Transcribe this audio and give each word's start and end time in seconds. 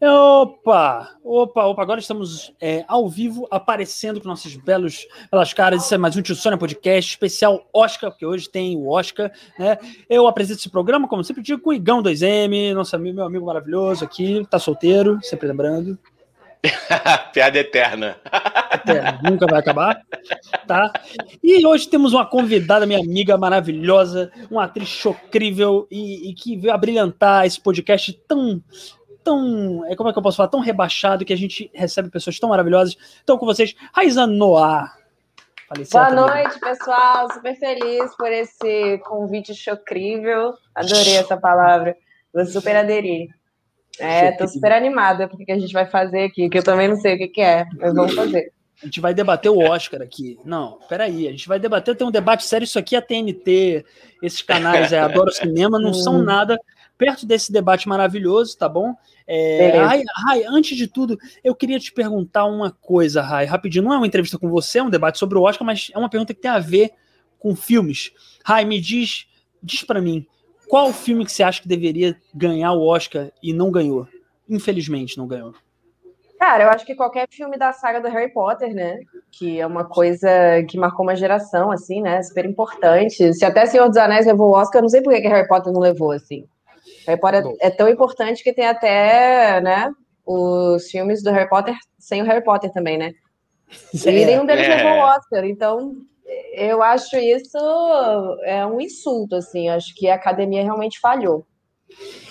Opa! 0.00 1.16
Opa, 1.24 1.64
opa, 1.64 1.82
agora 1.82 1.98
estamos 1.98 2.54
é, 2.60 2.84
ao 2.86 3.08
vivo, 3.08 3.48
aparecendo 3.50 4.20
com 4.20 4.28
nossos 4.28 4.54
belos, 4.54 5.04
belas 5.28 5.52
caras. 5.52 5.84
Isso 5.84 5.92
é 5.92 5.98
mais 5.98 6.16
um 6.16 6.22
Tio 6.22 6.36
Sônia 6.36 6.56
Podcast, 6.56 7.10
especial 7.10 7.68
Oscar, 7.72 8.12
porque 8.12 8.24
hoje 8.24 8.48
tem 8.48 8.76
o 8.76 8.88
Oscar, 8.88 9.32
né? 9.58 9.76
Eu 10.08 10.28
apresento 10.28 10.60
esse 10.60 10.70
programa, 10.70 11.08
como 11.08 11.24
sempre 11.24 11.42
digo, 11.42 11.60
com 11.60 11.70
o 11.70 11.74
Igão 11.74 12.00
2M, 12.00 12.74
nosso 12.74 12.94
amigo, 12.94 13.16
meu 13.16 13.24
amigo 13.24 13.44
maravilhoso 13.44 14.04
aqui, 14.04 14.46
tá 14.48 14.56
solteiro, 14.60 15.18
sempre 15.20 15.48
lembrando. 15.48 15.98
Piada 17.34 17.58
eterna. 17.58 18.16
Eterna, 18.72 19.20
nunca 19.24 19.46
vai 19.46 19.58
acabar, 19.58 20.00
tá? 20.64 20.92
E 21.42 21.66
hoje 21.66 21.88
temos 21.88 22.12
uma 22.12 22.24
convidada, 22.24 22.86
minha 22.86 23.00
amiga 23.00 23.36
maravilhosa, 23.36 24.30
uma 24.48 24.64
atriz 24.64 24.88
chocrível 24.88 25.88
e, 25.90 26.30
e 26.30 26.34
que 26.34 26.56
veio 26.56 26.72
a 26.72 26.78
brilhantar 26.78 27.46
esse 27.46 27.60
podcast 27.60 28.12
tão 28.28 28.62
tão. 29.28 29.84
É, 29.86 29.94
como 29.94 30.08
é 30.08 30.12
que 30.12 30.18
eu 30.18 30.22
posso 30.22 30.38
falar? 30.38 30.48
Tão 30.48 30.60
rebaixado 30.60 31.24
que 31.24 31.32
a 31.32 31.36
gente 31.36 31.70
recebe 31.74 32.08
pessoas 32.08 32.38
tão 32.40 32.48
maravilhosas. 32.48 32.96
Então, 33.22 33.36
com 33.36 33.44
vocês, 33.44 33.74
Raiza 33.92 34.26
Noah. 34.26 34.94
Boa 35.92 36.10
noite, 36.10 36.58
pessoal. 36.58 37.30
Super 37.30 37.54
feliz 37.58 38.16
por 38.16 38.32
esse 38.32 38.98
convite 39.06 39.54
chocrível. 39.54 40.54
Adorei 40.74 41.16
essa 41.16 41.36
palavra. 41.36 41.94
Vou 42.32 42.44
super 42.46 42.74
aderir. 42.74 43.28
É, 44.00 44.32
tô 44.32 44.48
super 44.48 44.72
animada 44.72 45.28
porque 45.28 45.44
que 45.44 45.52
a 45.52 45.58
gente 45.58 45.72
vai 45.72 45.84
fazer 45.84 46.22
aqui, 46.22 46.48
que 46.48 46.56
eu 46.56 46.62
também 46.62 46.88
não 46.88 46.96
sei 46.96 47.16
o 47.16 47.18
que, 47.18 47.28
que 47.28 47.40
é, 47.40 47.66
mas 47.76 47.92
vamos 47.92 48.14
fazer. 48.14 48.52
A 48.80 48.86
gente 48.86 49.00
vai 49.00 49.12
debater 49.12 49.50
o 49.50 49.58
Oscar 49.58 50.00
aqui. 50.00 50.38
Não, 50.44 50.78
peraí, 50.88 51.26
a 51.26 51.32
gente 51.32 51.48
vai 51.48 51.58
debater, 51.58 51.96
tem 51.96 52.06
um 52.06 52.12
debate 52.12 52.44
sério. 52.44 52.64
Isso 52.64 52.78
aqui 52.78 52.94
é 52.94 53.00
a 53.00 53.02
TNT, 53.02 53.84
esses 54.22 54.40
canais, 54.40 54.92
é, 54.92 55.00
Adoro 55.00 55.32
Cinema, 55.32 55.80
não 55.80 55.92
são 55.92 56.20
hum. 56.20 56.22
nada 56.22 56.56
perto 56.98 57.24
desse 57.24 57.52
debate 57.52 57.88
maravilhoso, 57.88 58.58
tá 58.58 58.68
bom? 58.68 58.92
É, 59.26 59.78
Rai, 59.78 60.02
Rai, 60.26 60.44
antes 60.44 60.76
de 60.76 60.88
tudo, 60.88 61.16
eu 61.44 61.54
queria 61.54 61.78
te 61.78 61.92
perguntar 61.92 62.44
uma 62.44 62.72
coisa, 62.72 63.22
Rai, 63.22 63.46
rapidinho. 63.46 63.84
Não 63.84 63.94
é 63.94 63.96
uma 63.96 64.06
entrevista 64.06 64.36
com 64.36 64.50
você, 64.50 64.80
é 64.80 64.82
um 64.82 64.90
debate 64.90 65.18
sobre 65.18 65.38
o 65.38 65.42
Oscar, 65.42 65.64
mas 65.64 65.90
é 65.94 65.98
uma 65.98 66.10
pergunta 66.10 66.34
que 66.34 66.40
tem 66.40 66.50
a 66.50 66.58
ver 66.58 66.90
com 67.38 67.54
filmes. 67.54 68.12
Rai, 68.44 68.64
me 68.64 68.80
diz, 68.80 69.28
diz 69.62 69.84
para 69.84 70.00
mim, 70.00 70.26
qual 70.68 70.88
o 70.88 70.92
filme 70.92 71.24
que 71.24 71.32
você 71.32 71.44
acha 71.44 71.62
que 71.62 71.68
deveria 71.68 72.20
ganhar 72.34 72.72
o 72.72 72.84
Oscar 72.84 73.30
e 73.40 73.52
não 73.52 73.70
ganhou? 73.70 74.06
Infelizmente, 74.48 75.16
não 75.16 75.26
ganhou. 75.26 75.54
Cara, 76.38 76.64
eu 76.64 76.70
acho 76.70 76.86
que 76.86 76.94
qualquer 76.94 77.26
filme 77.28 77.58
da 77.58 77.72
saga 77.72 78.00
do 78.00 78.08
Harry 78.08 78.32
Potter, 78.32 78.72
né? 78.72 79.00
Que 79.30 79.58
é 79.58 79.66
uma 79.66 79.84
coisa 79.84 80.28
que 80.68 80.78
marcou 80.78 81.04
uma 81.04 81.16
geração, 81.16 81.70
assim, 81.70 82.00
né? 82.00 82.22
Super 82.22 82.44
importante. 82.44 83.34
Se 83.34 83.44
até 83.44 83.66
Senhor 83.66 83.88
dos 83.88 83.96
Anéis 83.96 84.26
levou 84.26 84.50
o 84.50 84.56
Oscar, 84.56 84.78
eu 84.78 84.82
não 84.82 84.88
sei 84.88 85.02
por 85.02 85.12
que 85.12 85.26
Harry 85.26 85.48
Potter 85.48 85.72
não 85.72 85.80
levou, 85.80 86.12
assim. 86.12 86.46
Harry 87.06 87.20
Potter 87.20 87.44
é 87.60 87.70
tão 87.70 87.88
importante 87.88 88.42
que 88.42 88.52
tem 88.52 88.66
até, 88.66 89.60
né, 89.60 89.90
os 90.26 90.90
filmes 90.90 91.22
do 91.22 91.30
Harry 91.30 91.48
Potter 91.48 91.74
sem 91.98 92.22
o 92.22 92.24
Harry 92.24 92.44
Potter 92.44 92.72
também, 92.72 92.98
né? 92.98 93.12
E 93.92 94.24
nenhum 94.24 94.46
deles 94.46 94.66
é. 94.66 94.76
levou 94.76 94.92
o 94.92 95.04
Oscar, 95.04 95.44
então 95.44 95.94
eu 96.54 96.82
acho 96.82 97.16
isso 97.16 97.58
é 98.44 98.64
um 98.66 98.80
insulto, 98.80 99.36
assim, 99.36 99.68
acho 99.68 99.94
que 99.94 100.08
a 100.08 100.14
academia 100.14 100.62
realmente 100.62 100.98
falhou. 101.00 101.46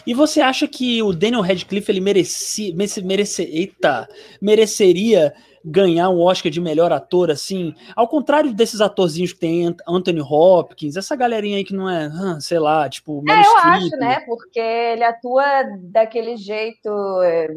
E 0.05 0.13
você 0.13 0.39
acha 0.39 0.67
que 0.67 1.01
o 1.01 1.11
Daniel 1.11 1.41
Radcliffe 1.41 1.91
ele 1.91 1.99
merecia, 1.99 2.73
merece, 3.03 3.43
eita, 3.43 4.07
mereceria 4.41 5.33
ganhar 5.69 6.09
um 6.09 6.21
Oscar 6.21 6.51
de 6.51 6.61
melhor 6.61 6.93
ator, 6.93 7.29
assim, 7.29 7.75
ao 7.95 8.07
contrário 8.07 8.53
desses 8.53 8.79
atorzinhos 8.79 9.33
que 9.33 9.39
tem 9.39 9.75
Anthony 9.87 10.21
Hopkins, 10.21 10.95
essa 10.95 11.15
galerinha 11.15 11.57
aí 11.57 11.63
que 11.63 11.75
não 11.75 11.89
é, 11.89 12.09
sei 12.39 12.57
lá, 12.57 12.87
tipo, 12.87 13.21
É, 13.29 13.41
eu 13.41 13.57
acho, 13.57 13.89
né, 13.97 14.21
porque 14.25 14.59
ele 14.59 15.03
atua 15.03 15.43
daquele 15.91 16.37
jeito 16.37 16.89
é, 17.21 17.47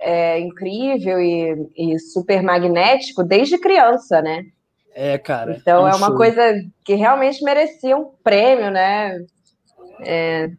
é 0.00 0.40
incrível 0.40 1.20
e, 1.20 1.70
e, 1.76 1.98
super 1.98 2.42
magnético 2.42 3.22
desde 3.22 3.58
criança, 3.58 4.20
né? 4.20 4.46
É, 4.92 5.16
cara. 5.16 5.56
Então 5.60 5.86
é, 5.86 5.90
um 5.90 5.94
é 5.94 5.96
uma 5.96 6.08
show. 6.08 6.16
coisa 6.16 6.52
que 6.84 6.94
realmente 6.94 7.44
merecia 7.44 7.96
um 7.96 8.10
prêmio, 8.24 8.70
né? 8.70 9.24
É, 10.02 10.50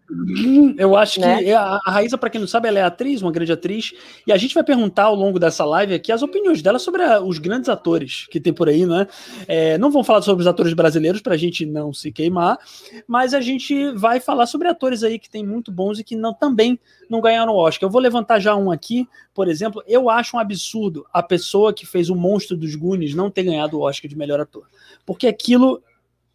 eu 0.78 0.96
acho 0.96 1.19
né? 1.19 1.44
que 1.44 1.52
a, 1.52 1.79
Raíza, 1.85 2.18
para 2.18 2.29
quem 2.29 2.40
não 2.40 2.47
sabe, 2.47 2.68
ela 2.68 2.79
é 2.79 2.84
atriz, 2.84 3.22
uma 3.22 3.31
grande 3.31 3.52
atriz, 3.52 3.94
e 4.25 4.31
a 4.31 4.38
gente 4.38 4.53
vai 4.53 4.63
perguntar 4.63 5.06
ao 5.06 5.16
longo 5.16 5.40
dessa 5.40 5.66
live 5.66 5.94
aqui 5.94 6.12
as 6.12 6.22
opiniões 6.22 6.62
dela 6.62 6.79
sobre 6.79 7.03
a, 7.03 7.22
os 7.22 7.40
grandes 7.40 7.69
atores 7.69 8.28
que 8.30 8.40
tem 8.40 8.53
por 8.53 8.69
aí, 8.69 8.85
né? 8.85 9.07
É, 9.47 9.78
não 9.78 9.91
vamos 9.91 10.06
falar 10.06 10.22
sobre 10.22 10.41
os 10.41 10.47
atores 10.47 10.74
brasileiros 10.74 11.22
para 11.22 11.34
a 11.34 11.38
gente 11.38 11.66
não 11.66 11.94
se 11.94 12.12
queimar, 12.12 12.59
mas 13.07 13.34
a 13.34 13.41
gente 13.41 13.91
vai 13.94 14.19
falar 14.19 14.46
sobre 14.46 14.68
atores 14.68 15.03
aí 15.03 15.18
que 15.18 15.30
tem 15.30 15.46
muito 15.46 15.72
bons 15.72 16.00
e 16.00 16.03
que 16.03 16.16
não, 16.16 16.34
também 16.34 16.80
não 17.09 17.22
ganharam 17.22 17.53
o 17.53 17.57
Oscar. 17.57 17.88
Eu 17.88 17.91
vou 17.91 18.01
levantar 18.01 18.40
já 18.40 18.56
um 18.56 18.72
aqui, 18.72 19.07
por 19.34 19.47
exemplo, 19.47 19.84
eu 19.88 20.09
acho 20.09 20.38
um 20.38 20.40
absurdo 20.40 21.06
a 21.12 21.24
pessoa 21.24 21.74
que 21.74 21.85
fez 21.85 22.09
o 22.09 22.16
Monstro 22.16 22.56
dos 22.56 22.75
Goonies 22.75 23.16
não 23.16 23.30
ter 23.30 23.44
ganhado 23.44 23.78
o 23.78 23.81
Oscar 23.81 24.07
de 24.09 24.18
melhor 24.18 24.40
ator, 24.40 24.68
porque 25.06 25.28
aquilo 25.28 25.81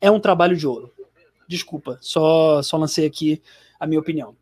é 0.00 0.10
um 0.10 0.20
trabalho 0.20 0.56
de 0.56 0.66
ouro 0.66 0.95
Desculpa, 1.48 1.98
só, 2.00 2.62
só 2.62 2.76
lancei 2.76 3.06
aqui 3.06 3.42
a 3.78 3.86
minha 3.86 4.00
opinião. 4.00 4.34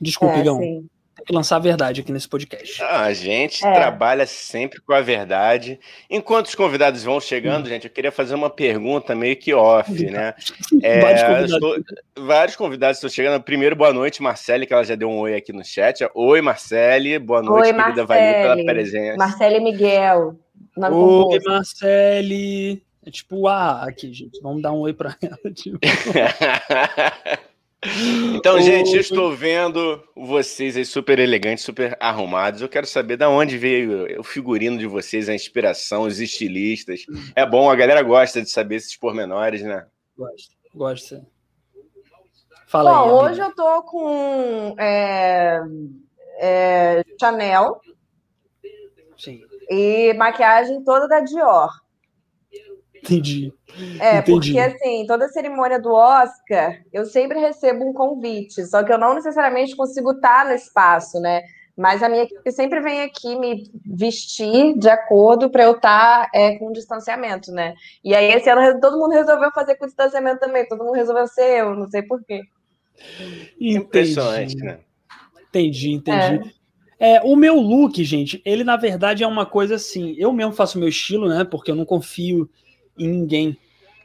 Desculpa, 0.00 0.34
é, 0.34 0.40
Igão. 0.40 0.58
Sim. 0.58 0.88
Tem 1.16 1.24
que 1.26 1.32
lançar 1.32 1.56
a 1.56 1.60
verdade 1.60 2.00
aqui 2.00 2.10
nesse 2.10 2.28
podcast. 2.28 2.82
Ah, 2.82 3.04
a 3.04 3.14
gente 3.14 3.64
é. 3.64 3.72
trabalha 3.72 4.26
sempre 4.26 4.80
com 4.80 4.92
a 4.92 5.00
verdade. 5.00 5.78
Enquanto 6.10 6.46
os 6.46 6.54
convidados 6.56 7.04
vão 7.04 7.20
chegando, 7.20 7.64
hum. 7.64 7.68
gente, 7.68 7.84
eu 7.86 7.90
queria 7.90 8.10
fazer 8.10 8.34
uma 8.34 8.50
pergunta 8.50 9.14
meio 9.14 9.36
que 9.36 9.54
off, 9.54 9.92
né? 10.10 10.34
É, 10.82 11.00
vários, 11.00 11.22
convidados. 11.22 11.52
Estou, 11.52 12.24
vários 12.26 12.56
convidados 12.56 12.96
estão 12.98 13.08
chegando. 13.08 13.42
Primeiro, 13.42 13.76
boa 13.76 13.92
noite, 13.92 14.22
Marcele, 14.22 14.66
que 14.66 14.74
ela 14.74 14.84
já 14.84 14.96
deu 14.96 15.08
um 15.08 15.18
oi 15.20 15.36
aqui 15.36 15.52
no 15.52 15.64
chat. 15.64 16.06
Oi, 16.14 16.42
Marcele. 16.42 17.18
Boa 17.18 17.40
noite, 17.40 17.68
oi, 17.68 17.72
querida 17.72 18.04
Valinha, 18.04 18.56
pela 18.56 18.64
presença. 18.64 19.16
Marcele 19.16 19.60
Miguel. 19.60 20.36
Oi, 20.76 21.38
Marcele. 21.46 22.82
É 23.06 23.10
tipo 23.10 23.36
o 23.36 23.48
A 23.48 23.84
aqui, 23.84 24.10
gente. 24.12 24.40
Vamos 24.40 24.62
dar 24.62 24.72
um 24.72 24.80
oi 24.80 24.94
para 24.94 25.14
ela. 25.20 25.52
Tipo. 25.52 25.78
então, 28.34 28.58
gente, 28.62 28.94
eu 28.94 29.00
estou 29.00 29.36
vendo 29.36 30.02
vocês 30.16 30.74
aí 30.74 30.86
super 30.86 31.18
elegantes, 31.18 31.64
super 31.64 31.98
arrumados. 32.00 32.62
Eu 32.62 32.68
quero 32.68 32.86
saber 32.86 33.18
de 33.18 33.26
onde 33.26 33.58
veio 33.58 34.18
o 34.18 34.24
figurino 34.24 34.78
de 34.78 34.86
vocês, 34.86 35.28
a 35.28 35.34
inspiração, 35.34 36.04
os 36.04 36.18
estilistas. 36.18 37.04
É 37.36 37.44
bom, 37.44 37.70
a 37.70 37.76
galera 37.76 38.02
gosta 38.02 38.40
de 38.40 38.48
saber 38.48 38.76
esses 38.76 38.96
pormenores, 38.96 39.62
né? 39.62 39.86
Gosto, 40.16 40.56
gosto. 40.74 41.26
Fala 42.66 42.90
Bom, 42.90 43.04
aí, 43.04 43.30
hoje 43.30 43.40
eu 43.40 43.54
tô 43.54 43.82
com 43.82 44.74
é, 44.78 45.60
é, 46.38 47.04
Chanel. 47.20 47.82
Sim. 49.18 49.42
E 49.68 50.14
maquiagem 50.14 50.82
toda 50.82 51.06
da 51.06 51.20
Dior. 51.20 51.83
Entendi. 53.04 53.52
É, 54.00 54.18
Entendi. 54.18 54.52
porque 54.52 54.58
assim, 54.58 55.04
toda 55.06 55.28
cerimônia 55.28 55.78
do 55.78 55.92
Oscar, 55.92 56.80
eu 56.92 57.04
sempre 57.04 57.38
recebo 57.38 57.86
um 57.86 57.92
convite, 57.92 58.64
só 58.64 58.82
que 58.82 58.92
eu 58.92 58.98
não 58.98 59.14
necessariamente 59.14 59.76
consigo 59.76 60.12
estar 60.12 60.46
no 60.46 60.52
espaço, 60.52 61.20
né? 61.20 61.42
Mas 61.76 62.02
a 62.02 62.08
minha 62.08 62.22
equipe 62.22 62.52
sempre 62.52 62.80
vem 62.80 63.02
aqui 63.02 63.36
me 63.36 63.64
vestir 63.84 64.78
de 64.78 64.88
acordo 64.88 65.50
para 65.50 65.64
eu 65.64 65.72
estar 65.72 66.30
é, 66.32 66.56
com 66.56 66.72
distanciamento, 66.72 67.50
né? 67.50 67.74
E 68.02 68.14
aí 68.14 68.32
esse 68.32 68.48
ano 68.48 68.80
todo 68.80 68.98
mundo 68.98 69.12
resolveu 69.12 69.50
fazer 69.52 69.74
com 69.74 69.86
distanciamento 69.86 70.40
também, 70.40 70.66
todo 70.66 70.84
mundo 70.84 70.94
resolveu 70.94 71.26
ser 71.26 71.60
eu, 71.60 71.74
não 71.74 71.90
sei 71.90 72.02
porquê. 72.02 72.42
Impressionante, 73.60 74.56
né? 74.56 74.78
Entendi, 75.48 75.92
entendi. 75.92 76.48
É. 76.48 76.64
É, 77.16 77.20
o 77.22 77.34
meu 77.34 77.56
look, 77.56 78.02
gente, 78.04 78.40
ele 78.44 78.62
na 78.62 78.76
verdade 78.76 79.24
é 79.24 79.26
uma 79.26 79.44
coisa 79.44 79.74
assim. 79.74 80.14
Eu 80.16 80.32
mesmo 80.32 80.52
faço 80.52 80.78
o 80.78 80.80
meu 80.80 80.88
estilo, 80.88 81.28
né? 81.28 81.44
Porque 81.44 81.70
eu 81.70 81.74
não 81.74 81.84
confio 81.84 82.48
em 82.98 83.08
ninguém 83.08 83.56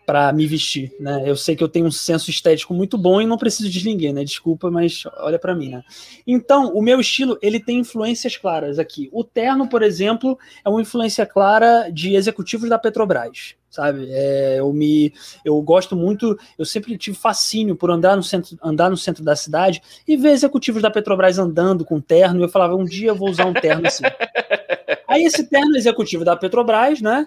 para 0.09 0.33
me 0.33 0.47
vestir, 0.47 0.91
né? 0.99 1.21
Eu 1.23 1.35
sei 1.35 1.55
que 1.55 1.63
eu 1.63 1.69
tenho 1.69 1.85
um 1.85 1.91
senso 1.91 2.31
estético 2.31 2.73
muito 2.73 2.97
bom 2.97 3.21
e 3.21 3.27
não 3.27 3.37
preciso 3.37 3.69
de 3.69 3.85
ninguém, 3.85 4.11
né? 4.11 4.23
Desculpa, 4.23 4.71
mas 4.71 5.03
olha 5.17 5.37
para 5.37 5.53
mim, 5.53 5.69
né? 5.69 5.83
Então, 6.25 6.73
o 6.73 6.81
meu 6.81 6.99
estilo, 6.99 7.37
ele 7.43 7.59
tem 7.59 7.77
influências 7.77 8.35
claras 8.35 8.79
aqui. 8.79 9.07
O 9.11 9.23
terno, 9.23 9.69
por 9.69 9.83
exemplo, 9.83 10.35
é 10.65 10.69
uma 10.69 10.81
influência 10.81 11.27
clara 11.27 11.91
de 11.91 12.15
executivos 12.15 12.67
da 12.67 12.79
Petrobras, 12.79 13.53
sabe? 13.69 14.07
É, 14.09 14.55
eu 14.57 14.73
me 14.73 15.13
eu 15.45 15.61
gosto 15.61 15.95
muito, 15.95 16.35
eu 16.57 16.65
sempre 16.65 16.97
tive 16.97 17.15
fascínio 17.15 17.75
por 17.75 17.91
andar 17.91 18.15
no 18.15 18.23
centro, 18.23 18.57
andar 18.63 18.89
no 18.89 18.97
centro 18.97 19.23
da 19.23 19.35
cidade 19.35 19.79
e 20.07 20.17
ver 20.17 20.31
executivos 20.31 20.81
da 20.81 20.89
Petrobras 20.89 21.37
andando 21.37 21.85
com 21.85 22.01
terno, 22.01 22.41
eu 22.41 22.49
falava, 22.49 22.75
um 22.75 22.83
dia 22.83 23.09
eu 23.09 23.15
vou 23.15 23.29
usar 23.29 23.45
um 23.45 23.53
terno 23.53 23.85
assim. 23.85 24.05
Aí 25.09 25.23
esse 25.23 25.43
terno 25.43 25.75
executivo 25.75 26.23
da 26.23 26.35
Petrobras, 26.35 27.01
né? 27.01 27.25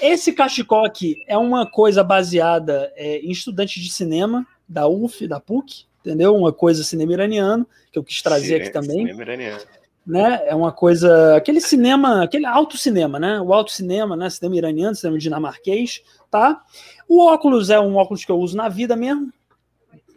Esse 0.00 0.32
cachecol 0.32 0.84
aqui 0.84 1.16
é 1.26 1.36
uma 1.36 1.68
coisa 1.68 2.04
baseada 2.04 2.92
é, 2.94 3.18
em 3.18 3.30
estudantes 3.32 3.82
de 3.82 3.90
cinema 3.90 4.46
da 4.68 4.86
UF, 4.86 5.26
da 5.26 5.40
PUC, 5.40 5.84
entendeu? 6.00 6.36
Uma 6.36 6.52
coisa 6.52 6.84
cinema 6.84 7.12
iraniano, 7.12 7.66
que 7.90 7.98
eu 7.98 8.04
quis 8.04 8.22
trazer 8.22 8.62
aqui 8.62 8.70
também. 8.70 8.98
Cinema 8.98 9.22
iraniano. 9.22 9.64
Né? 10.06 10.42
É 10.46 10.54
uma 10.54 10.70
coisa, 10.70 11.36
aquele 11.36 11.60
cinema, 11.60 12.22
aquele 12.22 12.46
alto 12.46 12.78
cinema, 12.78 13.18
né? 13.18 13.40
O 13.40 13.52
alto 13.52 13.72
cinema, 13.72 14.16
né? 14.16 14.30
Cinema 14.30 14.56
iraniano, 14.56 14.94
cinema 14.94 15.18
dinamarquês, 15.18 16.02
tá? 16.30 16.62
O 17.08 17.26
óculos 17.26 17.68
é 17.68 17.80
um 17.80 17.96
óculos 17.96 18.24
que 18.24 18.30
eu 18.30 18.38
uso 18.38 18.56
na 18.56 18.68
vida 18.68 18.94
mesmo, 18.94 19.32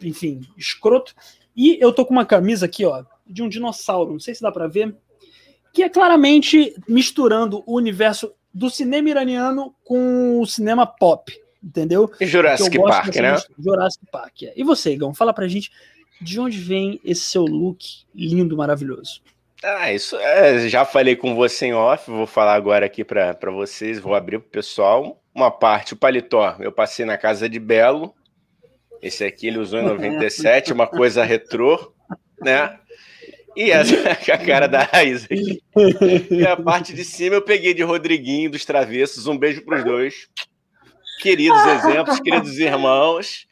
enfim, 0.00 0.42
escroto. 0.56 1.14
E 1.56 1.76
eu 1.80 1.92
tô 1.92 2.06
com 2.06 2.12
uma 2.12 2.24
camisa 2.24 2.66
aqui, 2.66 2.84
ó, 2.84 3.04
de 3.26 3.42
um 3.42 3.48
dinossauro, 3.48 4.12
não 4.12 4.20
sei 4.20 4.34
se 4.34 4.40
dá 4.40 4.52
para 4.52 4.68
ver, 4.68 4.96
que 5.72 5.82
é 5.82 5.88
claramente 5.88 6.74
misturando 6.88 7.62
o 7.66 7.76
universo 7.76 8.32
do 8.52 8.68
cinema 8.68 9.08
iraniano 9.08 9.74
com 9.84 10.40
o 10.40 10.46
cinema 10.46 10.86
pop, 10.86 11.32
entendeu? 11.62 12.10
E 12.20 12.26
Jurassic 12.26 12.78
Park, 12.78 13.16
né? 13.16 13.36
Jurassic 13.58 14.04
Park. 14.10 14.42
É. 14.42 14.52
E 14.54 14.62
você, 14.62 14.92
Igão, 14.92 15.14
fala 15.14 15.32
pra 15.32 15.48
gente 15.48 15.70
de 16.20 16.38
onde 16.38 16.58
vem 16.58 17.00
esse 17.04 17.22
seu 17.22 17.44
look 17.44 18.04
lindo, 18.14 18.56
maravilhoso. 18.56 19.20
Ah, 19.64 19.92
isso 19.92 20.16
é, 20.16 20.68
já 20.68 20.84
falei 20.84 21.14
com 21.14 21.34
você 21.34 21.66
em 21.66 21.72
off, 21.72 22.10
vou 22.10 22.26
falar 22.26 22.54
agora 22.54 22.84
aqui 22.84 23.04
para 23.04 23.50
vocês, 23.52 23.98
vou 23.98 24.14
abrir 24.14 24.40
pro 24.40 24.48
pessoal. 24.48 25.22
Uma 25.34 25.50
parte, 25.50 25.94
o 25.94 25.96
paletó, 25.96 26.56
eu 26.58 26.72
passei 26.72 27.06
na 27.06 27.16
casa 27.16 27.48
de 27.48 27.58
Belo, 27.58 28.12
esse 29.00 29.24
aqui 29.24 29.46
ele 29.46 29.58
usou 29.58 29.78
em 29.78 29.84
97, 29.86 30.72
uma 30.72 30.86
coisa 30.86 31.24
retrô, 31.24 31.92
né? 32.40 32.78
E 33.56 33.70
essa 33.70 33.94
é 33.94 34.12
a 34.32 34.38
cara 34.38 34.66
da 34.66 34.82
Raiz 34.82 35.24
aqui. 35.24 35.62
E 36.30 36.46
a 36.46 36.56
parte 36.56 36.94
de 36.94 37.04
cima 37.04 37.36
eu 37.36 37.42
peguei 37.42 37.74
de 37.74 37.82
Rodriguinho, 37.82 38.50
dos 38.50 38.64
Travessos. 38.64 39.26
Um 39.26 39.36
beijo 39.36 39.64
para 39.64 39.78
os 39.78 39.84
dois. 39.84 40.28
Queridos 41.20 41.64
exemplos, 41.66 42.20
queridos 42.20 42.58
irmãos. 42.58 43.46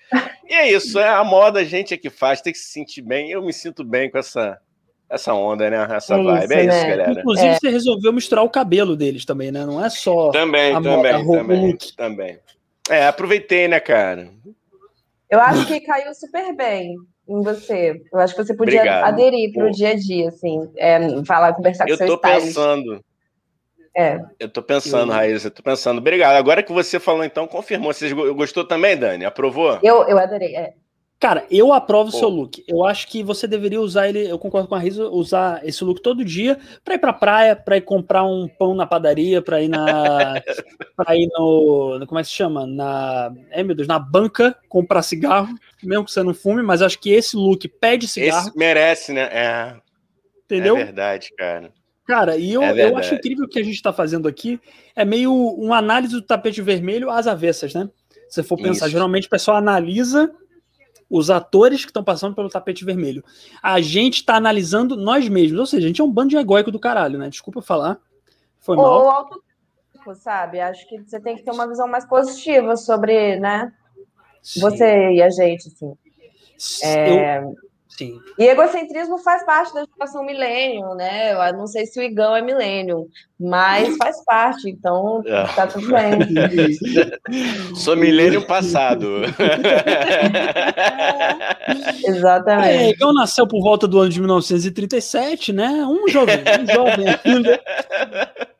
E 0.49 0.55
é 0.55 0.73
isso, 0.73 0.99
é 0.99 1.09
a 1.09 1.23
moda 1.23 1.61
a 1.61 1.65
gente 1.65 1.95
é 1.95 1.97
que 1.97 2.11
faz, 2.11 2.41
tem 2.41 2.53
que 2.53 2.59
se 2.59 2.73
sentir 2.73 3.03
bem. 3.03 3.31
Eu 3.31 3.43
me 3.43 3.53
sinto 3.53 3.85
bem 3.85 4.11
com 4.11 4.19
essa, 4.19 4.59
essa 5.09 5.33
onda, 5.33 5.71
né? 5.71 5.87
Essa 5.89 6.17
é 6.17 6.23
vibe. 6.23 6.45
Isso, 6.45 6.53
é 6.53 6.65
isso, 6.65 6.69
né? 6.69 6.89
galera. 6.89 7.21
Inclusive, 7.21 7.49
é. 7.49 7.59
você 7.59 7.69
resolveu 7.69 8.13
misturar 8.13 8.45
o 8.45 8.51
cabelo 8.51 8.97
deles 8.97 9.25
também, 9.25 9.53
né? 9.53 9.65
Não 9.65 9.85
é 9.85 9.89
só. 9.89 10.31
Também, 10.31 10.75
a 10.75 10.81
também, 10.81 11.25
moda, 11.25 11.39
também, 11.39 11.79
também. 11.97 12.39
É, 12.89 13.07
aproveitei, 13.07 13.69
né, 13.69 13.79
cara? 13.79 14.29
Eu 15.31 15.41
acho 15.41 15.65
que 15.67 15.79
caiu 15.81 16.13
super 16.13 16.53
bem 16.57 16.97
em 17.29 17.43
você. 17.43 18.03
Eu 18.13 18.19
acho 18.19 18.35
que 18.35 18.45
você 18.45 18.55
podia 18.55 18.81
Obrigado. 18.81 19.05
aderir 19.05 19.53
para 19.53 19.67
o 19.67 19.71
dia 19.71 19.91
a 19.91 19.95
dia, 19.95 20.29
assim, 20.29 20.71
é, 20.77 21.25
falar, 21.25 21.55
conversar 21.55 21.85
com 21.85 21.91
eu 21.91 21.97
seu 21.97 22.07
tô 22.07 22.19
pensando. 22.19 23.05
É. 23.97 24.21
Eu 24.39 24.49
tô 24.49 24.63
pensando, 24.63 25.13
Raíssa, 25.13 25.49
eu 25.49 25.51
tô 25.51 25.63
pensando. 25.63 25.99
Obrigado. 25.99 26.37
Agora 26.37 26.63
que 26.63 26.73
você 26.73 27.01
falou, 27.01 27.25
então, 27.25 27.47
confirmou. 27.47 27.93
Você 27.93 28.13
gostou 28.13 28.65
também, 28.65 28.97
Dani? 28.97 29.25
Aprovou? 29.25 29.79
Eu, 29.83 30.07
eu 30.09 30.19
adorei, 30.19 30.55
é. 30.55 30.75
Cara, 31.21 31.45
eu 31.51 31.71
aprovo 31.71 32.09
o 32.09 32.13
seu 32.13 32.31
look. 32.31 32.65
Eu 32.67 32.83
acho 32.83 33.07
que 33.07 33.23
você 33.23 33.47
deveria 33.47 33.79
usar 33.79 34.09
ele, 34.09 34.27
eu 34.27 34.39
concordo 34.39 34.67
com 34.67 34.75
a 34.75 34.79
Risa, 34.79 35.07
usar 35.07 35.61
esse 35.69 35.85
look 35.85 36.01
todo 36.01 36.25
dia 36.25 36.59
para 36.83 36.95
ir 36.95 36.99
pra 36.99 37.13
praia, 37.13 37.55
para 37.55 37.77
ir 37.77 37.83
comprar 37.83 38.25
um 38.25 38.49
pão 38.49 38.75
na 38.75 38.87
padaria, 38.87 39.43
para 39.43 39.61
ir 39.61 39.69
na 39.69 40.41
para 40.97 41.15
ir 41.15 41.29
no, 41.37 42.03
como 42.07 42.19
é 42.19 42.23
que 42.23 42.29
se 42.31 42.35
chama? 42.35 42.67
Na, 42.67 43.35
é 43.51 43.63
meu 43.63 43.77
Deus, 43.77 43.87
na 43.87 43.99
banca 43.99 44.57
comprar 44.67 45.03
cigarro, 45.03 45.55
mesmo 45.83 46.07
que 46.07 46.11
você 46.11 46.23
não 46.23 46.33
fume, 46.33 46.63
mas 46.63 46.81
acho 46.81 46.99
que 46.99 47.11
esse 47.11 47.37
look 47.37 47.69
pede 47.69 48.09
cigarro. 48.09 48.49
Esse 48.49 48.57
merece, 48.57 49.13
né? 49.13 49.29
É. 49.31 49.77
Entendeu? 50.47 50.79
É 50.79 50.85
verdade, 50.85 51.35
cara. 51.37 51.71
Cara, 52.07 52.39
e 52.39 52.55
eu, 52.55 52.63
é 52.63 52.89
eu 52.89 52.97
acho 52.97 53.15
incrível 53.15 53.45
o 53.45 53.49
que 53.49 53.61
a 53.61 53.63
gente 53.63 53.75
está 53.75 53.93
fazendo 53.93 54.27
aqui 54.27 54.59
é 54.97 55.05
meio 55.05 55.35
uma 55.35 55.77
análise 55.77 56.15
do 56.15 56.23
tapete 56.23 56.63
vermelho 56.63 57.11
às 57.11 57.27
avessas, 57.27 57.75
né? 57.75 57.91
Se 58.27 58.43
for 58.43 58.57
pensar, 58.57 58.87
Isso. 58.87 58.93
geralmente 58.93 59.27
o 59.27 59.31
pessoal 59.31 59.59
analisa 59.59 60.33
os 61.11 61.29
atores 61.29 61.85
que 61.85 61.91
estão 61.91 62.05
passando 62.05 62.37
pelo 62.37 62.49
tapete 62.49 62.85
vermelho. 62.85 63.25
A 63.61 63.81
gente 63.81 64.17
está 64.17 64.37
analisando 64.37 64.97
nós 64.97 65.29
mesmos, 65.29 65.59
ou 65.59 65.67
seja, 65.67 65.85
a 65.85 65.89
gente 65.89 66.01
é 66.01 66.05
um 66.05 66.11
bando 66.11 66.31
de 66.31 66.37
egóico 66.37 66.71
do 66.71 66.79
caralho, 66.79 67.19
né? 67.19 67.29
Desculpa 67.29 67.61
falar. 67.61 67.99
Foi 68.61 68.77
mal. 68.77 68.87
Ou 68.87 69.11
autocrítico, 69.11 70.15
sabe? 70.15 70.61
Acho 70.61 70.89
que 70.89 71.01
você 71.01 71.19
tem 71.19 71.37
que 71.37 71.43
ter 71.43 71.51
uma 71.51 71.67
visão 71.67 71.89
mais 71.89 72.07
positiva 72.07 72.77
sobre, 72.77 73.41
né? 73.41 73.73
Sim. 74.41 74.61
Você 74.61 75.13
e 75.13 75.21
a 75.21 75.29
gente, 75.29 75.69
assim. 75.69 75.95
É... 76.83 77.39
Eu 77.39 77.70
Sim. 77.91 78.21
E 78.39 78.47
egocentrismo 78.47 79.19
faz 79.19 79.45
parte 79.45 79.75
da 79.75 79.85
geração 79.85 80.25
milênio, 80.25 80.95
né? 80.95 81.33
Eu 81.33 81.53
não 81.53 81.67
sei 81.67 81.85
se 81.87 81.99
o 81.99 82.03
Igão 82.03 82.35
é 82.35 82.41
milênio, 82.41 83.09
mas 83.39 83.97
faz 83.97 84.25
parte, 84.25 84.71
então 84.71 85.23
é. 85.27 85.45
tá 85.49 85.67
tudo 85.67 85.89
bem. 85.89 86.21
Sou 87.75 87.97
milênio 87.97 88.47
passado. 88.47 89.23
Exatamente. 92.07 92.69
É, 92.69 92.91
Igão 92.91 93.13
nasceu 93.13 93.47
por 93.47 93.61
volta 93.61 93.87
do 93.89 93.99
ano 93.99 94.11
de 94.11 94.21
1937, 94.21 95.53
né? 95.53 95.69
Um 95.85 96.09
jovem, 96.09 96.37
um 96.39 96.67
jovem 96.73 97.07
ainda. 97.25 97.61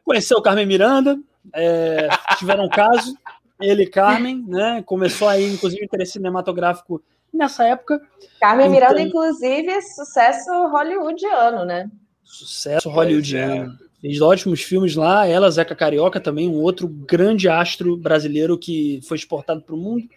Conheceu 0.05 0.39
o 0.39 0.43
Carmen 0.43 0.67
Miranda, 0.67 1.17
é, 1.55 2.09
tiveram 2.37 2.65
um 2.65 2.69
caso, 2.69 3.15
ele 3.61 3.85
e 3.85 3.91
Carmen, 3.91 4.45
né? 4.47 4.83
Começou 4.85 5.29
aí, 5.29 5.55
inclusive, 5.55 5.85
interesse 5.85 6.13
cinematográfico 6.13 7.01
nessa 7.33 7.65
época. 7.65 8.01
Carmen 8.41 8.67
então, 8.67 8.75
Miranda, 8.75 9.01
inclusive, 9.01 9.83
sucesso 9.83 10.51
hollywoodiano, 10.69 11.65
né? 11.65 11.91
Sucesso 12.25 12.89
hollywoodiano. 12.89 13.73
É. 13.73 13.91
Fez 14.01 14.21
ótimos 14.21 14.63
filmes 14.63 14.97
lá. 14.97 15.27
Ela, 15.27 15.51
Zeca 15.51 15.75
Carioca, 15.75 16.19
também, 16.19 16.49
um 16.49 16.63
outro 16.63 16.89
grande 16.89 17.49
astro 17.49 17.97
brasileiro 17.97 18.57
que 18.57 19.01
foi 19.07 19.17
exportado 19.17 19.61
para 19.61 19.75
o 19.75 19.79
mundo. 19.79 20.09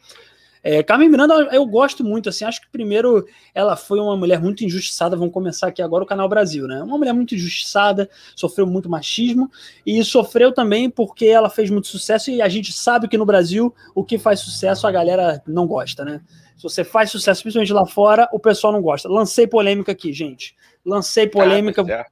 É, 0.66 0.82
Carmen 0.82 1.10
Miranda, 1.10 1.34
eu 1.52 1.66
gosto 1.66 2.06
muito, 2.06 2.30
assim, 2.30 2.46
acho 2.46 2.62
que 2.62 2.70
primeiro 2.72 3.28
ela 3.54 3.76
foi 3.76 4.00
uma 4.00 4.16
mulher 4.16 4.42
muito 4.42 4.64
injustiçada, 4.64 5.18
vamos 5.18 5.34
começar 5.34 5.68
aqui 5.68 5.82
agora 5.82 6.06
o 6.06 6.08
Canal 6.08 6.30
Brasil, 6.30 6.66
né? 6.68 6.82
Uma 6.82 6.98
mulher 6.98 7.12
muito 7.12 7.36
injustiçada, 7.36 8.10
sofreu 8.34 8.66
muito 8.66 8.90
machismo 8.90 9.52
e 9.86 10.02
sofreu 10.06 10.54
também 10.54 10.90
porque 10.90 11.26
ela 11.26 11.50
fez 11.50 11.70
muito 11.70 11.90
sucesso 11.90 12.32
e 12.32 12.42
a 12.42 12.48
gente 12.48 12.72
sabe 12.72 13.10
que 13.10 13.18
no 13.18 13.26
Brasil 13.26 13.76
o 13.94 14.06
que 14.06 14.18
faz 14.18 14.40
sucesso 14.40 14.88
a 14.88 14.92
galera 14.92 15.44
não 15.46 15.68
gosta, 15.68 16.06
né? 16.06 16.22
Se 16.56 16.64
você 16.64 16.84
faz 16.84 17.12
sucesso, 17.12 17.42
principalmente 17.42 17.74
lá 17.74 17.86
fora, 17.86 18.28
o 18.32 18.40
pessoal 18.40 18.72
não 18.74 18.82
gosta. 18.82 19.10
Lancei 19.10 19.48
polêmica 19.48 19.92
aqui, 19.92 20.14
gente. 20.14 20.56
Lancei 20.86 21.28
polêmica. 21.28 21.82
Ah, 21.82 22.06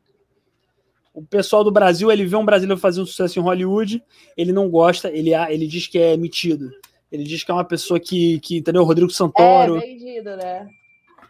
o 1.13 1.21
pessoal 1.21 1.63
do 1.63 1.71
Brasil, 1.71 2.11
ele 2.11 2.25
vê 2.25 2.35
um 2.35 2.45
brasileiro 2.45 2.79
fazer 2.79 3.01
um 3.01 3.05
sucesso 3.05 3.37
em 3.37 3.41
Hollywood, 3.41 4.01
ele 4.37 4.53
não 4.53 4.69
gosta, 4.69 5.09
ele, 5.09 5.33
ele 5.33 5.67
diz 5.67 5.87
que 5.87 5.99
é 5.99 6.15
metido. 6.15 6.71
Ele 7.11 7.23
diz 7.23 7.43
que 7.43 7.51
é 7.51 7.53
uma 7.53 7.65
pessoa 7.65 7.99
que, 7.99 8.39
que 8.39 8.57
entendeu? 8.57 8.83
Rodrigo 8.83 9.11
Santoro. 9.11 9.77
É, 9.77 9.79
vendido, 9.81 10.37
né? 10.37 10.67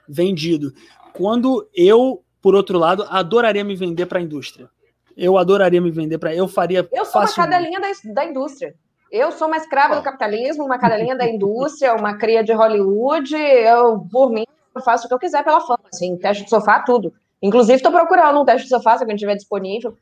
Vendido. 0.07 0.73
Quando 1.13 1.67
eu, 1.73 2.23
por 2.39 2.53
outro 2.53 2.77
lado, 2.77 3.03
adoraria 3.09 3.63
me 3.63 3.75
vender 3.75 4.05
para 4.05 4.19
a 4.19 4.21
indústria. 4.21 4.69
Eu 5.17 5.37
adoraria 5.37 5.81
me 5.81 5.89
vender 5.89 6.19
para. 6.19 6.35
Eu 6.35 6.47
faria. 6.47 6.87
Eu 6.91 7.05
sou 7.05 7.21
uma 7.21 7.33
cadelinha 7.33 7.79
da, 7.79 7.87
da 8.13 8.25
indústria. 8.25 8.75
Eu 9.11 9.31
sou 9.31 9.47
uma 9.47 9.57
escrava 9.57 9.95
do 9.95 10.01
capitalismo, 10.01 10.63
uma 10.63 10.79
cadelinha 10.79 11.15
da 11.15 11.27
indústria, 11.29 11.93
uma 11.93 12.17
cria 12.17 12.43
de 12.43 12.53
Hollywood. 12.53 13.35
Eu, 13.35 14.07
por 14.11 14.31
mim, 14.31 14.45
eu 14.73 14.81
faço 14.81 15.05
o 15.05 15.07
que 15.09 15.13
eu 15.13 15.19
quiser 15.19 15.43
pela 15.43 15.59
fama, 15.59 15.83
assim, 15.91 16.15
teste 16.17 16.45
de 16.45 16.49
sofá, 16.49 16.79
tudo. 16.79 17.13
Inclusive, 17.41 17.75
estou 17.75 17.91
procurando 17.91 18.39
um 18.39 18.45
teste 18.45 18.63
de 18.63 18.69
sofá, 18.69 18.95
se 18.95 19.03
alguém 19.03 19.17
tiver 19.17 19.35
disponível. 19.35 19.97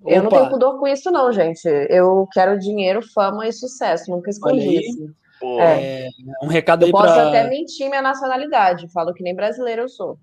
Opa. 0.00 0.10
Eu 0.10 0.22
não 0.22 0.30
tenho 0.30 0.50
pudor 0.50 0.78
com 0.78 0.86
isso, 0.86 1.10
não, 1.10 1.32
gente. 1.32 1.66
Eu 1.88 2.28
quero 2.32 2.58
dinheiro, 2.58 3.00
fama 3.02 3.46
e 3.46 3.52
sucesso. 3.52 4.10
Nunca 4.10 4.30
escondi 4.30 4.80
isso. 4.80 5.14
É. 5.42 6.06
é. 6.06 6.08
Um 6.42 6.48
recado 6.48 6.84
aí 6.84 6.90
eu 6.90 6.92
posso 6.92 7.14
pra... 7.14 7.28
até 7.28 7.48
mentir 7.48 7.88
minha 7.88 8.02
nacionalidade. 8.02 8.88
Falo 8.88 9.14
que 9.14 9.22
nem 9.22 9.34
brasileiro 9.34 9.82
eu 9.82 9.88
sou. 9.88 10.18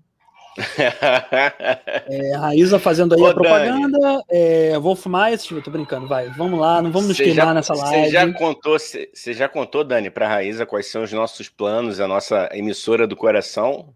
é, 2.08 2.34
a 2.36 2.54
Isa 2.54 2.78
fazendo 2.78 3.14
aí 3.14 3.20
Ô, 3.20 3.26
a 3.26 3.34
propaganda. 3.34 4.22
É, 4.30 4.78
Wolf 4.78 5.06
Mais, 5.06 5.48
eu 5.50 5.62
tô 5.62 5.70
brincando, 5.70 6.06
vai. 6.06 6.28
Vamos 6.30 6.58
lá, 6.58 6.80
não 6.80 6.90
vamos 6.90 7.08
nos 7.08 7.16
queimar 7.16 7.46
já, 7.46 7.54
nessa 7.54 7.74
live. 7.74 8.04
Você 8.04 8.10
já 8.10 8.32
contou, 8.32 8.78
você 8.78 9.32
já 9.32 9.48
contou, 9.48 9.84
Dani, 9.84 10.10
para 10.10 10.26
a 10.26 10.28
Raíza 10.28 10.66
quais 10.66 10.86
são 10.86 11.02
os 11.02 11.12
nossos 11.12 11.48
planos, 11.48 12.00
a 12.00 12.08
nossa 12.08 12.48
emissora 12.52 13.06
do 13.06 13.16
coração? 13.16 13.94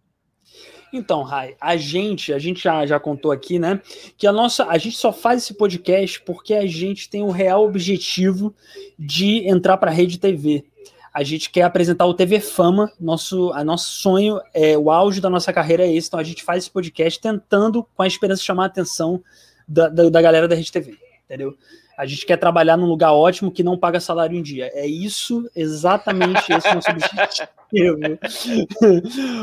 Então, 0.93 1.23
Rai, 1.23 1.57
a 1.61 1.77
gente, 1.77 2.33
a 2.33 2.39
gente 2.39 2.63
já, 2.63 2.85
já 2.85 2.99
contou 2.99 3.31
aqui, 3.31 3.59
né, 3.59 3.81
que 4.17 4.27
a 4.27 4.33
nossa, 4.33 4.67
a 4.67 4.77
gente 4.77 4.97
só 4.97 5.13
faz 5.13 5.43
esse 5.43 5.55
podcast 5.55 6.21
porque 6.23 6.53
a 6.53 6.67
gente 6.67 7.09
tem 7.09 7.23
o 7.23 7.31
real 7.31 7.65
objetivo 7.65 8.55
de 8.99 9.49
entrar 9.49 9.77
para 9.77 9.91
a 9.91 9.95
rede 9.95 10.19
TV 10.19 10.65
a 11.13 11.23
gente 11.23 11.51
quer 11.51 11.63
apresentar 11.63 12.07
o 12.07 12.15
TV 12.15 12.41
Fama. 12.41 12.93
Nosso, 12.99 13.53
a 13.53 13.65
nosso 13.65 13.93
sonho, 13.93 14.41
é 14.55 14.79
o 14.79 14.91
auge 14.91 15.21
da 15.21 15.29
nossa 15.29 15.53
carreira 15.53 15.85
é 15.85 15.93
esse. 15.93 16.09
Então 16.09 16.21
a 16.21 16.25
gente 16.25 16.43
faz 16.43 16.65
esse 16.65 16.71
podcast 16.71 17.21
tentando, 17.21 17.87
com 17.97 18.03
a 18.03 18.07
esperança 18.07 18.41
de 18.41 18.47
chamar 18.47 18.65
a 18.65 18.67
atenção 18.67 19.23
da, 19.67 19.89
da, 19.89 20.09
da 20.09 20.23
galera 20.23 20.49
da 20.49 20.55
Rede 20.55 20.73
TV, 20.73 20.97
entendeu? 21.25 21.57
A 21.97 22.07
gente 22.07 22.25
quer 22.25 22.39
trabalhar 22.39 22.79
num 22.79 22.87
lugar 22.87 23.13
ótimo 23.13 23.51
que 23.53 23.63
não 23.63 23.77
paga 23.77 24.01
salário 24.01 24.37
em 24.37 24.43
dia. 24.43 24.71
É 24.73 24.87
isso, 24.87 25.51
exatamente 25.55 26.51
esse 26.51 26.69
o 26.69 26.75
nosso 26.75 26.91
objetivo. 26.91 27.49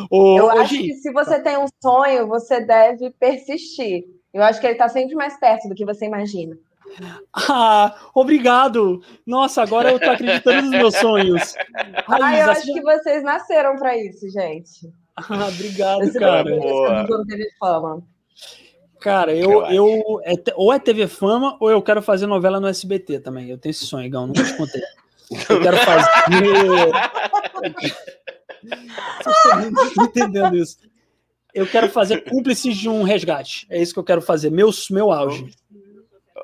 o, 0.09 0.37
Eu 0.39 0.49
acho 0.49 0.73
que 0.75 0.93
se 0.95 1.11
você 1.11 1.39
tem 1.39 1.57
um 1.57 1.67
sonho, 1.79 2.27
você 2.27 2.59
deve 2.61 3.11
persistir. 3.11 4.05
Eu 4.33 4.41
acho 4.41 4.59
que 4.59 4.65
ele 4.65 4.73
está 4.73 4.89
sempre 4.89 5.13
mais 5.13 5.39
perto 5.39 5.69
do 5.69 5.75
que 5.75 5.85
você 5.85 6.05
imagina. 6.05 6.57
Ah, 7.33 7.95
obrigado! 8.13 9.01
Nossa, 9.25 9.61
agora 9.61 9.91
eu 9.91 9.99
tô 9.99 10.09
acreditando 10.09 10.63
nos 10.63 10.71
meus 10.71 10.95
sonhos. 10.95 11.55
Ah, 12.07 12.37
eu 12.37 12.51
acho 12.51 12.73
que 12.73 12.81
vocês 12.81 13.23
nasceram 13.23 13.75
para 13.75 13.97
isso, 13.97 14.29
gente. 14.29 14.91
Ah, 15.15 15.47
obrigado, 15.47 16.03
Esse 16.03 16.19
cara. 16.19 16.43
TV 16.43 17.49
Fama. 17.59 18.03
Cara, 18.99 19.35
eu, 19.35 19.65
eu, 19.67 20.21
é, 20.23 20.33
ou 20.55 20.73
é 20.73 20.79
TV 20.79 21.07
Fama 21.07 21.55
ou 21.59 21.69
eu 21.69 21.81
quero 21.81 22.01
fazer 22.01 22.25
novela 22.27 22.59
no 22.59 22.67
SBT 22.67 23.19
também. 23.19 23.49
Eu 23.49 23.57
tenho 23.57 23.71
esse 23.71 23.85
sonho, 23.85 24.05
Igão, 24.05 24.27
nunca 24.27 24.43
te 24.43 24.57
contei. 24.57 24.81
Eu 25.49 25.61
quero 25.61 25.77
fazer. 25.77 26.07
Vocês 29.23 29.87
estão 29.89 30.05
entendendo 30.05 30.55
isso. 30.55 30.77
Eu 31.53 31.65
quero 31.65 31.89
fazer 31.89 32.23
cúmplices 32.23 32.77
de 32.77 32.87
um 32.89 33.03
resgate. 33.03 33.65
É 33.69 33.81
isso 33.81 33.93
que 33.93 33.99
eu 33.99 34.03
quero 34.03 34.21
fazer. 34.21 34.51
Meu, 34.51 34.69
meu 34.91 35.11
auge. 35.11 35.49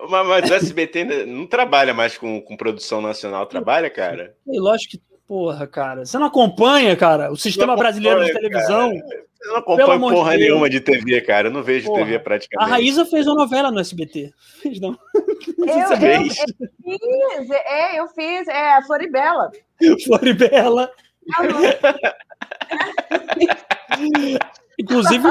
Mas, 0.10 0.28
mas 0.28 0.50
o 0.50 0.54
SBT 0.54 1.26
não 1.26 1.46
trabalha 1.46 1.94
mais 1.94 2.18
com, 2.18 2.42
com 2.42 2.58
produção 2.58 3.02
nacional, 3.02 3.46
trabalha, 3.46 3.90
cara? 3.90 4.36
E 4.48 4.60
lógico 4.60 4.92
que, 4.92 5.02
porra, 5.28 5.68
cara. 5.68 6.06
Você 6.06 6.18
não 6.18 6.28
acompanha, 6.28 6.96
cara, 6.96 7.32
o 7.32 7.36
sistema 7.36 7.76
brasileiro 7.76 8.24
de 8.24 8.34
televisão? 8.34 8.92
Cara. 8.92 9.24
Eu 9.44 9.52
não 9.52 9.58
acompanho 9.58 10.00
porra 10.00 10.38
de 10.38 10.44
nenhuma 10.44 10.70
de 10.70 10.80
TV, 10.80 11.20
cara. 11.22 11.50
Eu 11.50 11.52
não 11.52 11.62
vejo 11.62 11.88
porra. 11.88 12.06
TV 12.06 12.18
praticamente. 12.20 12.70
A 12.70 12.74
Raíza 12.74 13.06
fez 13.06 13.28
uma 13.28 13.36
novela 13.36 13.70
no 13.72 13.80
SBT. 13.80 14.32
Fez, 14.62 14.80
não? 14.80 14.98
Eu, 15.58 15.68
eu, 15.68 15.98
fez? 15.98 16.38
eu 16.40 16.46
fiz, 16.84 17.50
é, 17.50 18.00
eu 18.00 18.08
fiz, 18.08 18.48
é 18.48 18.74
a 18.74 18.82
Floribela. 18.82 19.52
Floribela. 20.06 20.90
Inclusive, 24.80 25.24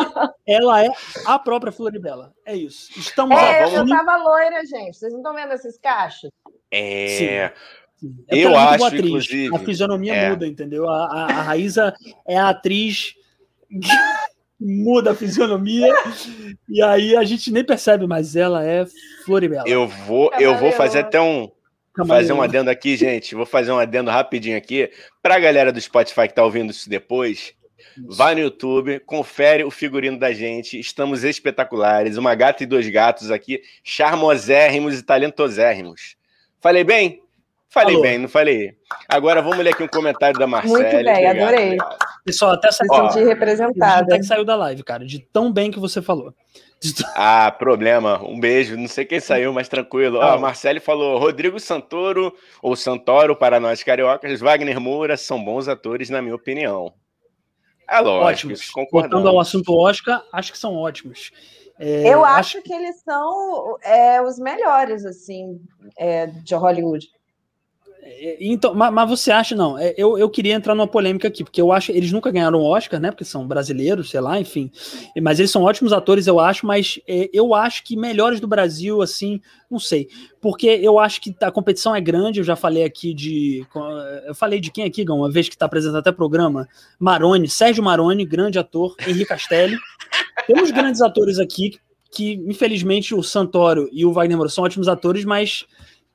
ela 0.46 0.84
é 0.84 0.88
a 1.26 1.38
própria 1.38 1.72
Floribela. 1.72 2.32
É 2.44 2.54
isso. 2.54 2.98
Estamos 2.98 3.36
é, 3.36 3.76
eu 3.76 3.86
tava 3.86 4.16
loira, 4.16 4.64
gente. 4.64 4.96
Vocês 4.96 5.12
não 5.12 5.20
estão 5.20 5.34
vendo 5.34 5.52
esses 5.52 5.78
cachos? 5.78 6.30
É. 6.70 7.06
Sim. 7.08 7.26
É 8.28 8.38
eu 8.38 8.56
acho, 8.56 8.84
atriz. 8.84 9.04
inclusive. 9.04 9.54
A 9.54 9.58
fisionomia 9.58 10.14
é. 10.14 10.30
muda, 10.30 10.46
entendeu? 10.46 10.88
A, 10.88 11.06
a, 11.06 11.24
a 11.24 11.42
Raíza 11.42 11.94
é 12.26 12.36
a 12.36 12.48
atriz 12.48 13.14
muda 14.58 15.10
a 15.10 15.14
fisionomia 15.14 15.92
e 16.68 16.82
aí 16.82 17.16
a 17.16 17.24
gente 17.24 17.50
nem 17.50 17.64
percebe, 17.64 18.06
mas 18.06 18.36
ela 18.36 18.64
é 18.64 18.86
Floribela. 19.24 19.68
Eu 19.68 19.88
vou, 19.88 20.32
eu 20.38 20.56
vou 20.56 20.72
fazer 20.72 21.00
até 21.00 21.20
um 21.20 21.50
fazer 22.06 22.32
um 22.32 22.40
adendo 22.40 22.70
aqui, 22.70 22.96
gente. 22.96 23.34
Vou 23.34 23.44
fazer 23.44 23.70
um 23.72 23.78
adendo 23.78 24.10
rapidinho 24.10 24.56
aqui 24.56 24.90
para 25.22 25.36
a 25.36 25.40
galera 25.40 25.72
do 25.72 25.80
Spotify 25.80 26.26
que 26.26 26.34
tá 26.34 26.44
ouvindo 26.44 26.70
isso 26.70 26.88
depois. 26.88 27.54
Vai 28.06 28.34
no 28.34 28.40
YouTube, 28.40 29.00
confere 29.00 29.64
o 29.64 29.70
figurino 29.70 30.18
da 30.18 30.32
gente. 30.32 30.78
Estamos 30.78 31.24
espetaculares. 31.24 32.16
Uma 32.16 32.34
gata 32.34 32.62
e 32.62 32.66
dois 32.66 32.88
gatos 32.88 33.30
aqui, 33.30 33.62
charmosérrimos 33.82 34.98
e 34.98 35.02
talentosérrimos. 35.02 36.16
Falei 36.60 36.84
bem? 36.84 37.22
Falei 37.72 37.94
Falou. 37.94 38.02
bem, 38.02 38.18
não 38.18 38.28
falei? 38.28 38.76
Agora 39.08 39.40
vamos 39.40 39.64
ler 39.64 39.70
aqui 39.70 39.82
um 39.82 39.88
comentário 39.88 40.38
da 40.38 40.46
Marcela. 40.46 40.78
Muito 40.78 41.04
bem, 41.04 41.26
adorei. 41.26 41.78
Pessoal, 42.22 42.52
até 42.52 42.70
se 42.70 42.84
sentir 42.86 43.26
representada. 43.26 44.02
Até 44.02 44.18
que 44.18 44.24
saiu 44.24 44.44
da 44.44 44.54
live, 44.54 44.82
cara, 44.82 45.06
de 45.06 45.20
tão 45.32 45.50
bem 45.50 45.70
que 45.70 45.80
você 45.80 46.02
falou. 46.02 46.34
Ah, 47.14 47.50
problema. 47.50 48.20
Um 48.24 48.40
beijo. 48.40 48.76
Não 48.76 48.88
sei 48.88 49.04
quem 49.04 49.20
saiu, 49.20 49.52
mas 49.52 49.68
tranquilo. 49.68 50.18
Ó, 50.18 50.22
a 50.34 50.38
Marcele 50.38 50.80
falou: 50.80 51.16
Rodrigo 51.16 51.60
Santoro, 51.60 52.34
ou 52.60 52.74
Santoro 52.74 53.36
para 53.36 53.60
nós 53.60 53.84
cariocas, 53.84 54.40
Wagner 54.40 54.80
Moura 54.80 55.16
são 55.16 55.42
bons 55.42 55.68
atores, 55.68 56.10
na 56.10 56.20
minha 56.20 56.34
opinião. 56.34 56.92
É 57.92 58.00
lógico, 58.00 58.52
ótimos. 58.52 58.70
Voltando 58.90 59.28
ao 59.28 59.38
assunto 59.38 59.76
Oscar, 59.76 60.24
acho 60.32 60.50
que 60.50 60.58
são 60.58 60.74
ótimos. 60.74 61.30
É, 61.78 62.08
eu 62.08 62.24
acho, 62.24 62.56
acho, 62.58 62.62
que 62.62 62.72
eles 62.72 63.02
são 63.02 63.76
é, 63.82 64.22
os 64.22 64.38
melhores, 64.38 65.04
assim, 65.04 65.60
é, 65.98 66.26
de 66.26 66.54
Hollywood. 66.54 67.06
É, 68.04 68.36
então, 68.40 68.74
mas, 68.74 68.92
mas, 68.92 69.08
você 69.08 69.30
acha, 69.30 69.54
não, 69.54 69.78
é, 69.78 69.94
eu, 69.96 70.18
eu 70.18 70.28
queria 70.28 70.54
entrar 70.54 70.74
numa 70.74 70.88
polêmica 70.88 71.28
aqui, 71.28 71.44
porque 71.44 71.60
eu 71.60 71.70
acho, 71.70 71.92
eles 71.92 72.10
nunca 72.10 72.32
ganharam 72.32 72.58
o 72.58 72.64
Oscar, 72.64 72.98
né, 72.98 73.12
porque 73.12 73.24
são 73.24 73.46
brasileiros, 73.46 74.10
sei 74.10 74.20
lá, 74.20 74.40
enfim, 74.40 74.72
mas 75.22 75.38
eles 75.38 75.52
são 75.52 75.62
ótimos 75.62 75.92
atores, 75.92 76.26
eu 76.26 76.40
acho, 76.40 76.66
mas 76.66 76.98
é, 77.06 77.30
eu 77.32 77.54
acho 77.54 77.84
que 77.84 77.96
melhores 77.96 78.40
do 78.40 78.48
Brasil, 78.48 79.00
assim, 79.02 79.40
não 79.70 79.78
sei, 79.78 80.08
porque 80.40 80.66
eu 80.66 80.98
acho 80.98 81.20
que 81.20 81.32
a 81.40 81.52
competição 81.52 81.94
é 81.94 82.00
grande, 82.00 82.40
eu 82.40 82.44
já 82.44 82.56
falei 82.56 82.82
aqui 82.82 83.14
de, 83.14 83.64
eu 84.26 84.34
falei 84.34 84.58
de 84.58 84.72
quem 84.72 84.84
aqui, 84.84 85.04
Gão, 85.04 85.18
uma 85.18 85.30
vez 85.30 85.48
que 85.48 85.54
está 85.54 85.66
apresentando 85.66 85.98
até 85.98 86.10
programa, 86.10 86.68
Maroni, 86.98 87.48
Sérgio 87.48 87.84
Maroni, 87.84 88.24
grande 88.24 88.58
ator, 88.58 88.96
Henrique 89.06 89.26
Castelli, 89.26 89.78
temos 90.48 90.72
grandes 90.72 91.00
atores 91.00 91.38
aqui, 91.38 91.78
que 92.10 92.32
infelizmente 92.48 93.14
o 93.14 93.22
Santoro 93.22 93.88
e 93.92 94.04
o 94.04 94.12
Wagner 94.12 94.36
Moura 94.36 94.50
são 94.50 94.64
ótimos 94.64 94.88
atores, 94.88 95.24
mas 95.24 95.66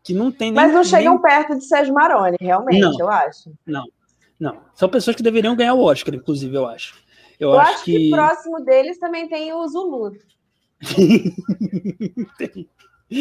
que 0.07 0.13
não 0.13 0.31
tem 0.31 0.51
nem. 0.51 0.63
Mas 0.63 0.73
não 0.73 0.85
chegam 0.85 1.15
nem... 1.15 1.21
perto 1.21 1.57
de 1.57 1.65
Sérgio 1.65 1.93
Maroni, 1.93 2.37
realmente, 2.39 2.79
não, 2.79 2.97
eu 2.97 3.09
acho. 3.09 3.51
Não, 3.65 3.83
não. 4.39 4.61
São 4.73 4.87
pessoas 4.87 5.17
que 5.17 5.21
deveriam 5.21 5.53
ganhar 5.53 5.73
o 5.73 5.83
Oscar, 5.83 6.15
inclusive, 6.15 6.55
eu 6.55 6.65
acho. 6.65 6.95
Eu, 7.37 7.49
eu 7.49 7.59
acho, 7.59 7.71
acho 7.73 7.83
que... 7.83 7.97
que... 7.97 8.09
próximo 8.09 8.63
deles 8.63 8.97
também 8.97 9.27
tem 9.27 9.51
o 9.51 9.67
Zulu. 9.67 10.13
tem. 12.37 12.69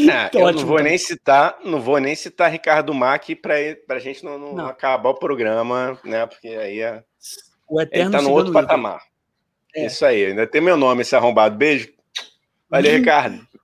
Ah, 0.08 0.30
eu 0.32 0.42
ótimo, 0.42 0.60
não 0.60 0.68
vou 0.68 0.80
nem 0.80 0.96
citar, 0.96 1.58
não 1.64 1.80
vou 1.80 1.98
nem 1.98 2.14
citar 2.14 2.52
Ricardo 2.52 2.94
Mack 2.94 3.34
para 3.34 3.56
a 3.88 3.98
gente 3.98 4.24
não, 4.24 4.38
não, 4.38 4.54
não, 4.54 4.66
acabar 4.66 5.10
o 5.10 5.18
programa, 5.18 5.98
né? 6.04 6.24
Porque 6.24 6.48
aí 6.48 6.80
é, 6.80 7.02
o 7.68 7.80
eterno 7.80 8.10
ele 8.10 8.16
tá 8.16 8.22
no 8.22 8.30
outro 8.30 8.52
patamar. 8.52 9.02
É. 9.74 9.86
Isso 9.86 10.06
aí, 10.06 10.26
ainda 10.26 10.46
tem 10.46 10.60
meu 10.60 10.76
nome 10.76 11.02
esse 11.02 11.16
arrombado. 11.16 11.56
Beijo. 11.56 11.92
Valeu, 12.70 12.92
Ricardo. 12.92 13.44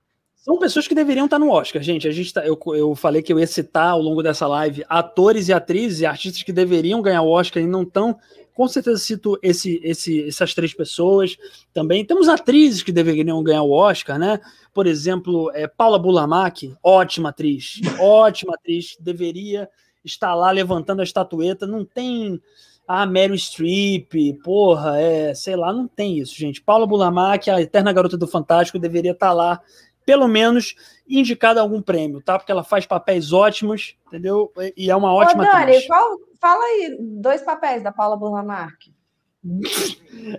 São 0.43 0.59
pessoas 0.59 0.85
que 0.85 0.93
deveriam 0.93 1.23
estar 1.23 1.39
no 1.39 1.49
Oscar, 1.49 1.81
gente. 1.81 2.05
A 2.05 2.11
gente 2.11 2.33
tá, 2.33 2.45
eu, 2.45 2.59
eu 2.75 2.93
falei 2.95 3.21
que 3.21 3.31
eu 3.31 3.39
ia 3.39 3.47
citar 3.47 3.91
ao 3.91 4.01
longo 4.01 4.21
dessa 4.21 4.45
live 4.45 4.83
atores 4.89 5.47
e 5.47 5.53
atrizes 5.53 6.01
e 6.01 6.05
artistas 6.05 6.43
que 6.43 6.51
deveriam 6.51 7.01
ganhar 7.01 7.21
o 7.21 7.29
Oscar 7.29 7.63
e 7.63 7.65
não 7.65 7.83
estão. 7.83 8.19
Com 8.53 8.67
certeza 8.67 8.97
cito 8.97 9.39
esse, 9.41 9.79
esse, 9.81 10.27
essas 10.27 10.53
três 10.53 10.73
pessoas. 10.73 11.37
Também 11.73 12.03
temos 12.03 12.27
atrizes 12.27 12.83
que 12.83 12.91
deveriam 12.91 13.41
ganhar 13.41 13.63
o 13.63 13.71
Oscar, 13.71 14.19
né? 14.19 14.37
Por 14.73 14.85
exemplo, 14.85 15.49
é, 15.53 15.65
Paula 15.65 15.97
Bulamac, 15.97 16.75
ótima 16.83 17.29
atriz, 17.29 17.79
ótima 17.97 18.55
atriz, 18.55 18.97
deveria 18.99 19.69
estar 20.03 20.35
lá 20.35 20.51
levantando 20.51 20.99
a 20.99 21.05
estatueta. 21.05 21.65
Não 21.65 21.85
tem 21.85 22.41
a 22.85 23.05
Meryl 23.05 23.37
Streep, 23.37 24.11
porra, 24.43 24.99
é, 24.99 25.33
sei 25.33 25.55
lá, 25.55 25.71
não 25.71 25.87
tem 25.87 26.19
isso, 26.19 26.35
gente. 26.35 26.61
Paula 26.61 26.85
Bulamac, 26.85 27.49
a 27.49 27.61
eterna 27.61 27.93
garota 27.93 28.17
do 28.17 28.27
Fantástico, 28.27 28.77
deveria 28.77 29.11
estar 29.11 29.31
lá 29.31 29.61
pelo 30.05 30.27
menos 30.27 30.75
indicada 31.07 31.59
a 31.59 31.63
algum 31.63 31.81
prêmio, 31.81 32.21
tá? 32.21 32.37
Porque 32.37 32.51
ela 32.51 32.63
faz 32.63 32.85
papéis 32.85 33.33
ótimos, 33.33 33.95
entendeu? 34.07 34.51
E 34.75 34.89
é 34.89 34.95
uma 34.95 35.13
ótima 35.13 35.43
Ô, 35.43 35.45
Dani, 35.45 35.63
atriz. 35.63 35.87
Qual, 35.87 36.17
fala 36.39 36.63
aí 36.63 36.97
dois 36.99 37.41
papéis 37.41 37.83
da 37.83 37.91
Paula 37.91 38.17
Burlamark. 38.17 38.77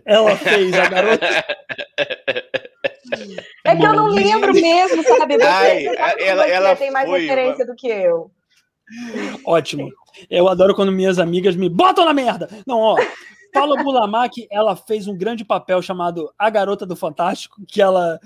ela 0.04 0.37
fez 0.37 0.73
a 0.75 0.88
garota. 0.88 1.26
É 3.64 3.76
que 3.76 3.83
eu 3.83 3.94
não 3.94 4.09
lembro 4.09 4.52
mesmo, 4.52 5.02
sabe? 5.02 5.37
Você, 5.37 5.44
Ai, 5.44 5.85
sabe 5.85 6.23
ela, 6.23 6.47
ela 6.47 6.76
tem 6.76 6.90
mais 6.90 7.09
referência 7.09 7.66
do 7.66 7.75
que 7.75 7.88
eu. 7.88 8.30
Ótimo. 9.44 9.90
Eu 10.30 10.49
adoro 10.49 10.75
quando 10.75 10.92
minhas 10.92 11.18
amigas 11.18 11.56
me 11.56 11.68
botam 11.68 12.04
na 12.04 12.14
merda. 12.14 12.49
Não, 12.66 12.78
ó. 12.78 12.97
Paula 13.52 13.83
Bulamac, 13.83 14.47
ela 14.50 14.75
fez 14.75 15.06
um 15.06 15.16
grande 15.16 15.44
papel 15.44 15.80
chamado 15.80 16.33
A 16.37 16.50
Garota 16.50 16.85
do 16.85 16.97
Fantástico, 16.97 17.62
que 17.68 17.80
ela 17.80 18.18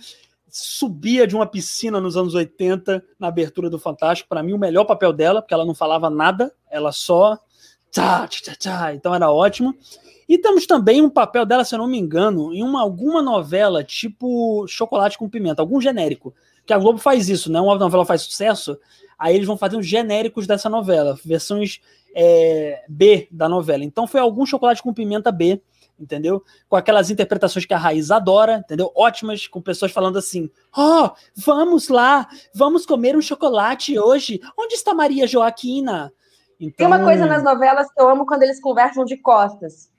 subia 0.51 1.27
de 1.27 1.35
uma 1.35 1.47
piscina 1.47 2.01
nos 2.01 2.17
anos 2.17 2.35
80 2.35 3.05
na 3.19 3.29
abertura 3.29 3.69
do 3.69 3.79
Fantástico. 3.79 4.29
Para 4.29 4.43
mim, 4.43 4.53
o 4.53 4.59
melhor 4.59 4.85
papel 4.85 5.13
dela, 5.13 5.43
porque 5.43 5.55
ela 5.55 5.65
não 5.65 5.75
falava 5.75 6.09
nada, 6.11 6.53
ela 6.71 6.93
só. 6.93 7.39
Tchá, 7.91 8.27
tchá, 8.29 8.55
tchá, 8.55 8.95
então 8.95 9.15
era 9.15 9.31
ótimo. 9.31 9.75
E 10.29 10.37
temos 10.37 10.67
também 10.67 11.01
um 11.01 11.09
papel 11.09 11.47
dela, 11.47 11.65
se 11.65 11.75
eu 11.75 11.79
não 11.79 11.87
me 11.87 11.99
engano, 11.99 12.53
em 12.53 12.63
uma, 12.63 12.83
alguma 12.83 13.23
novela 13.23 13.83
tipo 13.83 14.67
Chocolate 14.69 15.17
com 15.17 15.29
Pimenta, 15.29 15.63
algum 15.63 15.81
genérico. 15.81 16.35
Que 16.67 16.75
a 16.75 16.79
Globo 16.79 16.99
faz 16.99 17.31
isso, 17.31 17.51
né? 17.51 17.59
Uma 17.59 17.77
novela 17.77 18.05
faz 18.05 18.23
sucesso, 18.23 18.79
aí 19.19 19.35
eles 19.35 19.47
vão 19.47 19.57
fazer 19.57 19.79
os 19.79 19.87
genéricos 19.87 20.47
dessa 20.47 20.69
novela, 20.69 21.19
versões 21.25 21.81
é, 22.15 22.85
B 22.87 23.27
da 23.31 23.49
novela. 23.49 23.85
Então 23.85 24.07
foi 24.07 24.21
algum 24.21 24.45
Chocolate 24.45 24.83
com 24.83 24.93
Pimenta 24.93 25.33
B 25.33 25.63
entendeu? 25.99 26.43
Com 26.69 26.77
aquelas 26.77 27.11
interpretações 27.11 27.67
que 27.67 27.75
a 27.75 27.79
Raiz 27.79 28.11
adora, 28.11 28.63
entendeu? 28.65 28.93
Ótimas, 28.95 29.47
com 29.47 29.61
pessoas 29.61 29.93
falando 29.93 30.19
assim: 30.19 30.51
ó, 30.77 31.07
oh, 31.07 31.11
vamos 31.37 31.89
lá, 31.89 32.29
vamos 32.55 32.87
comer 32.87 33.17
um 33.17 33.23
chocolate 33.23 33.99
hoje. 33.99 34.41
Onde 34.59 34.75
está 34.75 34.95
Maria 34.95 35.27
Joaquina? 35.27 36.13
Então... 36.61 36.77
Tem 36.77 36.87
uma 36.87 37.05
coisa 37.05 37.27
nas 37.27 37.43
novelas 37.43 37.93
que 37.93 38.01
eu 38.01 38.09
amo 38.09 38.27
quando 38.27 38.43
eles 38.43 38.61
conversam 38.61 39.05
de 39.05 39.17
costas. 39.17 39.91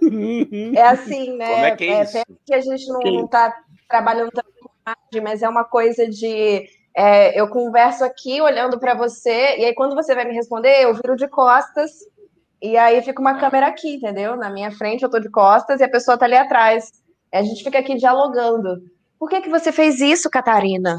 é 0.74 0.82
assim, 0.82 1.36
né? 1.36 1.46
Como 1.46 1.64
é 1.64 1.76
que 1.76 1.84
é, 1.84 2.02
isso? 2.02 2.18
É, 2.18 2.22
que 2.44 2.54
a 2.54 2.60
gente 2.60 2.86
não, 2.88 3.00
não 3.00 3.26
tá 3.26 3.54
trabalhando 3.88 4.30
tanto 4.30 4.52
com 4.60 4.70
imagem, 4.84 5.22
mas 5.22 5.42
é 5.42 5.48
uma 5.48 5.64
coisa 5.64 6.08
de 6.08 6.66
é, 6.96 7.38
eu 7.38 7.48
converso 7.48 8.04
aqui 8.04 8.40
olhando 8.40 8.78
para 8.78 8.94
você, 8.94 9.56
e 9.56 9.64
aí 9.64 9.74
quando 9.74 9.94
você 9.94 10.14
vai 10.14 10.24
me 10.24 10.34
responder, 10.34 10.82
eu 10.82 10.94
viro 10.94 11.16
de 11.16 11.26
costas 11.26 11.90
e 12.64 12.78
aí 12.78 13.02
fica 13.02 13.20
uma 13.20 13.38
câmera 13.38 13.66
aqui, 13.66 13.96
entendeu? 13.96 14.36
Na 14.36 14.48
minha 14.48 14.70
frente, 14.70 15.02
eu 15.02 15.10
tô 15.10 15.20
de 15.20 15.28
costas 15.28 15.80
e 15.80 15.84
a 15.84 15.88
pessoa 15.88 16.16
tá 16.16 16.24
ali 16.24 16.34
atrás. 16.34 16.90
E 17.30 17.36
a 17.36 17.42
gente 17.42 17.62
fica 17.62 17.78
aqui 17.78 17.94
dialogando. 17.94 18.82
Por 19.18 19.28
que, 19.28 19.42
que 19.42 19.50
você 19.50 19.70
fez 19.70 20.00
isso, 20.00 20.30
Catarina? 20.30 20.98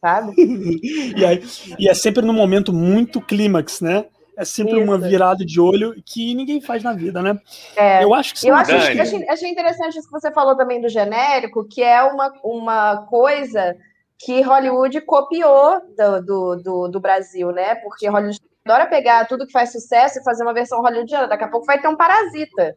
Sabe? 0.00 0.32
e, 1.14 1.24
aí, 1.24 1.42
e 1.78 1.88
é 1.90 1.94
sempre 1.94 2.24
num 2.24 2.32
momento 2.32 2.72
muito 2.72 3.20
clímax, 3.20 3.82
né? 3.82 4.06
É 4.36 4.44
sempre 4.44 4.74
Isso. 4.74 4.82
uma 4.82 4.98
virada 4.98 5.44
de 5.44 5.60
olho 5.60 5.94
que 6.04 6.34
ninguém 6.34 6.60
faz 6.60 6.82
na 6.82 6.92
vida, 6.92 7.22
né? 7.22 7.38
É, 7.76 8.02
eu 8.02 8.12
acho 8.12 8.34
que 8.34 8.48
eu 8.48 8.54
acho, 8.54 8.72
achei, 8.72 9.28
achei, 9.28 9.48
interessante 9.48 9.96
isso 9.96 10.08
que 10.08 10.20
você 10.20 10.32
falou 10.32 10.56
também 10.56 10.80
do 10.80 10.88
genérico, 10.88 11.64
que 11.64 11.82
é 11.82 12.02
uma, 12.02 12.32
uma 12.42 13.06
coisa 13.06 13.76
que 14.18 14.40
Hollywood 14.40 15.00
copiou 15.02 15.80
do, 15.96 16.22
do, 16.22 16.56
do, 16.56 16.88
do 16.88 17.00
Brasil, 17.00 17.52
né? 17.52 17.76
Porque 17.76 18.08
Hollywood 18.08 18.40
adora 18.64 18.86
pegar 18.86 19.26
tudo 19.26 19.46
que 19.46 19.52
faz 19.52 19.72
sucesso 19.72 20.18
e 20.18 20.24
fazer 20.24 20.42
uma 20.42 20.54
versão 20.54 20.80
hollywoodiana. 20.80 21.28
Daqui 21.28 21.44
a 21.44 21.48
pouco 21.48 21.66
vai 21.66 21.80
ter 21.80 21.88
um 21.88 21.96
parasita, 21.96 22.74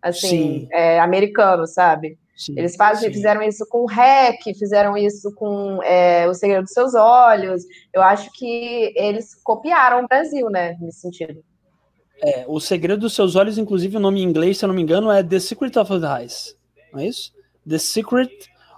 assim, 0.00 0.66
é, 0.72 0.98
americano, 0.98 1.66
sabe? 1.66 2.18
Sim, 2.34 2.54
Eles 2.56 2.74
fazem, 2.74 3.12
fizeram 3.12 3.42
isso 3.42 3.66
com 3.68 3.82
o 3.82 3.86
REC, 3.86 4.42
fizeram 4.58 4.96
isso 4.96 5.34
com 5.34 5.82
é, 5.82 6.26
O 6.26 6.32
Segredo 6.32 6.62
dos 6.62 6.72
Seus 6.72 6.94
Olhos. 6.94 7.62
Eu 7.92 8.00
acho 8.00 8.30
que 8.32 8.94
eles 8.96 9.34
copiaram 9.44 10.02
o 10.02 10.08
Brasil, 10.08 10.48
né, 10.48 10.74
nesse 10.80 11.00
sentido. 11.00 11.44
É, 12.22 12.46
O 12.48 12.58
Segredo 12.58 13.00
dos 13.00 13.14
Seus 13.14 13.36
Olhos, 13.36 13.58
inclusive 13.58 13.98
o 13.98 14.00
nome 14.00 14.22
em 14.22 14.24
inglês, 14.24 14.56
se 14.56 14.64
eu 14.64 14.68
não 14.68 14.74
me 14.74 14.80
engano, 14.80 15.10
é 15.10 15.22
The 15.22 15.38
Secret 15.38 15.78
of 15.78 16.00
the 16.00 16.20
Eyes. 16.20 16.56
Não 16.92 17.00
é 17.00 17.06
isso? 17.06 17.30
The 17.68 17.76
Secret 17.76 18.30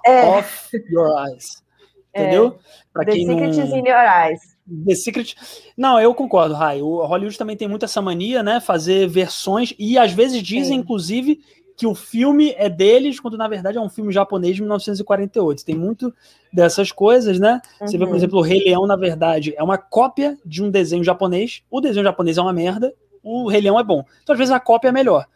é. 0.05 0.27
of 0.27 0.71
Your 0.91 1.29
Eyes. 1.29 1.63
É. 2.15 2.25
Entendeu? 2.25 2.59
É. 2.95 3.05
The 3.07 3.13
Secret 3.13 3.57
não... 3.57 3.65
is 3.65 3.73
in 3.73 3.89
Your 3.89 4.05
Eyes. 4.05 4.52
The 4.87 4.95
Secret. 4.95 5.35
Não, 5.77 6.01
eu 6.01 6.15
concordo, 6.15 6.55
Rai. 6.55 6.81
O 6.83 7.05
Hollywood 7.05 7.37
também 7.37 7.57
tem 7.57 7.69
muito 7.69 7.85
essa 7.85 8.01
mania, 8.01 8.43
né? 8.43 8.61
Fazer 8.61 9.09
versões, 9.09 9.75
e 9.79 9.99
às 9.99 10.13
vezes 10.13 10.43
dizem, 10.43 10.75
Sim. 10.75 10.81
inclusive, 10.81 11.41
que 11.77 11.87
o 11.87 11.95
filme 11.95 12.55
é 12.57 12.69
deles, 12.69 13.19
quando 13.19 13.37
na 13.37 13.49
verdade 13.49 13.79
é 13.79 13.81
um 13.81 13.89
filme 13.89 14.13
japonês 14.13 14.55
de 14.55 14.63
1948. 14.63 15.65
Tem 15.65 15.75
muito 15.75 16.15
dessas 16.53 16.93
coisas, 16.93 17.39
né? 17.39 17.61
Uhum. 17.81 17.87
Você 17.87 17.99
vê, 17.99 18.05
por 18.05 18.11
uhum. 18.11 18.17
exemplo, 18.17 18.39
o 18.39 18.43
Rei 18.43 18.63
Leão, 18.65 18.87
na 18.87 18.97
verdade, 18.97 19.55
é 19.57 19.63
uma 19.63 19.79
cópia 19.79 20.39
de 20.45 20.63
um 20.63 20.71
desenho 20.71 21.03
japonês. 21.03 21.63
O 21.71 21.81
desenho 21.81 22.05
japonês 22.05 22.39
é 22.39 22.43
uma 22.43 22.53
merda, 22.53 22.95
o 23.23 23.49
Rei 23.49 23.61
Leão 23.61 23.79
é 23.79 23.85
bom. 23.85 24.05
Então, 24.23 24.33
às 24.33 24.39
vezes, 24.39 24.53
a 24.53 24.61
cópia 24.61 24.89
é 24.89 24.93
melhor. 24.93 25.27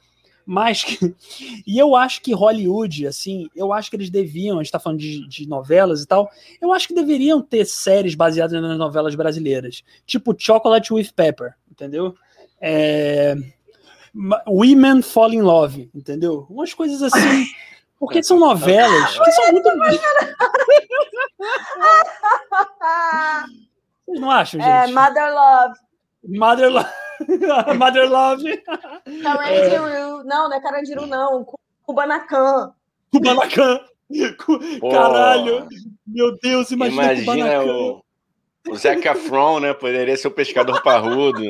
Mas. 0.46 0.84
e 1.66 1.76
eu 1.78 1.96
acho 1.96 2.22
que 2.22 2.32
Hollywood, 2.32 3.06
assim, 3.06 3.48
eu 3.54 3.72
acho 3.72 3.90
que 3.90 3.96
eles 3.96 4.08
deviam, 4.08 4.58
a 4.58 4.62
gente 4.62 4.72
tá 4.72 4.78
falando 4.78 5.00
de, 5.00 5.26
de 5.28 5.48
novelas 5.48 6.02
e 6.02 6.06
tal, 6.06 6.30
eu 6.60 6.72
acho 6.72 6.86
que 6.86 6.94
deveriam 6.94 7.42
ter 7.42 7.66
séries 7.66 8.14
baseadas 8.14 8.62
nas 8.62 8.78
novelas 8.78 9.14
brasileiras. 9.14 9.82
Tipo 10.06 10.34
Chocolate 10.38 10.94
with 10.94 11.10
Pepper, 11.14 11.54
entendeu? 11.70 12.14
É 12.60 13.34
Women 14.46 15.02
Fall 15.02 15.34
in 15.34 15.42
Love, 15.42 15.90
entendeu? 15.94 16.46
Umas 16.48 16.72
coisas 16.72 17.02
assim. 17.02 17.44
Porque 17.98 18.22
são 18.22 18.38
novelas 18.38 19.18
que 19.18 19.32
são 19.32 19.52
muito. 19.52 19.68
Vocês 24.06 24.20
não 24.20 24.30
acham, 24.30 24.60
gente? 24.60 24.70
É, 24.70 24.86
Mother 24.92 25.34
Love. 25.34 25.74
Mother 26.28 26.70
Love. 26.70 26.88
Mother 27.78 28.10
Love. 28.10 28.62
Carandiru. 29.22 29.86
É. 29.86 30.00
Não, 30.24 30.48
não 30.48 30.54
é 30.54 30.60
Carandiru, 30.60 31.06
não. 31.06 31.46
Kubanacan. 31.82 32.72
Kubanacan. 33.12 33.80
Caralho. 34.90 35.68
Meu 36.06 36.36
Deus, 36.38 36.70
imagina, 36.70 37.12
imagina 37.14 37.64
o, 37.64 38.02
o 38.68 38.76
Zac 38.76 39.06
Efron, 39.06 39.60
né? 39.60 39.74
Poderia 39.74 40.16
ser 40.16 40.28
o 40.28 40.32
pescador 40.32 40.82
parrudo. 40.82 41.42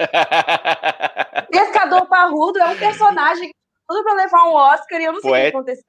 Pescador 1.50 2.06
Parrudo 2.06 2.58
é 2.58 2.66
um 2.66 2.78
personagem 2.78 3.52
tudo 3.86 4.02
para 4.04 4.14
levar 4.14 4.44
um 4.44 4.54
Oscar 4.54 5.00
e 5.00 5.04
eu 5.04 5.12
não 5.12 5.20
sei 5.20 5.30
o 5.30 5.34
que 5.34 5.46
aconteceu. 5.48 5.84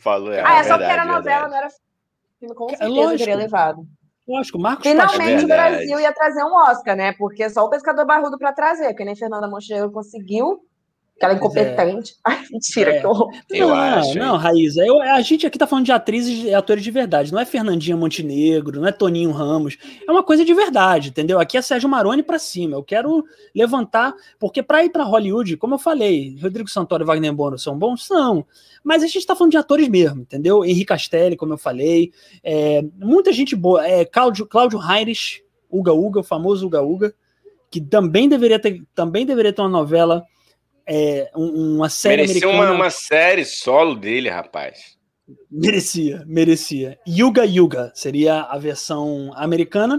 Falou, 0.00 0.32
é, 0.32 0.42
ah, 0.44 0.58
é 0.58 0.64
só 0.64 0.76
porque 0.76 0.92
era 0.92 1.04
novela, 1.04 1.48
não 1.48 1.56
era 1.56 1.68
filme. 2.38 2.54
Com 2.54 2.66
é 2.66 2.76
certeza 2.76 2.90
Lógico. 2.90 3.18
teria 3.18 3.36
levado. 3.36 3.86
Lógico, 4.26 4.58
Marcos 4.58 4.86
Finalmente 4.86 5.42
é 5.42 5.44
o 5.44 5.48
Brasil 5.48 6.00
ia 6.00 6.12
trazer 6.12 6.42
um 6.44 6.54
Oscar, 6.54 6.96
né? 6.96 7.12
Porque 7.12 7.48
só 7.50 7.64
o 7.64 7.70
Pescador 7.70 8.06
Barrudo 8.06 8.38
para 8.38 8.52
trazer, 8.52 8.88
porque 8.88 9.04
nem 9.04 9.14
Fernanda 9.14 9.48
Montenegro 9.48 9.92
conseguiu. 9.92 10.64
Aquela 11.16 11.32
é. 11.32 11.36
incompetente. 11.36 12.12
É. 12.12 12.14
Ai, 12.24 12.44
mentira, 12.50 12.90
é. 12.92 13.00
que 13.00 13.06
horror. 13.06 13.30
Eu 13.50 13.68
não, 13.68 13.74
acho. 13.74 14.18
Não, 14.18 14.36
Raíza, 14.36 14.84
eu, 14.84 15.00
a 15.00 15.20
gente 15.20 15.46
aqui 15.46 15.56
tá 15.56 15.66
falando 15.66 15.84
de 15.84 15.92
atrizes 15.92 16.44
e 16.44 16.54
atores 16.54 16.82
de 16.82 16.90
verdade. 16.90 17.32
Não 17.32 17.40
é 17.40 17.44
Fernandinha 17.44 17.96
Montenegro, 17.96 18.80
não 18.80 18.88
é 18.88 18.92
Toninho 18.92 19.30
Ramos. 19.30 19.78
É 20.06 20.10
uma 20.10 20.22
coisa 20.22 20.44
de 20.44 20.52
verdade, 20.52 21.10
entendeu? 21.10 21.38
Aqui 21.38 21.56
é 21.56 21.62
Sérgio 21.62 21.88
Maroni 21.88 22.22
para 22.22 22.38
cima. 22.38 22.76
Eu 22.76 22.82
quero 22.82 23.24
levantar, 23.54 24.12
porque 24.38 24.62
para 24.62 24.84
ir 24.84 24.90
para 24.90 25.04
Hollywood, 25.04 25.56
como 25.56 25.74
eu 25.74 25.78
falei, 25.78 26.36
Rodrigo 26.40 26.68
Santoro 26.68 27.04
e 27.04 27.06
Wagner 27.06 27.32
Bono 27.32 27.58
são 27.58 27.78
bons? 27.78 28.06
São. 28.06 28.44
Mas 28.82 29.02
a 29.02 29.06
gente 29.06 29.26
tá 29.26 29.36
falando 29.36 29.52
de 29.52 29.56
atores 29.56 29.88
mesmo, 29.88 30.22
entendeu? 30.22 30.64
Henrique 30.64 30.86
Castelli, 30.86 31.36
como 31.36 31.54
eu 31.54 31.58
falei. 31.58 32.12
É, 32.42 32.82
muita 32.98 33.32
gente 33.32 33.54
boa. 33.56 33.86
É, 33.86 34.04
Cláudio, 34.04 34.46
Cláudio 34.46 34.80
Heinrich, 34.80 35.42
Uga 35.70 35.92
Uga, 35.92 36.20
o 36.20 36.24
famoso 36.24 36.66
Uga 36.66 36.82
Uga, 36.82 37.14
que 37.70 37.80
também 37.80 38.28
deveria 38.28 38.58
ter, 38.58 38.82
também 38.94 39.24
deveria 39.24 39.52
ter 39.52 39.62
uma 39.62 39.68
novela 39.68 40.24
é, 40.86 41.30
uma 41.34 41.88
série 41.88 42.22
Merecia 42.22 42.46
americana... 42.46 42.72
uma, 42.72 42.84
uma 42.84 42.90
série 42.90 43.44
solo 43.44 43.94
dele, 43.94 44.28
rapaz. 44.28 44.96
Merecia, 45.50 46.22
merecia. 46.26 46.98
Yuga 47.08 47.44
Yuga 47.46 47.92
seria 47.94 48.42
a 48.42 48.58
versão 48.58 49.32
americana. 49.34 49.98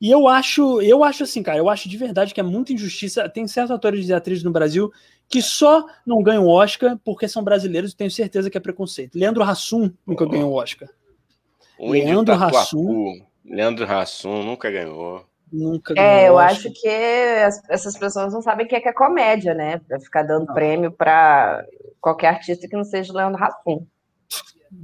E 0.00 0.10
eu 0.10 0.26
acho, 0.26 0.80
eu 0.80 1.04
acho 1.04 1.24
assim, 1.24 1.42
cara, 1.42 1.58
eu 1.58 1.68
acho 1.68 1.88
de 1.88 1.96
verdade 1.96 2.32
que 2.32 2.40
é 2.40 2.42
muita 2.42 2.72
injustiça. 2.72 3.28
Tem 3.28 3.46
certos 3.46 3.70
atores 3.70 4.08
e 4.08 4.12
atrizes 4.12 4.42
no 4.42 4.50
Brasil 4.50 4.90
que 5.28 5.40
só 5.40 5.86
não 6.06 6.22
ganham 6.22 6.46
Oscar 6.46 6.98
porque 7.04 7.28
são 7.28 7.44
brasileiros 7.44 7.92
e 7.92 7.96
tenho 7.96 8.10
certeza 8.10 8.50
que 8.50 8.56
é 8.56 8.60
preconceito. 8.60 9.18
Leandro 9.18 9.42
Hassum 9.42 9.90
nunca 10.06 10.24
oh. 10.24 10.28
ganhou 10.28 10.52
Oscar. 10.54 10.88
O 11.78 11.92
Leandro 11.92 12.34
Hassum. 12.34 13.22
Leandro 13.44 13.84
Hassum 13.90 14.42
nunca 14.42 14.70
ganhou. 14.70 15.24
Nunca 15.52 15.94
É, 15.96 16.28
eu 16.28 16.38
acho 16.38 16.70
que 16.72 16.88
as, 16.88 17.60
essas 17.68 17.98
pessoas 17.98 18.32
não 18.32 18.40
sabem 18.40 18.66
o 18.66 18.68
que 18.68 18.76
é, 18.76 18.80
que 18.80 18.88
é 18.88 18.92
comédia, 18.92 19.54
né? 19.54 19.78
Pra 19.86 19.98
ficar 19.98 20.22
dando 20.22 20.46
não. 20.46 20.54
prêmio 20.54 20.92
para 20.92 21.64
qualquer 22.00 22.28
artista 22.28 22.68
que 22.68 22.76
não 22.76 22.84
seja 22.84 23.12
Leandro 23.12 23.42
Hassum. 23.42 23.86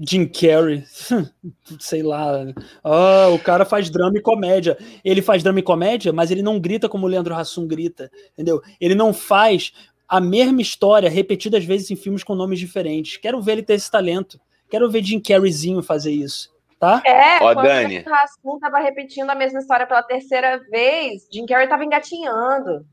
Jim 0.01 0.27
Carrey, 0.27 0.83
sei 1.79 2.03
lá. 2.03 2.45
Oh, 2.83 3.35
o 3.35 3.39
cara 3.39 3.65
faz 3.65 3.89
drama 3.89 4.19
e 4.19 4.21
comédia. 4.23 4.77
Ele 5.05 5.23
faz 5.23 5.45
drama 5.45 5.61
e 5.61 5.63
comédia, 5.63 6.13
mas 6.13 6.31
ele 6.33 6.43
não 6.43 6.59
grita 6.59 6.89
como 6.89 7.07
o 7.07 7.09
Leandro 7.09 7.35
Hassum 7.35 7.67
grita, 7.69 8.11
entendeu? 8.33 8.61
Ele 8.81 8.97
não 8.97 9.15
faz 9.15 9.73
a 10.09 10.21
mesma 10.21 10.61
história 10.61 11.09
repetidas 11.09 11.65
vezes 11.65 11.91
em 11.91 11.97
filmes 11.97 12.25
com 12.25 12.35
nomes 12.35 12.59
diferentes. 12.59 13.17
Quero 13.17 13.41
ver 13.41 13.53
ele 13.53 13.63
ter 13.63 13.75
esse 13.75 13.91
talento. 13.91 14.41
Quero 14.69 14.91
ver 14.91 15.05
Jim 15.05 15.21
Carreyzinho 15.21 15.81
fazer 15.83 16.11
isso 16.11 16.56
tá? 16.79 17.03
É, 17.05 17.37
Ó, 17.43 17.55
quando 17.55 17.67
Dani. 17.67 18.05
o 18.07 18.11
Rasmus 18.11 18.61
tava 18.61 18.79
repetindo 18.79 19.31
a 19.31 19.35
mesma 19.35 19.59
história 19.59 19.87
pela 19.87 20.03
terceira 20.03 20.59
vez, 20.71 21.27
Jim 21.33 21.47
Carrey 21.47 21.69
tava 21.69 21.85
engatinhando. 21.85 22.85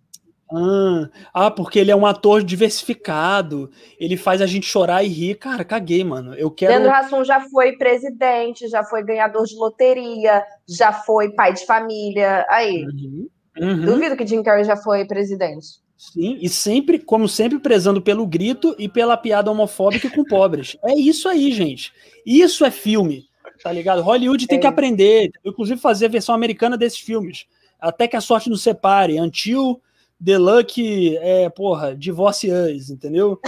Ah, 0.55 1.09
ah, 1.33 1.51
porque 1.51 1.79
ele 1.79 1.89
é 1.89 1.95
um 1.95 2.05
ator 2.05 2.43
diversificado. 2.43 3.71
Ele 3.99 4.15
faz 4.15 4.39
a 4.41 4.45
gente 4.45 4.67
chorar 4.67 5.03
e 5.03 5.07
rir. 5.07 5.35
Cara, 5.35 5.63
caguei, 5.63 6.03
mano. 6.03 6.35
Eu 6.35 6.51
quero. 6.51 6.73
Leandro 6.73 6.91
Hassum 6.91 7.23
já 7.23 7.41
foi 7.49 7.75
presidente, 7.75 8.67
já 8.67 8.83
foi 8.83 9.03
ganhador 9.03 9.45
de 9.45 9.55
loteria, 9.55 10.43
já 10.67 10.93
foi 10.93 11.31
pai 11.31 11.53
de 11.53 11.65
família. 11.65 12.45
Aí. 12.49 12.85
Uhum, 12.85 13.27
uhum. 13.59 13.85
Duvido 13.85 14.15
que 14.15 14.27
Jim 14.27 14.43
Carrey 14.43 14.63
já 14.63 14.77
foi 14.77 15.05
presidente. 15.05 15.81
Sim, 15.97 16.37
e 16.41 16.49
sempre, 16.49 16.99
como 16.99 17.29
sempre, 17.29 17.57
prezando 17.59 18.01
pelo 18.01 18.27
grito 18.27 18.75
e 18.77 18.89
pela 18.89 19.15
piada 19.15 19.49
homofóbica 19.49 20.09
com 20.09 20.23
pobres. 20.23 20.77
É 20.83 20.93
isso 20.93 21.29
aí, 21.29 21.51
gente. 21.51 21.93
Isso 22.25 22.65
é 22.65 22.69
filme. 22.69 23.25
Tá 23.63 23.71
ligado? 23.71 24.01
Hollywood 24.01 24.45
tem 24.45 24.57
é. 24.57 24.61
que 24.61 24.67
aprender, 24.67 25.31
inclusive 25.45 25.79
fazer 25.79 26.07
a 26.07 26.09
versão 26.09 26.35
americana 26.35 26.77
desses 26.77 26.99
filmes. 26.99 27.45
Até 27.79 28.09
que 28.09 28.17
a 28.17 28.21
sorte 28.21 28.49
nos 28.49 28.61
separe. 28.61 29.17
Until 29.19 29.81
the 30.23 30.37
Luck, 30.37 31.17
é, 31.17 31.49
porra, 31.49 31.95
Divorce 31.95 32.51
Us, 32.51 32.89
entendeu? 32.89 33.39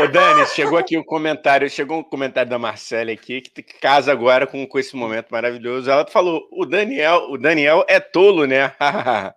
Ô 0.00 0.06
Dani, 0.08 0.46
chegou 0.46 0.78
aqui 0.78 0.96
um 0.96 1.04
comentário, 1.04 1.68
chegou 1.68 1.98
um 1.98 2.04
comentário 2.04 2.50
da 2.50 2.58
Marcela 2.58 3.10
aqui 3.12 3.40
que 3.40 3.62
casa 3.62 4.12
agora 4.12 4.46
com, 4.46 4.64
com 4.66 4.78
esse 4.78 4.94
momento 4.94 5.28
maravilhoso. 5.30 5.90
Ela 5.90 6.06
falou: 6.06 6.48
o 6.52 6.64
Daniel, 6.64 7.30
o 7.30 7.36
Daniel 7.36 7.84
é 7.88 7.98
tolo, 7.98 8.46
né? 8.46 8.72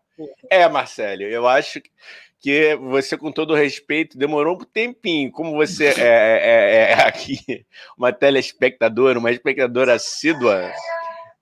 é, 0.49 0.69
Marcelo, 0.69 1.23
eu 1.23 1.47
acho 1.47 1.81
que 1.81 1.89
que 2.43 2.75
você, 2.75 3.17
com 3.17 3.31
todo 3.31 3.55
respeito, 3.55 4.17
demorou 4.17 4.55
um 4.55 4.65
tempinho. 4.65 5.31
Como 5.31 5.53
você 5.53 5.85
é, 5.97 6.01
é, 6.01 6.91
é, 6.91 6.91
é 6.91 7.07
aqui 7.07 7.65
uma 7.97 8.11
telespectadora, 8.11 9.17
uma 9.17 9.31
espectadora 9.31 9.93
assídua, 9.93 10.69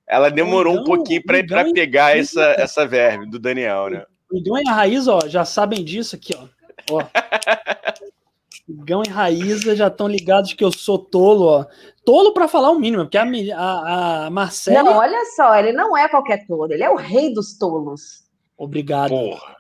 ela 0.08 0.30
demorou 0.30 0.80
um 0.80 0.84
pouquinho 0.84 1.24
para 1.26 1.66
pegar 1.74 2.16
essa, 2.16 2.54
essa 2.56 2.86
verve 2.86 3.26
do 3.26 3.40
Daniel, 3.40 3.90
né? 3.90 4.06
Igão 4.32 4.58
e 4.60 4.70
a 4.70 4.74
Raiz, 4.74 5.08
ó, 5.08 5.28
já 5.28 5.44
sabem 5.44 5.84
disso 5.84 6.16
aqui, 6.16 6.34
ó. 6.38 6.46
ó. 6.92 7.04
Igão 8.70 9.02
e 9.06 9.10
Raíza 9.10 9.76
já 9.76 9.88
estão 9.88 10.08
ligados 10.08 10.54
que 10.54 10.64
eu 10.64 10.72
sou 10.72 11.00
tolo, 11.00 11.46
ó. 11.46 11.66
Tolo 12.06 12.32
para 12.32 12.48
falar 12.48 12.70
o 12.70 12.80
mínimo, 12.80 13.04
porque 13.04 13.18
a, 13.18 13.26
a, 13.26 14.26
a 14.28 14.30
Marcela. 14.30 14.84
Não, 14.84 14.98
olha 14.98 15.26
só, 15.36 15.56
ele 15.56 15.74
não 15.74 15.98
é 15.98 16.08
qualquer 16.08 16.46
tolo, 16.46 16.72
ele 16.72 16.84
é 16.84 16.90
o 16.90 16.96
rei 16.96 17.34
dos 17.34 17.58
tolos. 17.58 18.24
Obrigado. 18.56 19.10
Porra. 19.10 19.58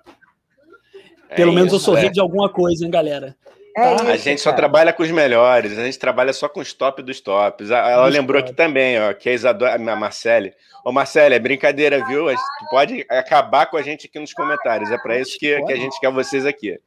Pelo 1.35 1.51
é 1.51 1.55
menos 1.55 1.67
isso, 1.67 1.75
eu 1.75 1.79
sou 1.79 1.93
rei 1.93 2.09
de 2.09 2.19
alguma 2.19 2.49
coisa, 2.49 2.85
hein, 2.85 2.91
galera? 2.91 3.35
É 3.75 3.95
tá? 3.95 3.95
isso, 3.95 4.11
a 4.11 4.17
gente 4.17 4.41
só 4.41 4.51
trabalha 4.51 4.91
com 4.91 5.01
os 5.01 5.11
melhores, 5.11 5.77
a 5.77 5.85
gente 5.85 5.97
trabalha 5.97 6.33
só 6.33 6.49
com 6.49 6.59
os 6.59 6.73
top 6.73 7.01
dos 7.01 7.21
tops. 7.21 7.71
Ela 7.71 8.05
lembrou 8.07 8.41
top. 8.41 8.49
aqui 8.49 8.57
também, 8.57 8.99
ó, 8.99 9.13
que 9.13 9.29
a 9.29 9.33
Isadora, 9.33 9.75
a 9.75 9.95
Marcele. 9.95 10.53
Ô, 10.83 10.91
Marcele, 10.91 11.35
é 11.35 11.39
brincadeira, 11.39 12.05
viu? 12.05 12.25
Tu 12.27 12.65
pode 12.69 13.05
acabar 13.09 13.67
com 13.67 13.77
a 13.77 13.81
gente 13.81 14.07
aqui 14.07 14.19
nos 14.19 14.33
comentários. 14.33 14.91
É 14.91 14.97
para 14.97 15.19
isso 15.19 15.37
que, 15.39 15.61
que 15.63 15.73
a 15.73 15.77
gente 15.77 15.99
quer 15.99 16.11
vocês 16.11 16.45
aqui. 16.45 16.77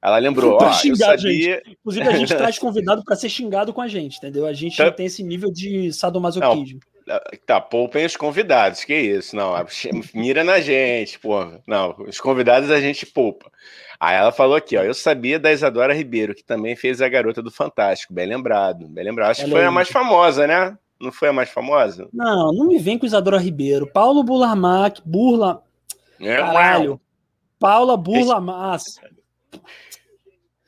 Ela 0.00 0.18
lembrou, 0.18 0.58
ó, 0.60 0.72
xingar, 0.72 1.14
eu 1.14 1.18
sabia... 1.18 1.56
Gente. 1.56 1.76
Inclusive, 1.80 2.08
a 2.08 2.12
gente 2.12 2.34
traz 2.36 2.56
convidado 2.58 3.02
para 3.02 3.16
ser 3.16 3.28
xingado 3.28 3.72
com 3.72 3.80
a 3.80 3.88
gente, 3.88 4.18
entendeu? 4.18 4.46
A 4.46 4.52
gente 4.52 4.74
então... 4.74 4.92
tem 4.92 5.06
esse 5.06 5.24
nível 5.24 5.50
de 5.50 5.92
sadomasoquismo. 5.92 6.78
Não. 6.80 6.97
Tá, 7.46 7.60
poupem 7.60 8.06
os 8.06 8.16
convidados, 8.16 8.84
que 8.84 8.94
isso, 8.94 9.34
não, 9.34 9.54
mira 10.14 10.44
na 10.44 10.60
gente, 10.60 11.18
pô, 11.18 11.46
não, 11.66 11.94
os 12.06 12.20
convidados 12.20 12.70
a 12.70 12.80
gente 12.80 13.06
poupa. 13.06 13.50
Aí 14.00 14.16
ela 14.16 14.30
falou 14.30 14.56
aqui, 14.56 14.76
ó, 14.76 14.82
eu 14.82 14.94
sabia 14.94 15.38
da 15.38 15.52
Isadora 15.52 15.94
Ribeiro, 15.94 16.34
que 16.34 16.44
também 16.44 16.76
fez 16.76 17.02
a 17.02 17.08
Garota 17.08 17.42
do 17.42 17.50
Fantástico, 17.50 18.14
bem 18.14 18.26
lembrado, 18.26 18.86
bem 18.86 19.04
lembrado, 19.04 19.30
acho 19.30 19.44
que 19.44 19.50
foi 19.50 19.64
a 19.64 19.70
mais 19.70 19.88
famosa, 19.88 20.46
né? 20.46 20.76
Não 21.00 21.12
foi 21.12 21.28
a 21.28 21.32
mais 21.32 21.48
famosa? 21.48 22.08
Não, 22.12 22.52
não 22.52 22.66
me 22.66 22.78
vem 22.78 22.98
com 22.98 23.06
Isadora 23.06 23.38
Ribeiro, 23.38 23.86
Paulo 23.86 24.22
Burlamac, 24.22 25.00
Burla, 25.04 25.62
é, 26.20 26.36
caralho, 26.36 27.00
Paula 27.58 27.96
Burla 27.96 28.40
Max. 28.40 28.84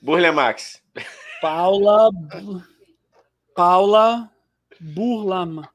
Burla 0.02 0.32
Max. 0.32 0.82
Paula. 1.40 2.10
Paula 3.54 4.30
Burla. 4.80 5.68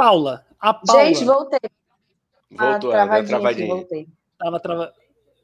Paula. 0.00 0.46
A 0.58 0.72
Paula. 0.72 1.04
Gente, 1.04 1.24
voltei. 1.24 1.60
Voltou, 2.50 2.90
ah, 2.90 2.94
travadinho, 2.94 3.28
travadinho. 3.28 3.68
voltei. 3.68 4.08
Tava 4.38 4.58
trava... 4.58 4.92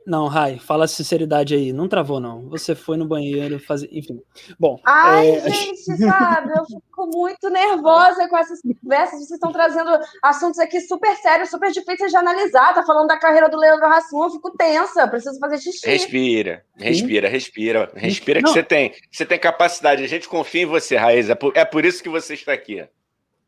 Não, 0.07 0.29
Rai, 0.29 0.59
fala 0.59 0.85
a 0.85 0.89
sinceridade 0.89 1.55
aí. 1.55 1.73
Não 1.73 1.89
travou, 1.89 2.21
não. 2.21 2.49
Você 2.49 2.77
foi 2.77 2.97
no 2.97 3.05
banheiro 3.05 3.59
fazer. 3.59 3.89
Enfim. 3.91 4.23
Bom. 4.59 4.81
Ai, 4.87 5.31
é... 5.31 5.51
gente, 5.51 5.97
sabe? 5.99 6.53
Eu 6.57 6.65
fico 6.79 7.07
muito 7.13 7.51
nervosa 7.51 8.29
com 8.29 8.39
essas 8.39 8.61
conversas. 8.63 9.19
Vocês 9.19 9.33
estão 9.33 9.51
trazendo 9.51 9.91
assuntos 10.23 10.61
aqui 10.61 10.81
super 10.81 11.15
sérios, 11.17 11.51
super 11.51 11.73
difíceis 11.73 12.13
de 12.13 12.17
analisar. 12.17 12.73
Tá 12.73 12.85
falando 12.85 13.09
da 13.09 13.19
carreira 13.19 13.49
do 13.49 13.59
Leandro 13.59 13.87
Hassum, 13.87 14.23
eu 14.23 14.31
fico 14.31 14.57
tensa. 14.57 15.09
Preciso 15.09 15.41
fazer 15.41 15.59
xixi. 15.59 15.87
Respira, 15.87 16.65
respira, 16.77 17.29
respira. 17.29 17.91
Respira 17.95 18.41
que 18.41 18.49
você 18.49 18.63
tem. 18.63 18.95
Você 19.11 19.27
tem 19.27 19.41
capacidade. 19.41 20.05
A 20.05 20.09
gente 20.09 20.29
confia 20.29 20.63
em 20.63 20.67
você, 20.67 20.97
Raiz. 20.97 21.29
É 21.29 21.35
por, 21.35 21.53
é 21.55 21.65
por 21.65 21.85
isso 21.85 22.01
que 22.01 22.09
você 22.09 22.35
está 22.35 22.53
aqui. 22.53 22.89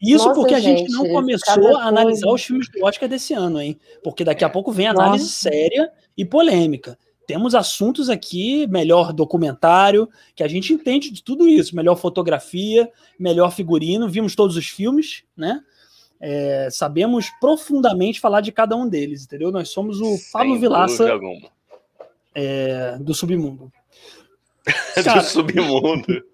Isso 0.00 0.28
Nossa, 0.28 0.40
porque 0.40 0.54
a 0.54 0.60
gente, 0.60 0.80
gente 0.80 0.92
não 0.92 1.08
começou 1.08 1.76
a 1.76 1.86
analisar 1.86 2.26
coisa. 2.26 2.34
os 2.34 2.44
filmes 2.44 2.68
do 2.70 2.84
Oscar 2.84 3.08
desse 3.08 3.34
ano, 3.34 3.60
hein? 3.60 3.78
Porque 4.02 4.22
daqui 4.22 4.44
a 4.44 4.48
pouco 4.48 4.70
vem 4.70 4.86
análise 4.86 5.24
Nossa. 5.24 5.50
séria 5.50 5.90
e 6.16 6.24
polêmica. 6.24 6.96
Temos 7.26 7.54
assuntos 7.54 8.08
aqui, 8.08 8.66
melhor 8.68 9.12
documentário, 9.12 10.08
que 10.36 10.42
a 10.42 10.48
gente 10.48 10.72
entende 10.72 11.10
de 11.10 11.22
tudo 11.22 11.48
isso, 11.48 11.74
melhor 11.74 11.96
fotografia, 11.96 12.90
melhor 13.18 13.50
figurino, 13.52 14.08
vimos 14.08 14.34
todos 14.34 14.56
os 14.56 14.68
filmes, 14.68 15.24
né? 15.36 15.60
É, 16.20 16.68
sabemos 16.70 17.28
profundamente 17.40 18.20
falar 18.20 18.40
de 18.40 18.50
cada 18.50 18.74
um 18.76 18.88
deles, 18.88 19.24
entendeu? 19.24 19.52
Nós 19.52 19.68
somos 19.68 20.00
o 20.00 20.16
Pablo 20.32 20.58
Vilaça 20.58 21.06
é, 22.34 22.96
do 22.98 23.12
submundo. 23.12 23.70
Cara, 25.04 25.20
do 25.20 25.26
submundo. 25.26 26.24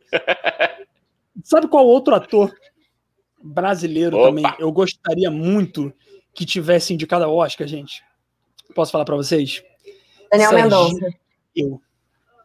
sabe 1.42 1.66
qual 1.66 1.86
outro 1.86 2.14
ator 2.14 2.54
brasileiro 3.44 4.16
Opa. 4.16 4.28
também, 4.28 4.44
eu 4.58 4.72
gostaria 4.72 5.30
muito 5.30 5.92
que 6.32 6.46
tivesse 6.46 6.94
indicado 6.94 7.24
ao 7.24 7.36
Oscar, 7.36 7.66
gente. 7.66 8.02
Posso 8.74 8.90
falar 8.90 9.04
para 9.04 9.16
vocês? 9.16 9.62
Daniel 10.30 10.52
Mendonça. 10.52 11.06
Eu. 11.54 11.80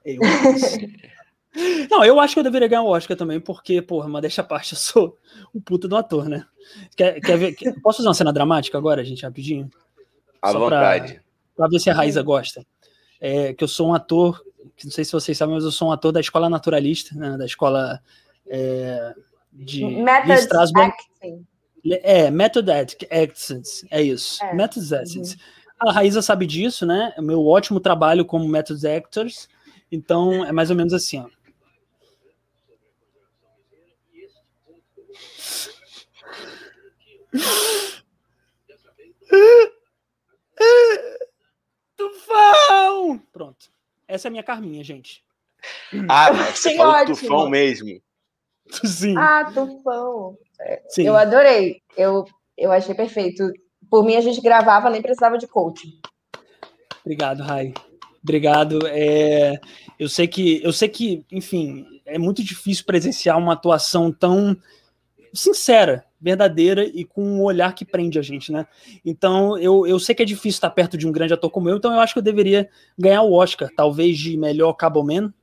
Eu. 0.05 0.19
Não, 1.89 2.05
eu 2.05 2.19
acho 2.19 2.35
que 2.35 2.39
eu 2.39 2.43
deveria 2.43 2.67
ganhar 2.67 2.83
o 2.83 2.89
Oscar 2.89 3.17
também, 3.17 3.39
porque, 3.39 3.81
porra, 3.81 4.07
mas 4.07 4.21
deixa 4.21 4.41
a 4.41 4.45
parte, 4.45 4.73
eu 4.73 4.77
sou 4.77 5.17
o 5.51 5.59
puta 5.59 5.87
do 5.87 5.97
ator, 5.97 6.29
né? 6.29 6.45
Quer, 6.95 7.19
quer 7.19 7.37
ver? 7.37 7.53
Quer, 7.53 7.73
posso 7.81 7.97
fazer 7.97 8.07
uma 8.07 8.13
cena 8.13 8.31
dramática 8.31 8.77
agora, 8.77 9.03
gente, 9.03 9.23
rapidinho? 9.23 9.69
À 10.41 10.51
Só 10.51 10.59
vontade. 10.59 11.13
Pra, 11.13 11.21
pra, 11.55 11.67
ver 11.67 11.79
se 11.79 11.89
a 11.89 11.93
Raíza 11.93 12.21
gosta. 12.21 12.65
É, 13.19 13.53
que 13.53 13.63
eu 13.63 13.67
sou 13.67 13.89
um 13.89 13.93
ator, 13.93 14.41
que 14.77 14.85
não 14.85 14.91
sei 14.91 15.03
se 15.03 15.11
vocês 15.11 15.37
sabem, 15.37 15.55
mas 15.55 15.63
eu 15.63 15.71
sou 15.71 15.89
um 15.89 15.91
ator 15.91 16.11
da 16.11 16.19
escola 16.19 16.49
naturalista, 16.49 17.15
né, 17.15 17.35
da 17.35 17.45
escola 17.45 17.99
é, 18.47 19.13
de 19.59 19.85
Method 19.85 20.71
Acting. 20.75 21.45
É, 22.01 22.31
Method 22.31 22.69
Actions, 22.71 23.85
é 23.91 24.01
isso. 24.01 24.43
É. 24.43 24.53
Method. 24.53 24.85
Uhum. 24.93 25.23
A 25.79 25.91
Raíza 25.91 26.21
sabe 26.21 26.45
disso, 26.45 26.85
né? 26.85 27.13
O 27.17 27.21
meu 27.21 27.45
ótimo 27.45 27.79
trabalho 27.79 28.25
como 28.25 28.47
Method 28.47 28.85
Actors. 28.87 29.47
Então, 29.91 30.45
é 30.45 30.51
mais 30.51 30.69
ou 30.69 30.75
menos 30.75 30.93
assim, 30.93 31.19
ó. 31.19 31.27
Tufão! 41.95 43.17
Pronto. 43.31 43.71
Essa 44.07 44.27
é 44.27 44.29
a 44.29 44.31
minha 44.31 44.43
Carminha, 44.43 44.83
gente. 44.83 45.23
Ah, 46.07 46.31
você 46.53 46.75
falou 46.75 47.05
tufão 47.05 47.49
mesmo. 47.49 48.01
Sim. 48.85 49.15
Ah, 49.17 49.49
tufão. 49.53 50.37
Sim. 50.89 51.03
Eu 51.03 51.15
adorei. 51.15 51.81
Eu, 51.97 52.25
eu 52.57 52.71
achei 52.71 52.93
perfeito. 52.93 53.51
Por 53.89 54.03
mim, 54.03 54.15
a 54.15 54.21
gente 54.21 54.41
gravava, 54.41 54.89
nem 54.89 55.01
precisava 55.01 55.37
de 55.37 55.47
coaching. 55.47 55.99
Obrigado, 57.03 57.41
Rai. 57.41 57.73
Obrigado. 58.21 58.79
É, 58.85 59.59
eu 59.97 60.09
sei 60.09 60.27
que, 60.27 60.61
eu 60.63 60.71
sei 60.71 60.89
que, 60.89 61.25
enfim, 61.31 61.85
é 62.05 62.17
muito 62.17 62.43
difícil 62.43 62.85
presenciar 62.85 63.37
uma 63.37 63.53
atuação 63.53 64.11
tão 64.11 64.55
sincera, 65.33 66.05
verdadeira 66.19 66.83
e 66.83 67.05
com 67.05 67.23
um 67.23 67.43
olhar 67.43 67.73
que 67.73 67.85
prende 67.85 68.19
a 68.19 68.21
gente, 68.21 68.51
né? 68.51 68.67
Então, 69.05 69.57
eu, 69.57 69.87
eu 69.87 69.99
sei 69.99 70.13
que 70.13 70.23
é 70.23 70.25
difícil 70.25 70.57
estar 70.57 70.69
perto 70.69 70.97
de 70.97 71.07
um 71.07 71.11
grande 71.11 71.33
ator 71.33 71.49
como 71.49 71.69
eu, 71.69 71.77
então 71.77 71.93
eu 71.93 71.99
acho 71.99 72.13
que 72.13 72.19
eu 72.19 72.23
deveria 72.23 72.69
ganhar 72.97 73.21
o 73.21 73.33
Oscar, 73.33 73.69
talvez 73.75 74.17
de 74.17 74.35
melhor 74.37 74.73
Cabo 74.73 75.03
Man, 75.03 75.33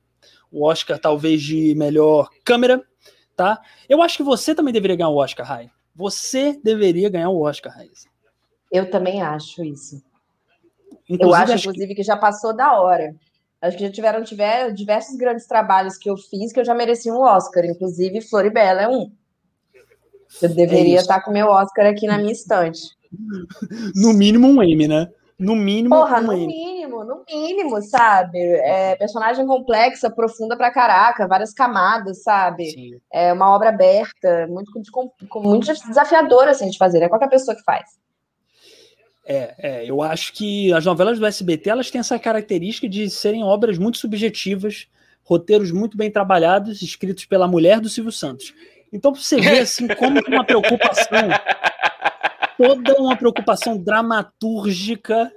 o 0.51 0.65
Oscar 0.65 0.99
talvez 0.99 1.41
de 1.41 1.73
melhor 1.75 2.29
câmera, 2.43 2.83
tá? 3.37 3.61
Eu 3.87 4.01
acho 4.01 4.17
que 4.17 4.23
você 4.23 4.53
também 4.53 4.73
deveria 4.73 4.97
ganhar 4.97 5.09
o 5.09 5.15
Oscar, 5.15 5.47
Rai. 5.47 5.69
Você 5.95 6.59
deveria 6.63 7.09
ganhar 7.09 7.29
o 7.29 7.41
Oscar, 7.41 7.73
Raiz. 7.73 8.05
Eu 8.71 8.89
também 8.89 9.21
acho 9.21 9.63
isso. 9.63 10.03
Inclusive, 11.09 11.23
eu 11.23 11.33
acho, 11.33 11.53
acho 11.53 11.69
inclusive, 11.69 11.87
que... 11.95 12.01
que... 12.01 12.03
já 12.03 12.17
passou 12.17 12.53
da 12.53 12.79
hora. 12.79 13.15
Acho 13.61 13.77
que 13.77 13.83
já 13.83 13.91
tiveram 13.91 14.23
tiver, 14.23 14.71
diversos 14.73 15.15
grandes 15.15 15.47
trabalhos 15.47 15.97
que 15.97 16.09
eu 16.09 16.17
fiz 16.17 16.51
que 16.51 16.59
eu 16.59 16.65
já 16.65 16.75
mereci 16.75 17.09
um 17.09 17.21
Oscar. 17.21 17.65
Inclusive, 17.65 18.21
Floribela 18.21 18.81
é 18.81 18.87
um. 18.87 19.11
Eu 20.41 20.49
deveria 20.49 20.97
é 20.97 21.01
estar 21.01 21.21
com 21.21 21.31
meu 21.31 21.47
Oscar 21.47 21.85
aqui 21.85 22.05
na 22.05 22.17
minha 22.17 22.33
estante. 22.33 22.81
No 23.95 24.13
mínimo 24.13 24.47
um 24.47 24.61
M, 24.61 24.87
né? 24.87 25.09
No 25.39 25.55
mínimo. 25.55 25.95
Porra, 25.95 26.19
no 26.19 26.33
mínimo, 26.33 27.03
no 27.03 27.23
mínimo, 27.29 27.79
sabe? 27.83 28.39
É, 28.39 28.95
personagem 28.95 29.45
complexa, 29.45 30.09
profunda 30.09 30.57
pra 30.57 30.71
caraca, 30.71 31.27
várias 31.27 31.53
camadas, 31.53 32.23
sabe? 32.23 32.71
Sim. 32.71 32.99
É 33.13 33.31
uma 33.31 33.53
obra 33.55 33.69
aberta, 33.69 34.47
muito, 34.47 34.71
muito 35.35 35.73
desafiadora 35.87 36.51
assim, 36.51 36.69
de 36.69 36.77
fazer, 36.77 37.03
é 37.03 37.09
qualquer 37.09 37.29
pessoa 37.29 37.55
que 37.55 37.63
faz. 37.63 37.99
É, 39.29 39.55
é, 39.59 39.85
eu 39.85 40.01
acho 40.01 40.33
que 40.33 40.73
as 40.73 40.85
novelas 40.85 41.19
do 41.19 41.25
SBT 41.25 41.69
elas 41.69 41.91
têm 41.91 41.99
essa 41.99 42.17
característica 42.17 42.87
de 42.87 43.09
serem 43.09 43.43
obras 43.43 43.77
muito 43.77 43.97
subjetivas, 43.97 44.87
roteiros 45.23 45.69
muito 45.69 45.97
bem 45.97 46.09
trabalhados, 46.09 46.81
escritos 46.81 47.25
pela 47.25 47.47
mulher 47.47 47.79
do 47.79 47.89
Silvio 47.89 48.11
Santos. 48.11 48.55
Então 48.91 49.13
você 49.13 49.39
vê 49.39 49.59
assim 49.59 49.87
como 49.87 50.19
uma 50.27 50.45
preocupação 50.45 51.27
toda 52.57 52.99
uma 52.99 53.15
preocupação 53.15 53.77
dramatúrgica 53.77 55.31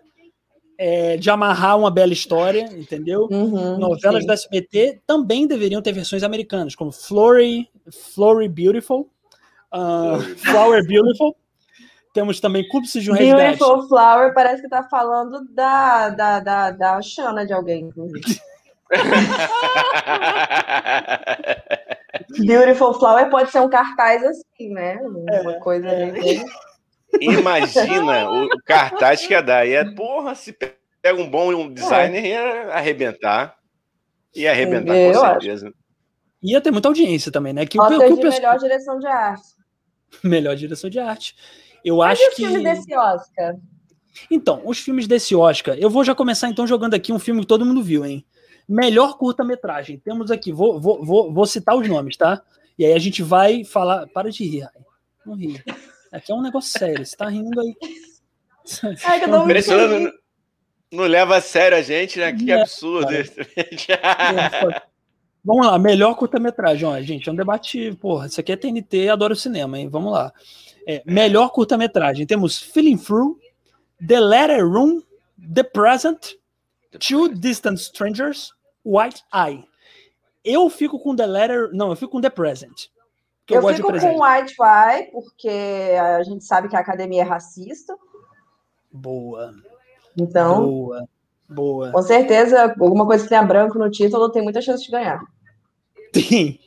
é, 0.78 1.18
de 1.18 1.28
amarrar 1.28 1.78
uma 1.78 1.90
bela 1.90 2.14
história, 2.14 2.62
entendeu? 2.72 3.28
Uhum, 3.30 3.76
Novelas 3.76 4.22
sim. 4.22 4.26
do 4.26 4.32
SBT 4.32 5.02
também 5.06 5.46
deveriam 5.46 5.82
ter 5.82 5.92
versões 5.92 6.22
americanas, 6.22 6.74
como 6.74 6.90
Flory, 6.90 7.68
Flory 8.14 8.48
Beautiful, 8.48 9.06
uh, 9.72 10.18
Flower 10.38 10.82
Beautiful. 10.86 11.36
Temos 12.14 12.40
também 12.40 12.66
Cúmplices 12.68 13.04
de 13.04 13.10
um 13.10 13.14
Resgate. 13.14 13.58
Beautiful 13.58 13.86
Flower 13.88 14.32
parece 14.32 14.62
que 14.62 14.70
tá 14.70 14.84
falando 14.84 15.46
da, 15.52 16.08
da, 16.08 16.40
da, 16.40 16.70
da 16.70 17.02
Xana 17.02 17.44
de 17.46 17.52
alguém, 17.52 17.84
inclusive. 17.84 18.40
Beautiful 22.38 22.94
Flower 22.94 23.28
pode 23.28 23.50
ser 23.50 23.60
um 23.60 23.68
cartaz 23.68 24.24
assim, 24.24 24.70
né? 24.70 24.98
Uma 25.02 25.52
é, 25.52 25.60
coisa 25.60 25.88
é. 25.88 26.42
Imagina 27.20 28.30
o, 28.30 28.48
cartaz 28.64 29.26
que 29.26 29.32
ia 29.32 29.42
dar. 29.42 29.66
Ia, 29.66 29.94
porra, 29.94 30.34
se 30.34 30.52
pega 30.52 31.20
um 31.20 31.28
bom 31.28 31.52
um 31.54 31.72
designer, 31.72 32.24
ia 32.24 32.72
arrebentar. 32.72 33.56
Ia 34.34 34.50
arrebentar, 34.50 34.94
com 34.94 35.20
certeza. 35.20 35.68
Acho. 35.68 35.76
Ia 36.42 36.60
ter 36.60 36.70
muita 36.70 36.88
audiência 36.88 37.30
também, 37.30 37.52
né? 37.52 37.66
Que 37.66 37.78
o, 37.78 37.86
que 37.86 37.94
o 37.94 38.16
pessoal... 38.16 38.32
melhor 38.32 38.58
direção 38.58 38.98
de 38.98 39.06
arte. 39.06 39.60
Melhor 40.24 40.56
direção 40.56 40.90
de 40.90 40.98
arte. 40.98 41.36
Eu 41.84 41.98
Mas 41.98 42.18
acho 42.18 42.22
e 42.22 42.28
os 42.28 42.34
que. 42.34 42.42
filmes 42.42 42.62
desse 42.64 42.96
Oscar? 42.96 43.56
Então, 44.30 44.60
os 44.64 44.78
filmes 44.78 45.06
desse 45.06 45.36
Oscar, 45.36 45.76
eu 45.78 45.88
vou 45.88 46.02
já 46.02 46.14
começar 46.14 46.48
então 46.48 46.66
jogando 46.66 46.94
aqui 46.94 47.12
um 47.12 47.18
filme 47.18 47.42
que 47.42 47.46
todo 47.46 47.64
mundo 47.64 47.82
viu, 47.82 48.04
hein? 48.04 48.26
Melhor 48.68 49.16
curta-metragem. 49.16 49.98
Temos 49.98 50.30
aqui, 50.30 50.52
vou, 50.52 50.80
vou, 50.80 51.04
vou, 51.04 51.32
vou 51.32 51.46
citar 51.46 51.76
os 51.76 51.88
nomes, 51.88 52.16
tá? 52.16 52.42
E 52.78 52.84
aí 52.84 52.92
a 52.92 52.98
gente 52.98 53.22
vai 53.22 53.64
falar. 53.64 54.06
Para 54.08 54.30
de 54.30 54.44
rir, 54.44 54.68
não 55.24 55.34
ri. 55.34 55.62
Aqui 56.12 56.32
é 56.32 56.34
um 56.34 56.42
negócio 56.42 56.78
sério, 56.78 57.04
você 57.04 57.16
tá 57.16 57.28
rindo 57.28 57.60
aí. 57.60 57.74
Que 59.64 59.72
eu 59.72 60.00
não, 60.00 60.12
não 60.92 61.04
leva 61.04 61.36
a 61.36 61.40
sério 61.40 61.78
a 61.78 61.82
gente, 61.82 62.18
né? 62.18 62.32
Que 62.32 62.50
é, 62.50 62.60
absurdo 62.60 63.12
isso. 63.14 63.32
Vamos 65.42 65.66
lá, 65.66 65.78
melhor 65.78 66.14
curta-metragem. 66.14 66.86
Ó, 66.86 67.00
gente, 67.00 67.28
é 67.28 67.32
um 67.32 67.36
debate. 67.36 67.92
Porra, 68.00 68.26
isso 68.26 68.40
aqui 68.40 68.52
é 68.52 68.56
TNT, 68.56 69.08
adoro 69.08 69.34
cinema, 69.34 69.78
hein? 69.78 69.88
Vamos 69.88 70.12
lá. 70.12 70.32
É, 70.86 71.02
melhor 71.06 71.50
curta-metragem. 71.50 72.26
Temos 72.26 72.58
Feeling 72.58 72.98
Through, 72.98 73.38
The 74.06 74.20
Letter 74.20 74.68
Room, 74.68 75.02
The 75.54 75.62
Present, 75.62 76.32
Two 76.98 77.34
Distant 77.34 77.78
Strangers, 77.78 78.52
White 78.84 79.22
Eye. 79.32 79.64
Eu 80.44 80.68
fico 80.68 80.98
com 80.98 81.16
The 81.16 81.26
Letter. 81.26 81.70
Não, 81.72 81.90
eu 81.90 81.96
fico 81.96 82.12
com 82.12 82.20
The 82.20 82.30
Present. 82.30 82.88
Eu, 83.54 83.62
eu 83.62 83.74
fico 83.74 83.92
com 83.92 84.22
White 84.22 84.54
Eye, 84.60 85.10
porque 85.12 85.94
a 85.98 86.22
gente 86.22 86.44
sabe 86.44 86.68
que 86.68 86.76
a 86.76 86.80
academia 86.80 87.22
é 87.22 87.24
racista. 87.24 87.96
Boa. 88.92 89.54
Então. 90.16 90.64
Boa. 90.64 91.08
Boa. 91.48 91.90
Com 91.90 92.02
certeza, 92.02 92.74
alguma 92.80 93.04
coisa 93.04 93.24
que 93.24 93.28
tenha 93.28 93.42
branco 93.42 93.76
no 93.78 93.90
título 93.90 94.30
tem 94.30 94.42
muita 94.42 94.62
chance 94.62 94.84
de 94.84 94.90
ganhar. 94.90 95.20
Tem, 96.12 96.58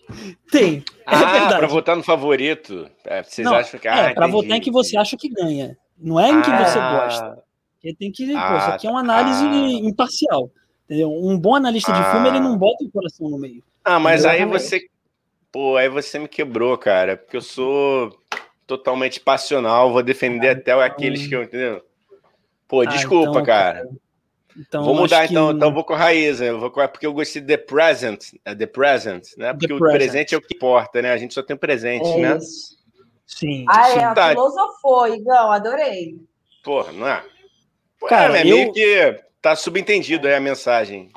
tem. 0.52 0.84
É 1.00 1.16
ah, 1.16 1.58
para 1.58 1.68
votar 1.68 1.96
no 1.96 2.04
favorito. 2.04 2.90
É, 3.06 3.24
vocês 3.24 3.46
não, 3.46 3.56
acham 3.56 3.80
que. 3.80 3.88
Ah, 3.88 4.10
é, 4.10 4.14
para 4.14 4.28
votar 4.28 4.58
em 4.58 4.62
que 4.62 4.72
você 4.72 4.98
acha 4.98 5.18
que 5.18 5.30
ganha. 5.30 5.78
Não 5.98 6.20
é 6.20 6.30
em 6.30 6.42
que 6.42 6.50
ah, 6.50 6.66
você 6.66 6.80
gosta. 6.80 7.44
Porque 7.74 7.96
tem 7.96 8.12
que. 8.12 8.34
Ah, 8.36 8.50
pô, 8.50 8.58
isso 8.58 8.70
aqui 8.72 8.88
é 8.88 8.90
uma 8.90 9.02
análise 9.02 9.44
ah, 9.44 9.88
imparcial. 9.88 10.50
Entendeu? 10.86 11.12
Um 11.12 11.38
bom 11.38 11.56
analista 11.56 11.92
de 11.92 12.12
filme, 12.12 12.28
ele 12.30 12.40
não 12.40 12.58
bota 12.58 12.84
o 12.84 12.92
coração 12.92 13.30
no 13.30 13.38
meio. 13.38 13.64
Ah, 13.84 14.00
mas 14.00 14.26
aí 14.26 14.46
você. 14.46 14.82
Pô, 15.54 15.78
aí 15.78 15.88
você 15.88 16.18
me 16.18 16.28
quebrou, 16.28 16.76
cara. 16.80 17.16
Porque 17.16 17.38
eu 17.38 17.42
sou 17.42 18.12
totalmente 18.66 19.20
passional, 19.20 19.94
vou 19.94 20.02
defender 20.02 20.50
ah, 20.50 20.52
até 20.54 20.72
então... 20.72 20.82
aqueles 20.82 21.28
que 21.28 21.36
eu. 21.36 21.44
Entendeu? 21.44 21.86
Pô, 22.68 22.82
ah, 22.82 22.86
desculpa, 22.86 23.30
então, 23.30 23.46
cara. 23.46 23.88
Então, 24.58 24.84
vou 24.84 24.96
mudar 24.96 25.26
então, 25.26 25.50
que... 25.50 25.56
então 25.56 25.72
vou 25.72 25.84
com 25.84 25.94
a 25.94 25.98
raiz, 25.98 26.40
né? 26.40 26.50
Eu 26.50 26.60
vou 26.60 26.72
com... 26.72 26.88
porque 26.88 27.06
eu 27.06 27.14
gostei 27.14 27.40
de 27.40 27.48
The 27.48 27.58
Present, 27.58 28.34
é 28.44 28.56
The 28.56 28.66
Present, 28.66 29.28
né? 29.38 29.54
Porque 29.54 29.68
the 29.68 29.74
o 29.76 29.78
present. 29.78 29.98
presente 29.98 30.36
é 30.36 30.38
o 30.40 30.42
que 30.42 30.56
importa, 30.56 31.02
né? 31.04 31.12
A 31.12 31.18
gente 31.18 31.36
só 31.36 31.44
tem 31.44 31.56
o 31.56 31.60
presente, 31.60 32.08
é 32.08 32.18
né? 32.18 32.38
Isso. 32.38 32.76
Sim. 33.28 33.66
Ah, 33.70 33.84
sim. 33.86 34.00
é, 34.00 34.14
tá. 34.14 34.30
filosofou, 34.30 35.08
Igão, 35.08 35.52
adorei. 35.52 36.18
Porra, 36.64 36.92
não 36.92 37.08
é? 37.08 37.24
Cara, 38.08 38.38
é, 38.38 38.42
é 38.42 38.44
meio 38.44 38.74
que 38.74 39.22
tá 39.40 39.56
subentendido 39.56 40.28
aí 40.28 40.34
a 40.34 40.40
mensagem. 40.40 41.12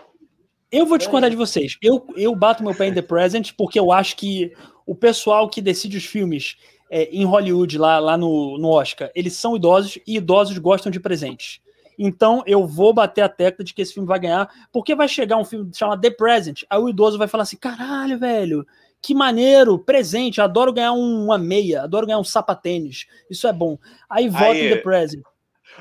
Eu 0.70 0.86
vou 0.86 0.98
discordar 0.98 1.30
de 1.30 1.36
vocês. 1.36 1.76
Eu, 1.80 2.06
eu 2.16 2.34
bato 2.34 2.62
meu 2.62 2.74
pé 2.74 2.88
em 2.88 2.94
The 2.94 3.02
Present 3.02 3.52
porque 3.56 3.78
eu 3.78 3.92
acho 3.92 4.16
que 4.16 4.52
o 4.84 4.94
pessoal 4.94 5.48
que 5.48 5.62
decide 5.62 5.96
os 5.96 6.04
filmes 6.04 6.56
é, 6.90 7.04
em 7.04 7.24
Hollywood, 7.24 7.78
lá, 7.78 7.98
lá 7.98 8.16
no, 8.16 8.58
no 8.58 8.68
Oscar, 8.68 9.10
eles 9.14 9.34
são 9.34 9.56
idosos 9.56 9.98
e 10.06 10.16
idosos 10.16 10.58
gostam 10.58 10.90
de 10.90 11.00
presentes. 11.00 11.60
Então 11.98 12.42
eu 12.46 12.66
vou 12.66 12.92
bater 12.92 13.22
a 13.22 13.28
tecla 13.28 13.64
de 13.64 13.72
que 13.72 13.80
esse 13.80 13.94
filme 13.94 14.08
vai 14.08 14.18
ganhar, 14.18 14.48
porque 14.72 14.94
vai 14.94 15.08
chegar 15.08 15.36
um 15.36 15.44
filme 15.44 15.70
chamado 15.74 16.00
The 16.00 16.10
Present, 16.10 16.62
aí 16.68 16.78
o 16.78 16.88
idoso 16.88 17.16
vai 17.16 17.26
falar 17.26 17.44
assim: 17.44 17.56
caralho, 17.56 18.18
velho, 18.18 18.66
que 19.00 19.14
maneiro, 19.14 19.78
presente, 19.78 20.40
adoro 20.40 20.72
ganhar 20.72 20.92
uma 20.92 21.38
meia, 21.38 21.82
adoro 21.82 22.06
ganhar 22.06 22.18
um 22.18 22.24
sapatênis, 22.24 23.06
isso 23.30 23.46
é 23.46 23.52
bom. 23.52 23.78
Aí 24.10 24.28
vota 24.28 24.56
em 24.56 24.68
The 24.68 24.76
Present. 24.76 25.22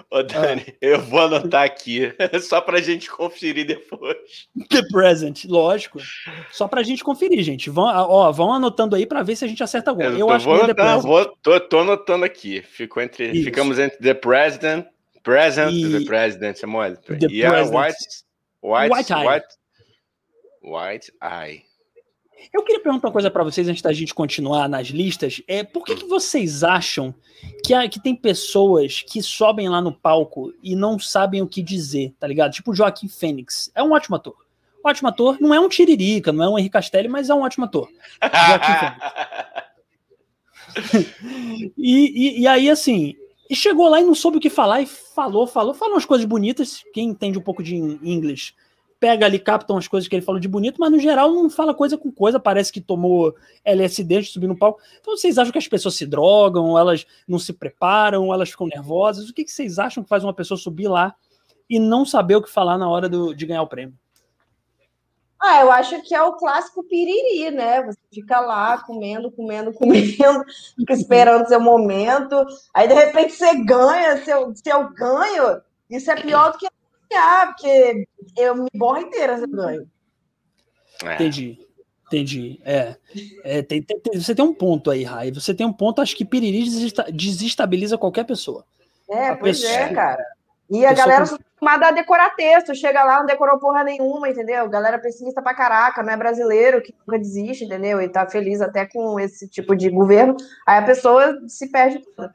Ô, 0.10 0.24
Dani, 0.24 0.66
ah. 0.68 0.74
eu 0.82 1.02
vou 1.02 1.22
anotar 1.22 1.64
aqui, 1.64 2.14
só 2.42 2.62
pra 2.62 2.82
gente 2.82 3.10
conferir 3.10 3.66
depois. 3.66 4.18
The 4.70 4.82
Present, 4.92 5.46
lógico. 5.46 6.00
Só 6.52 6.68
pra 6.68 6.84
gente 6.84 7.04
conferir, 7.04 7.44
gente. 7.44 7.70
Vão, 7.70 7.86
ó, 7.86 8.32
vão 8.32 8.54
anotando 8.54 8.96
aí 8.96 9.06
pra 9.06 9.24
ver 9.24 9.36
se 9.36 9.46
a 9.46 9.48
gente 9.48 9.64
acerta 9.64 9.92
alguma. 9.92 10.10
Eu, 10.10 10.20
eu 10.20 10.30
acho 10.30 10.46
vou 10.46 10.58
que 10.58 10.64
é 10.64 10.68
The 10.68 10.74
Present. 10.74 11.04
Vou, 11.04 11.26
tô, 11.42 11.60
tô 11.60 11.80
anotando 11.80 12.26
aqui. 12.26 12.62
Fico 12.62 13.00
entre, 13.02 13.44
ficamos 13.44 13.80
entre 13.80 13.98
The 14.00 14.14
President, 14.14 14.86
Present, 15.24 15.74
e... 15.74 16.00
The 16.00 16.06
President, 16.06 16.62
é 16.62 16.66
mole. 16.66 16.98
The 16.98 17.28
e 17.30 17.46
a 17.46 17.64
White, 17.64 18.06
White, 18.62 18.94
White, 18.94 19.14
Eye. 19.14 19.28
White, 19.28 19.48
White 20.64 21.12
Eye. 21.22 21.75
Eu 22.54 22.64
queria 22.64 22.82
perguntar 22.82 23.08
uma 23.08 23.14
coisa 23.14 23.30
para 23.32 23.44
vocês 23.44 23.68
antes 23.68 23.82
da 23.82 23.92
gente 23.92 24.14
continuar 24.14 24.70
nas 24.70 24.88
listas. 24.88 25.42
É 25.48 25.64
por 25.64 25.84
que, 25.84 25.96
que 25.96 26.06
vocês 26.06 26.64
acham 26.64 27.14
que, 27.64 27.74
há, 27.74 27.88
que 27.88 28.02
tem 28.02 28.16
pessoas 28.16 29.02
que 29.02 29.22
sobem 29.22 29.70
lá 29.70 29.82
no 29.82 29.92
palco 29.92 30.54
e 30.62 30.76
não 30.76 31.00
sabem 31.00 31.42
o 31.42 31.48
que 31.48 31.62
dizer, 31.62 32.14
tá 32.20 32.28
ligado? 32.28 32.54
Tipo 32.54 32.72
o 32.72 32.76
Joaquim 32.76 33.08
Fênix. 33.08 33.72
É 33.76 33.84
um 33.84 33.92
ótimo 33.92 34.16
ator. 34.16 34.36
Ótimo 34.84 35.10
ator. 35.10 35.38
Não 35.40 35.54
é 35.54 35.60
um 35.60 35.70
Tiririca, 35.70 36.32
não 36.32 36.44
é 36.44 36.50
um 36.50 36.60
Henrique 36.60 36.74
Castelli, 36.74 37.08
mas 37.08 37.30
é 37.30 37.34
um 37.34 37.42
ótimo 37.42 37.66
ator. 37.66 37.90
Joaquim 38.22 38.74
Fênix. 38.80 39.16
e, 41.78 42.38
e, 42.38 42.42
e 42.42 42.48
aí, 42.48 42.70
assim, 42.70 43.16
e 43.50 43.56
chegou 43.56 43.88
lá 43.90 44.02
e 44.02 44.04
não 44.04 44.16
soube 44.16 44.38
o 44.38 44.42
que 44.42 44.50
falar 44.50 44.82
e 44.82 44.86
falou, 44.86 45.48
falou, 45.48 45.74
falou 45.74 45.96
umas 45.96 46.06
coisas 46.06 46.26
bonitas. 46.26 46.84
Quem 46.94 47.10
entende 47.10 47.38
um 47.38 47.42
pouco 47.42 47.64
de 47.64 47.76
inglês 47.76 48.54
pega 49.06 49.28
ali, 49.28 49.38
capta 49.38 49.72
umas 49.72 49.88
coisas 49.88 50.08
que 50.08 50.16
ele 50.16 50.26
falou 50.26 50.42
de 50.42 50.48
bonito, 50.48 50.78
mas 50.80 50.92
no 50.92 51.00
geral 51.00 51.32
não 51.32 51.48
fala 51.48 51.76
coisa 51.76 51.96
com 51.96 52.12
coisa. 52.12 52.40
Parece 52.40 52.74
que 52.74 52.82
tomou 52.82 53.36
LSD 53.64 54.22
de 54.22 54.30
subir 54.30 54.48
no 54.48 54.58
palco. 54.58 54.82
Então 55.00 55.16
vocês 55.16 55.38
acham 55.38 55.52
que 55.52 55.60
as 55.60 55.68
pessoas 55.68 55.94
se 55.94 56.08
drogam, 56.08 56.76
elas 56.76 57.06
não 57.28 57.38
se 57.38 57.54
preparam, 57.54 58.34
elas 58.34 58.50
ficam 58.50 58.66
nervosas? 58.66 59.30
O 59.30 59.34
que, 59.34 59.44
que 59.44 59.52
vocês 59.52 59.78
acham 59.78 60.02
que 60.02 60.10
faz 60.10 60.24
uma 60.24 60.34
pessoa 60.34 60.58
subir 60.58 60.88
lá 60.88 61.14
e 61.70 61.78
não 61.78 62.04
saber 62.04 62.36
o 62.36 62.42
que 62.42 62.50
falar 62.50 62.80
na 62.80 62.90
hora 62.90 63.08
do, 63.08 63.32
de 63.36 63.46
ganhar 63.46 63.62
o 63.62 63.68
prêmio? 63.68 63.94
Ah, 65.40 65.62
eu 65.62 65.72
acho 65.72 66.02
que 66.02 66.16
é 66.16 66.24
o 66.24 66.34
clássico 66.34 66.84
piriri, 66.84 67.52
né? 67.52 67.84
Você 67.84 68.00
fica 68.12 68.40
lá 68.40 68.80
comendo, 68.80 69.30
comendo, 69.30 69.70
comendo, 69.78 70.44
fica 70.76 70.94
esperando 70.94 71.48
seu 71.48 71.60
momento, 71.60 72.44
aí 72.74 72.88
de 72.88 72.96
repente 72.96 73.34
você 73.34 73.54
ganha, 73.64 74.18
se 74.24 74.32
eu, 74.32 74.52
se 74.56 74.68
eu 74.68 74.90
ganho, 74.96 75.62
isso 75.92 76.10
é 76.10 76.16
pior 76.16 76.54
do 76.54 76.58
que 76.58 76.68
ganhar, 77.16 77.48
porque 77.48 78.08
eu 78.38 78.56
me 78.56 78.70
borro 78.74 79.00
inteira 79.00 79.38
se 79.38 79.44
eu 79.44 79.50
ganho. 79.50 79.88
É. 81.04 81.16
Entendi. 81.16 81.60
Entendi. 82.08 82.62
É. 82.64 82.96
é 83.44 83.62
tem, 83.62 83.82
tem, 83.82 84.00
você 84.14 84.36
tem 84.36 84.46
um 84.46 84.54
ponto 84.54 84.92
aí, 84.92 85.04
Rai. 85.04 85.32
Você 85.32 85.54
tem 85.54 85.66
um 85.66 85.74
ponto, 85.74 86.02
acho 86.02 86.16
que 86.16 86.24
piriri 86.24 86.70
desestabiliza 87.12 87.98
qualquer 87.98 88.26
pessoa. 88.26 88.64
É, 89.10 89.30
a 89.30 89.36
pois 89.36 89.60
pessoa, 89.60 89.80
é, 89.80 89.94
cara. 89.94 90.24
E 90.70 90.86
a 90.86 90.94
galera 90.94 91.28
com... 91.28 91.36
acostumada 91.36 91.88
a 91.88 91.92
decorar 91.92 92.36
texto, 92.36 92.76
chega 92.76 93.04
lá, 93.04 93.20
não 93.20 93.26
decorou 93.26 93.60
porra 93.60 93.84
nenhuma, 93.84 94.30
entendeu? 94.30 94.68
Galera 94.70 95.00
pessimista 95.00 95.42
pra 95.42 95.54
caraca, 95.54 96.02
não 96.02 96.14
é 96.14 96.18
brasileiro 96.18 96.82
que 96.82 96.94
nunca 97.06 97.20
desiste, 97.20 97.66
entendeu? 97.66 98.02
E 98.02 98.10
tá 98.10 98.28
feliz 98.28 98.62
até 98.62 98.86
com 98.86 99.20
esse 99.20 99.48
tipo 99.48 99.76
de 99.76 99.90
governo. 99.90 100.36
Aí 100.66 100.80
a 100.80 100.84
pessoa 100.84 101.40
se 101.48 101.72
perde 101.72 102.00
toda. 102.16 102.34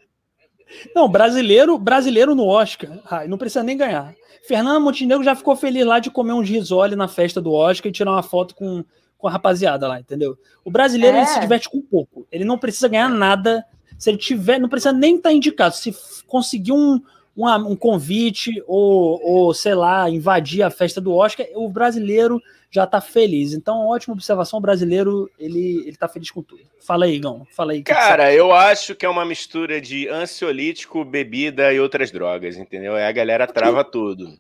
Não, 0.95 1.09
brasileiro, 1.09 1.79
brasileiro 1.79 2.35
no 2.35 2.47
Oscar, 2.47 2.91
não 3.29 3.39
precisa 3.39 3.63
nem 3.63 3.77
ganhar. 3.77 4.15
Fernanda 4.47 4.81
Montenegro 4.81 5.25
já 5.25 5.35
ficou 5.35 5.55
feliz 5.55 5.85
lá 5.85 5.99
de 5.99 6.11
comer 6.11 6.33
um 6.33 6.43
risole 6.43 6.97
na 6.97 7.07
festa 7.09 7.41
do 7.41 7.53
Oscar 7.53 7.89
e 7.89 7.93
tirar 7.93 8.13
uma 8.13 8.23
foto 8.23 8.55
com, 8.55 8.85
com 9.19 9.29
a 9.29 9.31
rapaziada 9.31 9.87
lá, 9.87 10.01
entendeu? 10.01 10.37
O 10.65 10.71
brasileiro 10.71 11.17
é. 11.17 11.21
ele 11.21 11.27
se 11.29 11.41
diverte 11.41 11.69
com 11.69 11.81
pouco. 11.81 12.27
Ele 12.33 12.45
não 12.45 12.59
precisa 12.59 12.89
ganhar 12.89 13.09
nada. 13.09 13.65
Se 13.99 14.11
ele 14.11 14.19
tiver, 14.19 14.59
não 14.59 14.69
precisa 14.69 14.93
nem 14.93 15.17
estar 15.17 15.29
tá 15.29 15.35
indicado. 15.35 15.75
Se 15.77 15.95
conseguir 16.27 16.73
um, 16.73 17.01
uma, 17.37 17.57
um 17.59 17.77
convite 17.77 18.63
ou, 18.67 19.21
ou, 19.23 19.55
sei 19.55 19.75
lá, 19.75 20.09
invadir 20.09 20.63
a 20.63 20.71
festa 20.71 21.01
do 21.01 21.15
Oscar, 21.15 21.47
o 21.55 21.69
brasileiro 21.69 22.41
já 22.71 22.87
tá 22.87 23.01
feliz. 23.01 23.53
Então, 23.53 23.87
ótima 23.87 24.15
observação, 24.15 24.59
o 24.59 24.63
brasileiro, 24.63 25.31
ele, 25.39 25.83
ele 25.87 25.97
tá 25.97 26.09
feliz 26.09 26.31
com 26.31 26.43
tudo. 26.43 26.63
Fala 26.87 27.05
aí, 27.05 27.19
Gão, 27.19 27.47
fala 27.51 27.73
aí. 27.73 27.83
Cara, 27.83 28.33
eu 28.33 28.53
acho 28.53 28.95
que 28.95 29.05
é 29.05 29.09
uma 29.09 29.25
mistura 29.25 29.81
de 29.81 30.09
ansiolítico, 30.09 31.05
bebida 31.05 31.73
e 31.73 31.81
outras 31.81 32.11
drogas, 32.13 32.57
entendeu? 32.57 32.95
Aí 32.95 33.05
a 33.05 33.13
galera 33.13 33.47
trava 33.47 33.83
tudo. 33.85 34.39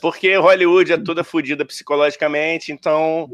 Porque 0.00 0.34
Hollywood 0.36 0.92
é 0.92 0.98
toda 0.98 1.24
fodida 1.24 1.64
psicologicamente, 1.64 2.72
então 2.72 3.30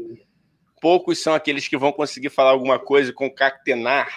poucos 0.79 1.19
são 1.19 1.33
aqueles 1.33 1.67
que 1.67 1.75
vão 1.75 1.91
conseguir 1.91 2.29
falar 2.29 2.51
alguma 2.51 2.77
coisa 2.77 3.09
e 3.09 3.13
concatenar 3.13 4.07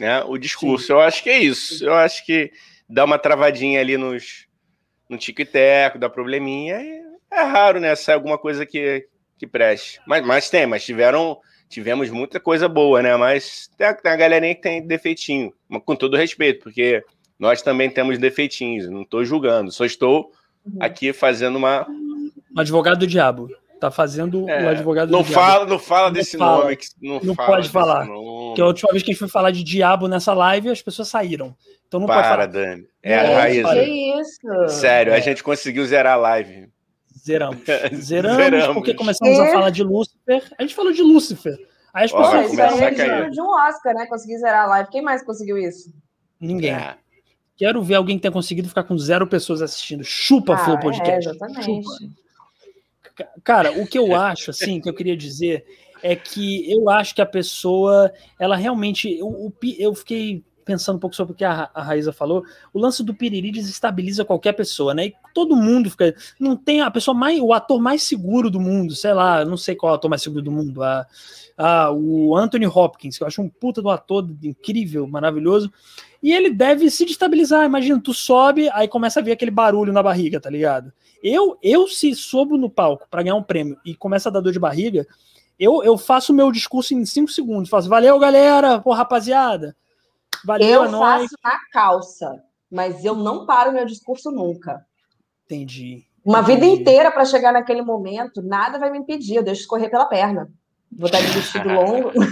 né, 0.00 0.22
o 0.24 0.38
discurso. 0.38 0.86
Sim. 0.86 0.92
Eu 0.94 1.00
acho 1.00 1.22
que 1.22 1.30
é 1.30 1.38
isso. 1.38 1.84
Eu 1.84 1.94
acho 1.94 2.24
que 2.24 2.50
dá 2.88 3.04
uma 3.04 3.18
travadinha 3.18 3.80
ali 3.80 3.96
nos, 3.96 4.46
no 5.08 5.18
tico 5.18 5.42
e 5.42 5.44
teco, 5.44 5.98
dá 5.98 6.08
probleminha. 6.08 6.76
é 7.30 7.42
raro, 7.42 7.78
né? 7.78 7.94
Sair 7.94 8.14
alguma 8.14 8.38
coisa 8.38 8.64
que, 8.64 9.06
que 9.38 9.46
preste. 9.46 10.00
Mas, 10.06 10.24
mas 10.24 10.50
tem, 10.50 10.66
mas 10.66 10.84
tiveram, 10.84 11.38
tivemos 11.68 12.10
muita 12.10 12.38
coisa 12.40 12.68
boa, 12.68 13.02
né? 13.02 13.16
Mas 13.16 13.70
tem 13.76 13.86
a, 13.86 13.94
tem 13.94 14.12
a 14.12 14.16
galerinha 14.16 14.54
que 14.54 14.62
tem 14.62 14.86
defeitinho, 14.86 15.52
com 15.84 15.96
todo 15.96 16.16
respeito, 16.16 16.62
porque 16.62 17.02
nós 17.38 17.62
também 17.62 17.90
temos 17.90 18.18
defeitinhos. 18.18 18.88
Não 18.88 19.02
estou 19.02 19.24
julgando, 19.24 19.70
só 19.72 19.84
estou 19.84 20.30
uhum. 20.64 20.78
aqui 20.80 21.12
fazendo 21.12 21.56
uma. 21.56 21.86
Um 21.88 22.60
advogado 22.60 22.98
do 22.98 23.06
diabo. 23.06 23.48
Tá 23.80 23.90
fazendo 23.90 24.48
é, 24.48 24.64
o 24.64 24.68
advogado 24.68 25.10
não 25.10 25.22
do 25.22 25.24
fala, 25.26 25.56
diabo. 25.56 25.70
Não 25.70 25.78
fala 25.78 26.06
não 26.06 26.12
desse 26.14 26.38
fala, 26.38 26.64
nome. 26.64 26.78
não, 27.02 27.20
não 27.20 27.34
fala 27.34 27.48
pode 27.48 27.68
falar. 27.68 28.06
Nome. 28.06 28.46
Porque 28.46 28.62
a 28.62 28.66
última 28.66 28.90
vez 28.92 29.02
que 29.02 29.10
a 29.10 29.12
gente 29.12 29.18
foi 29.18 29.28
falar 29.28 29.50
de 29.50 29.62
diabo 29.62 30.08
nessa 30.08 30.32
live, 30.32 30.70
as 30.70 30.80
pessoas 30.80 31.08
saíram. 31.08 31.54
Então 31.86 32.00
não 32.00 32.06
Para, 32.06 32.16
pode 32.16 32.28
falar. 32.28 32.46
Dani. 32.46 32.86
É, 33.02 33.14
a 33.14 33.40
raiz. 33.40 33.66
Que 33.68 34.20
isso? 34.20 34.80
Sério, 34.80 35.12
é. 35.12 35.16
a 35.16 35.20
gente 35.20 35.42
conseguiu 35.42 35.84
zerar 35.84 36.14
a 36.14 36.16
live. 36.16 36.68
Zeramos. 37.24 37.62
Zeramos, 37.94 38.36
Zeramos. 38.36 38.74
porque 38.74 38.94
começamos 38.94 39.38
a 39.38 39.50
falar 39.50 39.70
de 39.70 39.82
Lúcifer. 39.82 40.42
A 40.58 40.62
gente 40.62 40.74
falou 40.74 40.92
de 40.92 41.02
Lúcifer. 41.02 41.56
Aí 41.92 42.04
as 42.04 42.12
pessoas. 42.12 42.52
Isso 42.52 42.60
aí 42.60 42.82
é 42.82 43.30
de 43.30 43.40
um 43.40 43.48
Oscar, 43.48 43.94
né? 43.94 44.06
Conseguir 44.06 44.38
zerar 44.38 44.64
a 44.64 44.66
live. 44.66 44.90
Quem 44.90 45.00
mais 45.00 45.24
conseguiu 45.24 45.56
isso? 45.56 45.92
Ninguém. 46.38 46.72
É. 46.72 46.96
Quero 47.56 47.82
ver 47.82 47.94
alguém 47.94 48.16
que 48.16 48.22
tenha 48.22 48.32
conseguido 48.32 48.68
ficar 48.68 48.82
com 48.82 48.98
zero 48.98 49.26
pessoas 49.26 49.62
assistindo. 49.62 50.04
Chupa, 50.04 50.54
ah, 50.54 50.58
Flow 50.58 50.78
Podcast. 50.80 51.28
É, 51.28 51.30
exatamente. 51.30 51.64
Chupa. 51.64 53.24
Cara, 53.44 53.72
o 53.80 53.86
que 53.86 53.98
eu 53.98 54.14
acho, 54.16 54.50
assim, 54.50 54.80
que 54.80 54.88
eu 54.88 54.94
queria 54.94 55.16
dizer 55.16 55.64
é 56.02 56.14
que 56.16 56.70
eu 56.70 56.90
acho 56.90 57.14
que 57.14 57.22
a 57.22 57.26
pessoa, 57.26 58.12
ela 58.38 58.56
realmente. 58.56 59.16
Eu, 59.16 59.52
eu 59.78 59.94
fiquei 59.94 60.44
pensando 60.64 60.96
um 60.96 61.00
pouco 61.00 61.14
sobre 61.14 61.32
o 61.32 61.36
que 61.36 61.44
a, 61.44 61.70
a 61.74 61.82
Raíza 61.82 62.12
falou, 62.12 62.44
o 62.72 62.78
lance 62.78 63.02
do 63.02 63.14
piriri 63.14 63.50
desestabiliza 63.50 64.24
qualquer 64.24 64.52
pessoa, 64.52 64.94
né? 64.94 65.06
E 65.06 65.14
todo 65.32 65.56
mundo 65.56 65.90
fica. 65.90 66.14
Não 66.38 66.56
tem 66.56 66.80
a 66.80 66.90
pessoa 66.90 67.14
mais. 67.14 67.40
O 67.40 67.52
ator 67.52 67.80
mais 67.80 68.02
seguro 68.02 68.50
do 68.50 68.60
mundo, 68.60 68.94
sei 68.94 69.12
lá, 69.12 69.44
não 69.44 69.56
sei 69.56 69.74
qual 69.74 69.94
ator 69.94 70.08
mais 70.08 70.22
seguro 70.22 70.42
do 70.42 70.50
mundo. 70.50 70.82
A, 70.82 71.06
a, 71.56 71.92
o 71.92 72.36
Anthony 72.36 72.66
Hopkins, 72.66 73.18
que 73.18 73.22
eu 73.22 73.26
acho 73.28 73.42
um 73.42 73.48
puta 73.48 73.80
do 73.80 73.90
ator 73.90 74.28
incrível, 74.42 75.06
maravilhoso. 75.06 75.72
E 76.22 76.32
ele 76.32 76.50
deve 76.50 76.90
se 76.90 77.04
destabilizar. 77.04 77.64
Imagina, 77.64 78.00
tu 78.00 78.14
sobe, 78.14 78.70
aí 78.72 78.88
começa 78.88 79.20
a 79.20 79.22
vir 79.22 79.32
aquele 79.32 79.50
barulho 79.50 79.92
na 79.92 80.02
barriga, 80.02 80.40
tá 80.40 80.48
ligado? 80.48 80.92
Eu, 81.22 81.58
eu 81.62 81.86
se 81.86 82.14
sobo 82.14 82.56
no 82.56 82.70
palco 82.70 83.06
para 83.10 83.22
ganhar 83.22 83.36
um 83.36 83.42
prêmio 83.42 83.76
e 83.84 83.94
começa 83.94 84.28
a 84.28 84.32
dar 84.32 84.40
dor 84.40 84.52
de 84.52 84.58
barriga, 84.58 85.06
eu, 85.58 85.82
eu 85.84 85.96
faço 85.96 86.32
o 86.32 86.36
meu 86.36 86.50
discurso 86.50 86.94
em 86.94 87.04
cinco 87.04 87.30
segundos. 87.30 87.70
Faço, 87.70 87.88
valeu, 87.88 88.18
galera, 88.18 88.80
pô, 88.80 88.92
rapaziada. 88.92 89.76
Valeu, 90.44 90.84
eu 90.84 90.90
faço 90.90 91.34
na 91.42 91.58
calça, 91.72 92.42
mas 92.70 93.04
eu 93.04 93.14
não 93.14 93.46
paro 93.46 93.72
meu 93.72 93.84
discurso 93.86 94.30
nunca. 94.30 94.84
Entendi. 95.46 96.04
Uma 96.24 96.40
Entendi. 96.40 96.60
vida 96.60 96.80
inteira 96.80 97.10
para 97.10 97.24
chegar 97.24 97.52
naquele 97.52 97.82
momento, 97.82 98.42
nada 98.42 98.78
vai 98.78 98.90
me 98.90 98.98
impedir, 98.98 99.36
eu 99.36 99.42
deixo 99.42 99.62
escorrer 99.62 99.90
pela 99.90 100.06
perna. 100.06 100.48
Vou 100.96 101.06
estar 101.06 101.20
de 101.20 101.26
vestido 101.28 101.68
longo. 101.68 102.12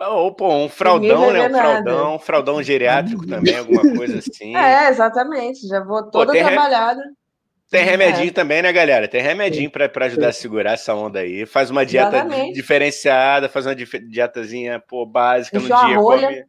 Ou, 0.00 0.32
pô, 0.32 0.48
um 0.54 0.68
fraudão, 0.68 1.32
né? 1.32 1.48
Um 1.48 1.52
fraudão, 1.52 2.14
um 2.14 2.18
fraudão 2.18 2.62
geriátrico 2.62 3.26
também, 3.26 3.56
alguma 3.56 3.82
coisa 3.96 4.18
assim. 4.18 4.54
É, 4.56 4.88
exatamente. 4.88 5.66
Já 5.66 5.80
vou 5.80 6.08
toda 6.08 6.32
pô, 6.32 6.38
trabalhada. 6.38 7.00
Re... 7.00 7.10
Tem 7.68 7.84
remedinho 7.84 8.28
é. 8.28 8.32
também, 8.32 8.62
né, 8.62 8.70
galera? 8.72 9.08
Tem 9.08 9.20
remedinho 9.20 9.70
para 9.70 10.06
ajudar 10.06 10.28
a 10.28 10.32
segurar 10.32 10.72
essa 10.72 10.94
onda 10.94 11.20
aí. 11.20 11.46
Faz 11.46 11.70
uma 11.70 11.84
dieta 11.84 12.16
Exatamente. 12.16 12.52
diferenciada, 12.52 13.48
faz 13.48 13.66
uma 13.66 13.74
dietazinha, 13.74 14.78
pô, 14.86 15.04
básica 15.04 15.58
Puxou 15.58 15.76
no 15.76 15.86
dia. 15.86 15.96
Come... 15.96 16.44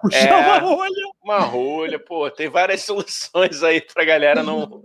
Puxar 0.00 0.28
é, 0.28 0.34
uma 0.58 0.58
rolha. 0.58 1.06
Uma 1.22 1.38
rolha, 1.40 1.98
pô, 1.98 2.30
tem 2.30 2.48
várias 2.48 2.82
soluções 2.84 3.62
aí 3.62 3.80
pra 3.80 4.04
galera 4.04 4.42
não, 4.42 4.84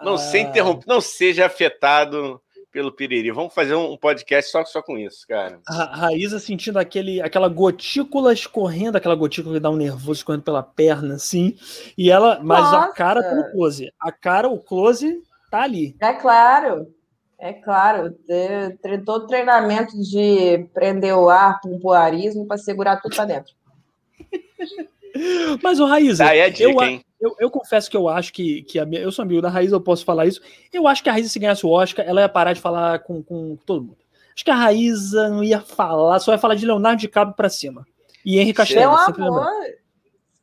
não, 0.00 0.14
ah. 0.14 0.18
ser 0.18 0.40
interrompido, 0.40 0.92
não 0.92 1.00
seja 1.00 1.46
afetado 1.46 2.40
pelo 2.74 2.90
piriri. 2.90 3.30
Vamos 3.30 3.54
fazer 3.54 3.76
um 3.76 3.96
podcast 3.96 4.50
só, 4.50 4.64
só 4.64 4.82
com 4.82 4.98
isso, 4.98 5.24
cara. 5.28 5.60
A 5.68 5.96
Raíza 5.96 6.40
sentindo 6.40 6.76
aquele, 6.76 7.22
aquela 7.22 7.48
gotícula 7.48 8.32
escorrendo, 8.32 8.98
aquela 8.98 9.14
gotícula 9.14 9.54
que 9.54 9.60
dá 9.60 9.70
um 9.70 9.76
nervoso 9.76 10.18
escorrendo 10.18 10.42
pela 10.42 10.62
perna, 10.62 11.14
assim. 11.14 11.56
E 11.96 12.10
ela, 12.10 12.40
mas 12.42 12.64
Nossa. 12.64 12.78
a 12.78 12.92
cara 12.92 13.22
tá 13.22 13.32
no 13.32 13.50
close. 13.52 13.92
A 14.00 14.10
cara, 14.10 14.48
o 14.48 14.58
close 14.58 15.22
tá 15.50 15.62
ali. 15.62 15.96
É 16.00 16.12
claro. 16.14 16.92
É 17.38 17.52
claro, 17.52 18.14
todo 19.04 19.26
treinamento 19.26 19.92
de 20.00 20.66
prender 20.72 21.14
o 21.14 21.28
ar 21.28 21.60
com 21.60 21.78
poarismo 21.78 22.46
para 22.46 22.56
segurar 22.56 23.02
tudo 23.02 23.14
para 23.14 23.26
dentro. 23.26 23.52
Mas 25.62 25.78
o 25.78 25.86
Raíza, 25.86 26.26
ah, 26.26 26.36
é 26.36 26.50
dica, 26.50 26.84
eu, 26.84 27.00
eu, 27.20 27.36
eu, 27.38 27.50
confesso 27.50 27.88
que 27.88 27.96
eu 27.96 28.08
acho 28.08 28.32
que, 28.32 28.62
que 28.62 28.78
a 28.78 28.84
minha, 28.84 29.00
eu 29.00 29.12
sou 29.12 29.22
amigo 29.22 29.40
da 29.40 29.48
Raíza, 29.48 29.76
eu 29.76 29.80
posso 29.80 30.04
falar 30.04 30.26
isso. 30.26 30.40
Eu 30.72 30.88
acho 30.88 31.02
que 31.02 31.08
a 31.08 31.12
Raíza, 31.12 31.28
se 31.28 31.38
ganhasse 31.38 31.64
o 31.64 31.70
Oscar, 31.70 32.04
ela 32.06 32.20
ia 32.20 32.28
parar 32.28 32.52
de 32.52 32.60
falar 32.60 32.98
com, 33.00 33.22
com 33.22 33.56
todo 33.64 33.82
mundo. 33.82 33.98
Acho 34.34 34.44
que 34.44 34.50
a 34.50 34.56
Raíza 34.56 35.28
não 35.28 35.44
ia 35.44 35.60
falar, 35.60 36.18
só 36.18 36.32
ia 36.32 36.38
falar 36.38 36.56
de 36.56 36.66
Leonardo 36.66 37.00
DiCaprio 37.00 37.36
pra 37.36 37.48
cima. 37.48 37.86
E 38.24 38.38
Henry 38.38 38.52
Castello. 38.52 38.90
Meu 38.90 39.26
amor, 39.26 39.46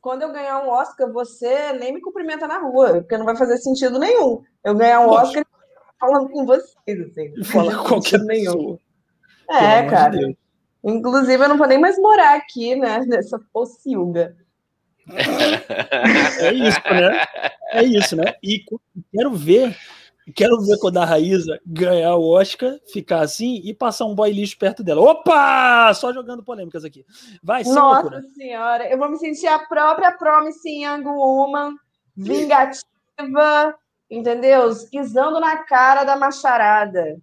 quando 0.00 0.22
eu 0.22 0.32
ganhar 0.32 0.64
um 0.64 0.70
Oscar, 0.70 1.12
você 1.12 1.72
nem 1.74 1.92
me 1.92 2.00
cumprimenta 2.00 2.46
na 2.46 2.58
rua, 2.58 2.94
porque 3.00 3.18
não 3.18 3.26
vai 3.26 3.36
fazer 3.36 3.58
sentido 3.58 3.98
nenhum. 3.98 4.42
Eu 4.64 4.74
ganhar 4.74 5.00
um 5.00 5.08
Poxa. 5.08 5.22
Oscar 5.22 5.46
falando 6.00 6.30
com 6.30 6.46
vocês, 6.46 7.00
assim. 7.00 7.44
Falando 7.44 7.84
qualquer 7.86 8.20
nenhum. 8.20 8.78
É, 9.50 9.86
cara. 9.86 10.16
De 10.16 10.36
Inclusive, 10.84 11.44
eu 11.44 11.48
não 11.48 11.56
vou 11.56 11.66
nem 11.66 11.78
mais 11.78 11.98
morar 11.98 12.34
aqui, 12.36 12.74
né? 12.74 13.00
Nessa 13.06 13.38
pocilga. 13.52 14.36
é 15.08 16.52
isso, 16.52 16.80
né? 16.90 17.24
É 17.72 17.82
isso, 17.82 18.16
né? 18.16 18.34
E 18.42 18.64
quero 19.12 19.32
ver, 19.32 19.76
quero 20.34 20.60
ver 20.60 20.78
quando 20.78 20.98
a 20.98 21.04
Raíza 21.04 21.60
ganhar 21.66 22.14
o 22.16 22.28
Oscar, 22.28 22.78
ficar 22.92 23.20
assim 23.20 23.60
e 23.64 23.74
passar 23.74 24.06
um 24.06 24.14
boy 24.14 24.30
lixo 24.30 24.58
perto 24.58 24.82
dela. 24.82 25.00
Opa! 25.00 25.92
Só 25.94 26.12
jogando 26.12 26.44
polêmicas 26.44 26.84
aqui. 26.84 27.04
Vai, 27.42 27.64
sim, 27.64 27.74
Nossa 27.74 28.02
loucura. 28.02 28.22
senhora, 28.34 28.88
eu 28.88 28.98
vou 28.98 29.10
me 29.10 29.18
sentir 29.18 29.48
a 29.48 29.58
própria 29.60 30.12
Promising 30.12 30.84
Young 30.84 31.04
Woman, 31.04 31.74
vingativa, 32.16 33.74
entendeu? 34.10 34.70
Pisando 34.90 35.40
na 35.40 35.64
cara 35.64 36.04
da 36.04 36.16
macharada. 36.16 37.20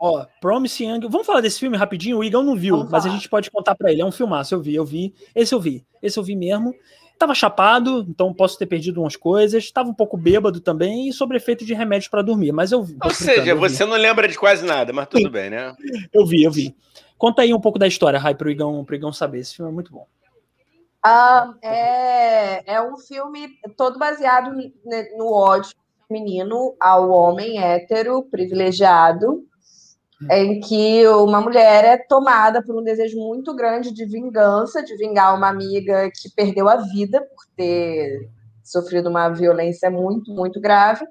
Ó, 0.00 0.24
Promising 0.40 0.88
Young. 0.88 1.08
Vamos 1.10 1.26
falar 1.26 1.42
desse 1.42 1.60
filme 1.60 1.76
rapidinho? 1.76 2.16
O 2.16 2.24
Igão 2.24 2.42
não 2.42 2.56
viu, 2.56 2.88
mas 2.90 3.04
a 3.04 3.10
gente 3.10 3.28
pode 3.28 3.50
contar 3.50 3.74
para 3.74 3.92
ele. 3.92 4.00
É 4.00 4.04
um 4.04 4.10
filmaço, 4.10 4.54
eu 4.54 4.62
vi, 4.62 4.74
eu 4.74 4.84
vi. 4.84 5.14
Esse 5.34 5.54
eu 5.54 5.60
vi. 5.60 5.84
Esse 6.02 6.18
eu 6.18 6.22
vi 6.22 6.34
mesmo. 6.34 6.74
Tava 7.18 7.34
chapado, 7.34 8.06
então 8.08 8.32
posso 8.32 8.56
ter 8.56 8.64
perdido 8.64 9.02
umas 9.02 9.14
coisas. 9.14 9.70
Tava 9.70 9.90
um 9.90 9.94
pouco 9.94 10.16
bêbado 10.16 10.58
também 10.58 11.10
e 11.10 11.12
sobre 11.12 11.36
efeito 11.36 11.66
de 11.66 11.74
remédios 11.74 12.08
para 12.08 12.22
dormir, 12.22 12.50
mas 12.50 12.72
eu 12.72 12.82
vi. 12.82 12.96
Ou 13.04 13.10
seja, 13.10 13.54
você 13.54 13.84
não 13.84 13.98
lembra 13.98 14.26
de 14.26 14.38
quase 14.38 14.64
nada, 14.64 14.90
mas 14.90 15.06
tudo 15.06 15.28
bem, 15.28 15.50
né? 15.50 15.76
Eu 16.10 16.24
vi, 16.24 16.44
eu 16.44 16.50
vi. 16.50 16.74
Conta 17.18 17.42
aí 17.42 17.52
um 17.52 17.60
pouco 17.60 17.78
da 17.78 17.86
história, 17.86 18.18
Rai, 18.18 18.34
pro 18.34 18.50
Igão, 18.50 18.82
pro 18.86 18.94
Igão 18.94 19.12
saber. 19.12 19.40
Esse 19.40 19.56
filme 19.56 19.70
é 19.70 19.74
muito 19.74 19.92
bom. 19.92 20.06
Ah, 21.04 21.52
é, 21.62 22.74
é 22.74 22.82
um 22.82 22.96
filme 22.96 23.50
todo 23.76 23.98
baseado 23.98 24.50
no 25.18 25.30
ódio 25.30 25.72
feminino 26.08 26.74
ao 26.80 27.10
homem 27.10 27.62
hétero 27.62 28.22
privilegiado 28.22 29.44
em 30.28 30.60
que 30.60 31.06
uma 31.08 31.40
mulher 31.40 31.84
é 31.84 31.96
tomada 31.96 32.62
por 32.62 32.76
um 32.76 32.82
desejo 32.82 33.16
muito 33.18 33.54
grande 33.54 33.92
de 33.92 34.04
vingança, 34.04 34.82
de 34.82 34.96
vingar 34.96 35.34
uma 35.34 35.48
amiga 35.48 36.10
que 36.10 36.28
perdeu 36.34 36.68
a 36.68 36.76
vida 36.76 37.20
por 37.20 37.44
ter 37.56 38.28
sofrido 38.62 39.08
uma 39.08 39.28
violência 39.30 39.90
muito, 39.90 40.32
muito 40.32 40.60
grave. 40.60 41.06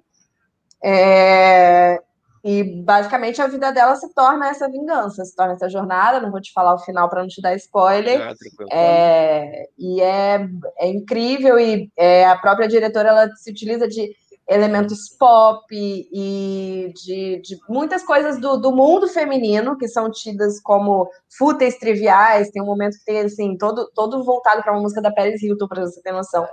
É, 0.83 1.99
e 2.43 2.63
basicamente 2.83 3.41
a 3.41 3.47
vida 3.47 3.71
dela 3.71 3.95
se 3.95 4.13
torna 4.13 4.47
essa 4.47 4.69
vingança, 4.69 5.25
se 5.25 5.35
torna 5.35 5.53
essa 5.53 5.67
jornada. 5.67 6.21
Não 6.21 6.31
vou 6.31 6.39
te 6.39 6.53
falar 6.53 6.75
o 6.75 6.79
final 6.79 7.09
para 7.09 7.21
não 7.21 7.27
te 7.27 7.41
dar 7.41 7.55
spoiler. 7.55 8.21
Ah, 8.21 8.33
é, 8.71 9.67
e 9.77 10.01
é, 10.01 10.47
é 10.77 10.87
incrível, 10.87 11.59
e 11.59 11.91
é, 11.97 12.25
a 12.25 12.37
própria 12.37 12.67
diretora 12.67 13.09
ela 13.09 13.35
se 13.35 13.51
utiliza 13.51 13.87
de 13.87 14.15
elementos 14.49 15.09
pop 15.09 15.63
e 15.71 16.91
de, 16.95 17.39
de 17.39 17.59
muitas 17.69 18.03
coisas 18.03 18.41
do, 18.41 18.57
do, 18.57 18.75
mundo 18.75 19.07
feminino 19.07 19.77
que 19.77 19.87
são 19.87 20.09
tidas 20.09 20.59
como 20.59 21.07
fúteis, 21.37 21.77
triviais. 21.77 22.49
Tem 22.49 22.59
um 22.59 22.65
momento 22.65 22.97
que 22.97 23.05
tem 23.05 23.19
assim 23.19 23.55
todo, 23.55 23.91
todo 23.93 24.23
voltado 24.23 24.63
para 24.63 24.73
uma 24.73 24.81
música 24.81 25.03
da 25.03 25.13
Paris 25.13 25.43
Hilton 25.43 25.67
para 25.67 25.85
você 25.85 26.01
ter 26.01 26.11
noção. 26.11 26.47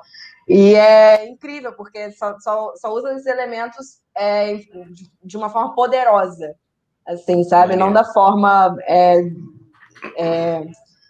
E 0.47 0.75
é 0.75 1.27
incrível 1.27 1.73
porque 1.73 2.13
só, 2.13 2.39
só, 2.39 2.75
só 2.77 2.93
usa 2.93 3.15
esses 3.15 3.27
elementos 3.27 3.99
é, 4.15 4.61
de 5.25 5.37
uma 5.39 5.49
forma 5.49 5.75
poderosa, 5.75 6.55
assim, 7.07 7.43
sabe? 7.45 7.77
Não 7.77 7.91
da 7.93 8.05
forma 8.05 8.77
é, 8.83 9.23
é, 10.19 10.67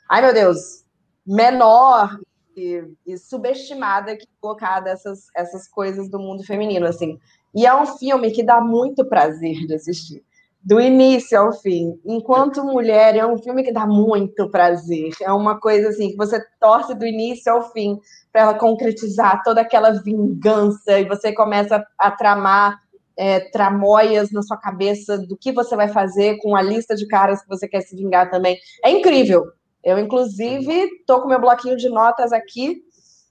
ai 0.08 0.22
meu 0.22 0.32
Deus, 0.32 0.84
menor 1.26 2.16
e, 2.56 3.18
subestimada 3.18 4.16
que 4.16 4.26
colocada 4.40 4.90
essas, 4.90 5.26
essas 5.34 5.68
coisas 5.68 6.08
do 6.08 6.18
mundo 6.18 6.44
feminino, 6.44 6.86
assim. 6.86 7.18
E 7.54 7.66
é 7.66 7.74
um 7.74 7.86
filme 7.86 8.30
que 8.30 8.42
dá 8.42 8.60
muito 8.60 9.04
prazer 9.04 9.66
de 9.66 9.74
assistir. 9.74 10.22
Do 10.62 10.80
início 10.80 11.38
ao 11.38 11.52
fim. 11.52 11.98
Enquanto 12.04 12.64
mulher, 12.64 13.14
é 13.14 13.24
um 13.24 13.38
filme 13.38 13.62
que 13.62 13.72
dá 13.72 13.86
muito 13.86 14.50
prazer. 14.50 15.10
É 15.22 15.32
uma 15.32 15.60
coisa 15.60 15.90
assim 15.90 16.10
que 16.10 16.16
você 16.16 16.42
torce 16.60 16.92
do 16.94 17.06
início 17.06 17.52
ao 17.52 17.70
fim 17.70 18.00
para 18.32 18.42
ela 18.42 18.54
concretizar 18.54 19.42
toda 19.44 19.60
aquela 19.60 19.90
vingança 19.90 20.98
e 20.98 21.04
você 21.04 21.32
começa 21.32 21.76
a, 21.76 22.08
a 22.08 22.10
tramar 22.10 22.80
é, 23.16 23.40
tramóias 23.50 24.30
na 24.30 24.42
sua 24.42 24.56
cabeça 24.56 25.18
do 25.18 25.36
que 25.36 25.52
você 25.52 25.74
vai 25.74 25.88
fazer 25.88 26.36
com 26.38 26.54
a 26.54 26.62
lista 26.62 26.94
de 26.94 27.06
caras 27.06 27.42
que 27.42 27.48
você 27.48 27.66
quer 27.66 27.80
se 27.80 27.96
vingar 27.96 28.30
também. 28.30 28.58
É 28.84 28.90
incrível. 28.90 29.44
Eu, 29.86 30.00
inclusive, 30.00 30.88
tô 31.06 31.22
com 31.22 31.28
meu 31.28 31.40
bloquinho 31.40 31.76
de 31.76 31.88
notas 31.88 32.32
aqui 32.32 32.82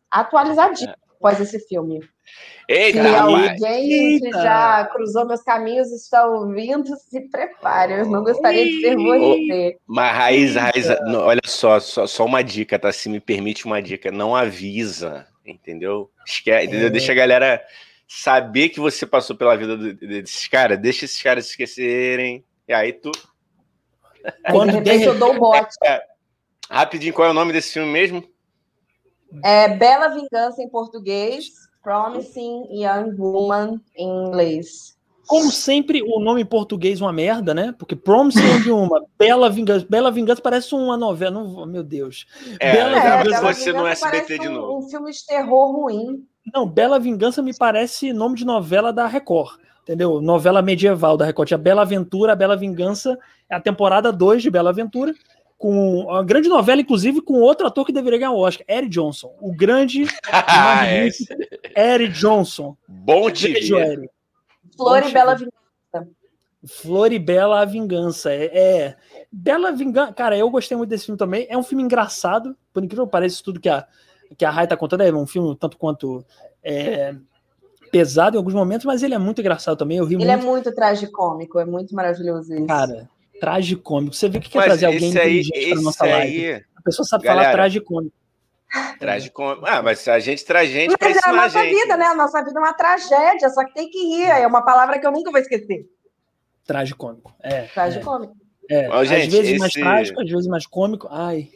atualizadinho 0.10 0.90
é. 0.90 0.96
após 1.18 1.42
esse 1.42 1.60
filme. 1.68 2.00
Eita, 2.70 3.04
se 3.04 3.16
alguém 3.16 4.20
que 4.22 4.32
já 4.32 4.86
cruzou 4.86 5.26
meus 5.26 5.42
caminhos 5.44 5.92
está 5.92 6.26
ouvindo, 6.26 6.96
se 6.96 7.30
prepare. 7.30 8.00
Eu 8.00 8.06
não 8.06 8.24
gostaria 8.24 8.64
de 8.64 8.80
ser 8.80 8.96
você. 8.96 9.78
Mas, 9.86 10.16
Raiz, 10.16 10.56
Raiz, 10.56 10.88
olha 11.14 11.42
só, 11.46 11.78
só, 11.82 12.08
só, 12.08 12.24
uma 12.24 12.42
dica, 12.42 12.80
tá? 12.80 12.90
Se 12.90 13.10
me 13.10 13.20
permite 13.20 13.66
uma 13.66 13.82
dica, 13.82 14.10
não 14.10 14.34
avisa, 14.34 15.28
entendeu? 15.46 16.10
Esquece, 16.26 16.74
é. 16.74 16.90
Deixa 16.90 17.12
a 17.12 17.16
galera 17.16 17.62
saber 18.08 18.70
que 18.70 18.80
você 18.80 19.06
passou 19.06 19.36
pela 19.36 19.58
vida 19.58 19.76
desses 19.76 20.48
caras, 20.48 20.80
deixa 20.80 21.04
esses 21.04 21.22
caras 21.22 21.50
esquecerem. 21.50 22.46
E 22.66 22.74
aí 22.74 22.94
tu. 22.94 23.12
Quando 24.50 24.72
de 24.72 24.78
repente 24.78 25.04
eu 25.04 25.20
dou 25.20 25.36
o 25.36 25.40
bote. 25.40 25.76
É, 25.84 26.15
Rapidinho, 26.70 27.14
qual 27.14 27.28
é 27.28 27.32
o 27.32 27.34
nome 27.34 27.54
desse 27.54 27.74
filme 27.74 27.92
mesmo? 27.92 28.24
É 29.44 29.70
Bela 29.70 30.10
Vingança 30.10 30.62
em 30.62 30.70
português, 30.70 31.50
Promising 31.84 32.68
Young 32.72 33.16
Woman 33.18 33.80
em 33.96 34.08
inglês. 34.08 34.96
Como 35.28 35.52
sempre, 35.52 36.04
o 36.04 36.20
nome 36.20 36.42
em 36.42 36.46
português 36.46 37.02
uma 37.02 37.12
merda, 37.12 37.54
né? 37.54 37.74
Porque 37.78 37.96
Promising 37.96 38.62
de 38.62 38.72
uma, 38.72 39.04
Bela 39.18 39.50
Vingança. 39.50 39.86
Bela 39.90 40.12
Vingança 40.12 40.42
parece 40.42 40.76
uma 40.76 40.96
novela, 40.96 41.32
não, 41.32 41.66
meu 41.66 41.84
Deus. 41.84 42.28
É, 42.60 42.74
Bela 42.74 42.98
é, 42.98 43.24
Vingança 43.24 43.42
você 43.42 43.74
no 43.74 43.88
SBT 43.88 44.40
de 44.40 44.50
novo. 44.50 44.74
Um, 44.74 44.78
um 44.78 44.90
filme 44.90 45.12
de 45.12 45.26
terror 45.26 45.72
ruim. 45.72 46.24
Não, 46.54 46.68
Bela 46.68 47.00
Vingança 47.00 47.42
me 47.42 47.56
parece 47.58 48.14
nome 48.14 48.36
de 48.36 48.46
novela 48.46 48.94
da 48.94 49.08
Record. 49.08 49.60
Entendeu? 49.82 50.22
Novela 50.22 50.62
medieval 50.62 51.18
da 51.18 51.26
Record. 51.26 51.48
Tinha 51.48 51.58
Bela 51.58 51.82
Aventura, 51.82 52.36
Bela 52.36 52.56
Vingança, 52.56 53.18
é 53.50 53.56
a 53.56 53.62
temporada 53.62 54.12
2 54.12 54.44
de 54.44 54.52
Bela 54.52 54.70
Aventura 54.70 55.14
com 55.58 56.02
uma 56.02 56.24
grande 56.24 56.50
novela, 56.50 56.82
inclusive, 56.82 57.22
com 57.22 57.36
outro 57.36 57.66
ator 57.66 57.86
que 57.86 57.94
deveria 57.94 58.20
ganhar 58.20 58.32
o 58.32 58.40
Oscar, 58.40 58.66
Eric 58.68 58.90
Johnson. 58.90 59.36
O 59.40 59.56
grande 59.56 60.06
ah, 60.32 60.86
é. 60.86 61.10
Eric 61.94 62.14
Johnson. 62.14 62.76
Bom 62.88 63.30
dia. 63.30 63.56
Flor 64.76 65.08
e 65.08 65.12
Bela 65.12 65.36
Vingança. 65.36 65.56
Flor 66.68 67.12
e 67.14 67.20
Bela 67.20 67.62
a 67.62 67.66
Vingança. 67.66 68.34
É, 68.34 68.46
é, 68.46 68.98
Bela 69.32 69.72
Vingança. 69.72 70.14
Cara, 70.14 70.38
eu 70.38 70.50
gostei 70.50 70.76
muito 70.76 70.90
desse 70.90 71.06
filme 71.06 71.18
também. 71.18 71.48
É 71.50 71.58
um 71.58 71.64
filme 71.64 71.84
engraçado, 71.84 72.56
por 72.74 72.84
incrível 72.84 73.06
que 73.06 73.12
pareça, 73.12 73.42
tudo 73.44 73.60
que 73.60 73.70
a, 73.70 73.88
que 74.38 74.44
a 74.44 74.50
Rai 74.50 74.68
tá 74.68 74.76
contando 74.76 75.02
é 75.02 75.14
um 75.14 75.28
filme 75.28 75.56
tanto 75.56 75.78
quanto 75.78 76.26
é, 76.64 77.16
pesado 77.92 78.36
em 78.36 78.40
alguns 78.40 78.54
momentos, 78.54 78.86
mas 78.86 79.04
ele 79.04 79.14
é 79.14 79.20
muito 79.20 79.40
engraçado 79.40 79.78
também. 79.78 79.98
Eu 79.98 80.06
ri 80.06 80.16
ele 80.16 80.26
muito. 80.26 80.42
é 80.42 80.44
muito 80.44 80.76
tragicômico, 80.76 81.60
é 81.60 81.66
muito 81.66 81.96
maravilhoso 81.96 82.54
isso. 82.54 82.66
Cara, 82.66 83.10
tragicômico. 83.40 84.16
Você 84.16 84.30
vê 84.30 84.40
que 84.40 84.50
quer 84.50 84.60
Mas 84.60 84.68
trazer 84.68 84.86
alguém 84.86 85.10
inteligente 85.10 85.70
para 85.70 85.82
nossa 85.82 86.06
live. 86.06 86.46
Aí, 86.46 86.64
a 86.76 86.82
pessoa 86.82 87.06
sabe 87.06 87.24
galera, 87.24 87.44
falar 87.44 87.54
tragicômico. 87.54 88.16
Tragicômico. 89.00 89.66
Ah, 89.66 89.82
mas 89.82 90.08
a 90.08 90.20
gente 90.20 90.44
traz 90.44 90.70
gente 90.70 90.98
para 90.98 91.10
ensinar 91.10 91.28
é 91.28 91.30
a 91.30 91.42
nossa 91.44 91.64
gente. 91.64 91.76
vida, 91.76 91.98
né? 91.98 92.06
A 92.06 92.16
nossa 92.16 92.44
vida 92.44 92.60
é 92.60 92.62
uma 92.62 92.74
tragédia, 92.74 93.50
só 93.50 93.64
que 93.66 93.74
tem 93.74 93.90
que 93.90 93.98
rir. 93.98 94.24
É 94.24 94.46
uma 94.46 94.64
palavra 94.64 95.00
que 95.00 95.06
eu 95.06 95.12
nunca 95.12 95.32
vou 95.32 95.40
esquecer. 95.40 95.90
Tragicômico. 96.66 97.34
É. 97.42 97.64
Tragicômico. 97.64 98.36
É. 98.70 98.86
é. 98.86 98.88
Às 98.88 99.08
gente, 99.08 99.30
vezes 99.30 99.52
esse... 99.52 99.60
mais 99.60 99.74
trágico, 99.74 100.22
às 100.22 100.30
vezes 100.30 100.48
mais 100.48 100.66
cômico. 100.66 101.08
Ai. 101.12 101.50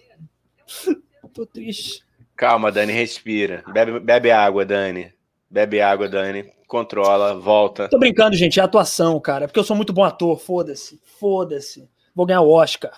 Tô 1.33 1.45
triste. 1.45 2.03
Calma, 2.35 2.71
Dani, 2.71 2.93
respira. 2.93 3.63
Bebe, 3.67 3.99
bebe 3.99 4.31
água, 4.31 4.65
Dani. 4.65 5.13
Bebe 5.49 5.81
água, 5.81 6.07
Dani 6.07 6.51
controla, 6.69 7.37
volta. 7.37 7.89
Tô 7.89 7.97
brincando, 7.97 8.35
gente, 8.35 8.59
é 8.59 8.63
atuação, 8.63 9.19
cara. 9.19 9.43
É 9.43 9.47
porque 9.47 9.59
eu 9.59 9.63
sou 9.63 9.75
muito 9.75 9.91
bom 9.91 10.03
ator, 10.03 10.39
foda-se. 10.39 11.01
Foda-se. 11.19 11.89
Vou 12.15 12.25
ganhar 12.25 12.41
o 12.41 12.51
Oscar. 12.51 12.93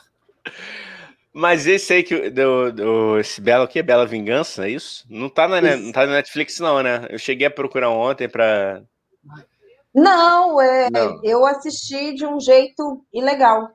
Mas 1.34 1.66
esse 1.66 1.94
aí 1.94 2.04
que 2.04 2.30
do, 2.30 2.72
do 2.74 3.18
esse 3.18 3.40
Bela 3.40 3.64
o 3.64 3.68
que 3.68 3.82
Bela 3.82 4.06
Vingança, 4.06 4.68
é 4.68 4.72
isso? 4.72 5.06
Não 5.10 5.30
tá 5.30 5.48
na 5.48 5.62
não 5.62 5.92
tá 5.94 6.06
na 6.06 6.14
Netflix 6.14 6.60
não, 6.60 6.84
né? 6.84 7.08
Eu 7.10 7.18
cheguei 7.18 7.48
a 7.48 7.52
procurar 7.52 7.90
ontem 7.90 8.28
para 8.28 8.84
Não, 9.96 10.62
é, 10.62 10.90
não. 10.92 11.22
eu 11.24 11.46
assisti 11.46 12.14
de 12.14 12.26
um 12.26 12.38
jeito 12.38 13.02
ilegal. 13.14 13.70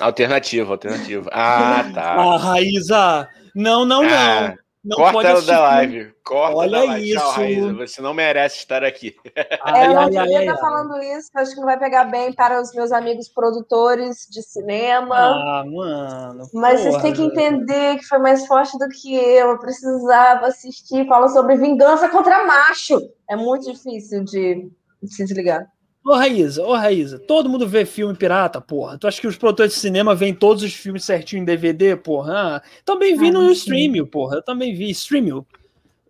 Alternativo, 0.00 0.72
alternativo. 0.72 1.28
Ah, 1.30 1.84
tá. 1.92 2.14
Ah, 2.14 2.36
Raíza. 2.38 3.28
Não, 3.54 3.84
não, 3.84 4.02
ah. 4.04 4.48
não. 4.48 4.67
Não 4.84 4.96
Corta 4.96 5.28
ela 5.28 5.42
da 5.42 5.60
live. 5.60 6.14
Corta 6.24 6.56
Olha 6.56 6.70
da 6.70 6.84
live. 6.84 7.10
isso. 7.10 7.18
Tchau, 7.18 7.30
Raíza. 7.32 7.72
Você 7.74 8.00
não 8.00 8.14
merece 8.14 8.58
estar 8.58 8.84
aqui. 8.84 9.16
Ai, 9.62 9.84
é, 9.84 9.86
eu 9.88 9.94
não 9.94 10.08
devia 10.08 10.40
estar 10.40 10.56
falando 10.56 11.02
isso. 11.02 11.30
Acho 11.34 11.50
que 11.52 11.58
não 11.58 11.66
vai 11.66 11.78
pegar 11.78 12.04
bem 12.04 12.32
para 12.32 12.60
os 12.60 12.72
meus 12.72 12.92
amigos 12.92 13.28
produtores 13.28 14.26
de 14.30 14.42
cinema. 14.42 15.16
Ah, 15.16 15.64
mano. 15.66 16.48
Mas 16.54 16.80
porra, 16.80 16.92
vocês 16.92 17.02
têm 17.02 17.12
que 17.12 17.22
entender 17.22 17.98
que 17.98 18.04
foi 18.04 18.18
mais 18.18 18.46
forte 18.46 18.78
do 18.78 18.88
que 18.88 19.14
eu. 19.14 19.50
Eu 19.50 19.58
precisava 19.58 20.46
assistir. 20.46 21.06
Fala 21.08 21.28
sobre 21.28 21.56
vingança 21.56 22.08
contra 22.08 22.46
macho. 22.46 23.00
É 23.28 23.36
muito 23.36 23.70
difícil 23.70 24.22
de 24.24 24.70
se 25.04 25.24
desligar. 25.24 25.66
Ô, 26.08 26.14
Raíza, 26.14 26.64
ô, 26.64 26.72
Raíza, 26.72 27.18
todo 27.18 27.50
mundo 27.50 27.68
vê 27.68 27.84
filme 27.84 28.14
pirata, 28.14 28.62
porra. 28.62 28.96
Tu 28.96 29.06
acha 29.06 29.20
que 29.20 29.26
os 29.26 29.36
produtores 29.36 29.74
de 29.74 29.78
cinema 29.78 30.14
veem 30.14 30.32
todos 30.32 30.62
os 30.62 30.72
filmes 30.72 31.04
certinho 31.04 31.42
em 31.42 31.44
DVD, 31.44 31.96
porra? 31.96 32.32
Ah, 32.34 32.62
também 32.82 33.14
vi 33.14 33.28
ah, 33.28 33.32
no 33.32 33.52
streaming, 33.52 34.06
porra. 34.06 34.36
Eu 34.36 34.42
também 34.42 34.74
vi 34.74 34.88
streaming. 34.88 35.44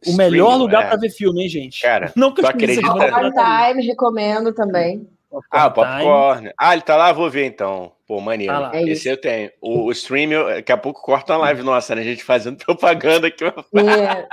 O 0.07 0.13
melhor 0.17 0.55
lugar 0.55 0.85
é. 0.85 0.89
para 0.91 0.99
ver 0.99 1.11
filme, 1.11 1.43
hein, 1.43 1.49
gente? 1.49 1.83
Cara, 1.83 2.13
não 2.15 2.33
que 2.33 2.41
eu 2.41 2.47
acredita? 2.47 2.81
Popcorn 2.81 3.33
Time, 3.33 3.87
recomendo 3.89 4.55
também. 4.55 5.09
Popcorn 5.29 5.49
ah, 5.51 5.71
Popcorn. 5.71 6.53
Ah, 6.57 6.73
ele 6.75 6.83
tá 6.83 6.97
lá, 6.97 7.13
vou 7.13 7.29
ver 7.29 7.47
então. 7.47 7.91
Pô, 8.07 8.21
maneiro. 8.21 8.53
Tá 8.53 8.71
é 8.75 8.83
Esse 8.85 9.09
eu 9.09 9.21
tenho. 9.21 9.51
O, 9.61 9.87
o 9.87 9.91
streaming, 9.91 10.45
daqui 10.45 10.71
a 10.71 10.77
pouco 10.77 11.03
corta 11.03 11.35
a 11.35 11.39
live 11.39 11.65
nossa, 11.65 11.97
né? 11.97 12.03
A 12.03 12.05
gente 12.05 12.23
fazendo 12.23 12.57
propaganda 12.65 13.27
aqui. 13.27 13.45
É. 13.45 14.29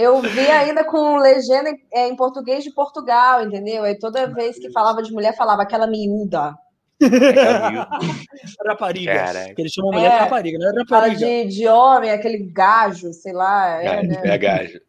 Eu 0.00 0.22
vi 0.22 0.48
ainda 0.48 0.84
com 0.84 1.16
legenda 1.16 1.70
em, 1.70 1.80
é, 1.92 2.06
em 2.06 2.14
português 2.14 2.62
de 2.62 2.70
Portugal, 2.70 3.42
entendeu? 3.42 3.82
Aí 3.82 3.98
toda 3.98 4.32
vez 4.32 4.56
que 4.56 4.70
falava 4.70 5.02
de 5.02 5.12
mulher, 5.12 5.36
falava 5.36 5.62
aquela 5.62 5.88
miúda. 5.88 6.54
rapariga. 8.64 9.12
Caraca. 9.12 9.54
Eles 9.58 9.72
chamam 9.72 9.90
mulher 9.90 10.12
é, 10.12 10.18
rapariga, 10.18 10.56
não 10.56 10.70
é 10.70 10.78
rapariga. 10.78 11.18
De, 11.18 11.46
de 11.46 11.66
homem, 11.66 12.12
aquele 12.12 12.38
gajo, 12.38 13.12
sei 13.12 13.32
lá. 13.32 13.82
É, 13.82 14.04
né? 14.04 14.20
é 14.22 14.38
gajo. 14.38 14.80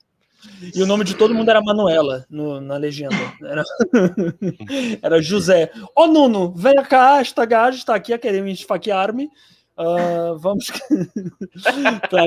E 0.75 0.83
o 0.83 0.85
nome 0.85 1.03
de 1.03 1.15
todo 1.15 1.33
mundo 1.33 1.49
era 1.49 1.59
Manuela 1.59 2.23
no, 2.29 2.61
na 2.61 2.77
legenda. 2.77 3.15
Era, 3.43 3.63
era 5.01 5.21
José. 5.23 5.71
Ô 5.95 6.05
Nuno, 6.05 6.53
vem 6.55 6.75
cá, 6.83 7.19
esta 7.19 7.45
gaja 7.45 7.79
está 7.79 7.95
aqui 7.95 8.13
a 8.13 8.19
querer 8.19 8.43
me 8.43 8.53
esfaquear-me. 8.53 9.27
Uh, 9.79 10.37
vamos. 10.37 10.67
tá. 12.11 12.25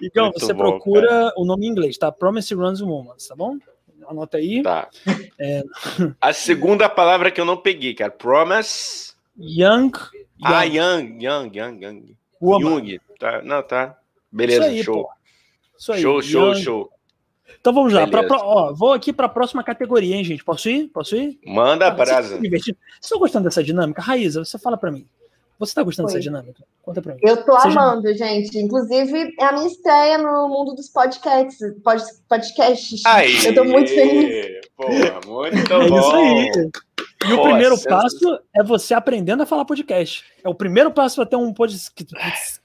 então, 0.00 0.26
Muito 0.26 0.38
você 0.38 0.52
bom, 0.52 0.58
procura 0.60 1.08
cara. 1.08 1.32
o 1.36 1.44
nome 1.44 1.66
em 1.66 1.70
inglês, 1.70 1.98
tá? 1.98 2.12
Promise 2.12 2.54
Runs 2.54 2.80
Woman, 2.80 3.16
tá 3.28 3.34
bom? 3.34 3.56
Anota 4.08 4.36
aí. 4.36 4.62
Tá. 4.62 4.88
É... 5.40 5.64
A 6.20 6.32
segunda 6.32 6.88
palavra 6.88 7.32
que 7.32 7.40
eu 7.40 7.44
não 7.44 7.56
peguei, 7.56 7.94
cara. 7.94 8.12
Promise. 8.12 9.14
Young. 9.36 9.90
Ah, 10.40 10.62
young, 10.62 11.18
young, 11.20 11.50
young, 11.52 11.82
young. 11.82 12.16
Woman. 12.40 12.86
Young. 12.86 13.00
Tá. 13.18 13.42
Não, 13.42 13.60
tá. 13.60 13.98
Beleza, 14.30 14.66
aí, 14.66 14.84
show. 14.84 15.02
Pô. 15.02 15.10
Isso 15.76 15.92
aí. 15.92 16.00
Show, 16.00 16.22
show, 16.22 16.52
young. 16.52 16.62
show. 16.62 16.92
Então 17.60 17.72
vamos 17.72 17.92
lá. 17.92 18.06
Pra, 18.06 18.22
pra, 18.22 18.38
ó, 18.38 18.72
vou 18.72 18.92
aqui 18.92 19.12
para 19.12 19.26
a 19.26 19.28
próxima 19.28 19.64
categoria, 19.64 20.14
hein, 20.14 20.22
gente? 20.22 20.44
Posso 20.44 20.68
ir? 20.68 20.86
Posso 20.88 21.16
ir? 21.16 21.40
Manda, 21.44 21.88
ah, 21.88 21.90
brasa. 21.90 22.38
Vocês 22.38 22.76
estão 23.02 23.18
gostando 23.18 23.44
dessa 23.44 23.64
dinâmica? 23.64 24.00
Raíza, 24.00 24.44
você 24.44 24.56
fala 24.58 24.76
para 24.76 24.92
mim. 24.92 25.04
Você 25.58 25.70
está 25.70 25.82
gostando 25.82 26.08
Foi. 26.08 26.18
dessa 26.18 26.22
dinâmica? 26.22 26.62
Conta 26.82 27.00
pra 27.00 27.14
mim. 27.14 27.20
Eu 27.22 27.44
tô 27.44 27.58
Seja... 27.60 27.80
amando, 27.80 28.14
gente. 28.14 28.58
Inclusive, 28.58 29.34
é 29.40 29.44
a 29.44 29.52
minha 29.52 29.66
estreia 29.66 30.18
no 30.18 30.48
mundo 30.48 30.74
dos 30.74 30.88
podcasts. 30.88 31.58
Pod, 31.82 32.02
podcasts. 32.28 33.04
Aí, 33.06 33.46
eu 33.46 33.54
tô 33.54 33.64
muito 33.64 33.88
feliz. 33.88 34.60
Porra, 34.76 35.20
muito 35.26 35.72
é 35.72 35.88
bom. 35.88 35.98
Isso 35.98 36.12
aí. 36.12 36.70
E 37.28 37.32
o 37.32 37.42
primeiro 37.42 37.80
passo 37.82 38.38
é 38.54 38.62
você 38.62 38.92
aprendendo 38.92 39.42
a 39.42 39.46
falar 39.46 39.64
podcast. 39.64 40.24
É 40.44 40.48
o 40.48 40.54
primeiro 40.54 40.90
passo 40.90 41.16
para 41.16 41.26
ter 41.26 41.36
um 41.36 41.52
podcast. 41.52 42.60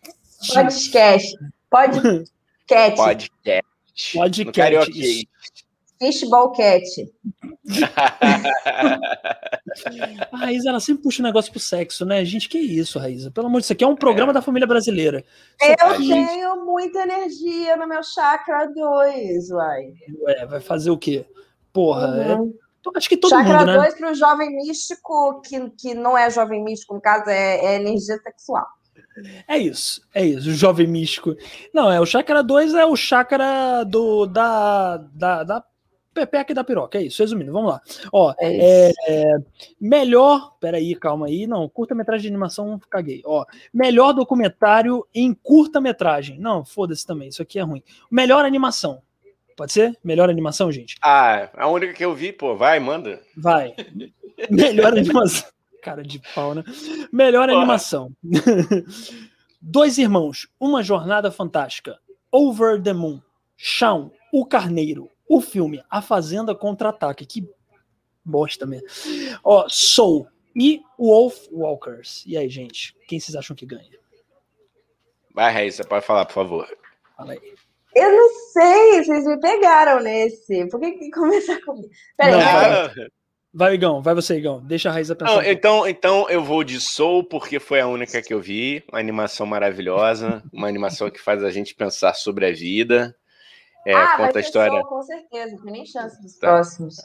Podcast. 0.53 1.37
Podcast. 1.71 2.97
Podcast. 2.97 4.17
Podcast. 4.17 5.29
Fishball 6.01 6.51
Cat. 6.51 6.83
a 10.31 10.37
Raíza, 10.37 10.69
ela 10.69 10.79
sempre 10.79 11.03
puxa 11.03 11.21
um 11.21 11.25
negócio 11.25 11.51
pro 11.51 11.59
sexo, 11.59 12.03
né? 12.03 12.25
Gente, 12.25 12.49
que 12.49 12.57
isso, 12.57 12.97
Raíza? 12.97 13.29
Pelo 13.29 13.45
amor 13.45 13.61
de 13.61 13.61
Deus, 13.61 13.65
isso 13.65 13.73
aqui 13.73 13.83
é 13.83 13.87
um 13.87 13.95
programa 13.95 14.31
é. 14.31 14.33
da 14.33 14.41
família 14.41 14.67
brasileira. 14.67 15.23
Eu 15.61 15.97
tenho 15.97 16.65
muita 16.65 17.03
energia 17.03 17.77
no 17.77 17.87
meu 17.87 18.01
chakra 18.01 18.65
2, 18.65 19.51
uai. 19.51 19.93
Ué, 20.23 20.45
vai 20.47 20.59
fazer 20.59 20.89
o 20.89 20.97
quê? 20.97 21.23
Porra, 21.71 22.17
é 22.17 22.35
uhum. 22.35 22.51
é... 22.87 22.97
acho 22.97 23.07
que 23.07 23.17
todo 23.17 23.29
chakra 23.29 23.59
mundo, 23.59 23.65
né? 23.67 23.73
Chakra 23.73 23.89
2 23.89 23.99
para 23.99 24.11
o 24.11 24.15
jovem 24.15 24.55
místico, 24.55 25.41
que, 25.41 25.69
que 25.69 25.93
não 25.93 26.17
é 26.17 26.31
jovem 26.31 26.63
místico, 26.63 26.95
no 26.95 27.01
caso, 27.01 27.29
é, 27.29 27.63
é 27.63 27.75
energia 27.75 28.17
sexual. 28.17 28.65
É 29.47 29.57
isso, 29.57 30.01
é 30.15 30.25
isso, 30.25 30.49
o 30.49 30.53
jovem 30.53 30.87
místico. 30.87 31.35
Não, 31.71 31.91
é 31.91 31.99
o 31.99 32.05
chakra 32.07 32.41
2 32.41 32.73
é 32.73 32.85
o 32.85 32.95
chakra 32.95 33.83
do, 33.83 34.25
da, 34.25 34.97
da, 34.97 35.43
da 35.43 35.63
Pepeca 36.13 36.53
da 36.53 36.63
piroca, 36.63 36.97
é 36.97 37.03
isso, 37.03 37.23
resumindo, 37.23 37.53
vamos 37.53 37.71
lá. 37.71 37.81
Ó, 38.11 38.33
é, 38.37 38.91
é 39.07 39.35
melhor. 39.79 40.57
Peraí, 40.59 40.93
calma 40.95 41.27
aí. 41.27 41.47
Não, 41.47 41.69
curta-metragem 41.69 42.23
de 42.23 42.27
animação, 42.27 42.79
caguei. 42.89 43.21
Ó, 43.25 43.45
melhor 43.73 44.11
documentário 44.11 45.07
em 45.15 45.33
curta-metragem. 45.33 46.37
Não, 46.37 46.65
foda-se 46.65 47.05
também, 47.05 47.29
isso 47.29 47.41
aqui 47.41 47.59
é 47.59 47.61
ruim. 47.61 47.81
Melhor 48.09 48.43
animação. 48.43 49.01
Pode 49.55 49.71
ser? 49.71 49.97
Melhor 50.03 50.29
animação, 50.29 50.71
gente? 50.71 50.97
Ah, 51.01 51.49
a 51.55 51.67
única 51.67 51.93
que 51.93 52.03
eu 52.03 52.13
vi, 52.13 52.33
pô, 52.33 52.55
vai, 52.55 52.79
manda. 52.79 53.21
Vai. 53.37 53.73
Melhor 54.49 54.97
animação. 54.97 55.49
Cara 55.81 56.03
de 56.03 56.21
pau, 56.35 56.53
né? 56.53 56.63
Melhor 57.11 57.47
Porra. 57.47 57.59
animação. 57.59 58.11
Dois 59.61 59.97
irmãos, 59.97 60.47
uma 60.59 60.83
jornada 60.83 61.31
fantástica. 61.31 61.99
Over 62.31 62.81
the 62.81 62.93
Moon. 62.93 63.19
Chão, 63.55 64.11
o 64.33 64.45
Carneiro 64.45 65.09
o 65.31 65.39
filme 65.39 65.81
A 65.89 66.01
Fazenda 66.01 66.53
Contra-Ataque, 66.53 67.25
que 67.25 67.49
bosta 68.23 68.65
mesmo. 68.65 68.85
Ó, 69.41 69.65
Soul 69.69 70.27
e 70.53 70.81
Wolf 70.99 71.47
Walkers. 71.49 72.25
E 72.27 72.35
aí, 72.35 72.49
gente, 72.49 72.93
quem 73.07 73.17
vocês 73.17 73.33
acham 73.33 73.55
que 73.55 73.65
ganha? 73.65 73.97
Vai, 75.33 75.53
Raíssa, 75.53 75.85
pode 75.85 76.05
falar, 76.05 76.25
por 76.25 76.33
favor. 76.33 76.67
Fala 77.15 77.31
aí. 77.31 77.39
Eu 77.95 78.11
não 78.11 78.29
sei, 78.51 79.03
vocês 79.05 79.25
me 79.25 79.39
pegaram 79.39 80.03
nesse. 80.03 80.67
Por 80.67 80.81
que, 80.81 80.91
que 80.91 81.11
começar 81.11 81.61
comigo? 81.61 81.89
Peraí, 82.17 82.33
vai. 82.33 83.07
vai, 83.53 83.73
Igão, 83.75 84.01
vai 84.01 84.13
você, 84.13 84.35
Igão. 84.35 84.61
Deixa 84.65 84.89
a 84.89 84.91
Raíza 84.91 85.15
pensar. 85.15 85.35
Não, 85.35 85.43
então, 85.43 85.87
então 85.87 86.29
eu 86.29 86.43
vou 86.43 86.61
de 86.61 86.81
Soul, 86.81 87.23
porque 87.23 87.57
foi 87.57 87.79
a 87.79 87.87
única 87.87 88.21
que 88.21 88.33
eu 88.33 88.41
vi. 88.41 88.83
Uma 88.91 88.99
animação 88.99 89.45
maravilhosa, 89.45 90.43
uma 90.51 90.67
animação 90.67 91.09
que 91.09 91.21
faz 91.21 91.41
a 91.41 91.51
gente 91.51 91.73
pensar 91.73 92.15
sobre 92.15 92.45
a 92.45 92.51
vida. 92.51 93.15
É, 93.85 93.93
ah, 93.93 94.17
conta 94.17 94.39
a 94.39 94.41
história. 94.41 94.79
Soul, 94.79 94.85
com 94.85 95.01
certeza, 95.03 95.55
não 95.55 95.63
tem 95.63 95.71
nem 95.73 95.85
chance 95.85 96.21
dos 96.21 96.37
tá. 96.37 96.47
próximos. 96.47 96.97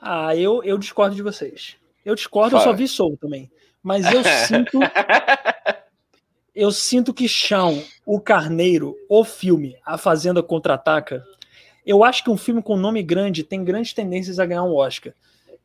Ah, 0.00 0.34
eu, 0.34 0.62
eu 0.64 0.78
discordo 0.78 1.14
de 1.14 1.22
vocês. 1.22 1.76
Eu 2.04 2.14
discordo, 2.14 2.52
Fala. 2.52 2.62
eu 2.62 2.70
só 2.70 2.72
vi 2.76 2.88
Soul 2.88 3.18
também. 3.18 3.50
Mas 3.82 4.04
eu 4.12 4.22
sinto. 4.46 4.78
eu 6.54 6.70
sinto 6.72 7.12
que 7.12 7.28
Chão, 7.28 7.82
o 8.06 8.20
Carneiro, 8.20 8.96
o 9.08 9.24
filme, 9.24 9.76
A 9.84 9.98
Fazenda 9.98 10.42
Contra-Ataca, 10.42 11.24
eu 11.84 12.04
acho 12.04 12.24
que 12.24 12.30
um 12.30 12.36
filme 12.36 12.62
com 12.62 12.76
nome 12.76 13.02
grande 13.02 13.44
tem 13.44 13.64
grandes 13.64 13.92
tendências 13.92 14.38
a 14.38 14.46
ganhar 14.46 14.64
um 14.64 14.74
Oscar. 14.74 15.12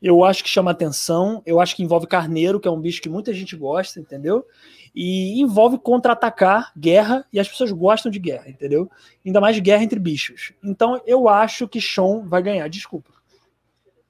Eu 0.02 0.24
acho 0.24 0.44
que 0.44 0.50
chama 0.50 0.72
atenção, 0.72 1.42
eu 1.46 1.60
acho 1.60 1.76
que 1.76 1.84
envolve 1.84 2.06
carneiro, 2.06 2.60
que 2.60 2.68
é 2.68 2.72
um 2.72 2.80
bicho 2.80 3.02
que 3.02 3.10
muita 3.10 3.34
gente 3.34 3.56
gosta, 3.56 4.00
entendeu? 4.00 4.46
E 4.94 5.42
envolve 5.42 5.78
contra-atacar, 5.78 6.72
guerra, 6.78 7.26
e 7.32 7.40
as 7.40 7.48
pessoas 7.48 7.72
gostam 7.72 8.12
de 8.12 8.20
guerra, 8.20 8.50
entendeu? 8.50 8.90
Ainda 9.26 9.42
mais 9.42 9.58
guerra 9.60 9.84
entre 9.84 10.00
bichos. 10.00 10.54
Então 10.64 11.02
eu 11.06 11.28
acho 11.28 11.68
que 11.68 11.82
Sean 11.82 12.28
vai 12.28 12.42
ganhar, 12.42 12.68
desculpa. 12.68 13.12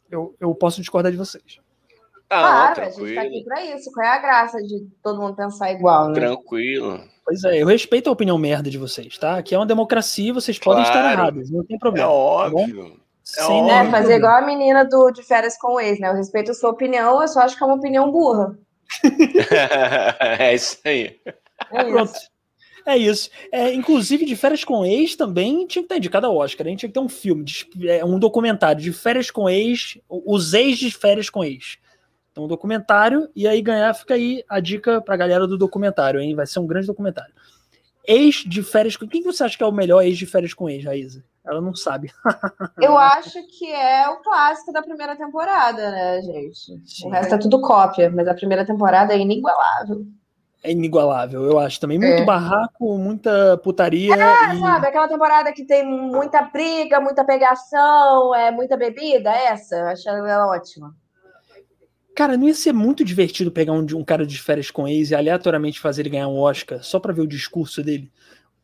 Eu, 0.10 0.36
eu 0.40 0.54
posso 0.54 0.82
discordar 0.82 1.12
de 1.12 1.18
vocês. 1.18 1.60
Ah, 2.30 2.74
claro, 2.74 2.82
a 2.82 2.90
gente 2.90 3.16
tá 3.16 3.22
aqui 3.22 3.44
pra 3.44 3.66
isso. 3.66 3.92
Qual 3.92 4.06
é 4.06 4.10
a 4.10 4.20
graça 4.20 4.58
de 4.58 4.88
todo 5.04 5.22
mundo 5.22 5.36
pensar 5.36 5.72
igual, 5.72 6.10
né? 6.10 6.16
Tranquilo. 6.16 7.02
Pois 7.24 7.44
é, 7.44 7.62
eu 7.62 7.68
respeito 7.68 8.10
a 8.10 8.14
opinião 8.14 8.38
merda 8.38 8.70
de 8.70 8.78
vocês, 8.78 9.18
tá? 9.18 9.38
Aqui 9.38 9.56
é 9.56 9.58
uma 9.58 9.66
democracia, 9.66 10.34
vocês 10.34 10.60
claro. 10.60 10.80
podem 10.80 10.92
estar 10.92 11.12
errados, 11.12 11.50
não 11.50 11.64
tem 11.66 11.78
problema. 11.78 12.08
É 12.08 12.12
óbvio. 12.12 12.90
Tá 12.90 12.96
é 12.96 13.05
Sim, 13.26 13.64
né? 13.64 13.74
óbvio. 13.74 13.84
né? 13.84 13.92
Fazer 13.92 14.16
igual 14.18 14.36
a 14.36 14.46
menina 14.46 14.86
do 14.86 15.10
de 15.10 15.24
férias 15.24 15.58
com 15.58 15.74
o 15.74 15.80
ex, 15.80 16.00
né? 16.00 16.10
Eu 16.10 16.16
respeito 16.16 16.52
a 16.52 16.54
sua 16.54 16.70
opinião, 16.70 17.20
eu 17.22 17.28
só 17.28 17.42
acho 17.42 17.58
que 17.58 17.64
é 17.64 17.66
uma 17.66 17.76
opinião 17.76 18.12
burra. 18.12 18.58
é 20.40 20.54
isso 20.54 20.78
aí. 20.86 21.20
É 21.26 21.84
Pronto. 21.84 22.14
Isso. 22.14 22.36
É 22.86 22.96
isso. 22.96 23.32
É, 23.52 23.74
inclusive, 23.74 24.26
de 24.26 24.36
férias 24.36 24.64
com 24.64 24.86
ex 24.86 25.16
também 25.16 25.66
tinha 25.66 25.82
que 25.82 25.88
estar 25.88 25.98
indicado 25.98 26.28
ao 26.28 26.38
Oscar. 26.38 26.68
A 26.68 26.70
gente 26.70 26.82
tinha 26.82 26.90
que 26.90 26.94
ter 26.94 27.00
um 27.00 27.10
filme, 27.10 27.44
de, 27.44 27.90
é, 27.90 28.06
um 28.06 28.20
documentário 28.20 28.80
de 28.80 28.94
férias 28.94 29.32
com 29.32 29.50
ex, 29.50 29.98
os 30.08 30.54
ex 30.54 30.78
de 30.78 30.92
férias 30.92 31.28
com 31.28 31.44
ex. 31.44 31.80
Então, 32.32 32.44
um 32.44 32.48
documentário, 32.48 33.28
e 33.36 33.48
aí 33.48 33.60
ganhar, 33.60 33.92
fica 33.96 34.14
aí 34.14 34.44
a 34.48 34.60
dica 34.60 35.02
pra 35.02 35.18
galera 35.18 35.48
do 35.48 35.58
documentário, 35.58 36.20
hein? 36.20 36.36
Vai 36.36 36.46
ser 36.46 36.60
um 36.60 36.68
grande 36.68 36.86
documentário. 36.86 37.34
Ex 38.08 38.44
de 38.46 38.62
férias 38.62 38.96
com. 38.96 39.08
Quem 39.08 39.24
você 39.24 39.44
acha 39.44 39.58
que 39.58 39.64
é 39.64 39.66
o 39.66 39.72
melhor 39.72 40.04
ex 40.04 40.16
de 40.16 40.28
férias 40.28 40.54
com 40.54 40.70
ex, 40.70 40.86
Raíza? 40.86 41.24
Ela 41.46 41.62
não 41.62 41.76
sabe. 41.76 42.12
Eu 42.82 42.98
acho 42.98 43.40
que 43.48 43.72
é 43.72 44.10
o 44.10 44.18
clássico 44.18 44.74
da 44.74 44.82
primeira 44.82 45.16
temporada, 45.16 45.92
né, 45.92 46.22
gente? 46.22 46.82
Sim. 46.86 47.08
O 47.08 47.10
resto 47.12 47.36
é 47.36 47.38
tudo 47.38 47.62
cópia, 47.62 48.10
mas 48.10 48.28
a 48.28 48.34
primeira 48.34 48.66
temporada 48.66 49.14
é 49.14 49.20
inigualável. 49.20 50.06
É 50.64 50.72
inigualável, 50.72 51.44
eu 51.44 51.60
acho 51.60 51.80
também. 51.80 52.00
Muito 52.00 52.24
é. 52.24 52.26
barraco, 52.26 52.98
muita 52.98 53.56
putaria. 53.58 54.16
É, 54.16 54.56
e... 54.56 54.60
sabe? 54.60 54.88
Aquela 54.88 55.08
temporada 55.08 55.54
que 55.54 55.64
tem 55.64 55.86
muita 55.88 56.42
briga, 56.42 57.00
muita 57.00 57.24
pegação, 57.24 58.34
é 58.34 58.50
muita 58.50 58.76
bebida, 58.76 59.30
essa. 59.30 59.76
Eu 59.76 59.88
acho 59.88 60.10
ela 60.10 60.48
ótima. 60.48 60.96
Cara, 62.16 62.36
não 62.36 62.48
ia 62.48 62.56
ser 62.56 62.74
muito 62.74 63.04
divertido 63.04 63.52
pegar 63.52 63.74
um, 63.74 63.86
um 63.94 64.04
cara 64.04 64.26
de 64.26 64.42
férias 64.42 64.72
com 64.72 64.88
ex 64.88 65.12
e 65.12 65.16
aleatoriamente 65.16 65.80
fazer 65.80 66.02
ele 66.02 66.10
ganhar 66.10 66.30
um 66.30 66.40
Oscar 66.40 66.82
só 66.82 67.00
pra 67.00 67.14
ver 67.14 67.22
o 67.22 67.28
discurso 67.28 67.84
dele? 67.84 68.12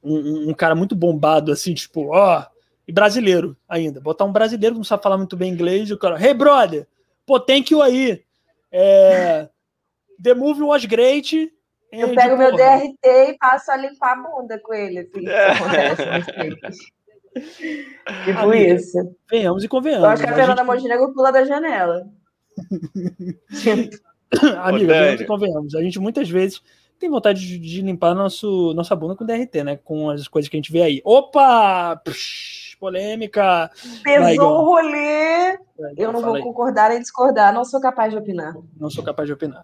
Um, 0.01 0.15
um, 0.15 0.49
um 0.49 0.53
cara 0.53 0.73
muito 0.73 0.95
bombado, 0.95 1.51
assim, 1.51 1.75
tipo, 1.75 2.15
ó, 2.15 2.43
e 2.87 2.91
brasileiro 2.91 3.55
ainda. 3.67 3.99
Botar 3.99 4.25
um 4.25 4.31
brasileiro 4.31 4.75
que 4.75 4.79
não 4.79 4.85
sabe 4.85 5.03
falar 5.03 5.17
muito 5.17 5.37
bem 5.37 5.51
inglês 5.51 5.89
e 5.89 5.93
o 5.93 5.97
cara, 5.97 6.21
hey 6.21 6.33
brother, 6.33 6.87
pô, 7.25 7.39
thank 7.39 7.71
you 7.71 7.81
aí. 7.81 8.23
É, 8.71 9.49
the 10.21 10.33
movie 10.33 10.63
was 10.63 10.85
great. 10.85 11.51
Eu 11.91 12.15
pego 12.15 12.37
meu 12.37 12.55
DRT 12.55 12.97
e 13.03 13.37
passo 13.37 13.69
a 13.69 13.75
limpar 13.75 14.13
a 14.13 14.15
bunda 14.15 14.57
com 14.59 14.73
ele, 14.73 14.99
assim. 14.99 15.25
tipo 18.25 18.39
Amiga, 18.39 18.75
isso. 18.75 19.15
Venhamos 19.29 19.63
e 19.63 19.67
convenhamos. 19.67 20.05
Eu 20.05 20.11
acho 20.11 20.23
que 20.23 20.29
a 20.29 20.33
Fernanda 20.33 20.63
gente... 20.63 20.73
Montenegro 20.73 21.13
pula 21.13 21.31
da 21.31 21.43
janela. 21.43 22.07
Amiga, 24.63 24.93
venhamos 24.93 25.21
e 25.21 25.25
convenhamos. 25.25 25.75
A 25.75 25.81
gente 25.81 25.99
muitas 25.99 26.29
vezes 26.29 26.61
tem 26.97 27.09
vontade 27.09 27.45
de, 27.45 27.57
de, 27.57 27.81
limpar 27.81 28.13
nosso, 28.13 28.73
nossa 28.73 28.95
bunda 28.95 29.15
com 29.15 29.25
DRT, 29.25 29.63
né? 29.63 29.75
Com 29.75 30.09
as 30.09 30.27
coisas 30.27 30.47
que 30.47 30.55
a 30.55 30.59
gente 30.59 30.71
vê 30.71 30.83
aí. 30.83 31.01
Opa! 31.03 31.99
Psh, 32.05 32.70
polêmica! 32.81 33.69
Pesou 34.03 34.57
o 34.57 34.65
rolê! 34.65 35.59
Eu 35.95 36.11
não 36.11 36.21
vou 36.21 36.33
aí. 36.33 36.41
concordar 36.41 36.89
nem 36.89 36.99
discordar, 36.99 37.53
não 37.53 37.63
sou 37.63 37.79
capaz 37.79 38.11
de 38.11 38.17
opinar. 38.17 38.55
Não 38.79 38.89
sou 38.89 39.03
capaz 39.03 39.27
de 39.27 39.33
opinar. 39.33 39.63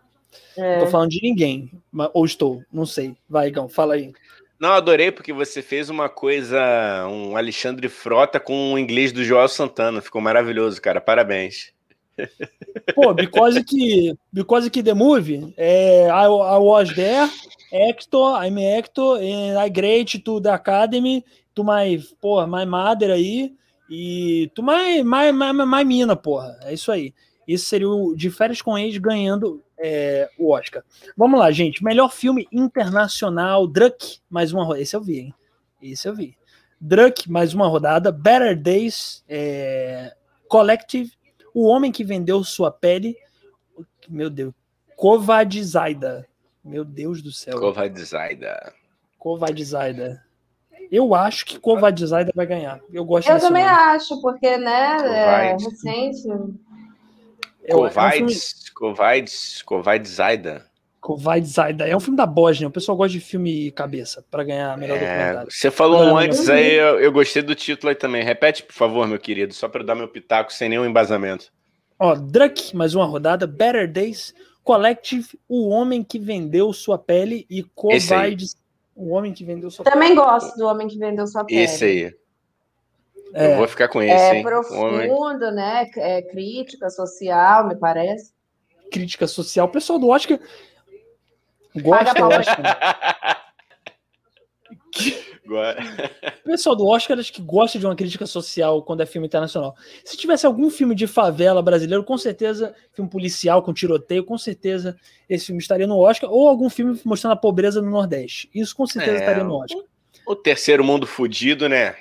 É. 0.55 0.77
Não 0.77 0.85
tô 0.85 0.91
falando 0.91 1.09
de 1.09 1.19
ninguém, 1.21 1.71
ou 2.13 2.23
estou, 2.23 2.61
não 2.71 2.85
sei. 2.85 3.17
Vai, 3.27 3.47
Igão, 3.47 3.67
fala 3.67 3.95
aí. 3.95 4.13
Não, 4.59 4.69
adorei 4.69 5.11
porque 5.11 5.33
você 5.33 5.61
fez 5.61 5.89
uma 5.89 6.09
coisa, 6.09 6.59
um 7.07 7.35
Alexandre 7.35 7.89
Frota 7.89 8.39
com 8.39 8.73
o 8.73 8.79
inglês 8.79 9.11
do 9.11 9.23
Joel 9.23 9.47
Santana. 9.47 10.01
Ficou 10.01 10.19
maravilhoso, 10.19 10.81
cara. 10.81 10.99
Parabéns. 10.99 11.71
Pô, 12.95 13.13
because 13.13 13.63
que, 13.63 14.17
because 14.33 14.67
que 14.71 14.81
the 14.81 14.95
movie, 14.95 15.53
é, 15.55 16.07
I, 16.07 16.25
I 16.25 16.57
was 16.59 16.91
there, 16.95 17.29
actor, 17.71 18.43
I'm 18.43 18.57
actor, 18.57 19.17
and 19.17 19.57
I 19.57 19.69
great 19.69 20.19
to 20.19 20.39
the 20.39 20.49
academy, 20.49 21.23
to 21.55 21.63
my, 21.63 21.97
porra, 22.21 22.47
my 22.47 22.65
mother 22.65 23.11
aí, 23.11 23.53
e 23.89 24.49
to 24.53 24.61
my, 24.61 25.03
my, 25.03 25.31
my, 25.31 25.65
my 25.65 25.83
mina, 25.83 26.15
porra. 26.15 26.57
É 26.63 26.73
isso 26.73 26.91
aí. 26.91 27.13
Isso 27.47 27.65
seria 27.65 27.89
o 27.89 28.15
de 28.15 28.29
férias 28.29 28.61
com 28.61 28.77
ex 28.77 28.97
ganhando 28.97 29.63
é, 29.79 30.29
o 30.37 30.51
Oscar. 30.51 30.83
Vamos 31.15 31.39
lá, 31.39 31.49
gente. 31.51 31.83
Melhor 31.83 32.11
filme 32.11 32.47
internacional, 32.51 33.67
Druck, 33.67 34.19
mais 34.29 34.51
uma 34.51 34.63
rodada. 34.63 34.81
Esse 34.81 34.95
eu 34.95 35.01
vi, 35.01 35.19
hein? 35.19 35.33
Esse 35.81 36.07
eu 36.07 36.15
vi. 36.15 36.35
Druck, 36.79 37.29
mais 37.29 37.53
uma 37.53 37.67
rodada. 37.67 38.11
Better 38.11 38.59
Days, 38.59 39.23
é, 39.29 40.13
Collective, 40.49 41.11
o 41.53 41.65
homem 41.65 41.91
que 41.91 42.03
vendeu 42.03 42.43
sua 42.43 42.71
pele. 42.71 43.15
Meu 44.09 44.29
Deus. 44.29 44.53
Zaida. 45.63 46.27
Meu 46.67 46.83
Deus 46.83 47.21
do 47.21 47.31
céu. 47.31 47.57
Zaida. 48.03 48.73
Kovad 49.17 49.63
Zaida. 49.63 50.23
Eu 50.91 51.15
acho 51.15 51.45
que 51.45 51.59
Zaida 52.05 52.31
vai 52.35 52.45
ganhar. 52.45 52.79
Eu 52.91 53.03
gosto 53.03 53.29
Eu 53.29 53.39
também 53.39 53.63
nome. 53.63 53.75
acho, 53.75 54.21
porque, 54.21 54.57
né, 54.57 54.97
é 55.03 55.51
recente. 55.53 56.27
Kovacs, 57.69 58.69
Kovacs, 58.69 59.61
Kovadzida. 59.61 60.65
Kovadzida. 61.01 61.87
É 61.87 61.95
um 61.95 61.99
filme 61.99 62.17
da 62.17 62.25
Bósnia. 62.25 62.67
O 62.67 62.71
pessoal 62.71 62.97
gosta 62.97 63.11
de 63.11 63.19
filme 63.19 63.71
cabeça 63.71 64.23
para 64.31 64.43
ganhar 64.43 64.77
melhor 64.77 64.97
é, 64.97 64.99
documentário. 64.99 65.51
Você 65.51 65.69
falou 65.69 66.03
um 66.03 66.17
antes 66.17 66.49
aí, 66.49 66.75
eu, 66.75 66.99
eu, 66.99 67.11
gostei 67.11 67.41
do 67.41 67.55
título 67.55 67.89
aí 67.89 67.95
também. 67.95 68.23
Repete, 68.23 68.63
por 68.63 68.73
favor, 68.73 69.07
meu 69.07 69.19
querido, 69.19 69.53
só 69.53 69.67
para 69.67 69.83
dar 69.83 69.95
meu 69.95 70.07
pitaco 70.07 70.51
sem 70.53 70.69
nenhum 70.69 70.85
embasamento. 70.85 71.51
Ó, 71.99 72.15
Druck, 72.15 72.75
mais 72.75 72.95
uma 72.95 73.05
rodada. 73.05 73.45
Better 73.45 73.91
Days. 73.91 74.33
Collective, 74.67 75.39
O 75.47 75.69
Homem 75.69 76.03
que 76.03 76.19
Vendeu 76.19 76.73
Sua 76.73 76.97
Pele 76.97 77.47
e 77.49 77.63
Covides, 77.63 78.57
O 78.93 79.13
Homem 79.13 79.33
que 79.33 79.45
Vendeu 79.45 79.71
Sua 79.71 79.85
Também 79.85 80.09
Pele. 80.09 80.19
Também 80.19 80.29
gosto 80.29 80.57
do 80.57 80.67
Homem 80.67 80.89
que 80.89 80.97
Vendeu 80.97 81.25
Sua 81.25 81.45
Pele. 81.45 81.61
Esse 81.61 81.85
aí. 81.85 82.13
É, 83.33 83.53
eu 83.53 83.57
vou 83.59 83.67
ficar 83.69 83.87
com 83.87 84.01
esse. 84.01 84.11
É 84.11 84.35
hein? 84.35 84.43
profundo, 84.43 85.51
né? 85.51 85.89
É 85.95 86.21
crítica 86.21 86.89
social, 86.89 87.65
me 87.65 87.77
parece. 87.77 88.33
Crítica 88.91 89.25
social. 89.25 89.67
O 89.67 89.71
pessoal 89.71 89.97
do 89.97 90.09
Oscar 90.09 90.37
gosta, 91.73 92.19
eu 92.19 92.29
acho. 92.29 92.49
o 95.55 96.43
pessoal 96.43 96.75
do 96.75 96.85
Oscar 96.85 97.17
acho 97.19 97.31
que 97.31 97.41
gosta 97.41 97.77
de 97.77 97.85
uma 97.85 97.95
crítica 97.95 98.25
social 98.25 98.81
quando 98.83 99.01
é 99.01 99.05
filme 99.05 99.27
internacional. 99.27 99.75
Se 100.03 100.17
tivesse 100.17 100.45
algum 100.45 100.69
filme 100.69 100.95
de 100.95 101.07
favela 101.07 101.61
brasileiro, 101.61 102.03
com 102.03 102.17
certeza, 102.17 102.73
filme 102.93 103.09
policial 103.09 103.61
com 103.61 103.73
tiroteio, 103.73 104.23
com 104.23 104.37
certeza 104.37 104.95
esse 105.29 105.47
filme 105.47 105.61
estaria 105.61 105.87
no 105.87 105.97
Oscar, 105.97 106.31
ou 106.31 106.47
algum 106.47 106.69
filme 106.69 106.99
mostrando 107.03 107.33
a 107.33 107.37
pobreza 107.37 107.81
no 107.81 107.89
Nordeste. 107.89 108.49
Isso 108.53 108.75
com 108.75 108.85
certeza 108.85 109.17
é, 109.17 109.19
estaria 109.19 109.43
no 109.43 109.55
Oscar. 109.55 109.83
O 110.25 110.35
terceiro 110.35 110.83
mundo 110.83 111.05
fudido, 111.05 111.69
né? 111.69 111.95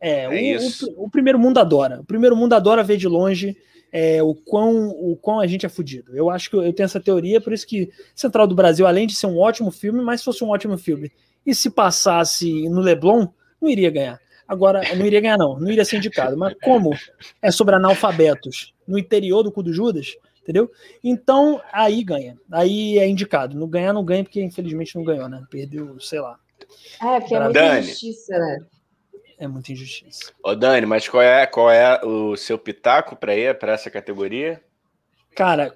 É, 0.00 0.24
é 0.24 0.58
o, 0.58 1.00
o, 1.00 1.04
o, 1.06 1.10
primeiro 1.10 1.38
mundo 1.38 1.58
adora. 1.58 2.00
O 2.00 2.04
primeiro 2.04 2.36
mundo 2.36 2.52
adora 2.52 2.82
ver 2.82 2.96
de 2.96 3.08
longe 3.08 3.56
é, 3.90 4.22
o, 4.22 4.34
quão, 4.34 4.88
o 4.90 5.16
quão 5.16 5.38
a 5.38 5.46
gente 5.46 5.64
é 5.64 5.68
fudido. 5.68 6.16
Eu 6.16 6.28
acho 6.28 6.50
que 6.50 6.56
eu, 6.56 6.64
eu 6.64 6.72
tenho 6.72 6.84
essa 6.84 7.00
teoria, 7.00 7.40
por 7.40 7.52
isso 7.52 7.64
que 7.64 7.90
Central 8.14 8.46
do 8.46 8.54
Brasil, 8.54 8.86
além 8.86 9.06
de 9.06 9.14
ser 9.14 9.28
um 9.28 9.38
ótimo 9.38 9.70
filme, 9.70 10.02
mas 10.02 10.20
se 10.20 10.24
fosse 10.24 10.42
um 10.42 10.50
ótimo 10.50 10.76
filme, 10.76 11.12
e 11.46 11.54
se 11.54 11.70
passasse 11.70 12.68
no 12.68 12.80
Leblon, 12.80 13.28
não 13.60 13.68
iria 13.68 13.90
ganhar. 13.90 14.20
Agora, 14.46 14.82
não 14.94 15.06
iria 15.06 15.20
ganhar, 15.20 15.38
não, 15.38 15.58
não 15.58 15.70
iria 15.70 15.84
ser 15.84 15.96
indicado. 15.96 16.36
Mas 16.36 16.54
como 16.62 16.90
é 17.40 17.50
sobre 17.50 17.74
analfabetos 17.74 18.74
no 18.86 18.98
interior 18.98 19.42
do 19.42 19.50
cu 19.50 19.62
do 19.62 19.72
Judas, 19.72 20.16
entendeu? 20.42 20.70
Então, 21.02 21.60
aí 21.72 22.04
ganha. 22.04 22.36
Aí 22.52 22.98
é 22.98 23.08
indicado. 23.08 23.58
Não 23.58 23.66
ganhar, 23.66 23.92
não 23.92 24.04
ganha, 24.04 24.22
porque 24.22 24.42
infelizmente 24.42 24.94
não 24.94 25.04
ganhou, 25.04 25.28
né? 25.28 25.42
Perdeu, 25.50 25.98
sei 25.98 26.20
lá. 26.20 26.38
É, 27.02 27.20
porque 27.20 27.34
é 27.34 27.40
muita 27.40 27.78
injustiça, 27.78 28.38
né? 28.38 28.58
É 29.38 29.48
muita 29.48 29.72
injustiça. 29.72 30.32
Ô, 30.42 30.54
Dani, 30.54 30.86
mas 30.86 31.08
qual 31.08 31.22
é, 31.22 31.46
qual 31.46 31.70
é 31.70 32.00
o 32.04 32.36
seu 32.36 32.58
pitaco 32.58 33.16
para 33.16 33.34
ir 33.34 33.58
para 33.58 33.72
essa 33.72 33.90
categoria? 33.90 34.62
Cara, 35.34 35.72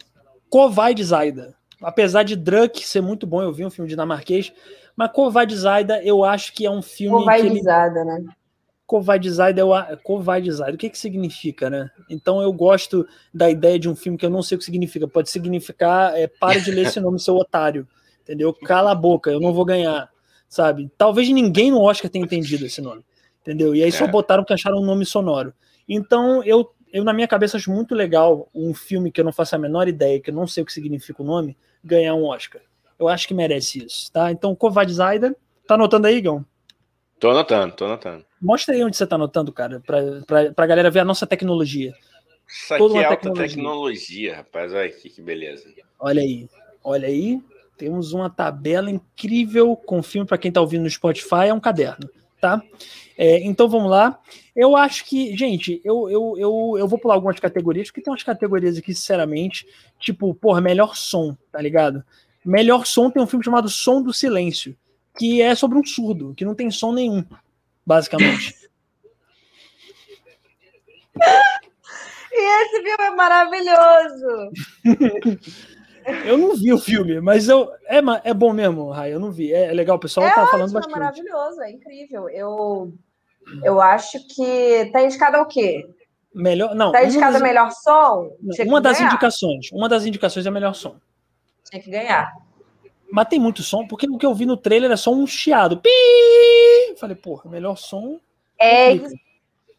Kovai 0.49 0.95
Zaida. 1.03 1.58
Apesar 1.81 2.23
de 2.23 2.35
Druk 2.35 2.85
ser 2.85 3.01
muito 3.01 3.27
bom, 3.27 3.43
eu 3.43 3.53
vi 3.53 3.65
um 3.65 3.71
filme 3.71 3.89
dinamarquês, 3.89 4.53
mas 4.97 5.13
Kovai 5.13 5.49
Zaida 5.51 6.03
eu 6.03 6.25
acho 6.25 6.53
que 6.53 6.67
é 6.67 6.71
um 6.71 6.83
filme. 6.83 7.19
Kovai 7.19 7.41
ele... 7.41 7.63
Zaida, 7.63 8.05
né? 8.05 8.25
Eu... 8.27 9.99
Kovai 10.03 10.51
Zaida, 10.51 10.75
o 10.75 10.79
que 10.79 10.91
que 10.91 10.99
significa, 10.99 11.71
né? 11.71 11.91
Então 12.11 12.43
eu 12.43 12.53
gosto 12.53 13.07
da 13.33 13.49
ideia 13.49 13.79
de 13.79 13.89
um 13.89 13.95
filme 13.95 14.19
que 14.19 14.27
eu 14.27 14.31
não 14.31 14.43
sei 14.43 14.57
o 14.57 14.59
que 14.59 14.65
significa. 14.65 15.07
Pode 15.07 15.31
significar, 15.31 16.17
é, 16.19 16.27
pare 16.27 16.61
de 16.61 16.71
ler 16.71 16.87
esse 16.87 16.99
nome, 16.99 17.21
seu 17.21 17.37
otário. 17.37 17.87
Entendeu? 18.23 18.53
Cala 18.53 18.93
a 18.93 18.95
boca, 18.95 19.31
eu 19.31 19.41
não 19.41 19.53
vou 19.53 19.65
ganhar. 19.65 20.11
Sabe? 20.49 20.91
Talvez 20.97 21.29
ninguém 21.29 21.71
no 21.71 21.83
Oscar 21.83 22.11
tenha 22.11 22.25
entendido 22.25 22.67
esse 22.67 22.81
nome. 22.81 23.05
Entendeu? 23.43 23.75
E 23.75 23.83
aí 23.83 23.93
só 23.93 24.05
é. 24.05 24.09
botaram 24.09 24.45
que 24.45 24.53
acharam 24.53 24.79
um 24.79 24.85
nome 24.85 25.07
sonoro. 25.07 25.53
Então 25.89 26.43
eu 26.43 26.71
eu, 26.93 27.05
na 27.05 27.13
minha 27.13 27.29
cabeça, 27.29 27.57
acho 27.57 27.71
muito 27.71 27.95
legal 27.95 28.49
um 28.55 28.75
filme 28.75 29.11
que 29.11 29.21
eu 29.21 29.25
não 29.25 29.33
faço 29.33 29.55
a 29.55 29.59
menor 29.59 29.89
ideia, 29.89 30.21
que 30.21 30.31
eu 30.31 30.35
não 30.35 30.47
sei 30.47 30.63
o 30.63 30.67
que 30.67 30.73
significa 30.73 31.23
o 31.23 31.27
nome, 31.27 31.57
ganhar 31.83 32.15
um 32.15 32.25
Oscar. 32.25 32.63
Eu 32.99 33.09
acho 33.09 33.29
que 33.29 33.35
merece 33.35 33.85
isso, 33.85 34.11
tá? 34.13 34.31
Então, 34.33 34.55
Kovad 34.55 34.93
Zaida, 34.93 35.37
tá 35.67 35.75
anotando 35.75 36.07
aí, 36.07 36.21
Gão? 36.21 36.45
Tô 37.21 37.31
anotando, 37.31 37.75
tô 37.75 37.85
anotando. 37.85 38.25
Mostra 38.41 38.75
aí 38.75 38.85
onde 38.85 38.97
você 38.97 39.07
tá 39.07 39.17
anotando, 39.17 39.53
cara, 39.53 39.81
pra, 39.81 39.99
pra, 40.27 40.53
pra 40.53 40.67
galera 40.67 40.91
ver 40.91 41.01
a 41.01 41.05
nossa 41.05 41.27
tecnologia. 41.27 41.93
Isso 42.49 42.73
aqui 42.73 42.83
Toda 42.83 42.99
é 42.99 43.05
alta 43.05 43.17
tecnologia. 43.17 43.49
tecnologia, 43.49 44.37
rapaz. 44.37 44.73
Olha 44.73 44.87
aqui 44.87 45.11
que 45.11 45.21
beleza. 45.21 45.65
Olha 45.99 46.23
aí, 46.23 46.49
olha 46.83 47.09
aí. 47.09 47.43
Temos 47.77 48.13
uma 48.13 48.29
tabela 48.29 48.91
incrível 48.91 49.77
com 49.77 50.03
filme 50.03 50.27
para 50.27 50.39
quem 50.39 50.51
tá 50.51 50.61
ouvindo 50.61 50.83
no 50.83 50.91
Spotify, 50.91 51.47
é 51.49 51.55
um 51.55 51.61
caderno, 51.61 52.11
tá? 52.41 52.63
É, 53.17 53.41
então 53.45 53.69
vamos 53.69 53.91
lá. 53.91 54.19
Eu 54.55 54.77
acho 54.77 55.05
que, 55.05 55.37
gente, 55.37 55.81
eu, 55.85 56.09
eu, 56.09 56.35
eu, 56.39 56.77
eu 56.79 56.89
vou 56.89 56.99
pular 56.99 57.15
algumas 57.15 57.39
categorias, 57.41 57.89
porque 57.89 58.01
tem 58.01 58.13
umas 58.13 58.23
categorias 58.23 58.79
aqui, 58.79 58.95
sinceramente, 58.95 59.67
tipo, 59.99 60.35
porra, 60.35 60.61
melhor 60.61 60.97
som, 60.97 61.37
tá 61.51 61.61
ligado? 61.61 62.05
Melhor 62.45 62.87
som 62.87 63.11
tem 63.11 63.23
um 63.23 63.27
filme 63.27 63.45
chamado 63.45 63.69
Som 63.69 64.03
do 64.03 64.13
Silêncio, 64.13 64.77
que 65.19 65.43
é 65.43 65.55
sobre 65.55 65.79
um 65.79 65.85
surdo, 65.85 66.35
que 66.35 66.45
não 66.45 66.55
tem 66.55 66.71
som 66.71 66.93
nenhum, 66.93 67.25
basicamente. 67.85 68.55
e 72.33 72.63
esse 72.63 72.83
filme 72.83 73.05
é 73.05 73.11
maravilhoso! 73.11 74.51
Eu 76.25 76.39
não 76.39 76.55
vi 76.55 76.73
o 76.73 76.79
filme, 76.79 77.21
mas 77.21 77.49
eu 77.49 77.71
é, 77.87 77.99
é 78.25 78.35
bom 78.35 78.53
mesmo, 78.53 78.91
Rai. 78.91 79.13
Eu 79.13 79.21
não 79.21 79.31
vi. 79.31 79.53
É, 79.53 79.67
é 79.67 79.73
legal, 79.73 79.97
o 79.97 80.01
pessoal 80.01 80.27
é 80.27 80.31
tá 80.31 80.43
ótimo, 80.43 80.51
falando 80.51 80.73
bastante. 80.73 80.97
É 80.97 80.99
maravilhoso, 80.99 81.63
é 81.63 81.71
incrível. 81.71 82.29
Eu 82.29 82.93
eu 83.63 83.81
acho 83.81 84.19
que 84.35 84.91
tá 84.93 85.03
indicado 85.03 85.37
ao 85.37 85.47
quê? 85.47 85.87
Melhor, 86.35 86.75
não. 86.75 86.93
Tá 86.93 87.05
indicado 87.05 87.35
das, 87.35 87.43
melhor 87.43 87.71
som? 87.73 88.31
Não, 88.41 88.67
uma 88.67 88.81
das 88.81 88.99
ganhar. 88.99 89.11
indicações. 89.11 89.73
Uma 89.73 89.89
das 89.89 90.05
indicações 90.05 90.47
é 90.47 90.51
melhor 90.51 90.75
som. 90.75 90.97
Tinha 91.69 91.83
que 91.83 91.91
ganhar. 91.91 92.33
Mas 93.11 93.29
tem 93.29 93.41
muito 93.41 93.63
som, 93.63 93.87
porque 93.87 94.07
o 94.09 94.19
que 94.19 94.27
eu 94.27 94.35
vi 94.35 94.45
no 94.45 94.57
trailer 94.57 94.91
é 94.91 94.97
só 94.97 95.11
um 95.11 95.27
chiado. 95.27 95.79
Pi! 95.79 95.89
Falei, 96.99 97.17
porra, 97.17 97.51
melhor 97.51 97.77
som. 97.77 98.21
É 98.61 98.95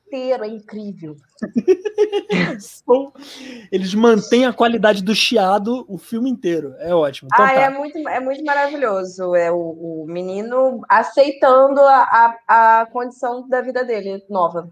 inteiro, 0.10 0.44
é 0.44 0.48
incrível. 0.48 1.16
Eles 3.72 3.94
mantêm 3.94 4.46
a 4.46 4.54
qualidade 4.54 5.04
do 5.04 5.14
chiado 5.14 5.86
o 5.88 5.98
filme 5.98 6.30
inteiro. 6.30 6.74
É 6.80 6.94
ótimo. 6.94 7.30
Então, 7.32 7.46
ah, 7.46 7.54
tá. 7.54 7.62
é, 7.62 7.70
muito, 7.70 8.10
é 8.10 8.20
muito 8.20 8.44
maravilhoso. 8.44 9.36
É 9.36 9.52
o, 9.52 10.04
o 10.04 10.06
menino 10.08 10.82
aceitando 10.90 11.80
a, 11.82 12.36
a, 12.48 12.82
a, 12.82 12.86
condição 12.88 13.48
da 13.48 13.62
vida 13.62 13.86
dele 13.86 14.24
nova. 14.30 14.70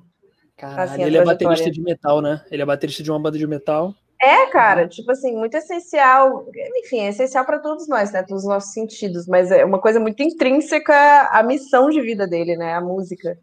Caralho, 0.58 0.92
assim, 0.92 1.04
ele 1.04 1.18
é 1.18 1.24
baterista 1.24 1.70
de 1.70 1.82
metal, 1.82 2.20
né? 2.20 2.44
Ele 2.50 2.64
é 2.64 2.66
baterista 2.66 3.04
de 3.04 3.12
uma 3.12 3.20
banda 3.20 3.38
de 3.38 3.46
metal. 3.46 3.94
É, 4.20 4.48
cara, 4.48 4.88
tipo 4.88 5.12
assim, 5.12 5.38
muito 5.38 5.56
essencial. 5.56 6.48
Enfim, 6.84 7.02
é 7.02 7.10
essencial 7.10 7.46
para 7.46 7.60
todos 7.60 7.88
nós, 7.88 8.12
né? 8.12 8.24
Todos 8.24 8.44
os 8.44 8.50
nossos 8.50 8.74
sentidos, 8.74 9.28
mas 9.28 9.52
é 9.52 9.64
uma 9.64 9.80
coisa 9.80 10.00
muito 10.00 10.24
intrínseca 10.24 11.30
à 11.32 11.44
missão 11.44 11.90
de 11.90 12.02
vida 12.02 12.28
dele, 12.28 12.58
né? 12.58 12.74
A 12.74 12.82
música. 12.82 13.38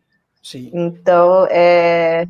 Sim. 0.45 0.71
Então, 0.75 1.47
é, 1.47 2.29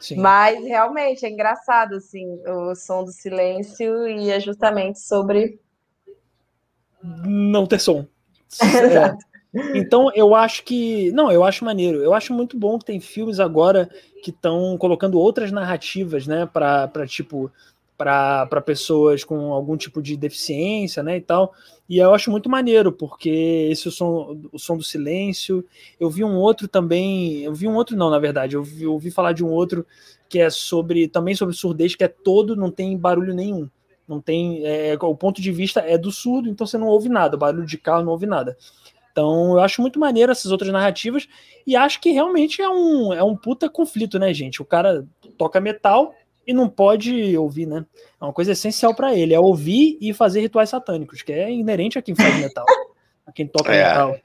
Sim. 0.00 0.16
Mas 0.16 0.64
realmente 0.64 1.26
é 1.26 1.28
engraçado 1.28 1.96
assim 1.96 2.26
o 2.46 2.74
som 2.74 3.04
do 3.04 3.12
silêncio 3.12 4.08
e 4.08 4.30
é 4.30 4.40
justamente 4.40 4.98
sobre 4.98 5.60
não 7.02 7.66
ter 7.66 7.78
som. 7.78 8.06
Exato. 8.62 9.22
É. 9.54 9.78
Então 9.78 10.10
eu 10.14 10.34
acho 10.34 10.64
que 10.64 11.12
não, 11.12 11.30
eu 11.30 11.44
acho 11.44 11.64
maneiro. 11.64 11.98
Eu 11.98 12.14
acho 12.14 12.32
muito 12.32 12.56
bom 12.56 12.78
que 12.78 12.84
tem 12.84 12.98
filmes 12.98 13.38
agora 13.38 13.90
que 14.22 14.30
estão 14.30 14.78
colocando 14.78 15.18
outras 15.18 15.52
narrativas, 15.52 16.26
né, 16.26 16.46
para 16.46 17.06
tipo 17.06 17.52
para 18.00 18.62
pessoas 18.62 19.24
com 19.24 19.52
algum 19.52 19.76
tipo 19.76 20.00
de 20.00 20.16
deficiência, 20.16 21.02
né, 21.02 21.18
e 21.18 21.20
tal. 21.20 21.52
E 21.86 21.98
eu 21.98 22.14
acho 22.14 22.30
muito 22.30 22.48
maneiro, 22.48 22.90
porque 22.90 23.68
esse 23.70 23.88
é 23.88 23.90
o 23.90 23.92
som, 23.92 24.40
o 24.50 24.58
som 24.58 24.78
do 24.78 24.82
silêncio. 24.82 25.62
Eu 25.98 26.08
vi 26.08 26.24
um 26.24 26.36
outro 26.36 26.66
também, 26.66 27.42
eu 27.42 27.52
vi 27.52 27.68
um 27.68 27.74
outro 27.74 27.94
não, 27.94 28.08
na 28.08 28.18
verdade, 28.18 28.56
eu, 28.56 28.62
vi, 28.62 28.84
eu 28.84 28.92
ouvi 28.94 29.10
falar 29.10 29.34
de 29.34 29.44
um 29.44 29.50
outro 29.50 29.84
que 30.30 30.38
é 30.38 30.48
sobre 30.48 31.08
também 31.08 31.34
sobre 31.34 31.54
surdez, 31.54 31.94
que 31.94 32.04
é 32.04 32.08
todo, 32.08 32.56
não 32.56 32.70
tem 32.70 32.96
barulho 32.96 33.34
nenhum. 33.34 33.68
Não 34.08 34.18
tem, 34.18 34.64
é, 34.64 34.96
o 34.98 35.14
ponto 35.14 35.42
de 35.42 35.52
vista 35.52 35.80
é 35.80 35.98
do 35.98 36.10
surdo, 36.10 36.48
então 36.48 36.66
você 36.66 36.78
não 36.78 36.86
ouve 36.86 37.10
nada, 37.10 37.36
barulho 37.36 37.66
de 37.66 37.76
carro 37.76 38.02
não 38.02 38.12
ouve 38.12 38.24
nada. 38.24 38.56
Então, 39.12 39.52
eu 39.52 39.60
acho 39.60 39.82
muito 39.82 40.00
maneiro 40.00 40.32
essas 40.32 40.50
outras 40.50 40.72
narrativas 40.72 41.28
e 41.66 41.76
acho 41.76 42.00
que 42.00 42.10
realmente 42.10 42.62
é 42.62 42.68
um, 42.68 43.12
é 43.12 43.22
um 43.22 43.36
puta 43.36 43.68
conflito, 43.68 44.18
né, 44.18 44.32
gente? 44.32 44.62
O 44.62 44.64
cara 44.64 45.06
toca 45.36 45.60
metal, 45.60 46.14
e 46.50 46.52
não 46.52 46.68
pode 46.68 47.36
ouvir, 47.38 47.64
né? 47.64 47.86
É 48.20 48.24
uma 48.24 48.32
coisa 48.32 48.50
essencial 48.50 48.92
para 48.92 49.14
ele, 49.14 49.32
é 49.32 49.38
ouvir 49.38 49.96
e 50.00 50.12
fazer 50.12 50.40
rituais 50.40 50.68
satânicos, 50.68 51.22
que 51.22 51.32
é 51.32 51.48
inerente 51.48 51.96
a 51.96 52.02
quem 52.02 52.12
faz 52.12 52.36
metal, 52.40 52.64
a 53.24 53.30
quem 53.30 53.46
toca 53.46 53.72
é. 53.72 53.86
metal. 53.86 54.16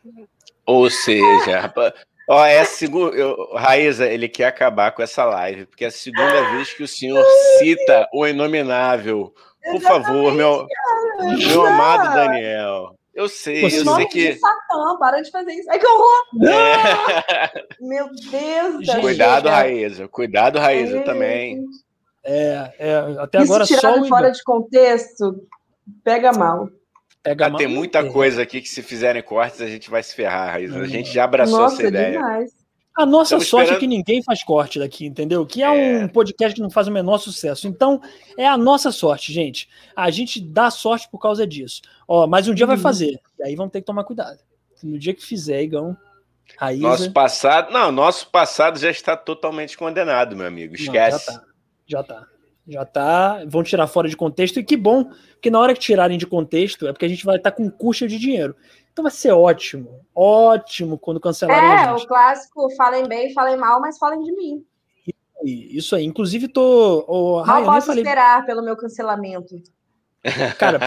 Ou 0.65 0.89
seja, 0.89 1.71
ó, 2.27 2.43
é 2.43 2.61
a 2.61 2.65
segunda. 2.65 3.15
Raíza, 3.53 4.07
ele 4.07 4.27
quer 4.27 4.47
acabar 4.47 4.91
com 4.91 5.03
essa 5.03 5.23
live, 5.23 5.67
porque 5.67 5.85
é 5.85 5.89
a 5.89 5.91
segunda 5.91 6.49
vez 6.53 6.73
que 6.73 6.81
o 6.81 6.87
senhor 6.87 7.23
cita 7.59 8.09
o 8.11 8.25
inominável. 8.25 9.31
Por 9.63 9.81
favor, 9.81 10.33
meu, 10.33 10.65
meu 11.37 11.65
amado 11.67 12.11
Daniel. 12.11 12.95
Eu 13.13 13.29
sei, 13.29 13.61
Você 13.61 13.81
eu 13.81 13.95
sei 13.95 14.05
que. 14.07 14.33
Satã, 14.33 14.97
para 14.99 15.21
de 15.21 15.29
fazer 15.31 15.53
isso. 15.53 15.69
Ai, 15.71 15.79
que 15.79 15.85
horror! 15.85 16.25
É. 16.43 17.65
Meu 17.79 18.09
Deus, 18.09 18.99
Cuidado, 18.99 19.47
Raíza. 19.47 20.07
Cuidado, 20.07 20.59
Raíza, 20.59 21.01
também. 21.01 21.63
É, 22.25 22.73
é, 22.79 22.95
até 23.19 23.37
agora 23.37 23.63
Isso 23.63 23.79
só 23.79 24.01
o 24.01 24.07
fora 24.07 24.31
de 24.31 24.43
contexto 24.43 25.47
pega 26.03 26.33
mal. 26.33 26.69
Pega 27.21 27.49
mal. 27.49 27.57
Tem 27.57 27.67
muita 27.67 28.03
coisa 28.11 28.41
aqui 28.41 28.61
que 28.61 28.67
se 28.67 28.81
fizerem 28.81 29.21
cortes 29.21 29.61
a 29.61 29.67
gente 29.67 29.91
vai 29.91 30.01
se 30.01 30.15
ferrar, 30.15 30.53
Raíssa. 30.53 30.79
A 30.79 30.87
gente 30.87 31.13
já 31.13 31.25
abraçou 31.25 31.59
Nossa, 31.59 31.75
essa 31.75 31.87
ideia. 31.87 32.11
Demais. 32.13 32.65
A 32.97 33.05
nossa 33.05 33.35
Estamos 33.35 33.47
sorte 33.47 33.63
esperando... 33.65 33.77
é 33.77 33.79
que 33.79 33.87
ninguém 33.87 34.23
faz 34.23 34.41
corte 34.41 34.79
daqui, 34.79 35.05
entendeu? 35.05 35.45
Que 35.45 35.61
é, 35.61 35.97
é, 35.99 36.05
um 36.05 36.07
podcast 36.07 36.55
que 36.55 36.61
não 36.61 36.69
faz 36.69 36.87
o 36.87 36.91
menor 36.91 37.17
sucesso. 37.17 37.67
Então, 37.67 38.01
é 38.37 38.47
a 38.47 38.57
nossa 38.57 38.89
sorte, 38.89 39.33
gente. 39.33 39.69
A 39.93 40.09
gente 40.09 40.39
dá 40.39 40.71
sorte 40.71 41.09
por 41.11 41.19
causa 41.19 41.45
disso. 41.45 41.81
Ó, 42.07 42.25
mas 42.25 42.47
um 42.47 42.53
dia 42.53 42.65
vai 42.65 42.77
uhum. 42.77 42.81
fazer. 42.81 43.19
E 43.37 43.43
aí 43.43 43.55
vamos 43.55 43.73
ter 43.73 43.81
que 43.81 43.85
tomar 43.85 44.05
cuidado. 44.05 44.39
No 44.81 44.97
dia 44.97 45.13
que 45.13 45.23
fizer, 45.23 45.61
Igão. 45.61 45.95
Raíza... 46.57 46.81
Nosso 46.87 47.11
passado. 47.11 47.71
Não, 47.73 47.91
nosso 47.91 48.29
passado 48.29 48.79
já 48.79 48.89
está 48.89 49.17
totalmente 49.17 49.77
condenado, 49.77 50.35
meu 50.35 50.47
amigo. 50.47 50.73
Esquece. 50.73 51.31
Não, 51.31 51.41
já 51.85 52.03
tá. 52.03 52.27
Já 52.67 52.83
tá. 52.83 53.43
Vão 53.47 53.63
tirar 53.63 53.87
fora 53.87 54.09
de 54.09 54.17
contexto. 54.17 54.59
E 54.59 54.63
que 54.63 54.75
bom, 54.75 55.05
porque 55.33 55.49
na 55.49 55.59
hora 55.59 55.73
que 55.73 55.79
tirarem 55.79 56.17
de 56.17 56.25
contexto 56.25 56.87
é 56.87 56.91
porque 56.91 57.05
a 57.05 57.09
gente 57.09 57.25
vai 57.25 57.37
estar 57.37 57.51
tá 57.51 57.57
com 57.57 57.69
custo 57.69 58.07
de 58.07 58.17
dinheiro. 58.17 58.55
Então 58.91 59.03
vai 59.03 59.11
ser 59.11 59.31
ótimo. 59.31 59.99
Ótimo 60.15 60.97
quando 60.97 61.19
cancelarem 61.19 61.89
é, 61.89 61.91
o 61.91 62.07
clássico, 62.07 62.73
falem 62.75 63.07
bem, 63.07 63.33
falem 63.33 63.57
mal, 63.57 63.79
mas 63.79 63.97
falem 63.97 64.21
de 64.23 64.31
mim. 64.35 64.65
Isso 65.43 65.95
aí. 65.95 66.05
Inclusive, 66.05 66.47
tô. 66.47 67.05
Oh, 67.07 67.45
Mal 67.45 67.63
posso 67.65 67.87
falei... 67.87 68.01
esperar 68.01 68.45
pelo 68.45 68.63
meu 68.63 68.75
cancelamento. 68.75 69.61
Cara, 70.57 70.79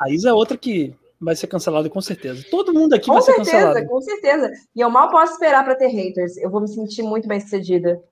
a 0.00 0.10
Isa 0.10 0.30
é 0.30 0.32
outra 0.32 0.56
que 0.56 0.92
vai 1.20 1.36
ser 1.36 1.46
cancelada 1.46 1.88
com 1.88 2.00
certeza. 2.00 2.44
Todo 2.50 2.72
mundo 2.72 2.94
aqui 2.94 3.06
com 3.06 3.14
vai 3.14 3.22
certeza, 3.22 3.44
ser 3.50 3.56
cancelado. 3.58 3.86
Com 3.86 4.00
certeza. 4.00 4.52
E 4.74 4.80
eu 4.80 4.90
mal 4.90 5.10
posso 5.10 5.34
esperar 5.34 5.64
para 5.64 5.76
ter 5.76 5.88
haters. 5.88 6.36
Eu 6.38 6.50
vou 6.50 6.60
me 6.60 6.68
sentir 6.68 7.02
muito 7.02 7.28
bem 7.28 7.40
sucedida. 7.40 8.02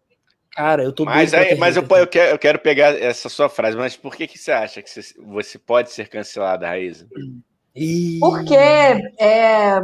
Cara, 0.56 0.82
eu 0.82 0.90
tô 0.90 1.04
Mas, 1.04 1.34
aí, 1.34 1.54
mas 1.54 1.76
eu, 1.76 1.82
eu, 1.86 2.06
quero, 2.06 2.30
eu 2.30 2.38
quero 2.38 2.58
pegar 2.58 2.98
essa 2.98 3.28
sua 3.28 3.46
frase, 3.46 3.76
mas 3.76 3.94
por 3.94 4.16
que, 4.16 4.26
que 4.26 4.38
você 4.38 4.50
acha 4.50 4.80
que 4.80 4.88
você, 5.18 5.58
pode 5.58 5.90
ser 5.90 6.08
cancelada, 6.08 6.66
Raíza? 6.66 7.06
Porque 8.18 8.54
é, 8.54 9.82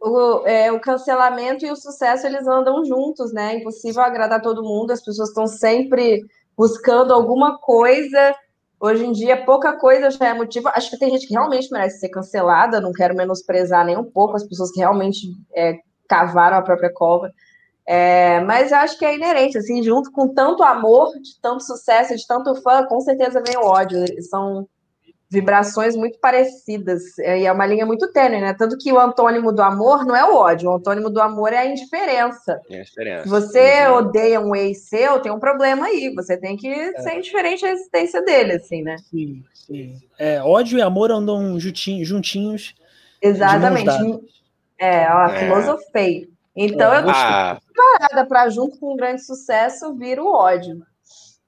o, 0.00 0.46
é, 0.46 0.70
o 0.70 0.78
cancelamento 0.78 1.66
e 1.66 1.72
o 1.72 1.76
sucesso 1.76 2.24
eles 2.24 2.46
andam 2.46 2.84
juntos, 2.84 3.32
né? 3.32 3.52
É 3.52 3.58
impossível 3.58 4.00
agradar 4.00 4.40
todo 4.40 4.62
mundo, 4.62 4.92
as 4.92 5.04
pessoas 5.04 5.30
estão 5.30 5.48
sempre 5.48 6.24
buscando 6.56 7.12
alguma 7.12 7.58
coisa. 7.58 8.32
Hoje 8.78 9.04
em 9.04 9.10
dia, 9.10 9.44
pouca 9.44 9.76
coisa 9.76 10.08
já 10.08 10.28
é 10.28 10.34
motivo. 10.34 10.68
Acho 10.68 10.90
que 10.90 10.98
tem 11.00 11.10
gente 11.10 11.26
que 11.26 11.34
realmente 11.34 11.68
merece 11.72 11.98
ser 11.98 12.10
cancelada, 12.10 12.80
não 12.80 12.92
quero 12.92 13.16
menosprezar 13.16 13.84
nem 13.84 13.96
um 13.96 14.04
pouco 14.04 14.36
as 14.36 14.46
pessoas 14.46 14.70
que 14.70 14.78
realmente 14.78 15.26
é, 15.52 15.78
cavaram 16.08 16.58
a 16.58 16.62
própria 16.62 16.92
cova. 16.92 17.32
É, 17.86 18.40
mas 18.40 18.72
eu 18.72 18.78
acho 18.78 18.98
que 18.98 19.04
é 19.04 19.14
inerente, 19.14 19.58
assim, 19.58 19.82
junto 19.82 20.10
com 20.10 20.32
tanto 20.32 20.62
amor, 20.62 21.12
de 21.20 21.38
tanto 21.40 21.62
sucesso, 21.62 22.16
de 22.16 22.26
tanto 22.26 22.54
fã, 22.62 22.84
com 22.86 23.00
certeza 23.00 23.42
vem 23.46 23.56
o 23.56 23.66
ódio. 23.66 24.04
São 24.22 24.66
vibrações 25.34 25.96
muito 25.96 26.18
parecidas. 26.18 27.18
E 27.18 27.44
é 27.44 27.52
uma 27.52 27.66
linha 27.66 27.84
muito 27.84 28.10
tênue, 28.12 28.40
né? 28.40 28.54
Tanto 28.54 28.78
que 28.78 28.92
o 28.92 28.98
antônimo 28.98 29.52
do 29.52 29.62
amor 29.62 30.06
não 30.06 30.14
é 30.14 30.24
o 30.24 30.34
ódio, 30.34 30.70
o 30.70 30.74
antônimo 30.76 31.10
do 31.10 31.20
amor 31.20 31.52
é 31.52 31.58
a 31.58 31.66
indiferença. 31.66 32.60
É 32.70 32.76
a 32.76 32.80
indiferença. 32.80 33.22
Se 33.24 33.28
você 33.28 33.86
uhum. 33.88 33.96
odeia 33.96 34.40
um 34.40 34.54
ex 34.54 34.88
seu, 34.88 35.20
tem 35.20 35.32
um 35.32 35.40
problema 35.40 35.86
aí. 35.86 36.14
Você 36.14 36.36
tem 36.36 36.56
que 36.56 36.68
é. 36.68 37.00
ser 37.02 37.16
indiferente 37.16 37.66
à 37.66 37.72
existência 37.72 38.22
dele, 38.22 38.52
assim, 38.52 38.82
né? 38.82 38.96
Sim, 39.10 39.42
sim. 39.52 39.96
É, 40.18 40.40
ódio 40.42 40.78
e 40.78 40.82
amor 40.82 41.10
andam 41.10 41.58
juntinhos. 41.58 42.08
juntinhos 42.08 42.74
Exatamente. 43.20 43.90
É, 44.78 45.10
ó, 45.10 45.26
é. 45.26 45.38
filosofei. 45.40 46.33
Então 46.56 46.94
eu 46.94 47.04
tô 47.04 47.10
ah. 47.10 47.58
parada 47.74 48.26
para 48.26 48.48
junto 48.48 48.78
com 48.78 48.92
um 48.92 48.96
grande 48.96 49.24
sucesso 49.24 49.94
vir 49.96 50.20
o 50.20 50.26
ódio. 50.26 50.82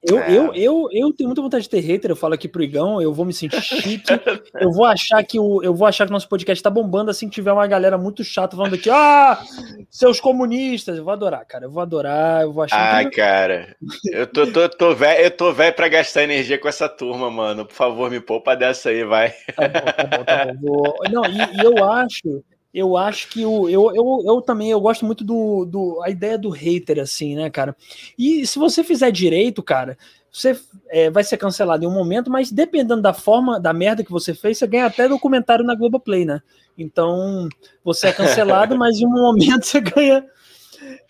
Eu, 0.09 0.20
é. 0.20 0.30
eu, 0.30 0.54
eu, 0.54 0.88
eu 0.92 1.12
tenho 1.12 1.28
muita 1.28 1.42
vontade 1.42 1.64
de 1.64 1.70
ter 1.70 1.80
hater, 1.80 2.11
eu 2.11 2.16
falo 2.16 2.34
aqui 2.34 2.46
pro 2.46 2.62
Igão, 2.62 3.02
eu 3.02 3.12
vou 3.12 3.24
me 3.24 3.32
sentir 3.32 3.61
chique, 3.61 4.04
eu 4.61 4.70
vou 4.70 4.84
achar 4.84 5.24
que 5.24 5.40
o, 5.40 5.61
eu 5.64 5.74
vou 5.74 5.86
achar 5.86 6.07
que 6.07 6.12
nosso 6.12 6.28
podcast 6.28 6.62
tá 6.62 6.70
bombando 6.70 7.11
assim 7.11 7.28
que 7.28 7.34
tiver 7.34 7.50
uma 7.50 7.66
galera 7.66 7.98
muito 7.98 8.22
chata 8.22 8.57
falando 8.57 8.74
aqui, 8.74 8.88
ah, 8.88 9.42
seus 9.90 10.20
comunistas, 10.20 10.96
eu 10.96 11.02
vou 11.02 11.12
adorar, 11.12 11.44
cara, 11.44 11.64
eu 11.64 11.72
vou 11.72 11.82
adorar, 11.82 12.42
eu 12.42 12.52
vou 12.52 12.62
achar. 12.62 12.94
Ai, 12.94 13.07
que... 13.07 13.16
cara, 13.16 13.74
eu 14.12 14.28
tô, 14.28 14.46
tô, 14.46 14.68
tô 14.68 14.94
velho, 14.94 15.24
eu 15.24 15.30
tô 15.30 15.52
velho 15.52 15.74
pra 15.74 15.88
gastar 15.88 16.22
energia 16.22 16.59
com 16.59 16.68
essa 16.68 16.88
turma, 16.88 17.28
mano, 17.28 17.66
por 17.66 17.74
favor, 17.74 18.09
me 18.09 18.20
poupa 18.20 18.54
dessa 18.54 18.90
aí, 18.90 19.02
vai. 19.02 19.34
Tá 19.57 19.66
bom, 19.66 19.80
tá 19.80 20.04
bom, 20.04 20.24
tá 20.24 20.44
bom. 20.46 20.54
Vou... 20.61 20.98
Não, 21.11 21.24
e, 21.24 21.57
e 21.57 21.64
eu 21.64 21.84
acho 21.84 22.44
eu 22.72 22.96
acho 22.96 23.28
que 23.28 23.44
o, 23.44 23.68
eu, 23.68 23.94
eu, 23.94 24.22
eu 24.26 24.42
também 24.42 24.70
eu 24.70 24.80
gosto 24.80 25.04
muito 25.04 25.24
do, 25.24 25.64
do 25.64 26.00
a 26.02 26.10
ideia 26.10 26.36
do 26.36 26.50
hater, 26.50 26.98
assim, 26.98 27.34
né, 27.34 27.48
cara? 27.48 27.74
E 28.18 28.46
se 28.46 28.58
você 28.58 28.84
fizer 28.84 29.10
direito, 29.10 29.62
cara, 29.62 29.96
você 30.30 30.58
é, 30.88 31.10
vai 31.10 31.24
ser 31.24 31.38
cancelado 31.38 31.84
em 31.84 31.86
um 31.86 31.94
momento, 31.94 32.30
mas 32.30 32.52
dependendo 32.52 33.00
da 33.00 33.14
forma, 33.14 33.58
da 33.58 33.72
merda 33.72 34.04
que 34.04 34.10
você 34.10 34.34
fez, 34.34 34.58
você 34.58 34.66
ganha 34.66 34.86
até 34.86 35.08
documentário 35.08 35.64
na 35.64 35.74
Globoplay, 35.74 36.26
né? 36.26 36.42
Então, 36.76 37.48
você 37.82 38.08
é 38.08 38.12
cancelado, 38.12 38.76
mas 38.78 39.00
em 39.00 39.06
um 39.06 39.10
momento 39.10 39.64
você 39.64 39.80
ganha 39.80 40.22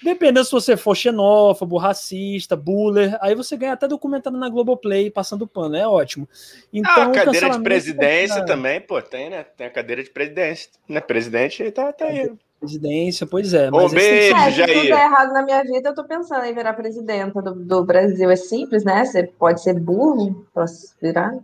Dependendo 0.02 0.44
se 0.44 0.52
você 0.52 0.76
for 0.76 0.94
xenófobo, 0.94 1.76
racista, 1.76 2.56
buller, 2.56 3.16
aí 3.20 3.34
você 3.34 3.56
ganha 3.56 3.72
até 3.72 3.88
documentário 3.88 4.38
na 4.38 4.48
Globoplay 4.48 5.10
passando 5.10 5.46
pano, 5.46 5.76
é 5.76 5.86
ótimo. 5.86 6.28
Então, 6.72 6.92
ah, 6.94 7.06
a 7.06 7.10
cadeira 7.10 7.50
de 7.50 7.60
presidência 7.60 8.40
é... 8.40 8.44
também, 8.44 8.80
pô, 8.80 9.00
tem, 9.00 9.30
né? 9.30 9.44
Tem 9.44 9.66
a 9.66 9.70
cadeira 9.70 10.02
de 10.02 10.10
presidência, 10.10 10.70
né? 10.88 11.00
Presidente 11.00 11.70
tá, 11.70 11.92
tá 11.92 12.06
aí. 12.06 12.30
Presidência, 12.58 13.26
pois 13.26 13.52
é. 13.52 13.68
Um 13.68 13.88
beijo, 13.88 14.36
é, 14.36 14.50
Se 14.50 14.66
tudo 14.66 14.82
der 14.82 15.04
errado 15.04 15.32
na 15.32 15.42
minha 15.42 15.62
vida, 15.62 15.90
eu 15.90 15.94
tô 15.94 16.04
pensando 16.04 16.44
em 16.44 16.54
virar 16.54 16.72
presidenta 16.72 17.42
do, 17.42 17.54
do 17.54 17.84
Brasil. 17.84 18.30
É 18.30 18.36
simples, 18.36 18.82
né? 18.82 19.04
Você 19.04 19.24
pode 19.24 19.62
ser 19.62 19.78
burro, 19.78 20.46
posso 20.54 20.94
virar. 21.00 21.34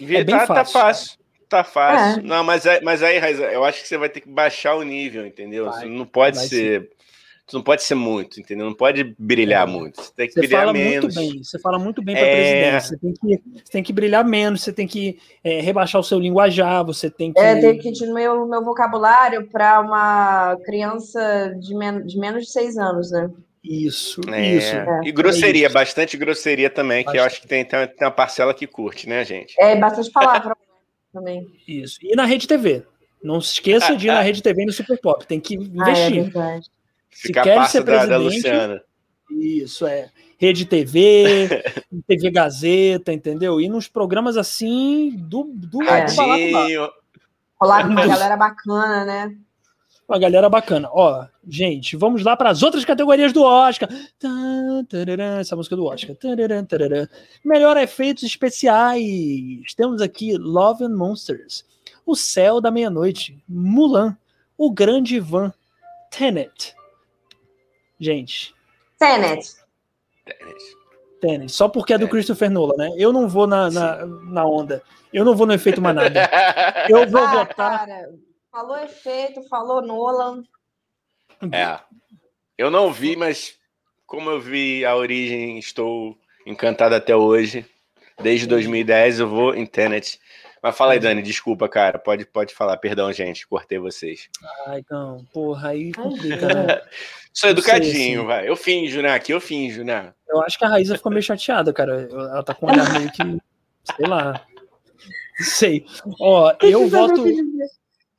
É 0.00 0.24
bem 0.24 0.26
tá, 0.26 0.46
fácil. 0.46 0.54
Tá 0.54 0.64
fácil. 0.64 1.20
Tá 1.48 1.64
fácil. 1.64 2.20
É. 2.20 2.22
Não, 2.22 2.44
mas, 2.44 2.66
é, 2.66 2.80
mas 2.80 3.02
aí, 3.02 3.18
Raiza, 3.18 3.44
eu 3.44 3.64
acho 3.64 3.82
que 3.82 3.88
você 3.88 3.96
vai 3.96 4.08
ter 4.08 4.20
que 4.20 4.28
baixar 4.28 4.74
o 4.74 4.82
nível, 4.82 5.26
entendeu? 5.26 5.66
Vai, 5.66 5.88
não 5.88 6.06
pode 6.06 6.38
ser. 6.38 6.48
Ser 6.48 6.90
Tu 7.50 7.56
não 7.56 7.64
pode 7.64 7.82
ser 7.82 7.96
muito, 7.96 8.38
entendeu? 8.38 8.64
Não 8.64 8.74
pode 8.74 9.12
brilhar 9.18 9.66
é. 9.66 9.70
muito. 9.70 10.00
Você 10.00 10.12
tem 10.14 10.28
que 10.28 10.34
você 10.34 10.40
brilhar 10.40 10.60
fala 10.60 10.72
menos. 10.72 11.16
Muito 11.16 11.32
bem, 11.32 11.42
você 11.42 11.58
fala 11.58 11.78
muito 11.80 12.00
bem 12.00 12.14
para 12.14 12.24
é... 12.24 12.70
presidente. 12.70 12.86
Você 12.86 12.96
tem, 12.96 13.12
que, 13.12 13.42
você 13.64 13.72
tem 13.72 13.82
que 13.82 13.92
brilhar 13.92 14.24
menos, 14.24 14.62
você 14.62 14.72
tem 14.72 14.86
que 14.86 15.18
é, 15.42 15.60
rebaixar 15.60 16.00
o 16.00 16.04
seu 16.04 16.20
linguajar, 16.20 16.84
você 16.84 17.10
tem 17.10 17.32
que. 17.32 17.40
É, 17.40 17.60
tem 17.60 17.76
que 17.76 17.90
diminuir 17.90 18.28
o 18.28 18.46
meu 18.46 18.64
vocabulário 18.64 19.48
para 19.48 19.80
uma 19.80 20.56
criança 20.64 21.52
de, 21.58 21.74
men 21.74 22.06
de 22.06 22.16
menos 22.20 22.44
de 22.44 22.52
seis 22.52 22.78
anos, 22.78 23.10
né? 23.10 23.28
Isso, 23.64 24.20
é, 24.28 24.54
isso. 24.54 24.76
É, 24.76 25.00
e 25.04 25.10
grosseria, 25.10 25.66
é 25.66 25.70
bastante 25.70 26.16
grosseria 26.16 26.70
também, 26.70 26.98
bastante. 27.04 27.12
que 27.12 27.18
eu 27.18 27.24
acho 27.24 27.40
que 27.40 27.48
tem, 27.48 27.64
tem 27.64 27.88
uma 28.00 28.12
parcela 28.12 28.54
que 28.54 28.66
curte, 28.68 29.08
né, 29.08 29.24
gente? 29.24 29.60
É, 29.60 29.74
bastante 29.74 30.08
palavra 30.12 30.56
também. 31.12 31.48
Isso. 31.66 31.98
E 32.00 32.14
na 32.14 32.24
Rede 32.24 32.46
TV. 32.46 32.84
Não 33.22 33.38
se 33.40 33.54
esqueça 33.54 33.94
de 33.96 34.06
ir 34.06 34.12
na 34.12 34.22
Rede 34.22 34.42
TV 34.42 34.62
e 34.62 34.66
no 34.66 34.72
Super 34.72 34.98
Pop. 34.98 35.26
Tem 35.26 35.38
que 35.38 35.54
investir. 35.54 36.32
Ah, 36.34 36.58
é 37.12 37.32
verdade. 37.32 37.32
Se 37.32 37.32
quer 37.32 37.68
ser 37.68 37.84
presidente, 37.84 38.08
da, 38.08 38.18
Luciana. 38.18 38.82
Isso, 39.30 39.86
é. 39.86 40.10
Rede 40.38 40.64
TV, 40.64 41.62
TV 42.08 42.30
Gazeta, 42.30 43.12
entendeu? 43.12 43.60
E 43.60 43.68
nos 43.68 43.88
programas 43.88 44.36
assim 44.36 45.14
do, 45.16 45.44
do, 45.44 45.84
Radinho. 45.84 46.86
do 46.86 46.92
Falar 47.58 47.84
com 47.84 47.90
uma 47.90 48.06
galera 48.08 48.36
bacana, 48.36 49.04
né? 49.04 49.36
Uma 50.08 50.18
galera 50.18 50.48
bacana. 50.48 50.88
Ó, 50.92 51.24
gente, 51.46 51.96
vamos 51.96 52.24
lá 52.24 52.36
para 52.36 52.50
as 52.50 52.62
outras 52.62 52.84
categorias 52.84 53.32
do 53.32 53.44
Oscar. 53.44 53.88
Essa 55.38 55.54
música 55.54 55.76
do 55.76 55.84
Oscar. 55.84 56.16
Melhor 57.44 57.76
efeitos 57.76 58.24
especiais. 58.24 59.74
Temos 59.76 60.00
aqui 60.02 60.36
Love 60.36 60.84
and 60.84 60.96
Monsters, 60.96 61.64
O 62.04 62.16
Céu 62.16 62.60
da 62.60 62.72
Meia-Noite, 62.72 63.40
Mulan, 63.48 64.16
O 64.58 64.72
Grande 64.72 65.16
Ivan, 65.16 65.52
Tenet, 66.10 66.74
gente. 68.00 68.54
Tenet. 68.98 69.54
Tenet. 71.20 71.52
Só 71.52 71.68
porque 71.68 71.92
é 71.92 71.98
do 71.98 72.08
Christopher 72.08 72.50
Nolan, 72.50 72.76
né? 72.76 72.90
Eu 72.96 73.12
não 73.12 73.28
vou 73.28 73.46
na, 73.46 73.70
na, 73.70 74.06
na 74.06 74.44
onda. 74.44 74.82
Eu 75.12 75.24
não 75.24 75.36
vou 75.36 75.46
no 75.46 75.52
efeito 75.52 75.80
manada. 75.80 76.28
Eu 76.88 77.08
vou 77.08 77.22
ah, 77.22 77.32
votar. 77.32 77.78
Cara, 77.86 78.10
falou 78.50 78.78
efeito, 78.78 79.42
falou 79.48 79.82
Nolan. 79.82 80.42
É. 81.52 81.78
Eu 82.56 82.70
não 82.70 82.92
vi, 82.92 83.16
mas 83.16 83.58
como 84.06 84.30
eu 84.30 84.40
vi 84.40 84.84
a 84.84 84.96
origem, 84.96 85.58
estou 85.58 86.16
encantado 86.46 86.94
até 86.94 87.14
hoje. 87.14 87.66
Desde 88.22 88.46
2010 88.46 89.20
eu 89.20 89.28
vou 89.28 89.54
em 89.54 89.66
Tenet. 89.66 90.20
Mas 90.62 90.76
fala 90.76 90.92
aí, 90.92 91.00
Dani, 91.00 91.22
desculpa, 91.22 91.68
cara. 91.68 91.98
Pode, 91.98 92.26
pode 92.26 92.54
falar. 92.54 92.76
Perdão, 92.76 93.10
gente. 93.12 93.46
Cortei 93.46 93.78
vocês. 93.78 94.28
Ai, 94.66 94.84
não. 94.90 95.24
Porra, 95.32 95.70
aí 95.70 95.92
complica, 95.92 96.46
né? 96.46 96.82
Sou 97.32 97.50
educadinho, 97.50 98.26
vai. 98.26 98.48
Eu 98.48 98.56
finjo, 98.56 99.00
né? 99.00 99.12
Aqui 99.12 99.32
eu 99.32 99.40
finjo, 99.40 99.84
né? 99.84 100.12
Eu 100.28 100.40
acho 100.42 100.58
que 100.58 100.64
a 100.64 100.68
Raíza 100.68 100.96
ficou 100.96 101.10
meio 101.10 101.22
chateada, 101.22 101.72
cara. 101.72 102.08
Ela 102.10 102.42
tá 102.42 102.54
com 102.54 102.66
um 102.66 102.70
olhar 102.70 102.92
meio 102.92 103.10
que. 103.10 103.22
Sei 103.96 104.06
lá. 104.06 104.44
Sei. 105.38 105.86
Ó, 106.20 106.52
eu 106.60 106.88
voto. 106.88 107.24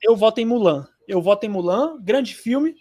Eu 0.02 0.16
voto 0.16 0.40
em 0.40 0.46
Mulan. 0.46 0.88
Eu 1.08 1.22
voto 1.22 1.46
em 1.46 1.50
Mulan. 1.50 1.98
Grande 2.02 2.34
filme. 2.34 2.76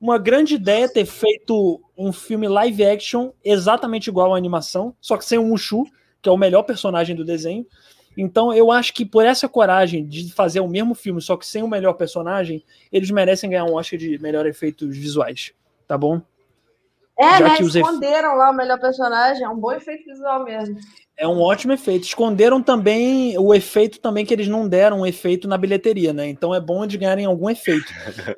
Uma 0.00 0.18
grande 0.18 0.54
ideia 0.54 0.88
ter 0.88 1.06
feito 1.06 1.80
um 1.96 2.12
filme 2.12 2.48
live 2.48 2.84
action 2.84 3.30
exatamente 3.42 4.08
igual 4.08 4.34
à 4.34 4.36
animação, 4.36 4.94
só 5.00 5.16
que 5.16 5.24
sem 5.24 5.38
o 5.38 5.44
Mushu, 5.44 5.84
que 6.20 6.28
é 6.28 6.32
o 6.32 6.36
melhor 6.36 6.64
personagem 6.64 7.16
do 7.16 7.24
desenho. 7.24 7.66
Então 8.16 8.52
eu 8.52 8.70
acho 8.70 8.92
que 8.92 9.06
por 9.06 9.24
essa 9.24 9.48
coragem 9.48 10.06
de 10.06 10.30
fazer 10.32 10.60
o 10.60 10.68
mesmo 10.68 10.94
filme, 10.94 11.22
só 11.22 11.36
que 11.38 11.46
sem 11.46 11.62
o 11.62 11.68
melhor 11.68 11.94
personagem, 11.94 12.62
eles 12.92 13.10
merecem 13.10 13.48
ganhar 13.48 13.64
um 13.64 13.74
Oscar 13.74 13.98
de 13.98 14.18
melhor 14.18 14.46
efeitos 14.46 14.94
visuais 14.94 15.54
tá 15.86 15.96
bom? 15.98 16.20
É, 17.18 17.38
Já 17.38 17.48
né? 17.48 17.56
Esconderam 17.60 18.30
efe... 18.30 18.38
lá 18.38 18.50
o 18.50 18.54
melhor 18.54 18.80
personagem, 18.80 19.44
é 19.44 19.48
um 19.48 19.58
bom 19.58 19.72
efeito 19.72 20.04
visual 20.04 20.44
mesmo. 20.44 20.76
É 21.16 21.28
um 21.28 21.40
ótimo 21.40 21.72
efeito. 21.72 22.02
Esconderam 22.02 22.60
também 22.60 23.38
o 23.38 23.54
efeito 23.54 24.00
também 24.00 24.26
que 24.26 24.34
eles 24.34 24.48
não 24.48 24.68
deram 24.68 25.00
um 25.00 25.06
efeito 25.06 25.46
na 25.46 25.56
bilheteria, 25.56 26.12
né? 26.12 26.26
Então 26.26 26.52
é 26.52 26.60
bom 26.60 26.84
de 26.84 26.98
ganharem 26.98 27.24
algum 27.24 27.48
efeito. 27.48 27.86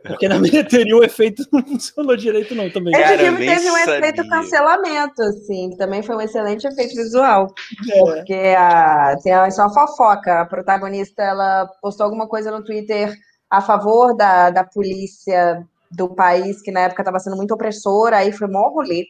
Porque 0.02 0.28
na 0.28 0.36
bilheteria 0.38 0.94
o 0.94 1.02
efeito 1.02 1.42
não 1.50 1.62
funcionou 1.62 2.14
direito, 2.14 2.54
não, 2.54 2.68
também. 2.68 2.92
Esse 2.94 3.02
Cara, 3.02 3.18
filme 3.18 3.46
teve 3.46 3.70
um 3.70 3.76
sabia. 3.78 3.98
efeito 3.98 4.28
cancelamento, 4.28 5.22
assim. 5.22 5.70
Também 5.78 6.02
foi 6.02 6.16
um 6.16 6.20
excelente 6.20 6.66
efeito 6.66 6.94
visual. 6.94 7.46
É. 7.90 7.98
Porque 7.98 8.54
a, 8.58 9.16
tem 9.22 9.32
a, 9.32 9.50
só 9.50 9.62
a 9.62 9.72
fofoca. 9.72 10.42
A 10.42 10.46
protagonista, 10.46 11.22
ela 11.22 11.66
postou 11.80 12.04
alguma 12.04 12.28
coisa 12.28 12.50
no 12.50 12.62
Twitter 12.62 13.10
a 13.48 13.62
favor 13.62 14.14
da, 14.14 14.50
da 14.50 14.64
polícia 14.64 15.66
do 15.90 16.14
país 16.14 16.62
que 16.62 16.70
na 16.70 16.80
época 16.80 17.02
estava 17.02 17.18
sendo 17.18 17.36
muito 17.36 17.52
opressora, 17.52 18.18
aí 18.18 18.32
foi 18.32 18.48
mó 18.48 18.68
rolê. 18.68 19.06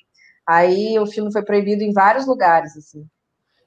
Aí 0.47 0.99
o 0.99 1.07
filme 1.07 1.33
foi 1.33 1.43
proibido 1.43 1.83
em 1.83 1.93
vários 1.93 2.27
lugares, 2.27 2.77
assim. 2.77 3.05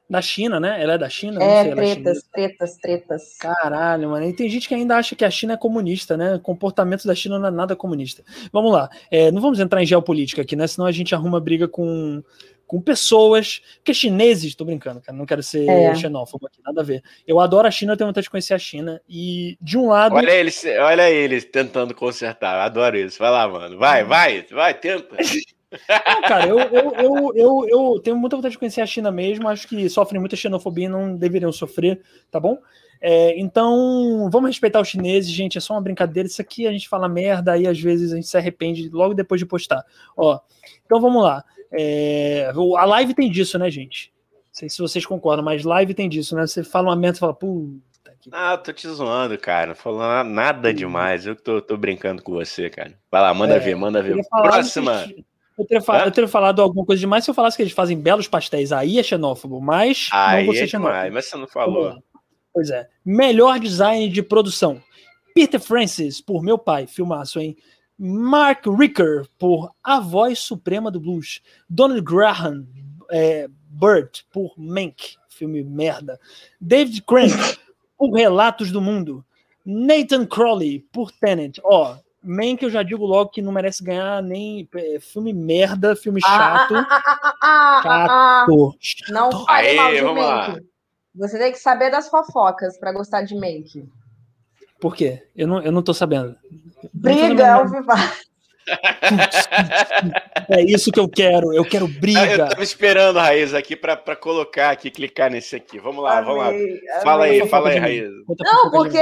Da 0.10 0.24
China, 0.24 0.60
né? 0.60 0.82
Ela 0.82 0.93
é 0.93 0.97
da 0.97 1.07
China? 1.07 1.43
É, 1.43 1.64
sei, 1.64 1.76
tretas, 1.76 2.24
tretas, 2.34 2.78
tretas. 2.78 3.38
Caralho, 3.38 4.10
mano. 4.10 4.26
E 4.26 4.34
tem 4.34 4.49
gente 4.49 4.68
que 4.68 4.74
ainda 4.74 4.97
acha 4.97 5.16
que 5.16 5.24
a 5.24 5.30
China 5.30 5.53
é 5.53 5.57
comunista, 5.57 6.18
né? 6.18 6.36
O 6.36 6.39
comportamento 6.39 7.05
da 7.05 7.14
China 7.14 7.38
não 7.38 7.47
é 7.47 7.51
nada 7.51 7.76
comunista. 7.76 8.24
Vamos 8.51 8.72
lá. 8.72 8.89
É, 9.12 9.32
não 9.32 9.39
vamos 9.39 9.60
entrar 9.60 9.84
em 9.84 9.86
geopolítica 9.86 10.41
aqui, 10.41 10.55
né? 10.55 10.66
Senão 10.66 10.88
a 10.88 10.91
gente 10.91 11.14
arruma 11.14 11.39
briga 11.39 11.68
com, 11.68 12.24
com 12.70 12.80
pessoas, 12.80 13.63
que 13.84 13.91
chineses, 13.95 14.53
tô 14.53 14.63
brincando, 14.63 15.01
cara, 15.01 15.17
não 15.17 15.26
quero 15.26 15.41
ser 15.41 15.67
é. 15.67 15.95
xenófobo 15.95 16.45
aqui, 16.45 16.59
nada 16.63 16.82
a 16.82 16.84
ver. 16.84 17.01
Eu 17.26 17.39
adoro 17.39 17.67
a 17.67 17.72
China, 17.72 17.93
eu 17.93 17.97
tenho 17.97 18.07
vontade 18.07 18.26
de 18.26 18.30
conhecer 18.30 18.53
a 18.53 18.59
China, 18.59 19.01
e 19.09 19.57
de 19.59 19.76
um 19.76 19.88
lado... 19.88 20.13
Olha 20.13 20.30
eles, 20.30 20.63
olha 20.80 21.09
eles 21.09 21.45
tentando 21.45 21.95
consertar, 21.95 22.59
adoro 22.59 22.95
isso, 22.95 23.17
vai 23.17 23.32
lá, 23.32 23.47
mano, 23.47 23.76
vai, 23.80 24.03
vai, 24.03 24.45
vai, 24.51 24.76
tenta. 24.76 25.17
Não, 26.05 26.22
cara, 26.22 26.47
eu, 26.47 26.59
eu, 26.59 26.93
eu, 26.95 27.34
eu, 27.36 27.67
eu 27.67 27.99
tenho 28.01 28.15
muita 28.15 28.36
vontade 28.36 28.51
de 28.51 28.59
conhecer 28.59 28.82
a 28.82 28.86
China 28.86 29.11
mesmo, 29.11 29.49
acho 29.49 29.67
que 29.67 29.89
sofrem 29.89 30.20
muita 30.20 30.36
xenofobia 30.36 30.86
e 30.86 30.89
não 30.89 31.15
deveriam 31.15 31.51
sofrer, 31.51 31.99
tá 32.30 32.39
bom? 32.39 32.59
É, 33.01 33.39
então, 33.39 34.30
vamos 34.32 34.49
respeitar 34.49 34.82
os 34.82 34.89
chineses, 34.89 35.32
gente. 35.32 35.57
É 35.57 35.61
só 35.61 35.74
uma 35.74 35.82
brincadeira. 35.82 36.28
Isso 36.28 36.41
aqui 36.41 36.67
a 36.67 36.72
gente 36.72 36.89
fala 36.89 37.07
merda, 37.07 37.53
aí 37.53 37.65
às 37.65 37.80
vezes 37.80 38.11
a 38.11 38.15
gente 38.15 38.28
se 38.28 38.38
arrepende 38.38 38.89
logo 38.89 39.13
depois 39.13 39.39
de 39.39 39.45
postar. 39.45 39.86
Ó, 40.17 40.39
então 40.86 40.99
vamos 40.99 41.24
lá. 41.24 41.43
É, 41.72 42.51
a 42.78 42.86
live 42.86 43.13
tem 43.13 43.30
disso, 43.30 43.57
né, 43.59 43.70
gente? 43.70 44.11
Não 44.34 44.41
sei 44.51 44.70
se 44.70 44.80
vocês 44.80 45.05
concordam, 45.05 45.45
mas 45.45 45.63
live 45.63 45.93
tem 45.93 46.09
disso, 46.09 46.36
né? 46.36 46.45
Você 46.45 46.63
fala 46.63 46.89
uma 46.89 46.95
merda 46.95 47.17
e 47.17 47.20
fala, 47.20 47.34
puta 47.34 48.11
que. 48.20 48.30
Ah, 48.34 48.57
tô 48.57 48.74
te 48.74 48.88
zoando, 48.88 49.38
cara. 49.38 49.67
Não 49.67 49.76
falando 49.76 50.30
nada 50.30 50.74
demais. 50.74 51.26
Eu 51.26 51.36
tô, 51.36 51.61
tô 51.61 51.78
brincando 51.78 52.22
com 52.22 52.34
você, 52.34 52.70
cara. 52.70 52.93
Vai 53.11 53.22
lá, 53.22 53.34
manda 53.34 53.55
é, 53.55 53.59
ver, 53.59 53.76
manda 53.76 54.01
ver. 54.01 54.22
Próxima. 54.30 55.05
Eu 55.57 55.65
teria, 55.65 55.82
falado, 55.82 56.05
eu 56.05 56.11
teria, 56.11 56.28
falado 56.28 56.61
alguma 56.61 56.86
coisa 56.86 56.99
demais 56.99 57.26
se 57.26 57.30
eu 57.30 57.36
falasse 57.36 57.57
que 57.57 57.63
eles 57.63 57.74
fazem 57.74 57.99
belos 57.99 58.28
pastéis. 58.28 58.72
Aí 58.72 58.97
é 58.97 59.03
xenófobo, 59.03 59.59
mas 59.59 60.09
aí 60.11 60.39
não 60.39 60.45
vou 60.45 60.55
ser 60.55 60.63
é 60.63 60.67
xenófobo. 60.67 60.93
Demais, 60.93 61.13
mas 61.13 61.26
você 61.26 61.38
não 61.38 61.47
falou. 61.47 61.95
Pois 62.53 62.70
é. 62.70 62.88
Melhor 63.05 63.59
design 63.59 64.07
de 64.09 64.24
produção. 64.24 64.82
Peter 65.36 65.59
Francis, 65.59 66.22
por 66.22 66.41
meu 66.41 66.57
pai, 66.57 66.88
filmaço, 66.88 67.39
hein? 67.39 67.57
Mark 68.00 68.66
Ricker, 68.66 69.28
por 69.38 69.74
A 69.84 70.00
Voz 70.00 70.39
Suprema 70.39 70.89
do 70.89 71.02
Blues. 71.02 71.41
Donald 71.70 72.02
Graham, 72.02 72.66
é, 73.12 73.50
Bird, 73.70 74.26
por 74.32 74.54
Mank, 74.58 75.18
filme 75.28 75.62
merda. 75.64 76.18
David 76.62 77.02
Crank, 77.02 77.60
por 77.97 78.14
Relatos 78.14 78.72
do 78.72 78.80
Mundo. 78.80 79.26
Nathan 79.66 80.26
Crowley, 80.26 80.80
por 80.93 81.12
Tenet. 81.12 81.60
Ó, 81.62 81.97
Mank 82.24 82.64
eu 82.64 82.70
já 82.70 82.84
digo 82.84 83.06
logo 83.06 83.32
que 83.32 83.41
não 83.41 83.52
merece 83.52 83.84
ganhar 83.84 84.24
nem 84.24 84.68
é, 84.74 85.00
filme 85.02 85.34
merda, 85.34 85.93
filme 85.93 86.22
chato. 86.22 86.76
Ah, 86.76 86.88
ah, 87.41 87.41
ah, 87.41 87.82
chato, 87.84 88.78
chato. 88.80 89.12
Não 89.12 89.45
fale 89.45 89.74
mal 89.74 89.91
de 89.91 90.02
Mank. 90.02 90.66
Você 91.16 91.38
tem 91.38 91.52
que 91.52 91.60
saber 91.60 91.91
das 91.91 92.08
fofocas 92.08 92.78
para 92.78 92.93
gostar 92.93 93.24
de 93.24 93.36
Mank. 93.36 93.86
Por 94.80 94.95
quê? 94.95 95.23
Eu 95.36 95.47
não, 95.47 95.61
eu 95.61 95.71
não 95.71 95.84
tô 95.84 95.93
sabendo. 95.93 96.36
Briga 96.93 97.53
ao 97.53 97.67
vivar. 97.67 98.17
É 100.49 100.61
isso 100.61 100.91
que 100.91 100.99
eu 100.99 101.07
quero. 101.07 101.53
Eu 101.53 101.63
quero 101.63 101.88
briga. 101.88 102.43
Eu 102.43 102.49
tava 102.49 102.63
esperando, 102.63 103.19
Raiz, 103.19 103.53
aqui 103.53 103.75
para 103.75 104.15
colocar 104.15 104.71
aqui, 104.71 104.89
clicar 104.89 105.30
nesse 105.30 105.55
aqui. 105.55 105.80
Vamos 105.80 106.03
lá, 106.03 106.19
amei, 106.19 106.25
vamos 106.25 106.39
lá. 106.39 106.49
Amei. 106.49 106.82
Fala 107.03 107.23
aí, 107.25 107.47
fala 107.47 107.69
aí, 107.69 107.77
Raiz. 107.77 108.09
Não, 108.39 108.71
porque, 108.71 108.99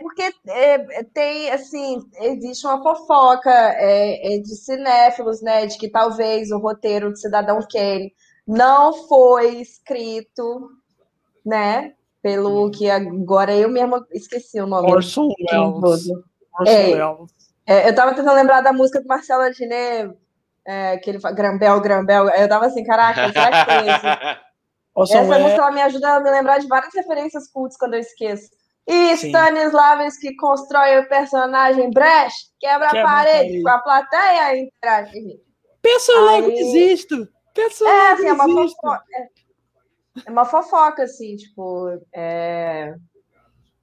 porque 0.00 0.30
é, 0.48 1.02
tem, 1.14 1.50
assim, 1.50 1.98
existe 2.20 2.66
uma 2.66 2.82
fofoca 2.82 3.50
é, 3.50 4.34
é, 4.34 4.38
de 4.38 4.54
cinéfilos, 4.56 5.40
né, 5.42 5.66
de 5.66 5.78
que 5.78 5.88
talvez 5.88 6.50
o 6.50 6.58
roteiro 6.58 7.12
de 7.12 7.20
Cidadão 7.20 7.60
Kane 7.70 8.12
não 8.46 8.92
foi 9.06 9.56
escrito, 9.56 10.70
né, 11.44 11.94
pelo 12.22 12.70
que 12.70 12.90
agora 12.90 13.54
eu 13.54 13.68
mesma 13.68 14.06
esqueci 14.12 14.60
o 14.60 14.66
nome. 14.66 14.90
Orson 14.90 15.28
Welles. 15.50 16.08
Orson 16.58 17.30
é. 17.66 17.80
É, 17.84 17.88
eu 17.88 17.94
tava 17.94 18.14
tentando 18.14 18.34
lembrar 18.34 18.60
da 18.60 18.72
música 18.72 19.00
do 19.00 19.06
Marcelo 19.06 19.42
Adnet, 19.42 20.12
é, 20.64 20.96
que 20.98 21.08
ele 21.08 21.20
fala 21.20 21.34
Grambel, 21.34 21.80
Grambel. 21.80 22.28
Eu 22.30 22.48
tava 22.48 22.66
assim, 22.66 22.84
caraca, 22.84 23.32
será 23.32 23.64
que 23.64 23.72
foi 23.72 23.88
esse? 23.88 24.40
Essa 24.98 25.18
é... 25.18 25.38
música 25.38 25.62
ela 25.62 25.70
me 25.70 25.80
ajuda 25.80 26.16
a 26.16 26.20
me 26.20 26.30
lembrar 26.30 26.58
de 26.58 26.66
várias 26.66 26.92
referências 26.92 27.48
cultas 27.48 27.76
quando 27.78 27.94
eu 27.94 28.00
esqueço. 28.00 28.50
E 28.86 29.12
Stanislavski 29.12 30.36
constrói 30.36 30.98
o 30.98 31.08
personagem 31.08 31.90
Brecht, 31.90 32.50
quebra, 32.58 32.88
quebra 32.88 33.02
a 33.02 33.04
parede, 33.04 33.62
com 33.62 33.68
a 33.68 33.78
plateia 33.78 34.58
interage. 34.58 35.40
Personagem 35.80 36.50
Aí... 36.50 36.58
existo! 36.58 37.28
Personagem 37.54 38.26
é, 38.26 38.30
assim, 38.30 38.40
é 38.40 38.42
uma. 38.42 39.02
É, 40.26 40.30
uma 40.30 40.44
fofoca, 40.44 41.02
assim, 41.04 41.36
tipo. 41.36 41.98
É... 42.12 42.94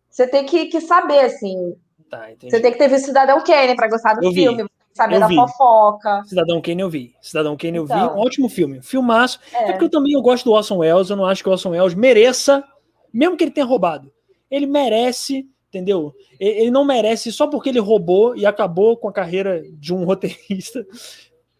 Você 0.09 0.27
tem 0.27 0.45
que, 0.45 0.65
que 0.65 0.81
saber, 0.81 1.19
assim, 1.19 1.75
Tá, 2.09 2.29
Você 2.41 2.59
tem 2.59 2.71
que 2.71 2.77
ter 2.77 2.87
visto 2.87 3.05
Cidadão 3.05 3.43
Kane 3.43 3.75
para 3.75 3.89
gostar 3.89 4.13
do 4.13 4.25
eu 4.25 4.31
filme, 4.31 4.63
vi. 4.63 4.69
saber 4.93 5.15
eu 5.15 5.19
da 5.19 5.27
vi. 5.27 5.35
fofoca. 5.35 6.23
Cidadão 6.25 6.61
Kane 6.61 6.81
eu 6.81 6.89
vi. 6.89 7.13
Cidadão 7.21 7.57
Kane 7.57 7.77
eu 7.77 7.83
então. 7.83 7.97
vi. 7.97 8.15
Um 8.15 8.19
ótimo 8.19 8.49
filme. 8.49 8.81
Filmaço. 8.81 9.39
É. 9.53 9.63
é 9.63 9.71
porque 9.71 9.85
eu 9.85 9.89
também 9.89 10.13
eu 10.13 10.21
gosto 10.21 10.45
do 10.45 10.53
Orson 10.53 10.77
Welles. 10.77 11.09
Eu 11.09 11.17
não 11.17 11.25
acho 11.25 11.43
que 11.43 11.49
o 11.49 11.51
Orson 11.51 11.71
Welles 11.71 11.93
mereça, 11.93 12.63
mesmo 13.11 13.35
que 13.35 13.43
ele 13.43 13.51
tenha 13.51 13.65
roubado. 13.65 14.11
Ele 14.49 14.65
merece, 14.65 15.45
entendeu? 15.67 16.13
Ele 16.39 16.71
não 16.71 16.85
merece 16.85 17.31
só 17.31 17.47
porque 17.47 17.69
ele 17.69 17.79
roubou 17.79 18.35
e 18.35 18.45
acabou 18.45 18.95
com 18.95 19.09
a 19.09 19.13
carreira 19.13 19.61
de 19.73 19.93
um 19.93 20.03
roteirista. 20.05 20.85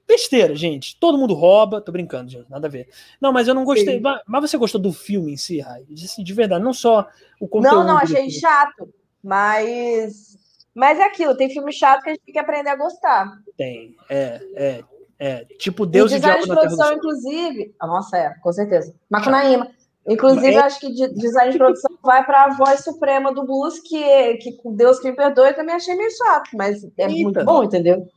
Besteira, 0.07 0.55
gente. 0.55 0.97
Todo 0.99 1.17
mundo 1.17 1.33
rouba. 1.33 1.81
Tô 1.81 1.91
brincando, 1.91 2.31
gente. 2.31 2.49
Nada 2.49 2.67
a 2.67 2.69
ver. 2.69 2.87
Não, 3.19 3.33
mas 3.33 3.47
eu 3.47 3.53
não 3.53 3.65
gostei. 3.65 3.99
Mas, 3.99 4.21
mas 4.25 4.49
você 4.49 4.57
gostou 4.57 4.79
do 4.79 4.93
filme 4.93 5.33
em 5.33 5.37
si, 5.37 5.59
Rai? 5.59 5.83
De, 5.89 6.23
de 6.23 6.33
verdade, 6.33 6.63
não 6.63 6.73
só 6.73 7.07
o 7.41 7.47
conteúdo. 7.47 7.75
Não, 7.75 7.83
não, 7.83 7.97
achei 7.97 8.29
chato. 8.29 8.89
Mas, 9.21 10.37
mas 10.73 10.99
é 10.99 11.03
aquilo, 11.03 11.35
tem 11.35 11.49
filme 11.49 11.73
chato 11.73 12.03
que 12.03 12.09
a 12.09 12.13
gente 12.13 12.23
tem 12.23 12.33
que 12.33 12.39
aprender 12.39 12.69
a 12.69 12.75
gostar. 12.77 13.29
Tem, 13.57 13.95
é, 14.09 14.41
é, 14.55 14.83
é. 15.19 15.45
Tipo 15.57 15.85
Deus 15.85 16.11
e, 16.11 16.15
e 16.15 16.19
design 16.19 16.41
de 16.41 16.47
produção, 16.47 16.93
inclusive. 16.93 17.75
Ah, 17.77 17.87
nossa, 17.87 18.17
é, 18.17 18.33
com 18.41 18.53
certeza. 18.53 18.95
Macunaíma. 19.09 19.69
Inclusive, 20.07 20.53
é... 20.53 20.59
acho 20.59 20.79
que 20.79 20.89
design 20.89 21.51
de 21.51 21.57
produção 21.57 21.97
vai 22.01 22.25
para 22.25 22.45
a 22.45 22.53
voz 22.53 22.81
suprema 22.81 23.33
do 23.33 23.45
blues, 23.45 23.79
que, 23.79 24.35
que 24.35 24.57
Deus 24.71 24.99
que 24.99 25.09
me 25.09 25.15
perdoe, 25.15 25.53
também 25.53 25.75
achei 25.75 25.95
meio 25.95 26.09
chato, 26.11 26.51
mas 26.53 26.81
é 26.97 27.03
Eita. 27.03 27.23
muito 27.23 27.43
bom, 27.43 27.65
entendeu? 27.65 28.07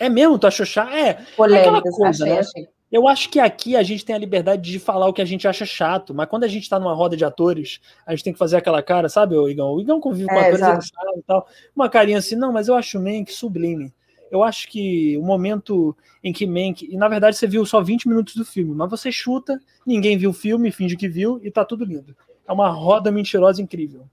É 0.00 0.08
mesmo? 0.08 0.38
Tu 0.38 0.46
achou 0.46 0.64
chato? 0.64 0.94
É. 0.94 1.22
Polêmicas, 1.36 1.94
é 1.94 1.96
coisa, 1.96 2.24
achei, 2.24 2.34
né? 2.34 2.40
achei. 2.40 2.68
Eu 2.90 3.06
acho 3.06 3.28
que 3.28 3.38
aqui 3.38 3.76
a 3.76 3.84
gente 3.84 4.04
tem 4.04 4.16
a 4.16 4.18
liberdade 4.18 4.68
de 4.68 4.80
falar 4.80 5.06
o 5.06 5.12
que 5.12 5.22
a 5.22 5.24
gente 5.24 5.46
acha 5.46 5.64
chato, 5.64 6.12
mas 6.12 6.28
quando 6.28 6.42
a 6.42 6.48
gente 6.48 6.68
tá 6.68 6.76
numa 6.76 6.92
roda 6.92 7.16
de 7.16 7.24
atores, 7.24 7.80
a 8.04 8.10
gente 8.10 8.24
tem 8.24 8.32
que 8.32 8.38
fazer 8.38 8.56
aquela 8.56 8.82
cara, 8.82 9.08
sabe, 9.08 9.36
o 9.36 9.48
Igão? 9.48 9.74
O 9.74 9.80
Igão 9.80 10.00
convive 10.00 10.26
com 10.26 10.34
é, 10.34 10.52
atores 10.52 10.88
e 10.88 11.22
tal. 11.24 11.46
Uma 11.76 11.88
carinha 11.88 12.18
assim, 12.18 12.34
não, 12.34 12.52
mas 12.52 12.66
eu 12.66 12.74
acho 12.74 12.98
Mank 12.98 13.32
sublime. 13.32 13.94
Eu 14.28 14.42
acho 14.42 14.68
que 14.68 15.16
o 15.18 15.22
momento 15.22 15.96
em 16.22 16.32
que 16.32 16.46
Mank. 16.46 16.84
E 16.90 16.96
na 16.96 17.06
verdade 17.06 17.36
você 17.36 17.46
viu 17.46 17.64
só 17.64 17.80
20 17.80 18.08
minutos 18.08 18.34
do 18.34 18.44
filme, 18.44 18.74
mas 18.74 18.90
você 18.90 19.12
chuta, 19.12 19.60
ninguém 19.86 20.18
viu 20.18 20.30
o 20.30 20.34
filme, 20.34 20.72
finge 20.72 20.96
que 20.96 21.08
viu 21.08 21.38
e 21.44 21.50
tá 21.50 21.64
tudo 21.64 21.84
lindo. 21.84 22.16
É 22.48 22.52
uma 22.52 22.70
roda 22.70 23.12
mentirosa 23.12 23.62
incrível. 23.62 24.08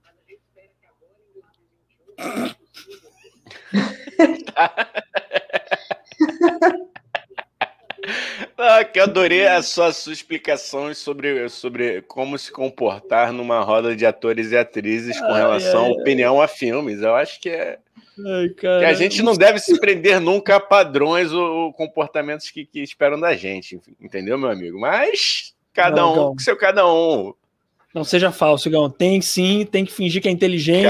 Ah, 8.56 8.84
que 8.84 8.98
adorei 8.98 9.46
a 9.46 9.62
sua, 9.62 9.92
sua 9.92 10.12
explicação 10.12 10.92
sobre, 10.94 11.48
sobre 11.48 12.02
como 12.02 12.38
se 12.38 12.50
comportar 12.50 13.32
numa 13.32 13.60
roda 13.60 13.94
de 13.94 14.06
atores 14.06 14.50
e 14.50 14.56
atrizes 14.56 15.18
com 15.20 15.32
relação 15.32 15.84
ai, 15.84 15.90
à 15.90 15.92
opinião 15.92 16.40
a 16.40 16.48
filmes. 16.48 17.00
Eu 17.00 17.14
acho 17.14 17.40
que 17.40 17.50
é. 17.50 17.78
Ai, 18.26 18.48
que 18.48 18.66
a 18.66 18.94
gente 18.94 19.22
não 19.22 19.36
deve 19.36 19.58
se 19.60 19.78
prender 19.78 20.20
nunca 20.20 20.56
a 20.56 20.60
padrões 20.60 21.32
ou, 21.32 21.40
ou 21.40 21.72
comportamentos 21.72 22.50
que, 22.50 22.64
que, 22.64 22.80
esperam 22.80 23.18
da 23.18 23.34
gente, 23.34 23.80
entendeu, 24.00 24.36
meu 24.36 24.50
amigo? 24.50 24.78
Mas 24.80 25.54
cada 25.72 25.96
não, 25.96 26.30
um 26.30 26.32
com 26.32 26.38
seu 26.40 26.56
cada 26.56 26.86
um. 26.86 27.34
Não 27.94 28.04
seja 28.04 28.30
falso, 28.30 28.68
Gão. 28.68 28.90
Tem 28.90 29.20
sim, 29.20 29.64
tem 29.64 29.84
que 29.84 29.92
fingir 29.92 30.20
que 30.20 30.28
é 30.28 30.30
inteligente. 30.30 30.84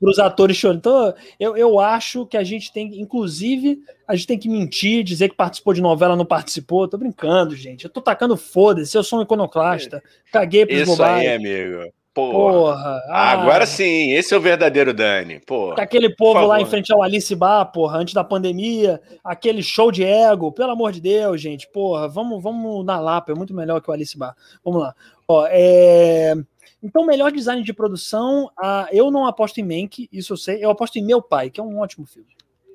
Para 0.00 0.10
os 0.10 0.18
atores 0.18 0.56
chorando. 0.56 0.78
Então, 0.78 1.14
eu, 1.38 1.56
eu 1.56 1.78
acho 1.78 2.26
que 2.26 2.36
a 2.36 2.42
gente 2.42 2.72
tem, 2.72 3.00
inclusive, 3.00 3.78
a 4.08 4.16
gente 4.16 4.26
tem 4.26 4.38
que 4.38 4.48
mentir, 4.48 5.04
dizer 5.04 5.28
que 5.28 5.36
participou 5.36 5.72
de 5.72 5.80
novela, 5.80 6.16
não 6.16 6.24
participou. 6.24 6.88
Tô 6.88 6.98
brincando, 6.98 7.54
gente. 7.54 7.84
Eu 7.84 7.90
tô 7.90 8.00
tacando 8.00 8.36
foda-se, 8.36 8.96
eu 8.96 9.04
sou 9.04 9.20
um 9.20 9.22
iconoclasta. 9.22 10.02
Caguei 10.32 10.66
pros 10.66 10.88
Isso 10.88 11.02
aí, 11.02 11.28
amigo. 11.28 11.92
Porra. 12.14 12.74
porra 12.74 13.02
ah, 13.08 13.32
Agora 13.32 13.64
sim, 13.64 14.12
esse 14.12 14.34
é 14.34 14.36
o 14.36 14.40
verdadeiro 14.40 14.92
Dani. 14.92 15.40
Porra. 15.40 15.82
Aquele 15.82 16.14
povo 16.14 16.46
lá 16.46 16.60
em 16.60 16.66
frente 16.66 16.92
ao 16.92 17.02
Alice 17.02 17.34
Bar, 17.34 17.66
porra, 17.66 17.98
antes 17.98 18.12
da 18.12 18.22
pandemia, 18.22 19.00
aquele 19.24 19.62
show 19.62 19.90
de 19.90 20.04
ego, 20.04 20.52
pelo 20.52 20.72
amor 20.72 20.92
de 20.92 21.00
Deus, 21.00 21.40
gente, 21.40 21.66
porra, 21.68 22.08
vamos, 22.08 22.42
vamos 22.42 22.84
na 22.84 23.00
Lapa, 23.00 23.32
é 23.32 23.34
muito 23.34 23.54
melhor 23.54 23.80
que 23.80 23.88
o 23.88 23.92
Alice 23.92 24.16
Bar. 24.16 24.36
Vamos 24.62 24.82
lá. 24.82 24.94
Ó, 25.26 25.46
é... 25.48 26.34
Então, 26.82 27.06
melhor 27.06 27.30
design 27.30 27.62
de 27.62 27.72
produção, 27.72 28.46
uh, 28.58 28.86
eu 28.90 29.10
não 29.10 29.24
aposto 29.24 29.58
em 29.58 29.62
Mank, 29.62 30.08
isso 30.12 30.32
eu 30.32 30.36
sei, 30.36 30.62
eu 30.62 30.68
aposto 30.68 30.96
em 30.96 31.04
Meu 31.04 31.22
Pai, 31.22 31.48
que 31.48 31.60
é 31.60 31.62
um 31.62 31.78
ótimo 31.78 32.04
filme. 32.04 32.28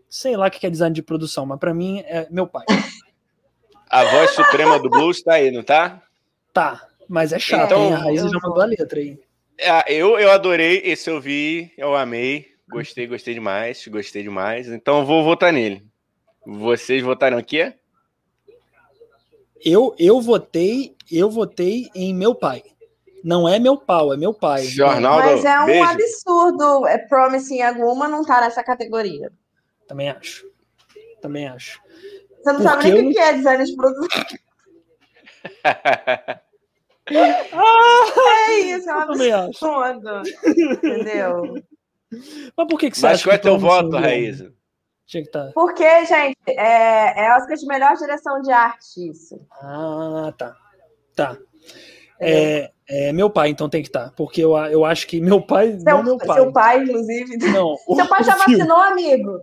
Sei 0.09 0.38
lá 0.38 0.47
o 0.47 0.51
que 0.51 0.65
é 0.65 0.69
design 0.69 0.95
de 0.95 1.03
produção, 1.03 1.45
mas 1.45 1.59
para 1.59 1.73
mim 1.73 1.99
é 2.07 2.25
Meu 2.31 2.47
Pai. 2.47 2.65
A 3.89 4.03
voz 4.05 4.31
suprema 4.31 4.79
do 4.79 4.89
blues 4.89 5.21
tá 5.21 5.33
aí, 5.33 5.51
não 5.51 5.61
tá? 5.61 6.01
Tá, 6.53 6.88
mas 7.07 7.33
é 7.33 7.39
chato, 7.39 7.65
então, 7.65 7.85
hein? 7.85 7.93
A 7.93 7.97
Raíssa 7.97 8.29
já 8.29 8.39
mandou 8.41 8.61
a 8.61 8.65
letra 8.65 8.99
aí. 8.99 9.19
É, 9.60 9.91
eu, 9.91 10.20
eu 10.20 10.32
adorei, 10.32 10.82
esse 10.84 11.10
eu 11.10 11.20
vi, 11.20 11.74
eu 11.78 11.95
amei, 11.95 12.47
gostei, 12.70 13.08
gostei 13.08 13.34
demais, 13.34 13.88
gostei 13.88 14.22
demais. 14.22 14.68
Então 14.68 14.99
eu 14.99 15.05
vou 15.05 15.24
votar 15.24 15.51
nele. 15.51 15.84
Vocês 16.45 17.01
votaram 17.01 17.38
aqui? 17.38 17.74
Eu, 19.64 19.95
eu 19.97 20.22
votei, 20.22 20.95
eu 21.12 21.30
votei 21.30 21.89
em 21.95 22.14
meu 22.14 22.36
pai. 22.36 22.64
Não 23.24 23.49
é 23.49 23.60
meu 23.60 23.76
pau, 23.76 24.14
é 24.14 24.18
meu 24.18 24.34
pai. 24.34 24.64
Jornal 24.64 25.18
Mas 25.18 25.43
é 25.43 25.60
um 25.60 25.66
beijo. 25.66 25.84
absurdo. 25.84 26.88
É 26.88 26.97
Promising 26.97 27.62
alguma 27.62 28.08
não 28.08 28.24
tá 28.24 28.41
nessa 28.41 28.64
categoria. 28.64 29.32
Também 29.88 30.10
acho. 30.10 30.45
Também 31.22 31.47
acho. 31.47 31.82
Você 32.43 32.53
não 32.53 32.62
Porque 32.62 32.64
sabe 32.64 32.91
nem 32.91 32.93
o 32.93 33.10
eu... 33.10 33.12
que 33.12 33.20
é 33.20 33.34
design 33.34 33.66
de 33.66 33.76
produção. 33.76 34.08
Ah, 37.16 38.49
é 38.49 38.60
isso, 38.60 38.89
é 38.89 38.93
uma 38.93 39.45
absurdo. 39.45 40.22
Entendeu? 40.45 41.64
Mas 42.55 42.68
por 42.68 42.80
que, 42.80 42.89
que 42.89 42.97
você 42.97 43.05
Mas 43.05 43.16
acha 43.16 43.24
qual 43.24 43.34
é 43.36 43.38
que 43.38 43.43
teu 43.43 43.58
voto, 43.58 43.97
Raíza? 43.97 44.53
Tinha 45.05 45.24
que 45.24 45.32
tá. 45.32 45.51
Porque, 45.53 46.05
gente, 46.05 46.38
é, 46.47 47.26
é 47.26 47.36
Oscar 47.38 47.55
de 47.55 47.66
melhor 47.66 47.95
direção 47.95 48.41
de 48.41 48.51
arte, 48.51 49.10
isso. 49.10 49.39
Ah, 49.62 50.34
tá. 50.38 50.55
Tá. 51.16 51.38
É, 52.20 52.72
é, 52.89 53.14
meu 53.14 53.30
pai, 53.30 53.49
então 53.49 53.70
tem 53.70 53.82
que 53.82 53.88
estar. 53.88 54.05
Tá, 54.05 54.14
porque 54.16 54.43
eu, 54.43 54.58
eu 54.58 54.84
acho 54.84 55.08
que 55.08 55.22
meu 55.22 55.41
pai. 55.41 55.80
Seu, 55.80 55.84
não 55.84 56.03
meu 56.03 56.18
pai. 56.18 56.41
Seu 56.41 56.51
pai, 56.51 56.84
inclusive. 56.84 57.38
Não. 57.38 57.76
Seu 57.95 58.08
pai 58.08 58.24
já 58.24 58.36
vacinou, 58.36 58.78
amigo? 58.78 59.39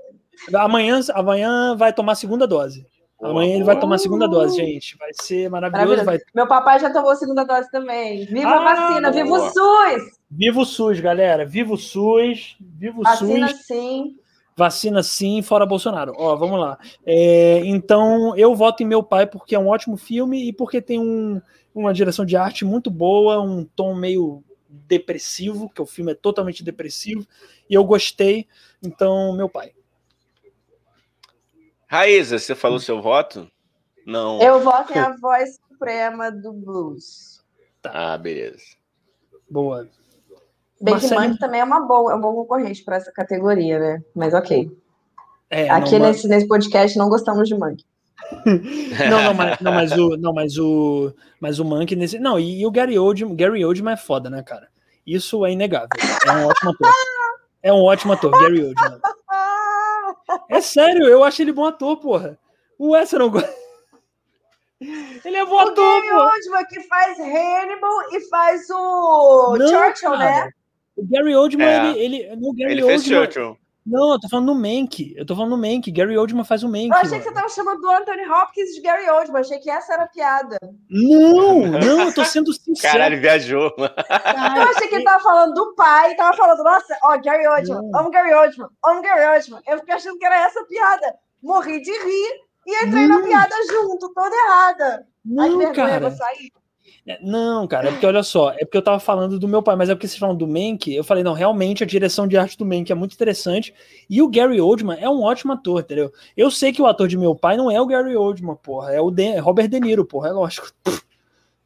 Amanhã, 0.54 1.00
amanhã 1.14 1.76
vai 1.76 1.92
tomar 1.92 2.14
segunda 2.14 2.46
dose. 2.46 2.86
Amanhã 3.24 3.54
ele 3.54 3.64
vai 3.64 3.78
tomar 3.78 3.94
a 3.94 3.98
segunda 3.98 4.28
dose, 4.28 4.56
gente. 4.56 4.96
Vai 4.98 5.10
ser 5.14 5.48
maravilhoso. 5.48 6.04
Vai... 6.04 6.18
Meu 6.34 6.46
papai 6.46 6.78
já 6.78 6.92
tomou 6.92 7.10
a 7.10 7.16
segunda 7.16 7.44
dose 7.44 7.70
também. 7.70 8.26
Viva 8.26 8.50
ah, 8.50 8.60
a 8.60 8.74
vacina, 8.74 9.10
viva 9.10 9.30
o 9.30 9.50
SUS! 9.50 10.12
Viva 10.30 10.60
o 10.60 10.64
SUS, 10.66 11.00
galera. 11.00 11.46
Viva 11.46 11.72
o 11.72 11.78
SUS. 11.78 12.56
Viva 12.60 13.00
o 13.00 13.02
vacina 13.02 13.48
SUS. 13.48 13.66
sim. 13.66 14.16
Vacina 14.56 15.02
sim, 15.02 15.42
fora 15.42 15.66
Bolsonaro. 15.66 16.12
Ó, 16.16 16.36
vamos 16.36 16.60
lá. 16.60 16.78
É, 17.04 17.60
então, 17.64 18.36
eu 18.36 18.54
voto 18.54 18.82
em 18.82 18.86
Meu 18.86 19.02
Pai 19.02 19.26
porque 19.26 19.54
é 19.54 19.58
um 19.58 19.68
ótimo 19.68 19.96
filme 19.96 20.48
e 20.48 20.52
porque 20.52 20.80
tem 20.80 21.00
um, 21.00 21.40
uma 21.74 21.92
direção 21.92 22.24
de 22.24 22.36
arte 22.36 22.64
muito 22.64 22.90
boa, 22.90 23.40
um 23.40 23.64
tom 23.64 23.94
meio 23.94 24.44
depressivo, 24.68 25.68
que 25.70 25.82
o 25.82 25.86
filme 25.86 26.12
é 26.12 26.14
totalmente 26.14 26.62
depressivo, 26.62 27.26
e 27.68 27.74
eu 27.74 27.82
gostei. 27.84 28.46
Então, 28.82 29.34
Meu 29.34 29.48
Pai. 29.48 29.72
Raíza, 31.94 32.40
você 32.40 32.56
falou 32.56 32.80
seu 32.80 33.00
voto? 33.00 33.46
Não. 34.04 34.42
Eu 34.42 34.58
voto 34.58 34.92
em 34.92 34.98
A 34.98 35.14
Voz 35.22 35.60
Suprema 35.68 36.28
do 36.28 36.52
Blues. 36.52 37.40
Tá, 37.80 38.14
ah, 38.14 38.18
beleza. 38.18 38.58
Boa. 39.48 39.88
Bem 40.80 40.98
que 40.98 41.14
Mank 41.14 41.38
também 41.38 41.60
é 41.60 41.64
uma 41.64 41.86
boa, 41.86 42.12
é 42.12 42.16
um 42.16 42.20
bom 42.20 42.34
concorrente 42.34 42.82
para 42.82 42.96
essa 42.96 43.12
categoria, 43.12 43.78
né? 43.78 44.02
Mas 44.12 44.34
ok. 44.34 44.76
É, 45.48 45.70
Aqui 45.70 45.96
não, 45.96 46.08
nesse, 46.08 46.26
mas... 46.26 46.36
nesse 46.36 46.48
podcast 46.48 46.98
não 46.98 47.08
gostamos 47.08 47.48
de 47.48 47.56
Mank. 47.56 47.84
não, 49.08 49.22
não, 49.22 49.34
mas, 49.34 49.60
não, 49.60 49.72
mas 49.72 49.92
o, 49.92 50.16
não, 50.16 50.32
mas 50.32 50.58
o, 50.58 51.14
mas 51.38 51.58
o 51.60 51.64
Mank 51.64 51.94
nesse, 51.94 52.18
não, 52.18 52.40
e, 52.40 52.60
e, 52.60 52.66
o 52.66 52.72
Gary 52.72 52.98
Oldman, 52.98 53.36
Gary 53.36 53.64
Oldman 53.64 53.92
é 53.92 53.96
foda, 53.96 54.28
né, 54.28 54.42
cara? 54.42 54.66
Isso 55.06 55.46
é 55.46 55.52
inegável. 55.52 55.90
É 56.26 56.32
um 56.32 56.46
ótimo 56.46 56.70
ator. 56.72 56.92
É 57.62 57.72
um 57.72 57.82
ótimo 57.82 58.12
ator, 58.14 58.32
Gary 58.32 58.64
Oldman. 58.64 59.00
É 60.48 60.60
sério, 60.60 61.06
eu 61.06 61.24
acho 61.24 61.42
ele 61.42 61.52
bom 61.52 61.64
ator, 61.64 61.96
porra. 61.98 62.38
O 62.78 62.90
Wes 62.90 63.12
não 63.12 63.30
gosta. 63.30 63.54
Ele 65.24 65.36
é 65.36 65.46
bom 65.46 65.54
o 65.54 65.58
ator, 65.60 66.02
Gary 66.02 66.12
Oldman 66.12 66.64
que 66.68 66.82
faz 66.82 67.18
Hannibal 67.18 68.12
e 68.12 68.20
faz 68.28 68.68
o 68.68 69.56
não, 69.56 69.68
Churchill, 69.68 70.10
cara. 70.10 70.18
né? 70.18 70.50
O 70.96 71.06
Gary 71.08 71.34
Oldman, 71.34 71.66
é. 71.66 71.90
ele, 71.96 72.16
ele. 72.16 72.36
No 72.36 72.52
Gary 72.52 72.72
ele 72.72 72.82
Oldman, 72.82 73.00
fez 73.00 73.04
Churchill. 73.04 73.58
Não, 73.86 74.12
eu 74.12 74.20
tô 74.20 74.28
falando 74.30 74.46
no 74.46 74.54
Mank. 74.54 75.14
Eu 75.14 75.26
tô 75.26 75.36
falando 75.36 75.50
no 75.50 75.58
Mank. 75.58 75.90
Gary 75.90 76.16
Oldman 76.16 76.44
faz 76.44 76.62
o 76.62 76.68
Mank. 76.68 76.88
Eu 76.88 76.94
achei 76.94 77.10
mano. 77.10 77.22
que 77.22 77.28
você 77.28 77.34
tava 77.34 77.48
chamando 77.50 77.80
do 77.82 77.90
Anthony 77.90 78.26
Hopkins 78.26 78.74
de 78.74 78.80
Gary 78.80 79.10
Oldman. 79.10 79.40
Achei 79.40 79.58
que 79.58 79.70
essa 79.70 79.92
era 79.92 80.04
a 80.04 80.08
piada. 80.08 80.58
Não, 80.88 81.66
não, 81.68 82.00
eu 82.06 82.14
tô 82.14 82.24
sendo 82.24 82.50
sincero. 82.54 82.94
Caralho, 82.94 83.20
viajou. 83.20 83.74
Eu 83.78 84.62
achei 84.70 84.88
que 84.88 84.94
ele 84.94 85.04
tava 85.04 85.22
falando 85.22 85.52
do 85.52 85.74
pai. 85.74 86.14
Tava 86.14 86.34
falando, 86.34 86.64
nossa, 86.64 86.98
ó, 87.02 87.18
Gary 87.18 87.46
Oldman. 87.46 87.90
Amo 87.94 88.10
Gary 88.10 88.32
Oldman. 88.32 88.68
Amo 88.86 89.02
Gary 89.02 89.36
Oldman. 89.36 89.60
Eu 89.66 89.78
fiquei 89.80 89.94
achando 89.94 90.18
que 90.18 90.24
era 90.24 90.46
essa 90.46 90.60
a 90.60 90.64
piada. 90.64 91.14
Morri 91.42 91.82
de 91.82 91.92
rir 91.92 92.40
e 92.66 92.86
entrei 92.86 93.06
não. 93.06 93.20
na 93.20 93.26
piada 93.26 93.54
junto, 93.70 94.12
toda 94.14 94.34
errada. 94.34 95.06
Não, 95.22 95.60
Ai, 95.60 95.74
cara. 95.74 96.10
Sair. 96.10 96.52
É, 97.06 97.18
não, 97.22 97.66
cara, 97.66 97.88
é 97.88 97.90
porque 97.92 98.06
olha 98.06 98.22
só, 98.22 98.50
é 98.52 98.64
porque 98.64 98.78
eu 98.78 98.82
tava 98.82 98.98
falando 98.98 99.38
do 99.38 99.46
meu 99.46 99.62
pai, 99.62 99.76
mas 99.76 99.90
é 99.90 99.94
porque 99.94 100.08
vocês 100.08 100.18
falam 100.18 100.34
do 100.34 100.46
Mank, 100.46 100.90
eu 100.92 101.04
falei, 101.04 101.22
não, 101.22 101.34
realmente 101.34 101.82
a 101.82 101.86
direção 101.86 102.26
de 102.26 102.36
arte 102.36 102.56
do 102.56 102.64
Mank 102.64 102.90
é 102.90 102.94
muito 102.94 103.12
interessante, 103.12 103.74
e 104.08 104.22
o 104.22 104.28
Gary 104.28 104.58
Oldman 104.58 104.98
é 104.98 105.08
um 105.08 105.22
ótimo 105.22 105.52
ator, 105.52 105.80
entendeu? 105.80 106.10
Eu 106.34 106.50
sei 106.50 106.72
que 106.72 106.80
o 106.80 106.86
ator 106.86 107.06
de 107.06 107.18
meu 107.18 107.34
pai 107.34 107.58
não 107.58 107.70
é 107.70 107.78
o 107.78 107.86
Gary 107.86 108.16
Oldman, 108.16 108.56
porra, 108.56 108.92
é 108.92 109.00
o 109.00 109.10
de 109.10 109.22
é 109.22 109.38
Robert 109.38 109.68
De 109.68 109.78
Niro, 109.80 110.04
porra, 110.04 110.28
é 110.28 110.32
lógico. 110.32 110.68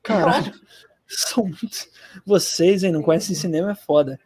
Caralho, 0.03 0.53
são 1.07 1.45
muito... 1.45 1.87
Vocês, 2.27 2.83
hein, 2.83 2.91
não 2.91 3.03
conhecem 3.03 3.37
cinema, 3.37 3.71
é 3.71 3.75
foda. 3.77 4.19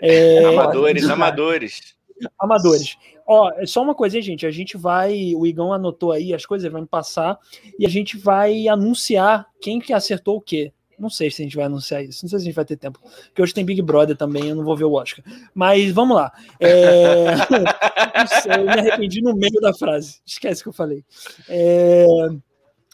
É... 0.00 0.44
Amadores, 0.46 1.08
amadores. 1.08 1.94
Amadores. 2.38 2.96
Ó, 3.32 3.48
é 3.52 3.64
só 3.64 3.80
uma 3.80 3.94
coisa, 3.94 4.20
gente. 4.20 4.44
A 4.44 4.50
gente 4.50 4.76
vai. 4.76 5.36
O 5.36 5.46
Igão 5.46 5.72
anotou 5.72 6.10
aí 6.10 6.34
as 6.34 6.44
coisas, 6.44 6.70
vai 6.70 6.80
me 6.80 6.86
passar. 6.88 7.38
E 7.78 7.86
a 7.86 7.88
gente 7.88 8.18
vai 8.18 8.66
anunciar 8.66 9.46
quem 9.60 9.78
que 9.78 9.92
acertou 9.92 10.38
o 10.38 10.40
quê. 10.40 10.72
Não 10.98 11.08
sei 11.08 11.30
se 11.30 11.40
a 11.40 11.44
gente 11.44 11.54
vai 11.54 11.66
anunciar 11.66 12.02
isso. 12.02 12.24
Não 12.24 12.28
sei 12.28 12.40
se 12.40 12.42
a 12.42 12.46
gente 12.46 12.56
vai 12.56 12.64
ter 12.64 12.76
tempo. 12.76 12.98
Porque 12.98 13.40
hoje 13.40 13.54
tem 13.54 13.64
Big 13.64 13.80
Brother 13.82 14.16
também, 14.16 14.48
eu 14.48 14.56
não 14.56 14.64
vou 14.64 14.76
ver 14.76 14.82
o 14.82 14.94
Oscar. 14.94 15.24
Mas 15.54 15.92
vamos 15.92 16.16
lá. 16.16 16.32
É... 16.58 17.36
sei, 18.42 18.52
eu 18.52 18.64
me 18.64 18.80
arrependi 18.80 19.22
no 19.22 19.36
meio 19.36 19.60
da 19.60 19.72
frase. 19.72 20.20
Esquece 20.26 20.60
que 20.60 20.68
eu 20.68 20.72
falei. 20.72 21.04
É... 21.48 22.04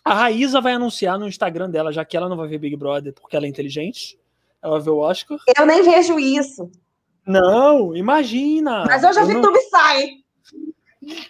A 0.04 0.12
Raíza 0.12 0.60
vai 0.60 0.74
anunciar 0.74 1.18
no 1.18 1.26
Instagram 1.26 1.70
dela, 1.70 1.90
já 1.90 2.04
que 2.04 2.14
ela 2.14 2.28
não 2.28 2.36
vai 2.36 2.46
ver 2.46 2.58
Big 2.58 2.76
Brother 2.76 3.14
porque 3.14 3.34
ela 3.36 3.46
é 3.46 3.48
inteligente. 3.48 4.18
Ela 4.62 4.74
vai 4.74 4.82
ver 4.82 4.90
o 4.90 4.98
Oscar. 4.98 5.38
Eu 5.58 5.64
nem 5.64 5.82
vejo 5.82 6.18
isso. 6.18 6.70
Não, 7.26 7.96
imagina. 7.96 8.84
Mas 8.84 9.02
eu 9.02 9.14
já 9.14 9.24
vi 9.24 9.32
não... 9.32 9.40
tudo 9.40 9.58
sai. 9.70 10.25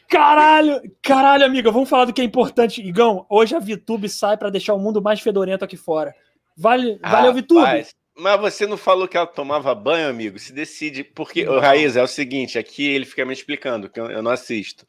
Caralho, 0.08 0.80
caralho, 1.02 1.44
amiga, 1.44 1.70
vamos 1.70 1.88
falar 1.88 2.06
do 2.06 2.12
que 2.12 2.20
é 2.20 2.24
importante. 2.24 2.80
Igão, 2.80 3.26
hoje 3.28 3.54
a 3.54 3.58
VTube 3.58 4.08
sai 4.08 4.36
para 4.36 4.50
deixar 4.50 4.74
o 4.74 4.78
mundo 4.78 5.02
mais 5.02 5.20
fedorento 5.20 5.64
aqui 5.64 5.76
fora. 5.76 6.14
Vale, 6.56 6.98
ah, 7.02 7.10
valeu, 7.10 7.34
VTube. 7.34 7.86
Mas 8.18 8.40
você 8.40 8.66
não 8.66 8.78
falou 8.78 9.06
que 9.06 9.16
ela 9.16 9.26
tomava 9.26 9.74
banho, 9.74 10.08
amigo? 10.08 10.38
Se 10.38 10.52
decide. 10.52 11.04
Porque, 11.04 11.46
o 11.46 11.60
Raiz, 11.60 11.96
é 11.96 12.02
o 12.02 12.06
seguinte: 12.06 12.58
aqui 12.58 12.86
ele 12.86 13.04
fica 13.04 13.26
me 13.26 13.32
explicando, 13.32 13.90
que 13.90 14.00
eu 14.00 14.22
não 14.22 14.30
assisto. 14.30 14.86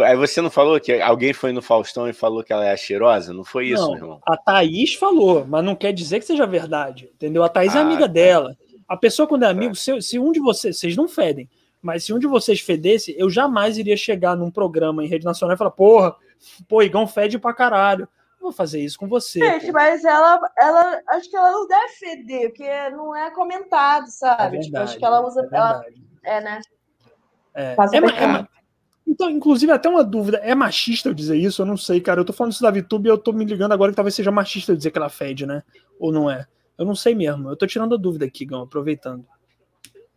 Aí 0.00 0.16
você 0.16 0.40
não 0.40 0.50
falou 0.50 0.78
que 0.78 1.00
alguém 1.00 1.32
foi 1.32 1.52
no 1.52 1.60
Faustão 1.60 2.08
e 2.08 2.12
falou 2.12 2.44
que 2.44 2.52
ela 2.52 2.64
é 2.64 2.76
cheirosa? 2.76 3.32
Não 3.32 3.44
foi 3.44 3.68
isso, 3.68 3.82
não, 3.82 3.90
meu 3.90 3.98
irmão? 3.98 4.20
A 4.24 4.36
Thaís 4.36 4.94
falou, 4.94 5.44
mas 5.44 5.64
não 5.64 5.74
quer 5.74 5.92
dizer 5.92 6.20
que 6.20 6.24
seja 6.24 6.46
verdade. 6.46 7.10
Entendeu? 7.12 7.42
A 7.42 7.48
Thaís 7.48 7.74
ah, 7.74 7.80
é 7.80 7.82
amiga 7.82 8.06
tá. 8.06 8.06
dela. 8.06 8.56
A 8.88 8.96
pessoa, 8.96 9.26
quando 9.26 9.42
é 9.42 9.48
amigo, 9.48 9.74
tá. 9.74 9.80
se, 9.80 10.00
se 10.00 10.18
um 10.20 10.30
de 10.30 10.38
vocês, 10.38 10.78
vocês 10.78 10.96
não 10.96 11.08
fedem, 11.08 11.48
mas 11.82 12.04
se 12.04 12.14
um 12.14 12.18
de 12.18 12.28
vocês 12.28 12.60
fedesse, 12.60 13.14
eu 13.18 13.28
jamais 13.28 13.76
iria 13.76 13.96
chegar 13.96 14.36
num 14.36 14.50
programa 14.50 15.04
em 15.04 15.08
rede 15.08 15.24
nacional 15.24 15.56
e 15.56 15.58
falar, 15.58 15.72
porra, 15.72 16.14
pô, 16.68 16.80
Igão 16.80 17.06
fede 17.06 17.38
pra 17.38 17.52
caralho. 17.52 18.08
Eu 18.38 18.46
vou 18.46 18.52
fazer 18.52 18.80
isso 18.80 18.98
com 18.98 19.08
você. 19.08 19.40
Gente, 19.40 19.66
pô. 19.66 19.72
mas 19.72 20.04
ela, 20.04 20.40
ela, 20.56 21.02
acho 21.08 21.28
que 21.28 21.36
ela 21.36 21.50
não 21.50 21.66
deve 21.66 21.92
feder, 21.94 22.48
porque 22.50 22.90
não 22.90 23.14
é 23.14 23.30
comentado, 23.32 24.06
sabe? 24.06 24.42
É 24.42 24.60
verdade, 24.60 24.64
tipo, 24.66 24.78
acho 24.78 24.98
que 24.98 25.04
ela 25.04 25.26
usa. 25.26 25.42
É, 25.42 25.56
ela, 25.56 25.84
é 26.22 26.40
né? 26.40 26.60
É, 27.54 27.62
é, 27.62 27.74
é, 27.74 28.46
então, 29.06 29.28
inclusive, 29.28 29.70
até 29.70 29.88
uma 29.88 30.04
dúvida: 30.04 30.38
é 30.38 30.54
machista 30.54 31.08
eu 31.08 31.14
dizer 31.14 31.36
isso? 31.36 31.62
Eu 31.62 31.66
não 31.66 31.76
sei, 31.76 32.00
cara. 32.00 32.20
Eu 32.20 32.24
tô 32.24 32.32
falando 32.32 32.52
isso 32.52 32.62
da 32.62 32.70
VTube 32.70 33.08
e 33.08 33.10
eu 33.10 33.18
tô 33.18 33.32
me 33.32 33.44
ligando 33.44 33.72
agora 33.72 33.92
que 33.92 33.96
talvez 33.96 34.14
seja 34.14 34.30
machista 34.30 34.72
eu 34.72 34.76
dizer 34.76 34.90
que 34.90 34.98
ela 34.98 35.08
fede, 35.08 35.46
né? 35.46 35.62
Ou 35.98 36.12
não 36.12 36.30
é? 36.30 36.46
Eu 36.78 36.86
não 36.86 36.94
sei 36.94 37.14
mesmo. 37.14 37.48
Eu 37.48 37.56
tô 37.56 37.66
tirando 37.66 37.94
a 37.94 37.98
dúvida 37.98 38.24
aqui, 38.24 38.44
Gão, 38.44 38.62
aproveitando. 38.62 39.26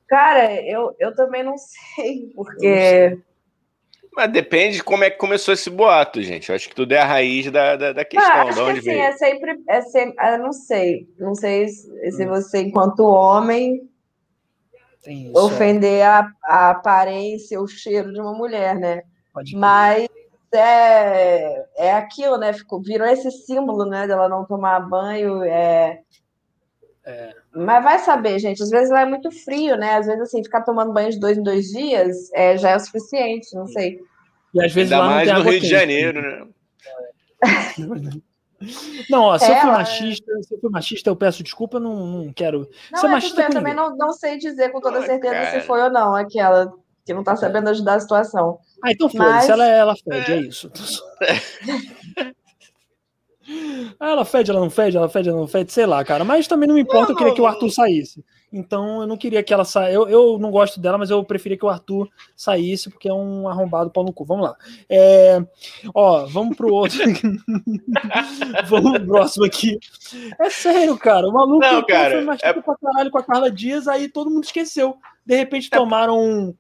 Cara, 0.07 0.53
eu, 0.61 0.95
eu 0.99 1.15
também 1.15 1.43
não 1.43 1.55
sei, 1.95 2.31
porque. 2.35 3.17
Mas 4.15 4.31
depende 4.31 4.77
de 4.77 4.83
como 4.83 5.03
é 5.03 5.09
que 5.09 5.17
começou 5.17 5.53
esse 5.53 5.69
boato, 5.69 6.21
gente. 6.21 6.47
Eu 6.47 6.55
acho 6.55 6.69
que 6.69 6.75
tudo 6.75 6.93
é 6.93 6.99
a 6.99 7.05
raiz 7.05 7.51
da, 7.51 7.75
da, 7.75 7.91
da 7.91 8.05
questão. 8.05 8.33
Não, 8.33 8.47
acho 8.47 8.81
que, 8.81 8.89
assim, 8.89 8.91
é 8.91 9.11
sempre, 9.11 9.61
é 9.67 9.81
sempre. 9.81 10.25
Eu 10.25 10.37
não 10.39 10.53
sei. 10.53 11.09
Não 11.19 11.35
sei 11.35 11.67
se, 11.67 12.11
se 12.11 12.25
hum. 12.25 12.29
você, 12.29 12.61
enquanto 12.61 13.01
homem, 13.01 13.89
isso, 15.05 15.37
ofender 15.37 15.99
é. 15.99 16.05
a, 16.05 16.31
a 16.45 16.69
aparência, 16.69 17.59
o 17.59 17.67
cheiro 17.67 18.13
de 18.13 18.21
uma 18.21 18.33
mulher, 18.33 18.75
né? 18.75 19.03
Mas 19.53 20.07
é, 20.53 21.65
é 21.75 21.93
aquilo, 21.93 22.37
né? 22.37 22.53
Ficou, 22.53 22.81
virou 22.81 23.07
esse 23.07 23.29
símbolo, 23.31 23.85
né? 23.85 24.07
Dela 24.07 24.29
não 24.29 24.45
tomar 24.45 24.79
banho. 24.79 25.43
É, 25.43 25.99
é. 27.05 27.33
Mas 27.53 27.83
vai 27.83 27.99
saber, 27.99 28.39
gente. 28.39 28.63
Às 28.63 28.69
vezes 28.69 28.89
lá 28.89 29.01
é 29.01 29.05
muito 29.05 29.29
frio, 29.31 29.77
né? 29.77 29.95
Às 29.95 30.07
vezes, 30.07 30.21
assim, 30.21 30.43
ficar 30.43 30.61
tomando 30.61 30.91
banho 30.91 31.11
de 31.11 31.19
dois 31.19 31.37
em 31.37 31.43
dois 31.43 31.67
dias 31.67 32.31
é, 32.33 32.57
já 32.57 32.71
é 32.71 32.75
o 32.75 32.79
suficiente, 32.79 33.53
não 33.53 33.67
sei. 33.67 33.99
E 34.53 34.63
às 34.63 34.73
vezes 34.73 34.91
Ainda 34.91 35.05
lá 35.05 35.11
mais 35.13 35.31
no 35.31 35.41
Rio 35.41 35.59
de 35.59 35.67
Janeiro, 35.67 36.21
né? 36.21 36.47
Não, 39.11 39.23
ó, 39.23 39.37
se 39.37 39.45
é, 39.45 39.51
eu 39.51 39.61
fui 39.61 39.69
machista, 39.69 40.31
se 40.41 40.55
eu 40.55 40.59
fui 40.59 40.69
machista, 40.71 41.09
eu 41.09 41.15
peço 41.15 41.43
desculpa, 41.43 41.77
não, 41.77 42.07
não 42.07 42.33
quero. 42.33 42.67
Não, 42.89 42.99
ser 42.99 43.07
é 43.07 43.09
machista 43.09 43.35
bem, 43.35 43.45
eu 43.45 43.51
também 43.51 43.73
não, 43.75 43.95
não 43.95 44.13
sei 44.13 44.37
dizer 44.37 44.71
com 44.71 44.79
toda 44.79 45.05
certeza 45.05 45.33
cara. 45.33 45.51
se 45.51 45.67
foi 45.67 45.81
ou 45.81 45.89
não 45.91 46.15
aquela 46.15 46.73
que 47.05 47.13
não 47.13 47.23
tá 47.23 47.35
sabendo 47.35 47.69
ajudar 47.69 47.95
a 47.95 47.99
situação. 47.99 48.57
Ah, 48.81 48.91
então 48.91 49.09
foda-se, 49.09 49.29
Mas... 49.29 49.49
ela, 49.49 49.65
ela 49.65 49.95
fede, 49.95 50.31
é 50.31 50.37
isso. 50.37 50.71
Ah, 53.99 54.11
ela 54.11 54.25
fede, 54.25 54.49
ela 54.49 54.59
não 54.59 54.69
fede, 54.69 54.97
ela 54.97 55.09
fede, 55.09 55.29
ela 55.29 55.37
não 55.37 55.47
fede, 55.47 55.71
sei 55.71 55.85
lá, 55.85 56.03
cara. 56.03 56.23
Mas 56.23 56.47
também 56.47 56.67
não 56.67 56.75
me 56.75 56.81
importa, 56.81 57.07
não, 57.07 57.11
eu 57.11 57.17
queria 57.17 57.33
que 57.33 57.41
o 57.41 57.45
Arthur 57.45 57.69
saísse. 57.69 58.23
Então 58.51 59.01
eu 59.01 59.07
não 59.07 59.17
queria 59.17 59.43
que 59.43 59.53
ela 59.53 59.65
saia. 59.65 59.93
Eu, 59.93 60.07
eu 60.07 60.39
não 60.39 60.49
gosto 60.49 60.79
dela, 60.79 60.97
mas 60.97 61.09
eu 61.09 61.23
preferia 61.23 61.57
que 61.57 61.65
o 61.65 61.69
Arthur 61.69 62.09
saísse, 62.35 62.89
porque 62.89 63.09
é 63.09 63.13
um 63.13 63.49
arrombado 63.49 63.91
pau 63.91 64.03
no 64.03 64.13
cu. 64.13 64.23
Vamos 64.23 64.45
lá. 64.45 64.55
É... 64.89 65.43
Ó, 65.93 66.25
vamos 66.25 66.55
pro 66.55 66.73
outro. 66.73 66.99
vamos 68.67 68.91
pro 68.93 69.07
próximo 69.07 69.45
aqui. 69.45 69.77
É 70.39 70.49
sério, 70.49 70.97
cara. 70.97 71.27
O 71.27 71.33
maluco 71.33 71.59
não, 71.59 71.85
cara, 71.85 72.11
foi 72.11 72.23
mais 72.23 72.41
é... 72.41 72.53
pra 72.53 72.75
caralho 72.77 73.11
com 73.11 73.17
a 73.17 73.23
Carla 73.23 73.51
Dias, 73.51 73.87
aí 73.87 74.07
todo 74.07 74.31
mundo 74.31 74.45
esqueceu. 74.45 74.95
De 75.25 75.35
repente 75.35 75.67
é 75.71 75.77
tomaram 75.77 76.55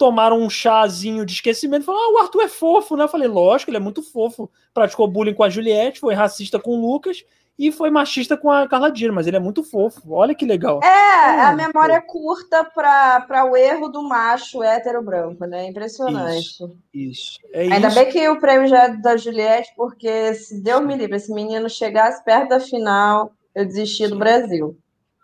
tomaram 0.00 0.40
um 0.40 0.48
chazinho 0.48 1.26
de 1.26 1.34
esquecimento 1.34 1.82
e 1.82 1.84
falaram: 1.84 2.06
ah, 2.06 2.14
o 2.14 2.18
Arthur 2.22 2.40
é 2.40 2.48
fofo, 2.48 2.96
né? 2.96 3.04
Eu 3.04 3.08
falei, 3.08 3.28
lógico, 3.28 3.70
ele 3.70 3.76
é 3.76 3.80
muito 3.80 4.02
fofo. 4.02 4.50
Praticou 4.72 5.06
bullying 5.06 5.34
com 5.34 5.44
a 5.44 5.50
Juliette, 5.50 6.00
foi 6.00 6.14
racista 6.14 6.58
com 6.58 6.70
o 6.70 6.80
Lucas 6.80 7.22
e 7.58 7.70
foi 7.70 7.90
machista 7.90 8.38
com 8.38 8.50
a 8.50 8.66
Carla 8.66 8.90
Dias, 8.90 9.12
mas 9.12 9.26
ele 9.26 9.36
é 9.36 9.40
muito 9.40 9.62
fofo. 9.62 10.00
Olha 10.14 10.34
que 10.34 10.46
legal. 10.46 10.80
É, 10.82 11.42
a 11.42 11.54
memória 11.54 11.92
é 11.92 12.00
curta 12.00 12.64
para 12.64 13.44
o 13.44 13.54
erro 13.54 13.88
do 13.88 14.02
macho 14.02 14.62
hétero 14.62 15.02
branco, 15.02 15.44
né? 15.44 15.66
Impressionante. 15.66 16.38
Isso. 16.38 16.76
isso. 16.94 17.38
É 17.52 17.64
Ainda 17.64 17.88
isso. 17.88 17.96
bem 17.96 18.10
que 18.10 18.26
o 18.30 18.40
prêmio 18.40 18.66
já 18.66 18.84
é 18.84 18.96
da 18.96 19.18
Juliette, 19.18 19.74
porque 19.76 20.32
se 20.32 20.62
Deus 20.62 20.80
me 20.80 20.96
livre, 20.96 21.16
esse 21.16 21.30
menino 21.30 21.68
chegasse 21.68 22.24
perto 22.24 22.48
da 22.48 22.60
final, 22.60 23.32
eu 23.54 23.66
desisti 23.66 24.08
do 24.08 24.18
Brasil. 24.18 24.74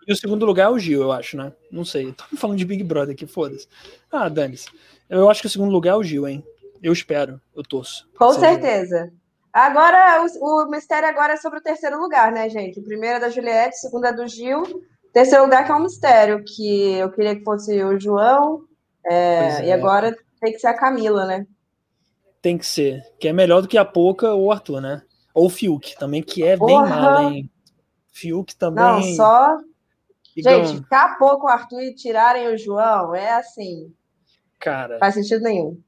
E 0.07 0.13
o 0.13 0.15
segundo 0.15 0.45
lugar 0.45 0.67
é 0.67 0.69
o 0.69 0.79
Gil, 0.79 1.01
eu 1.01 1.11
acho, 1.11 1.35
né? 1.35 1.51
Não 1.69 1.83
sei. 1.83 2.09
Estamos 2.09 2.39
falando 2.39 2.57
de 2.57 2.63
Big 2.63 2.81
Brother 2.81 3.13
aqui, 3.13 3.27
foda-se. 3.27 3.67
Ah, 4.09 4.29
dane-se. 4.29 4.69
Eu 5.09 5.29
acho 5.29 5.41
que 5.41 5.47
o 5.47 5.49
segundo 5.49 5.71
lugar 5.71 5.91
é 5.91 5.95
o 5.95 6.03
Gil, 6.03 6.25
hein? 6.25 6.41
Eu 6.81 6.93
espero, 6.93 7.41
eu 7.53 7.61
torço. 7.61 8.07
Com 8.17 8.31
certeza. 8.31 9.11
Agora, 9.51 10.23
o, 10.23 10.63
o, 10.63 10.69
mistério 10.69 11.09
agora 11.09 11.33
é 11.33 11.37
sobre 11.37 11.59
o 11.59 11.63
terceiro 11.63 11.99
lugar, 11.99 12.31
né, 12.31 12.47
gente? 12.49 12.79
O 12.79 12.83
primeiro 12.83 13.17
é 13.17 13.19
da 13.19 13.29
Juliette, 13.29 13.75
o 13.75 13.81
segundo 13.81 14.05
é 14.05 14.13
do 14.13 14.27
Gil. 14.27 14.63
Terceiro 15.11 15.43
lugar 15.43 15.65
que 15.65 15.71
é 15.71 15.75
um 15.75 15.83
mistério, 15.83 16.43
que 16.45 16.93
eu 16.93 17.11
queria 17.11 17.35
que 17.35 17.43
fosse 17.43 17.83
o 17.83 17.99
João, 17.99 18.61
é, 19.05 19.15
é. 19.15 19.65
e 19.65 19.71
agora 19.71 20.15
tem 20.39 20.53
que 20.53 20.59
ser 20.59 20.67
a 20.67 20.77
Camila, 20.77 21.25
né? 21.25 21.45
Tem 22.41 22.57
que 22.57 22.65
ser, 22.65 23.01
que 23.19 23.27
é 23.27 23.33
melhor 23.33 23.61
do 23.61 23.67
que 23.67 23.77
a 23.77 23.83
Poca 23.83 24.33
ou 24.33 24.45
o 24.45 24.51
Arthur, 24.51 24.79
né? 24.79 25.01
Ou 25.33 25.47
o 25.47 25.49
Fiuk 25.49 25.97
também, 25.97 26.21
que 26.21 26.43
é 26.43 26.55
Porra. 26.55 26.83
bem 26.83 26.89
mal, 26.89 27.31
hein? 27.31 27.51
Fiuk 28.13 28.55
também. 28.55 28.83
Não, 28.83 29.01
só 29.15 29.57
Gente, 30.41 30.77
ficar 30.77 31.17
pouco 31.17 31.47
o 31.47 31.49
Arthur 31.49 31.81
e 31.81 31.95
tirarem 31.95 32.47
o 32.47 32.57
João 32.57 33.15
é 33.15 33.33
assim. 33.33 33.93
Cara. 34.59 34.97
Faz 34.99 35.13
sentido 35.13 35.43
nenhum. 35.43 35.79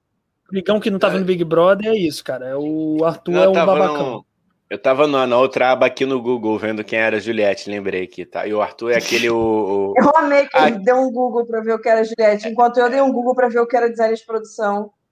O 0.52 0.56
Ligão 0.56 0.80
que 0.80 0.90
não 0.90 1.00
tá 1.00 1.10
vendo 1.10 1.26
Big 1.26 1.44
Brother 1.44 1.92
é 1.92 1.98
isso, 1.98 2.24
cara. 2.24 2.48
É 2.48 2.56
o 2.56 3.04
Arthur 3.04 3.32
não, 3.32 3.44
é 3.44 3.50
um 3.50 3.54
babacão. 3.54 4.12
No... 4.12 4.26
Eu 4.70 4.78
tava 4.78 5.08
na, 5.08 5.26
na, 5.26 5.38
outra 5.38 5.72
aba 5.72 5.88
aqui 5.88 6.06
no 6.06 6.22
Google 6.22 6.58
vendo 6.60 6.84
quem 6.84 7.00
era 7.00 7.18
a 7.18 7.20
Juliette, 7.20 7.72
lembrei 7.72 8.04
aqui, 8.04 8.24
tá? 8.24 8.46
E 8.46 8.54
o 8.54 8.62
Arthur 8.62 8.92
é 8.92 8.98
aquele. 8.98 9.28
O, 9.30 9.36
o... 9.36 9.94
Eu 10.02 10.12
amei 10.16 10.48
que 10.48 10.58
ele 10.58 10.78
deu 10.80 10.98
um 10.98 11.12
Google 11.12 11.44
pra 11.46 11.62
ver 11.62 11.74
o 11.74 11.80
que 11.80 11.90
era 11.90 12.02
a 12.02 12.04
Juliette, 12.04 12.48
enquanto 12.48 12.78
eu 12.78 12.88
dei 12.88 13.02
um 13.02 13.12
Google 13.12 13.34
pra 13.34 13.50
ver 13.50 13.60
o 13.60 13.68
que 13.68 13.76
era 13.76 13.90
design 13.90 14.16
de 14.16 14.24
produção. 14.24 14.92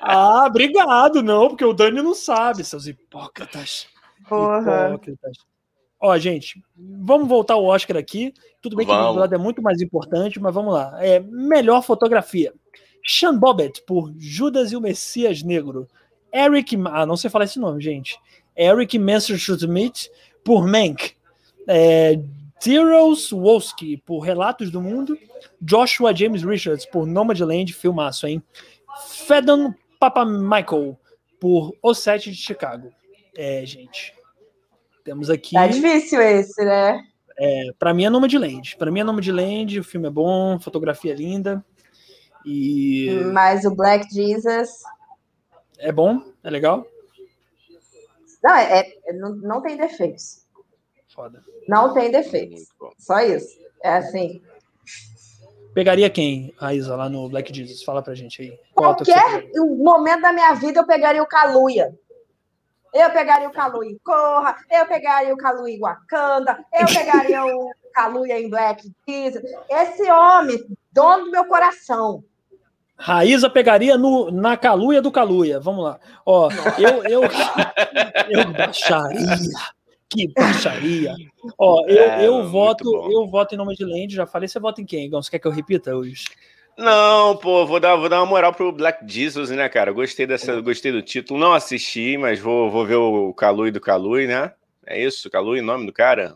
ah, 0.00 0.46
obrigado, 0.46 1.22
não, 1.22 1.48
porque 1.48 1.66
o 1.66 1.74
Dani 1.74 2.00
não 2.00 2.14
sabe, 2.14 2.64
seus 2.64 2.86
hipócritas. 2.86 3.86
Porra. 4.26 4.88
Hipócritas. 4.88 5.36
Ó, 6.06 6.18
gente, 6.18 6.62
vamos 6.76 7.26
voltar 7.26 7.54
ao 7.54 7.64
Oscar 7.64 7.96
aqui. 7.96 8.34
Tudo 8.60 8.76
bem 8.76 8.84
vamos. 8.84 9.06
que 9.06 9.16
o 9.16 9.20
lado 9.20 9.34
é 9.34 9.38
muito 9.38 9.62
mais 9.62 9.80
importante, 9.80 10.38
mas 10.38 10.52
vamos 10.52 10.74
lá. 10.74 11.02
É, 11.02 11.18
melhor 11.18 11.82
fotografia. 11.82 12.52
Sean 13.02 13.38
Bobbitt, 13.38 13.82
por 13.86 14.12
Judas 14.18 14.70
e 14.70 14.76
o 14.76 14.82
Messias 14.82 15.42
Negro. 15.42 15.88
Eric... 16.30 16.76
Ah, 16.92 17.06
não 17.06 17.16
sei 17.16 17.30
falar 17.30 17.46
esse 17.46 17.58
nome, 17.58 17.82
gente. 17.82 18.20
Eric 18.54 18.98
Messerschmidt, 18.98 20.10
por 20.44 20.68
Mank. 20.68 21.14
É, 21.66 22.20
Tyros 22.60 23.30
Wolski, 23.30 23.96
por 23.96 24.20
Relatos 24.20 24.70
do 24.70 24.82
Mundo. 24.82 25.18
Joshua 25.58 26.14
James 26.14 26.42
Richards, 26.42 26.84
por 26.84 27.06
Nomadland, 27.06 27.72
filmaço, 27.72 28.26
hein? 28.26 28.42
Fedon 29.26 29.72
Papa 29.98 30.26
Michael, 30.26 30.98
por 31.40 31.74
O 31.82 31.94
Sete 31.94 32.30
de 32.30 32.36
Chicago. 32.36 32.92
É, 33.34 33.64
gente. 33.64 34.12
Temos 35.04 35.28
aqui. 35.28 35.54
Tá 35.54 35.66
difícil 35.66 36.20
esse, 36.20 36.64
né? 36.64 37.04
É, 37.38 37.66
para 37.78 37.92
mim 37.92 38.04
é 38.06 38.10
Nomadland. 38.10 38.76
Para 38.76 38.90
mim 38.90 39.00
é 39.00 39.04
Nomadland, 39.04 39.78
o 39.78 39.84
filme 39.84 40.08
é 40.08 40.10
bom, 40.10 40.58
fotografia 40.58 41.12
é 41.12 41.16
linda. 41.16 41.64
E 42.44 43.10
Mas 43.32 43.64
o 43.64 43.74
Black 43.74 44.12
Jesus 44.12 44.70
é 45.78 45.92
bom, 45.92 46.22
é 46.42 46.50
legal. 46.50 46.86
Não, 48.42 48.54
é, 48.54 48.80
é 49.06 49.12
não, 49.14 49.34
não 49.36 49.62
tem 49.62 49.76
defeitos. 49.76 50.44
Foda. 51.14 51.42
Não 51.68 51.94
tem 51.94 52.10
defeitos. 52.10 52.66
Só 52.98 53.20
isso. 53.20 53.58
É 53.82 53.94
assim. 53.94 54.42
Pegaria 55.74 56.08
quem, 56.08 56.54
Raíza, 56.56 56.94
lá 56.94 57.08
no 57.08 57.28
Black 57.28 57.54
Jesus? 57.54 57.82
Fala 57.82 58.02
pra 58.02 58.14
gente 58.14 58.42
aí. 58.42 58.58
Qualquer 58.74 59.48
momento 59.54 60.22
da 60.22 60.32
minha 60.32 60.54
vida 60.54 60.80
eu 60.80 60.86
pegaria 60.86 61.22
o 61.22 61.26
Kaluuya. 61.26 61.94
Eu 62.94 63.10
pegaria 63.10 63.48
o 63.48 63.52
Kalu 63.52 63.82
em 63.82 63.98
Corra, 64.04 64.56
eu 64.70 64.86
pegaria 64.86 65.34
o 65.34 65.36
Kalu 65.36 65.66
em 65.66 65.80
Wakanda, 65.80 66.64
eu 66.72 66.86
pegaria 66.86 67.44
o 67.44 67.70
Kalu 67.92 68.24
em 68.26 68.48
Black 68.48 68.88
Jesus. 69.06 69.44
Esse 69.68 70.08
homem, 70.08 70.64
dono 70.92 71.24
do 71.24 71.30
meu 71.32 71.44
coração. 71.44 72.22
Raíza 72.96 73.50
pegaria 73.50 73.98
no, 73.98 74.30
na 74.30 74.56
caluia 74.56 75.02
do 75.02 75.10
caluia. 75.10 75.58
Vamos 75.58 75.84
lá. 75.84 75.98
Ó, 76.24 76.48
eu, 76.78 77.02
eu, 77.04 77.22
eu 78.30 78.52
baixaria. 78.52 79.38
Que 80.08 80.32
baixaria. 80.32 81.12
Ó, 81.58 81.84
eu, 81.88 81.98
é, 81.98 82.26
eu 82.26 82.48
voto, 82.48 82.84
eu 83.10 83.26
voto 83.26 83.54
em 83.54 83.58
nome 83.58 83.74
de 83.74 83.84
Land. 83.84 84.14
Já 84.14 84.26
falei, 84.26 84.48
você 84.48 84.60
vota 84.60 84.80
em 84.80 84.86
quem, 84.86 85.06
Igão? 85.06 85.20
Você 85.20 85.32
quer 85.32 85.40
que 85.40 85.48
eu 85.48 85.52
repita 85.52 85.96
hoje? 85.96 86.26
Não, 86.76 87.36
pô, 87.36 87.64
vou 87.64 87.78
dar, 87.78 87.94
vou 87.96 88.08
dar 88.08 88.20
uma 88.20 88.26
moral 88.26 88.52
pro 88.52 88.72
Black 88.72 89.04
Jesus, 89.06 89.50
né, 89.50 89.68
cara? 89.68 89.92
Gostei 89.92 90.26
dessa, 90.26 90.60
gostei 90.60 90.90
do 90.90 91.02
título. 91.02 91.38
Não 91.38 91.52
assisti, 91.52 92.16
mas 92.16 92.40
vou, 92.40 92.70
vou 92.70 92.84
ver 92.84 92.96
o 92.96 93.32
Calui 93.32 93.70
do 93.70 93.80
Calui, 93.80 94.26
né? 94.26 94.52
É 94.86 95.02
isso, 95.02 95.30
Calui, 95.30 95.60
nome 95.62 95.86
do 95.86 95.92
cara? 95.92 96.34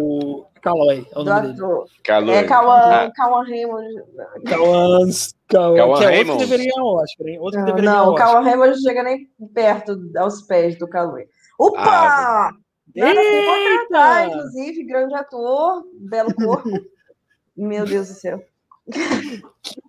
O 0.00 0.44
Caloi, 0.60 1.06
é 1.10 1.18
o 1.18 1.24
nome 1.24 1.48
dele. 1.48 1.58
Calui. 2.04 2.34
É 2.34 2.44
Cauã, 2.44 2.78
ah. 2.78 3.10
Cauã 3.14 3.42
Raymond. 3.42 3.94
Cauã 5.48 5.98
que 5.98 6.04
é 6.04 6.06
Raymond. 6.06 6.30
Outro 6.30 6.48
deveria 6.48 6.72
ao 6.78 6.86
Oscar, 6.86 7.26
hein? 7.26 7.38
Outro 7.40 7.58
não, 7.58 7.66
deveria 7.66 7.90
não 7.90 8.10
o 8.10 8.14
Cauã 8.14 8.40
Raymond 8.40 8.70
não 8.70 8.78
chega 8.78 9.02
nem 9.02 9.28
perto 9.52 9.98
aos 10.16 10.42
pés 10.42 10.78
do 10.78 10.88
Calui. 10.88 11.24
Opa! 11.58 11.80
Ah, 11.80 12.50
Nada 12.94 13.20
contratar, 13.20 14.28
inclusive, 14.28 14.84
grande 14.84 15.14
ator, 15.14 15.82
belo 15.94 16.34
corpo. 16.34 16.68
Meu 17.56 17.84
Deus 17.84 18.08
do 18.08 18.14
céu. 18.14 18.44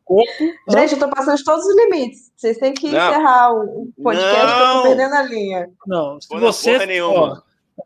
Corpo. 0.05 0.31
Gente, 0.69 0.93
eu 0.93 0.99
tô 0.99 1.09
passando 1.09 1.37
de 1.37 1.43
todos 1.43 1.65
os 1.65 1.75
limites. 1.75 2.31
Vocês 2.35 2.57
têm 2.57 2.73
que 2.73 2.91
não. 2.91 3.09
encerrar 3.09 3.53
o 3.53 3.91
podcast, 4.01 4.45
não. 4.45 4.59
eu 4.59 4.75
tô 4.75 4.83
perdendo 4.83 5.15
a 5.15 5.23
linha. 5.23 5.69
Não, 5.87 6.21
se 6.21 6.27
você. 6.39 6.77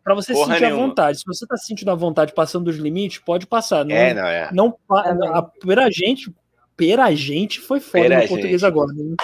Para 0.03 0.15
você 0.15 0.33
porra 0.33 0.53
sentir 0.53 0.65
nenhuma. 0.65 0.83
a 0.83 0.87
vontade. 0.87 1.19
Se 1.19 1.25
você 1.25 1.47
tá 1.47 1.55
sentindo 1.55 1.91
a 1.91 1.95
vontade 1.95 2.33
passando 2.33 2.65
dos 2.65 2.75
limites, 2.75 3.19
pode 3.19 3.47
passar. 3.47 3.85
Não, 3.85 3.95
é, 3.95 4.13
não 4.13 4.25
é. 4.25 4.49
Não, 4.51 4.77
é 4.91 5.27
a, 5.33 5.41
pera 5.41 5.89
gente, 5.89 6.33
pera 6.75 7.13
gente 7.15 7.61
foi 7.61 7.79
foda 7.79 8.03
pera 8.03 8.21
no 8.21 8.27
português 8.27 8.63
agora. 8.63 8.91
Né? 8.93 9.15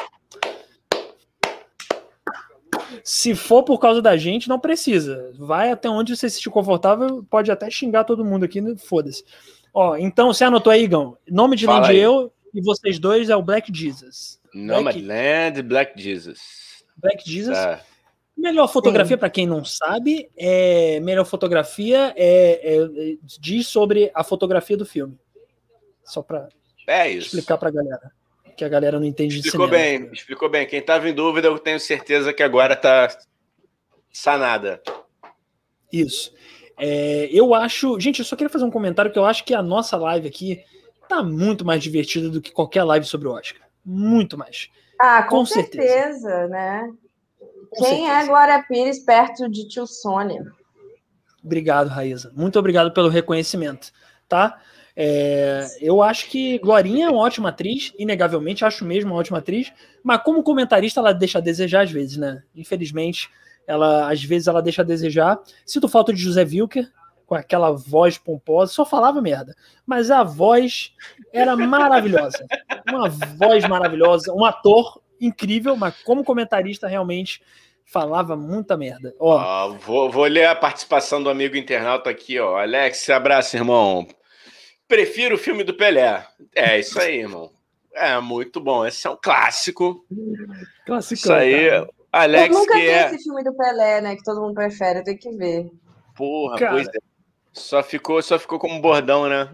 Se 3.04 3.36
for 3.36 3.64
por 3.64 3.78
causa 3.78 4.02
da 4.02 4.16
gente, 4.16 4.48
não 4.48 4.58
precisa. 4.58 5.32
Vai 5.38 5.72
até 5.72 5.90
onde 5.90 6.16
você 6.16 6.30
se 6.30 6.38
sentir 6.38 6.50
confortável, 6.50 7.26
pode 7.30 7.52
até 7.52 7.70
xingar 7.70 8.06
todo 8.06 8.24
mundo 8.24 8.46
aqui, 8.46 8.62
né? 8.62 8.76
foda-se. 8.78 9.26
Ó, 9.74 9.98
então 9.98 10.32
você 10.32 10.44
anotou 10.44 10.72
aí, 10.72 10.84
Igão. 10.84 11.18
Nome 11.28 11.56
de 11.56 11.66
Land 11.66 11.96
eu 11.96 12.32
e 12.54 12.62
vocês 12.62 13.00
dois 13.00 13.30
é 13.30 13.36
o 13.36 13.42
Black 13.42 13.74
Jesus. 13.74 14.40
Nomadland, 14.54 15.64
Black 15.64 16.00
Jesus. 16.00 16.86
Black 16.96 17.30
Jesus. 17.30 17.58
Tá. 17.58 17.82
Melhor 18.38 18.68
fotografia, 18.68 19.18
para 19.18 19.30
quem 19.30 19.48
não 19.48 19.64
sabe, 19.64 20.30
é 20.38 21.00
melhor 21.00 21.26
fotografia 21.26 22.14
é, 22.16 22.76
é, 22.76 23.18
diz 23.40 23.68
sobre 23.68 24.12
a 24.14 24.24
fotografia 24.24 24.76
do 24.76 24.86
filme. 24.86 25.18
Só 26.04 26.22
para 26.22 26.50
é 26.88 27.10
explicar 27.10 27.58
para 27.58 27.70
a 27.70 27.72
galera, 27.72 28.12
que 28.58 28.66
a 28.66 28.70
galera 28.70 29.00
não 29.00 29.06
entende 29.06 29.38
explicou 29.38 29.68
de 29.68 29.74
cinema. 29.76 30.00
bem, 30.00 30.14
explicou 30.14 30.50
bem. 30.50 30.68
Quem 30.68 30.80
estava 30.80 31.08
em 31.08 31.14
dúvida, 31.14 31.48
eu 31.48 31.58
tenho 31.58 31.80
certeza 31.80 32.34
que 32.34 32.44
agora 32.44 32.74
está 32.74 33.16
sanada. 34.12 34.82
Isso. 35.92 36.34
É, 36.78 37.30
eu 37.32 37.54
acho. 37.54 38.00
Gente, 38.00 38.20
eu 38.20 38.26
só 38.26 38.36
queria 38.36 38.50
fazer 38.50 38.66
um 38.66 38.72
comentário 38.72 39.12
que 39.12 39.20
eu 39.20 39.26
acho 39.26 39.44
que 39.44 39.54
a 39.54 39.62
nossa 39.62 39.98
live 39.98 40.28
aqui 40.28 40.64
tá 41.08 41.22
muito 41.22 41.66
mais 41.66 41.84
divertida 41.84 42.30
do 42.30 42.42
que 42.42 42.52
qualquer 42.52 42.84
live 42.84 43.06
sobre 43.06 43.28
o 43.28 43.32
Oscar. 43.32 43.62
Muito 43.86 44.38
mais. 44.38 44.70
Ah, 45.00 45.24
com, 45.24 45.38
com 45.38 45.46
certeza, 45.46 46.20
certeza, 46.20 46.48
né? 46.48 46.90
Com 47.70 47.84
Quem 47.84 48.06
certeza. 48.06 48.24
é 48.24 48.26
Glória 48.28 48.66
Pires 48.68 49.00
perto 49.00 49.50
de 49.50 49.68
tio 49.68 49.86
Sônia? 49.86 50.46
Obrigado, 51.44 51.88
Raíza. 51.88 52.32
Muito 52.36 52.58
obrigado 52.58 52.94
pelo 52.94 53.10
reconhecimento, 53.10 53.92
tá? 54.30 54.60
É, 54.96 55.66
eu 55.82 56.02
acho 56.02 56.30
que 56.30 56.60
Glorinha 56.60 57.08
é 57.08 57.10
uma 57.10 57.22
ótima 57.22 57.50
atriz, 57.50 57.92
inegavelmente, 57.98 58.64
acho 58.64 58.86
mesmo 58.86 59.12
uma 59.12 59.20
ótima 59.20 59.40
atriz, 59.40 59.74
mas 60.04 60.22
como 60.22 60.44
comentarista 60.44 61.00
ela 61.00 61.14
deixa 61.14 61.40
a 61.40 61.42
desejar 61.42 61.82
às 61.82 61.92
vezes, 61.92 62.18
né? 62.18 62.44
Infelizmente, 62.56 63.30
ela 63.68 64.12
às 64.12 64.24
vezes 64.24 64.48
ela 64.48 64.62
deixa 64.62 64.82
a 64.82 64.86
desejar. 64.86 65.40
Sinto 65.66 65.88
falta 65.88 66.14
de 66.14 66.22
José 66.22 66.44
Wilker, 66.44 66.92
com 67.26 67.36
aquela 67.36 67.72
voz 67.72 68.18
pomposa, 68.18 68.72
só 68.72 68.86
falava 68.86 69.22
merda. 69.22 69.56
Mas 69.86 70.12
a 70.12 70.24
voz 70.24 70.94
era 71.32 71.56
maravilhosa. 71.56 72.46
Uma 72.88 73.10
voz 73.10 73.68
maravilhosa, 73.68 74.34
um 74.34 74.46
ator 74.46 75.02
incrível, 75.20 75.76
mas 75.76 75.96
como 76.04 76.24
comentarista 76.24 76.88
realmente 76.88 77.42
falava 77.86 78.36
muita 78.36 78.78
merda. 78.78 79.14
Ó, 79.20 79.70
vou, 79.70 80.12
vou 80.12 80.26
ler 80.26 80.46
a 80.46 80.56
participação 80.56 81.22
do 81.22 81.30
amigo 81.30 81.56
internauta 81.56 82.10
aqui, 82.10 82.40
ó. 82.40 82.58
Alex, 82.58 83.10
abraço, 83.10 83.56
irmão. 83.56 84.08
Prefiro 84.88 85.36
o 85.36 85.40
filme 85.40 85.64
do 85.64 85.74
Pelé. 85.74 86.26
É 86.54 86.80
isso 86.80 87.00
aí, 87.00 87.20
irmão. 87.20 87.52
É 87.96 88.20
muito 88.20 88.60
bom. 88.60 88.86
Esse 88.86 89.08
é 89.08 89.10
um 89.10 89.18
clássico. 89.22 90.06
Clássico. 90.86 91.14
Isso 91.14 91.34
aí. 91.34 91.70
Cara. 91.70 91.90
Alex, 92.14 92.54
eu 92.54 92.60
nunca 92.62 92.76
que 92.76 92.80
vi 92.80 92.90
é... 92.90 93.08
esse 93.08 93.24
filme 93.24 93.44
do 93.44 93.56
Pelé, 93.56 94.00
né? 94.00 94.16
Que 94.16 94.24
todo 94.24 94.40
mundo 94.40 94.54
prefere, 94.54 95.00
eu 95.00 95.04
tenho 95.04 95.18
que 95.18 95.32
ver. 95.32 95.72
Porra, 96.16 96.60
cara, 96.60 96.72
pois 96.74 96.88
é. 96.88 96.92
Só 97.52 97.82
ficou, 97.82 98.22
só 98.22 98.38
ficou 98.38 98.60
como 98.60 98.80
bordão, 98.80 99.28
né? 99.28 99.50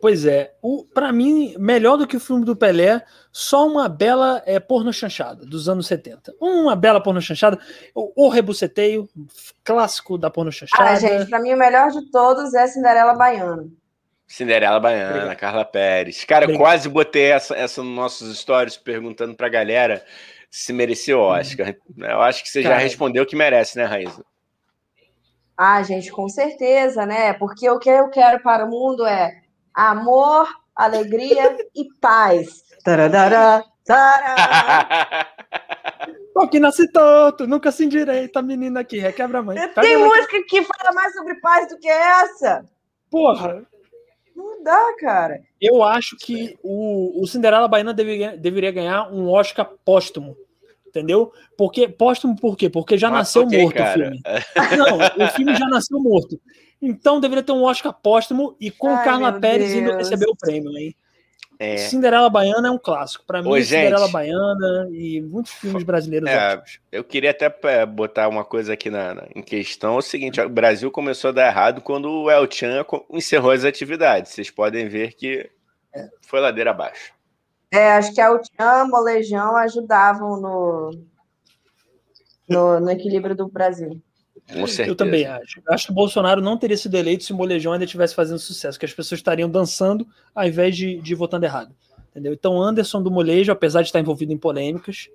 Pois 0.00 0.24
é. 0.24 0.54
O, 0.62 0.84
pra 0.84 1.12
mim, 1.12 1.54
melhor 1.58 1.96
do 1.98 2.06
que 2.06 2.16
o 2.16 2.20
filme 2.20 2.44
do 2.44 2.56
Pelé, 2.56 3.04
só 3.30 3.66
uma 3.66 3.86
bela 3.86 4.42
é, 4.46 4.58
porno 4.58 4.92
chanchada, 4.92 5.44
dos 5.44 5.68
anos 5.68 5.86
70. 5.86 6.34
Uma 6.40 6.74
bela 6.74 7.02
porno 7.02 7.20
chanchada. 7.20 7.58
O, 7.94 8.26
o 8.26 8.28
Rebuceteio, 8.30 9.06
clássico 9.62 10.16
da 10.16 10.30
porno 10.30 10.50
chanchada. 10.50 10.90
Ah, 10.90 10.98
gente, 10.98 11.28
pra 11.28 11.38
mim 11.38 11.52
o 11.52 11.58
melhor 11.58 11.90
de 11.90 12.10
todos 12.10 12.54
é 12.54 12.66
Cinderela 12.66 13.14
Baiana. 13.14 13.68
Cinderela 14.26 14.80
Baiana, 14.80 15.10
Obrigado. 15.10 15.36
Carla 15.38 15.64
Pérez. 15.66 16.24
Cara, 16.24 16.46
Obrigado. 16.46 16.62
quase 16.62 16.88
botei 16.88 17.30
essa, 17.30 17.54
essa 17.54 17.82
nos 17.82 17.94
nossos 17.94 18.38
stories 18.38 18.78
perguntando 18.78 19.34
pra 19.34 19.50
galera 19.50 20.02
se 20.52 20.70
merecia 20.70 21.16
o 21.16 21.22
Oscar. 21.22 21.74
Eu 21.96 22.20
acho 22.20 22.42
que 22.42 22.50
você 22.50 22.62
Cara. 22.62 22.74
já 22.74 22.80
respondeu 22.82 23.24
que 23.24 23.34
merece, 23.34 23.78
né, 23.78 23.86
Raíssa? 23.86 24.22
Ah, 25.56 25.82
gente, 25.82 26.12
com 26.12 26.28
certeza, 26.28 27.06
né? 27.06 27.32
Porque 27.32 27.68
o 27.70 27.78
que 27.78 27.88
eu 27.88 28.10
quero 28.10 28.42
para 28.42 28.66
o 28.66 28.70
mundo 28.70 29.06
é 29.06 29.32
amor, 29.72 30.46
alegria 30.76 31.56
e 31.74 31.88
paz. 31.98 32.64
Tararara, 32.84 33.64
tararara. 33.86 35.28
Porque 36.34 36.60
nasce 36.60 36.90
tonto, 36.90 37.46
nunca 37.46 37.70
se 37.70 37.84
endireita, 37.84 38.40
a 38.40 38.42
menina 38.42 38.80
aqui, 38.80 38.98
requebra 38.98 39.38
a 39.38 39.42
mãe. 39.42 39.56
Tem 39.74 39.96
música 39.96 40.36
aqui. 40.36 40.44
que 40.44 40.62
fala 40.62 40.92
mais 40.94 41.14
sobre 41.14 41.34
paz 41.40 41.68
do 41.68 41.78
que 41.78 41.88
essa. 41.88 42.68
Porra. 43.10 43.66
Não 44.34 44.62
dá, 44.62 44.96
cara. 44.98 45.42
Eu 45.60 45.82
acho 45.82 46.16
que 46.16 46.58
o, 46.62 47.22
o 47.22 47.26
Cinderela 47.26 47.68
Baiana 47.68 47.92
deveria, 47.92 48.36
deveria 48.36 48.72
ganhar 48.72 49.12
um 49.12 49.28
Oscar 49.28 49.70
póstumo 49.84 50.36
entendeu? 50.92 51.32
Porque 51.56 51.88
póstumo 51.88 52.36
por 52.36 52.56
quê? 52.56 52.68
Porque 52.68 52.98
já 52.98 53.10
Mas 53.10 53.20
nasceu 53.20 53.46
morto 53.48 53.74
cara. 53.74 53.90
o 53.90 54.02
filme. 54.02 54.22
Não, 54.76 55.26
o 55.26 55.30
filme 55.30 55.56
já 55.56 55.66
nasceu 55.66 55.98
morto. 55.98 56.38
Então 56.80 57.18
deveria 57.18 57.42
ter 57.42 57.52
um 57.52 57.62
Oscar 57.62 57.92
póstumo 57.92 58.54
e 58.60 58.70
com 58.70 58.90
Ai, 58.90 59.04
Carla 59.04 59.32
Pérez 59.32 59.72
Deus. 59.72 59.82
indo 59.82 59.96
receber 59.96 60.26
o 60.26 60.36
prêmio, 60.36 60.76
hein? 60.76 60.94
É. 61.58 61.76
Cinderela 61.76 62.28
Baiana 62.28 62.68
é 62.68 62.70
um 62.72 62.78
clássico. 62.78 63.24
Para 63.24 63.40
mim, 63.40 63.48
Ô, 63.48 63.62
Cinderela 63.62 64.08
Baiana 64.08 64.88
e 64.90 65.20
muitos 65.20 65.52
filmes 65.52 65.84
brasileiros. 65.84 66.28
É, 66.28 66.60
eu 66.90 67.04
queria 67.04 67.30
até 67.30 67.54
é, 67.64 67.86
botar 67.86 68.28
uma 68.28 68.44
coisa 68.44 68.72
aqui 68.72 68.90
na, 68.90 69.14
na, 69.14 69.28
em 69.34 69.42
questão. 69.42 69.94
É 69.94 69.98
o 69.98 70.02
seguinte: 70.02 70.40
o 70.40 70.48
Brasil 70.48 70.90
começou 70.90 71.28
a 71.28 71.32
dar 71.32 71.46
errado 71.46 71.80
quando 71.80 72.10
o 72.10 72.30
El 72.30 72.50
Chan 72.50 72.84
encerrou 73.10 73.52
as 73.52 73.64
atividades. 73.64 74.32
Vocês 74.32 74.50
podem 74.50 74.88
ver 74.88 75.14
que 75.14 75.48
é. 75.94 76.08
foi 76.20 76.40
ladeira 76.40 76.72
abaixo. 76.72 77.12
É, 77.72 77.92
acho 77.92 78.12
que 78.12 78.20
a 78.20 78.30
Utian, 78.30 78.86
Molejão 78.88 79.56
ajudavam 79.56 80.38
no, 80.38 80.90
no, 82.46 82.80
no 82.80 82.90
equilíbrio 82.90 83.34
do 83.34 83.48
Brasil. 83.48 83.98
Eu 84.86 84.94
também 84.94 85.24
acho. 85.24 85.62
Acho 85.66 85.86
que 85.86 85.92
o 85.92 85.94
Bolsonaro 85.94 86.42
não 86.42 86.58
teria 86.58 86.76
sido 86.76 86.94
eleito 86.96 87.24
se 87.24 87.32
o 87.32 87.36
Molejão 87.36 87.72
ainda 87.72 87.86
estivesse 87.86 88.14
fazendo 88.14 88.38
sucesso, 88.38 88.78
que 88.78 88.84
as 88.84 88.92
pessoas 88.92 89.20
estariam 89.20 89.48
dançando 89.48 90.06
ao 90.34 90.46
invés 90.46 90.76
de, 90.76 91.00
de 91.00 91.14
votando 91.14 91.46
errado. 91.46 91.74
Entendeu? 92.10 92.34
Então, 92.34 92.60
Anderson 92.60 93.02
do 93.02 93.10
Molejo, 93.10 93.50
apesar 93.50 93.80
de 93.80 93.88
estar 93.88 94.00
envolvido 94.00 94.34
em 94.34 94.38
polêmicas, 94.38 95.08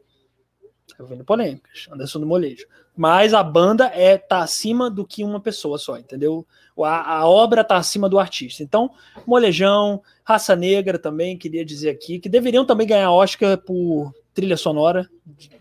tá 0.88 0.95
envolvido 0.95 1.21
em 1.21 1.25
polêmicas, 1.25 1.88
Anderson 1.91 2.19
do 2.19 2.25
Molejo. 2.25 2.65
Mas 2.95 3.35
a 3.35 3.43
banda 3.43 3.85
é 3.93 4.17
tá 4.17 4.39
acima 4.39 4.89
do 4.89 5.05
que 5.05 5.23
uma 5.23 5.39
pessoa 5.39 5.77
só, 5.77 5.95
entendeu? 5.95 6.43
A, 6.83 7.19
a 7.19 7.27
obra 7.27 7.63
tá 7.63 7.77
acima 7.77 8.07
do 8.07 8.19
artista. 8.19 8.63
Então, 8.63 8.91
Molejão, 9.25 10.01
Raça 10.23 10.55
Negra 10.55 10.99
também, 10.99 11.37
queria 11.37 11.65
dizer 11.65 11.89
aqui, 11.89 12.19
que 12.19 12.29
deveriam 12.29 12.65
também 12.65 12.87
ganhar 12.87 13.11
Oscar 13.11 13.57
por 13.57 14.13
trilha 14.33 14.57
sonora, 14.57 15.09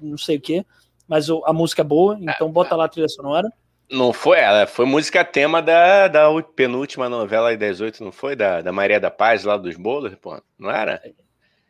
não 0.01 0.18
sei 0.18 0.36
o 0.36 0.40
quê, 0.40 0.64
mas 1.09 1.28
a 1.30 1.52
música 1.52 1.82
é 1.82 1.84
boa, 1.84 2.18
então 2.20 2.51
bota 2.51 2.76
lá 2.76 2.84
a 2.84 2.88
trilha 2.88 3.09
sonora. 3.09 3.48
Não 3.90 4.12
foi 4.12 4.38
ela, 4.38 4.66
foi 4.66 4.84
música 4.84 5.24
tema 5.24 5.62
da, 5.62 6.09
da 6.09 6.26
penúltima 6.55 7.09
novela 7.09 7.56
das 7.56 7.80
oito, 7.80 8.02
não 8.02 8.10
foi? 8.10 8.34
Da, 8.34 8.60
da 8.60 8.72
Maria 8.72 8.98
da 8.98 9.10
Paz, 9.10 9.44
lá 9.44 9.56
dos 9.56 9.76
bolos, 9.76 10.14
pô, 10.16 10.43
não 10.59 10.70
era? 10.70 11.01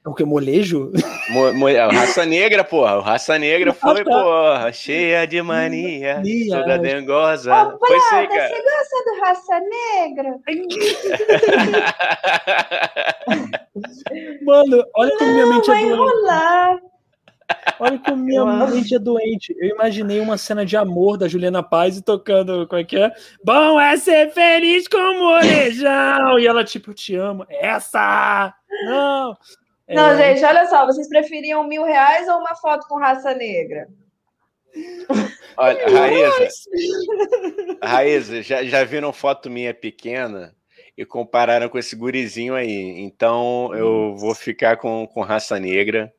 O 0.06 0.14
que? 0.14 0.24
Molejo? 0.24 0.92
Mo, 1.28 1.52
mo, 1.52 1.66
raça 1.66 2.24
Negra, 2.24 2.62
porra. 2.62 3.02
Raça 3.02 3.36
Negra 3.36 3.72
foi, 3.72 4.04
porra. 4.04 4.72
Cheia 4.72 5.26
de 5.26 5.42
mania. 5.42 6.18
mania. 6.18 6.60
Toda 6.60 6.78
dengosa. 6.78 7.52
Ô, 7.52 7.76
foi 7.78 7.98
Prada, 7.98 8.28
cara. 8.28 8.48
você 8.48 8.62
gosta 8.62 9.04
do 9.04 9.20
Raça 9.20 9.60
Negra? 9.60 10.38
Mano, 14.42 14.84
olha 14.94 15.18
como 15.18 15.32
minha 15.32 15.46
mente 15.46 15.68
é 15.68 15.74
doente. 15.74 15.92
Rolar. 15.96 16.78
Olha 17.80 17.98
como 17.98 18.22
minha 18.22 18.44
mente 18.44 18.94
é 18.94 18.98
doente. 19.00 19.52
Eu 19.58 19.70
imaginei 19.70 20.20
uma 20.20 20.38
cena 20.38 20.64
de 20.64 20.76
amor 20.76 21.16
da 21.16 21.26
Juliana 21.26 21.64
Paz 21.64 21.96
e 21.96 22.02
tocando, 22.02 22.68
como 22.68 22.80
é 22.80 22.84
que 22.84 22.96
é? 22.96 23.10
Bom 23.44 23.80
é 23.80 23.96
ser 23.96 24.30
feliz 24.30 24.86
com 24.86 24.96
o 24.96 25.18
molejão. 25.18 26.38
E 26.38 26.46
ela, 26.46 26.62
tipo, 26.62 26.94
te 26.94 27.16
amo. 27.16 27.44
Essa! 27.50 28.54
Não! 28.84 29.36
Não, 29.88 30.10
é... 30.10 30.34
gente, 30.34 30.44
olha 30.44 30.66
só, 30.66 30.84
vocês 30.84 31.08
preferiam 31.08 31.64
mil 31.64 31.84
reais 31.84 32.28
ou 32.28 32.38
uma 32.38 32.54
foto 32.54 32.86
com 32.88 32.98
raça 32.98 33.34
negra? 33.34 33.88
Olha, 35.56 35.88
Raíza, 35.88 36.48
Raíza, 37.82 38.42
já, 38.42 38.64
já 38.64 38.84
viram 38.84 39.12
foto 39.12 39.48
minha 39.48 39.72
pequena 39.72 40.54
e 40.96 41.04
compararam 41.04 41.68
com 41.68 41.78
esse 41.78 41.96
gurizinho 41.96 42.54
aí. 42.54 43.00
Então 43.00 43.74
eu 43.74 44.14
vou 44.16 44.34
ficar 44.34 44.76
com, 44.76 45.06
com 45.06 45.22
raça 45.22 45.58
negra. 45.58 46.12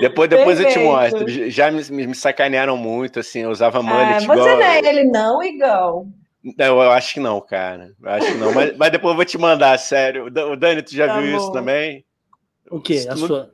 Depois, 0.00 0.28
depois 0.28 0.58
eu 0.58 0.68
te 0.68 0.78
mostro. 0.78 1.28
Já 1.50 1.70
me, 1.70 1.82
me 1.90 2.14
sacanearam 2.14 2.76
muito, 2.76 3.20
assim, 3.20 3.40
eu 3.40 3.50
usava 3.50 3.78
ah, 3.78 3.82
mullet 3.82 4.14
ah, 4.14 4.18
Você 4.18 4.24
igual... 4.24 4.38
não 4.38 4.62
é 4.62 4.78
ele 4.78 5.04
não, 5.04 5.42
Igão? 5.42 6.12
Não, 6.58 6.82
eu 6.82 6.90
acho 6.90 7.14
que 7.14 7.20
não, 7.20 7.40
cara. 7.40 7.92
Eu 8.02 8.10
acho 8.10 8.32
que 8.32 8.38
não. 8.38 8.52
Mas, 8.52 8.76
mas 8.76 8.90
depois 8.90 9.12
eu 9.12 9.16
vou 9.16 9.24
te 9.24 9.38
mandar, 9.38 9.78
sério. 9.78 10.26
O 10.26 10.56
Dani, 10.56 10.82
tu 10.82 10.92
já 10.92 11.06
tá 11.06 11.20
viu 11.20 11.30
bom. 11.30 11.38
isso 11.38 11.52
também? 11.52 12.04
O 12.72 12.80
quê? 12.80 13.06
A 13.08 13.16
sua. 13.16 13.50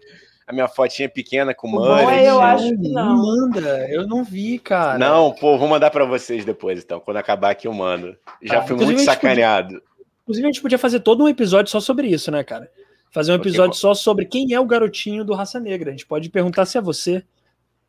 A 0.47 0.53
minha 0.53 0.66
fotinha 0.66 1.09
pequena 1.11 1.53
com 1.53 1.69
mullet. 1.69 2.24
eu 2.24 2.40
acho 2.40 2.70
que 2.70 2.89
não. 2.89 3.16
Manda, 3.16 3.86
eu 3.90 4.07
não 4.07 4.24
vi, 4.24 4.59
cara. 4.59 4.99
Não, 4.99 5.32
pô, 5.32 5.59
vou 5.59 5.69
mandar 5.69 5.90
para 5.90 6.07
vocês 6.07 6.45
depois, 6.45 6.82
então. 6.82 7.01
Quando 7.01 7.19
acabar 7.19 7.51
aqui, 7.51 7.66
eu 7.66 7.73
mando. 7.74 8.16
Já 8.40 8.61
ah, 8.61 8.62
fui 8.62 8.77
muito 8.77 9.01
sacaneado. 9.03 9.74
Podia, 9.74 9.82
inclusive, 10.23 10.47
a 10.47 10.51
gente 10.51 10.62
podia 10.62 10.78
fazer 10.78 11.01
todo 11.01 11.23
um 11.23 11.28
episódio 11.28 11.70
só 11.70 11.81
sobre 11.81 12.07
isso, 12.07 12.31
né, 12.31 12.43
cara? 12.43 12.70
Fazer 13.11 13.32
um 13.32 13.35
episódio 13.35 13.77
só 13.77 13.93
sobre 13.93 14.24
quem 14.24 14.55
é 14.55 14.61
o 14.61 14.66
garotinho 14.66 15.24
do 15.24 15.35
Raça 15.35 15.59
Negra. 15.61 15.90
A 15.90 15.93
gente 15.93 16.07
pode 16.07 16.31
perguntar 16.31 16.65
se 16.65 16.78
é 16.78 16.81
você. 16.81 17.23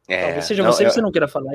É, 0.08 0.24
Talvez 0.24 0.46
seja 0.46 0.64
não, 0.64 0.72
você 0.72 0.86
eu... 0.86 0.92
você 0.92 1.02
não 1.02 1.12
queira 1.12 1.28
falar. 1.28 1.54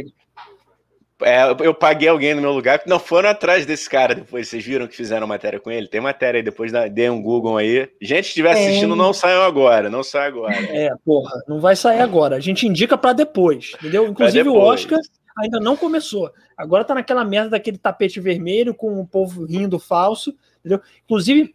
É, 1.23 1.43
eu 1.61 1.73
paguei 1.73 2.09
alguém 2.09 2.35
no 2.35 2.41
meu 2.43 2.53
lugar, 2.53 2.83
não 2.87 2.99
foram 2.99 3.29
atrás 3.29 3.65
desse 3.65 3.89
cara 3.89 4.15
depois. 4.15 4.49
Vocês 4.49 4.65
viram 4.65 4.87
que 4.87 4.97
fizeram 4.97 5.27
matéria 5.27 5.61
com 5.61 5.71
ele? 5.71 5.87
Tem 5.87 6.01
matéria 6.01 6.39
aí, 6.39 6.43
depois 6.43 6.73
dê 6.93 7.09
um 7.09 7.23
Google 7.23 7.57
aí. 7.57 7.89
Gente, 8.01 8.27
estiver 8.27 8.53
assistindo, 8.53 8.97
não 8.97 9.13
saiam 9.13 9.43
agora, 9.43 9.89
não 9.89 10.03
sai 10.03 10.29
agora. 10.29 10.55
É, 10.55 10.91
porra, 11.05 11.33
não 11.47 11.61
vai 11.61 11.77
sair 11.77 12.01
agora. 12.01 12.37
A 12.37 12.41
gente 12.41 12.67
indica 12.67 12.99
para 12.99 13.13
depois, 13.13 13.73
entendeu? 13.79 14.09
Inclusive 14.09 14.45
depois. 14.45 14.63
o 14.63 14.67
Oscar 14.67 14.99
ainda 15.39 15.61
não 15.61 15.77
começou. 15.77 16.33
Agora 16.57 16.85
tá 16.85 16.95
naquela 16.95 17.25
merda 17.25 17.51
daquele 17.51 17.79
tapete 17.79 18.21
vermelho 18.21 18.75
com 18.75 19.01
o 19.01 19.07
povo 19.07 19.45
rindo 19.45 19.79
falso, 19.79 20.35
entendeu? 20.61 20.81
Inclusive, 21.05 21.55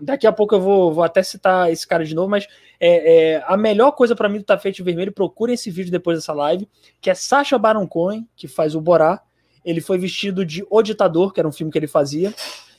Daqui 0.00 0.26
a 0.26 0.32
pouco 0.32 0.54
eu 0.54 0.60
vou, 0.60 0.92
vou 0.92 1.04
até 1.04 1.22
citar 1.22 1.70
esse 1.70 1.86
cara 1.86 2.04
de 2.04 2.14
novo, 2.14 2.28
mas 2.28 2.46
é, 2.78 3.34
é 3.34 3.44
a 3.46 3.56
melhor 3.56 3.92
coisa 3.92 4.16
para 4.16 4.28
mim 4.28 4.38
do 4.38 4.44
Tapete 4.44 4.82
Vermelho, 4.82 5.12
procurem 5.12 5.54
esse 5.54 5.70
vídeo 5.70 5.90
depois 5.90 6.18
dessa 6.18 6.32
live, 6.32 6.68
que 7.00 7.10
é 7.10 7.14
Sacha 7.14 7.58
Baron 7.58 7.86
Cohen, 7.86 8.28
que 8.36 8.48
faz 8.48 8.74
o 8.74 8.80
Borá. 8.80 9.22
Ele 9.64 9.80
foi 9.80 9.98
vestido 9.98 10.44
de 10.44 10.64
O 10.70 10.82
Ditador, 10.82 11.32
que 11.32 11.40
era 11.40 11.48
um 11.48 11.52
filme 11.52 11.70
que 11.70 11.78
ele 11.78 11.86
fazia, 11.86 12.34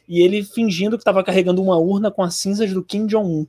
e 0.07 0.19
ele 0.21 0.43
fingindo 0.43 0.97
que 0.97 1.01
estava 1.01 1.23
carregando 1.23 1.61
uma 1.61 1.77
urna 1.77 2.09
com 2.09 2.23
as 2.23 2.35
cinzas 2.35 2.73
do 2.73 2.83
Kim 2.83 3.05
Jong-un. 3.05 3.45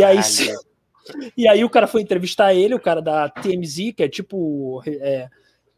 E 0.00 0.04
aí, 0.04 0.18
e 1.36 1.48
aí 1.48 1.64
o 1.64 1.70
cara 1.70 1.86
foi 1.86 2.00
entrevistar 2.00 2.54
ele, 2.54 2.74
o 2.74 2.80
cara 2.80 3.02
da 3.02 3.28
TMZ, 3.28 3.92
que 3.96 4.02
é 4.02 4.08
tipo 4.08 4.82
é, 4.86 5.28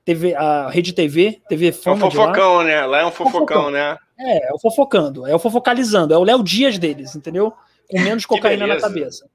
TV, 0.05 0.35
a 0.35 0.69
Rede 0.69 0.93
TV, 0.93 1.41
TV 1.49 1.73
Fama. 1.73 2.05
É 2.05 2.07
um 2.07 2.11
fofocão, 2.11 2.63
né? 2.63 2.87
Lá 2.87 3.01
é 3.01 3.07
um 3.07 3.11
fofocão, 3.11 3.41
fofocão. 3.41 3.71
né? 3.71 3.97
É, 4.19 4.49
é 4.49 4.53
o 4.53 4.59
fofocando, 4.59 5.27
é 5.27 5.35
o 5.35 5.39
fofocalizando, 5.39 6.15
é 6.15 6.19
o 6.19 6.23
Léo 6.25 6.43
Dias 6.43 6.79
deles, 6.79 7.17
entendeu? 7.17 7.53
Com 7.91 8.01
menos 8.01 8.25
cocaína 8.27 8.67
na 8.67 8.79
cabeça. 8.79 9.29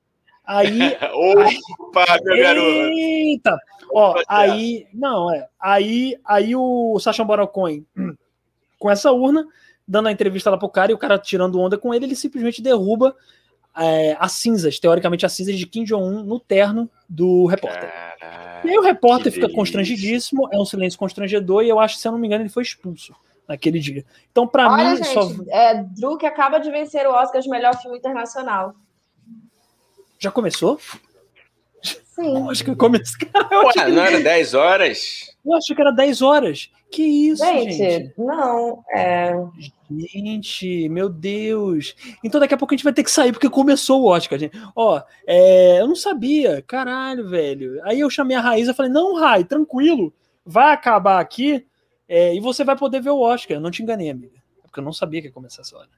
Aí. 0.46 0.80
Opa, 1.14 2.06
meu 2.24 2.38
garoto! 2.38 2.68
Eita! 2.68 3.58
Ó, 3.94 4.22
aí. 4.28 4.88
Não, 4.94 5.34
é. 5.34 5.48
Aí, 5.60 6.16
aí 6.24 6.56
o 6.56 7.00
Sacha 7.00 7.24
Baron 7.24 7.48
Cohen 7.48 7.86
com 8.78 8.90
essa 8.90 9.12
urna, 9.12 9.46
dando 9.88 10.08
a 10.08 10.12
entrevista 10.12 10.50
lá 10.50 10.58
pro 10.58 10.70
cara 10.70 10.92
e 10.92 10.96
o 10.96 11.00
cara 11.00 11.18
tirando 11.18 11.60
onda 11.60 11.78
com 11.78 11.94
ele, 11.94 12.06
ele 12.06 12.16
simplesmente 12.16 12.62
derruba 12.62 13.16
é, 13.78 14.16
as 14.20 14.34
cinzas, 14.34 14.80
teoricamente 14.80 15.26
as 15.26 15.34
cinzas 15.34 15.58
de 15.58 15.66
Kim 15.66 15.84
Jong-un 15.84 16.24
no 16.24 16.40
terno 16.40 16.90
do 17.08 17.46
repórter. 17.46 17.90
Caraca, 17.90 18.68
e 18.68 18.70
aí 18.70 18.78
o 18.78 18.82
repórter 18.82 19.32
fica 19.32 19.48
delícia. 19.48 19.56
constrangidíssimo, 19.56 20.50
é 20.52 20.58
um 20.58 20.66
silêncio 20.66 21.00
constrangedor 21.00 21.64
e 21.64 21.70
eu 21.70 21.80
acho, 21.80 21.98
se 21.98 22.08
eu 22.08 22.12
não 22.12 22.20
me 22.20 22.28
engano, 22.28 22.44
ele 22.44 22.50
foi 22.50 22.64
expulso 22.64 23.16
naquele 23.48 23.80
dia. 23.80 24.06
Então, 24.32 24.48
para 24.48 24.76
mim, 24.78 24.98
gente, 24.98 25.14
só... 25.14 25.32
é, 25.50 25.84
Drew 25.84 26.18
que 26.18 26.26
acaba 26.26 26.60
de 26.60 26.70
vencer 26.70 27.08
o 27.08 27.12
Oscar 27.12 27.42
de 27.42 27.50
melhor 27.50 27.76
filme 27.82 27.98
internacional. 27.98 28.76
Já 30.20 30.30
começou? 30.30 30.80
Sim. 32.20 32.50
acho 32.50 32.64
que 32.64 32.76
começou. 32.76 33.30
Ué, 33.78 33.92
não 33.92 34.04
era 34.04 34.20
10 34.20 34.54
horas? 34.54 35.36
Eu 35.46 35.54
acho 35.56 35.74
que 35.74 35.82
era 35.82 35.92
10 35.92 36.22
horas. 36.22 36.70
Que 36.92 37.04
isso, 37.04 37.46
gente? 37.46 37.74
gente? 37.74 38.14
Não, 38.18 38.84
é. 38.92 39.32
Gente, 39.90 40.90
meu 40.90 41.08
Deus. 41.08 41.96
Então 42.24 42.40
daqui 42.40 42.54
a 42.54 42.58
pouco 42.58 42.74
a 42.74 42.78
gente 42.78 42.84
vai 42.84 42.94
ter 42.94 43.04
que 43.04 43.12
sair, 43.12 43.32
porque 43.32 43.50
começou 43.50 44.02
o 44.02 44.06
Oscar, 44.08 44.40
gente. 44.40 44.60
Ó, 44.76 45.02
é, 45.26 45.80
eu 45.80 45.88
não 45.88 45.96
sabia. 45.96 46.64
Caralho, 46.64 47.30
velho. 47.30 47.80
Aí 47.84 48.00
eu 48.00 48.10
chamei 48.10 48.36
a 48.36 48.42
Raíza 48.42 48.72
e 48.72 48.76
falei: 48.76 48.92
não, 48.92 49.16
Rai, 49.16 49.44
tranquilo. 49.44 50.14
Vai 50.46 50.74
acabar 50.74 51.20
aqui 51.20 51.66
é, 52.08 52.36
e 52.36 52.40
você 52.40 52.64
vai 52.64 52.76
poder 52.76 53.02
ver 53.02 53.12
o 53.12 53.20
Oscar. 53.20 53.58
Eu 53.58 53.62
não 53.62 53.72
te 53.72 53.84
enganei, 53.84 54.10
amiga. 54.10 54.38
É 54.64 54.68
porque 54.68 54.80
eu 54.80 54.84
não 54.84 54.94
sabia 54.94 55.22
que 55.22 55.28
ia 55.28 55.34
começar 55.34 55.62
essa 55.62 55.78
hora. 55.78 55.90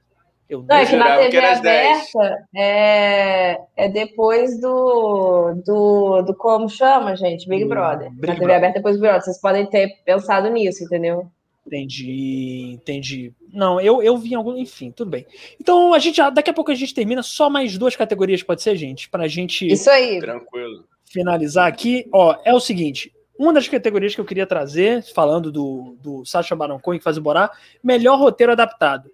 Eu 0.52 0.62
não, 0.68 0.76
é 0.76 0.84
que 0.84 0.96
na 0.96 1.16
TV 1.16 1.38
aberta 1.38 2.46
é, 2.54 3.58
é 3.74 3.88
depois 3.88 4.60
do, 4.60 5.54
do, 5.64 6.20
do. 6.20 6.34
Como 6.34 6.68
chama, 6.68 7.16
gente? 7.16 7.48
Big 7.48 7.64
Brother. 7.64 8.10
Big 8.10 8.26
na 8.26 8.34
TV 8.34 8.38
Brother. 8.40 8.56
aberta 8.56 8.78
depois 8.78 8.96
do 8.96 9.00
Big 9.00 9.08
Brother. 9.08 9.24
Vocês 9.24 9.40
podem 9.40 9.64
ter 9.64 10.02
pensado 10.04 10.50
nisso, 10.50 10.84
entendeu? 10.84 11.26
Entendi, 11.66 12.72
entendi. 12.74 13.32
Não, 13.50 13.80
eu, 13.80 14.02
eu 14.02 14.18
vi 14.18 14.34
algum. 14.34 14.54
Enfim, 14.58 14.90
tudo 14.90 15.10
bem. 15.10 15.24
Então, 15.58 15.94
a 15.94 15.98
gente 15.98 16.20
daqui 16.30 16.50
a 16.50 16.52
pouco 16.54 16.70
a 16.70 16.74
gente 16.74 16.92
termina. 16.92 17.22
Só 17.22 17.48
mais 17.48 17.78
duas 17.78 17.96
categorias, 17.96 18.42
pode 18.42 18.60
ser, 18.60 18.76
gente? 18.76 19.08
Pra 19.08 19.26
gente. 19.26 19.66
Isso 19.66 19.88
aí. 19.88 20.20
Tranquilo. 20.20 20.84
Finalizar 21.06 21.66
aqui. 21.66 22.06
Ó, 22.12 22.36
é 22.44 22.52
o 22.52 22.60
seguinte. 22.60 23.10
Uma 23.38 23.54
das 23.54 23.66
categorias 23.68 24.14
que 24.14 24.20
eu 24.20 24.26
queria 24.26 24.46
trazer, 24.46 25.02
falando 25.14 25.50
do, 25.50 25.96
do 25.98 26.26
Sacha 26.26 26.54
Baron 26.54 26.78
Cohen 26.78 26.98
que 26.98 27.04
faz 27.04 27.16
o 27.16 27.22
Borá, 27.22 27.50
melhor 27.82 28.18
roteiro 28.18 28.52
adaptado 28.52 29.10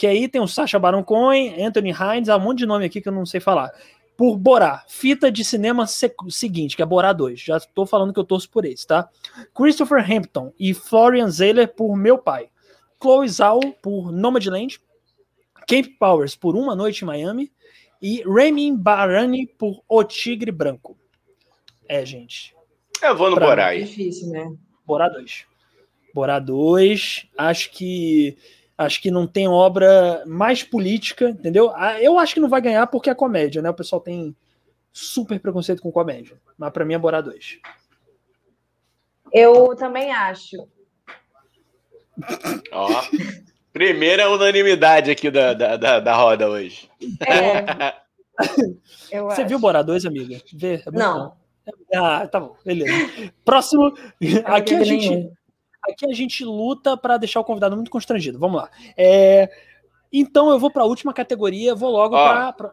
que 0.00 0.06
aí 0.06 0.28
tem 0.28 0.40
o 0.40 0.48
Sacha 0.48 0.78
Baron 0.78 1.04
Cohen, 1.04 1.62
Anthony 1.62 1.90
Hines, 1.90 2.30
há 2.30 2.36
um 2.38 2.40
monte 2.40 2.60
de 2.60 2.66
nome 2.66 2.86
aqui 2.86 3.02
que 3.02 3.08
eu 3.10 3.12
não 3.12 3.26
sei 3.26 3.38
falar. 3.38 3.70
Por 4.16 4.38
Borá, 4.38 4.82
fita 4.88 5.30
de 5.30 5.44
cinema 5.44 5.86
seguinte, 5.86 6.74
que 6.74 6.80
é 6.80 6.86
Borá 6.86 7.12
2. 7.12 7.38
Já 7.38 7.58
estou 7.58 7.84
falando 7.84 8.10
que 8.10 8.18
eu 8.18 8.24
torço 8.24 8.48
por 8.48 8.64
esse, 8.64 8.86
tá? 8.86 9.10
Christopher 9.54 10.02
Hampton 10.10 10.54
e 10.58 10.72
Florian 10.72 11.28
Zeller 11.28 11.68
por 11.68 11.94
Meu 11.96 12.16
Pai. 12.16 12.48
Chloe 12.98 13.28
Zhao 13.28 13.60
por 13.82 14.10
Nomadland. 14.10 14.80
Camp 15.68 15.88
Powers 15.98 16.34
por 16.34 16.56
Uma 16.56 16.74
Noite 16.74 17.02
em 17.02 17.06
Miami. 17.06 17.52
E 18.00 18.22
Ramin 18.22 18.74
Barani 18.74 19.46
por 19.46 19.82
O 19.86 20.02
Tigre 20.02 20.50
Branco. 20.50 20.96
É, 21.86 22.06
gente. 22.06 22.56
Eu 23.02 23.14
vou 23.14 23.28
no 23.28 23.36
pra 23.36 23.48
Borá 23.48 23.66
aí. 23.66 23.84
Difícil, 23.84 24.30
né? 24.30 24.50
Borá 24.86 25.10
2. 25.10 25.44
Borá 26.14 26.38
2. 26.38 27.26
Acho 27.36 27.70
que 27.70 28.38
Acho 28.80 29.02
que 29.02 29.10
não 29.10 29.26
tem 29.26 29.46
obra 29.46 30.22
mais 30.26 30.62
política, 30.62 31.28
entendeu? 31.28 31.70
Ah, 31.76 32.00
eu 32.00 32.18
acho 32.18 32.32
que 32.32 32.40
não 32.40 32.48
vai 32.48 32.62
ganhar 32.62 32.86
porque 32.86 33.10
é 33.10 33.14
comédia, 33.14 33.60
né? 33.60 33.68
O 33.68 33.74
pessoal 33.74 34.00
tem 34.00 34.34
super 34.90 35.38
preconceito 35.38 35.82
com 35.82 35.92
comédia. 35.92 36.40
Mas 36.56 36.72
para 36.72 36.82
mim 36.86 36.94
é 36.94 36.98
Borá 36.98 37.20
2. 37.20 37.58
Eu 39.34 39.76
também 39.76 40.10
acho. 40.10 40.66
Ó, 42.72 42.88
primeira 43.70 44.30
unanimidade 44.30 45.10
aqui 45.10 45.30
da, 45.30 45.52
da, 45.52 45.76
da, 45.76 46.00
da 46.00 46.16
roda 46.16 46.48
hoje. 46.48 46.88
É. 47.28 47.96
Você 49.12 49.42
acho. 49.42 49.46
viu 49.46 49.58
Borá 49.58 49.82
2, 49.82 50.06
amiga? 50.06 50.40
Vê, 50.54 50.76
é 50.76 50.90
não. 50.90 51.18
Bom. 51.28 51.36
Ah, 51.94 52.26
tá 52.26 52.40
bom, 52.40 52.56
beleza. 52.64 53.30
Próximo. 53.44 53.92
Aqui 54.46 54.74
a 54.74 54.84
gente. 54.84 55.10
Nenhum. 55.10 55.32
Aqui 55.82 56.06
a 56.10 56.14
gente 56.14 56.44
luta 56.44 56.96
para 56.96 57.16
deixar 57.16 57.40
o 57.40 57.44
convidado 57.44 57.76
muito 57.76 57.90
constrangido. 57.90 58.38
Vamos 58.38 58.60
lá. 58.60 58.70
É, 58.96 59.50
então 60.12 60.50
eu 60.50 60.58
vou 60.58 60.70
para 60.70 60.82
a 60.82 60.86
última 60.86 61.12
categoria, 61.12 61.74
vou 61.74 61.90
logo 61.90 62.14
para. 62.14 62.52
Pra... 62.52 62.72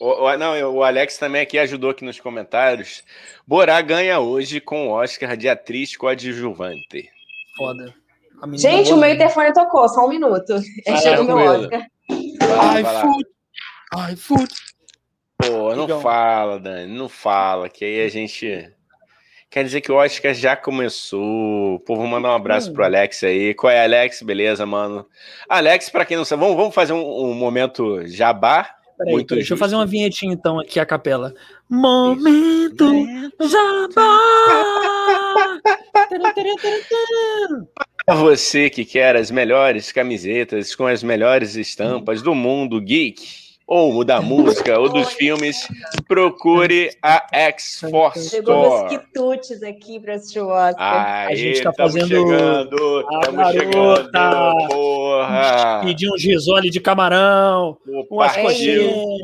O, 0.00 0.36
não, 0.36 0.74
o 0.74 0.82
Alex 0.82 1.18
também 1.18 1.42
aqui 1.42 1.58
ajudou 1.58 1.90
aqui 1.90 2.04
nos 2.04 2.18
comentários. 2.18 3.04
Borá 3.46 3.80
ganha 3.80 4.18
hoje 4.18 4.60
com 4.60 4.88
o 4.88 4.92
Oscar 4.92 5.36
de 5.36 5.48
atriz 5.48 5.96
coadjuvante. 5.96 7.10
Foda. 7.56 7.94
Gente, 8.54 8.92
o 8.92 8.96
meu 8.96 9.10
interfone 9.10 9.52
tocou, 9.52 9.86
só 9.88 10.06
um 10.06 10.08
minuto. 10.08 10.54
É 10.86 10.96
chega 10.96 11.20
o 11.20 11.24
meu 11.24 11.36
Oscar. 11.36 11.86
Ai, 12.58 12.84
food. 12.84 13.24
Ai, 13.94 14.16
food. 14.16 14.54
Pô, 15.36 15.74
não 15.74 16.00
fala, 16.00 16.58
Dani, 16.58 16.92
não 16.92 17.08
fala, 17.08 17.68
que 17.68 17.84
aí 17.84 18.02
a 18.02 18.08
gente 18.08 18.70
Quer 19.50 19.64
dizer 19.64 19.80
que 19.80 19.90
o 19.90 19.96
Oscar 19.96 20.32
já 20.32 20.54
começou. 20.54 21.80
Pô, 21.80 21.96
vou 21.96 22.06
mandar 22.06 22.30
um 22.30 22.34
abraço 22.34 22.70
hum. 22.70 22.72
pro 22.72 22.84
Alex 22.84 23.24
aí. 23.24 23.52
Qual 23.52 23.68
é, 23.68 23.82
Alex? 23.82 24.22
Beleza, 24.22 24.64
mano? 24.64 25.04
Alex, 25.48 25.90
para 25.90 26.04
quem 26.04 26.16
não 26.16 26.24
sabe, 26.24 26.42
vamos, 26.42 26.56
vamos 26.56 26.72
fazer 26.72 26.92
um, 26.92 27.02
um 27.02 27.34
momento 27.34 28.06
jabá. 28.06 28.76
Peraí, 28.96 29.12
Muito 29.12 29.34
deixa 29.34 29.54
eu 29.54 29.58
fazer 29.58 29.74
uma 29.74 29.86
vinhetinha 29.86 30.32
então 30.32 30.60
aqui 30.60 30.78
a 30.78 30.86
capela. 30.86 31.34
Momento 31.68 33.04
jabá! 33.40 34.18
Para 38.06 38.14
você 38.14 38.70
que 38.70 38.84
quer 38.84 39.16
as 39.16 39.32
melhores 39.32 39.90
camisetas 39.90 40.76
com 40.76 40.86
as 40.86 41.02
melhores 41.02 41.56
estampas 41.56 42.22
do 42.22 42.34
mundo 42.34 42.80
geek 42.80 43.49
ou 43.70 44.02
da 44.02 44.20
música 44.20 44.76
ou 44.80 44.88
dos 44.88 45.12
filmes, 45.12 45.68
procure 46.08 46.90
a 47.00 47.24
X-Force 47.32 48.28
Chegou 48.28 48.80
meus 48.80 48.90
quitutes 48.90 49.62
aqui 49.62 50.00
para 50.00 50.14
assistir 50.14 50.40
o 50.40 50.48
Oscar. 50.48 51.26
Aí, 51.28 51.32
a 51.32 51.36
gente 51.36 51.62
tá 51.62 51.72
fazendo... 51.72 52.08
chegando, 52.08 53.06
estamos 53.12 53.52
chegando, 53.52 54.10
porra! 54.68 55.80
Pedir 55.84 56.08
um 56.08 56.16
risole 56.16 56.68
de 56.68 56.80
camarão, 56.80 57.78
coxinhas, 58.08 58.92
uns 58.92 59.22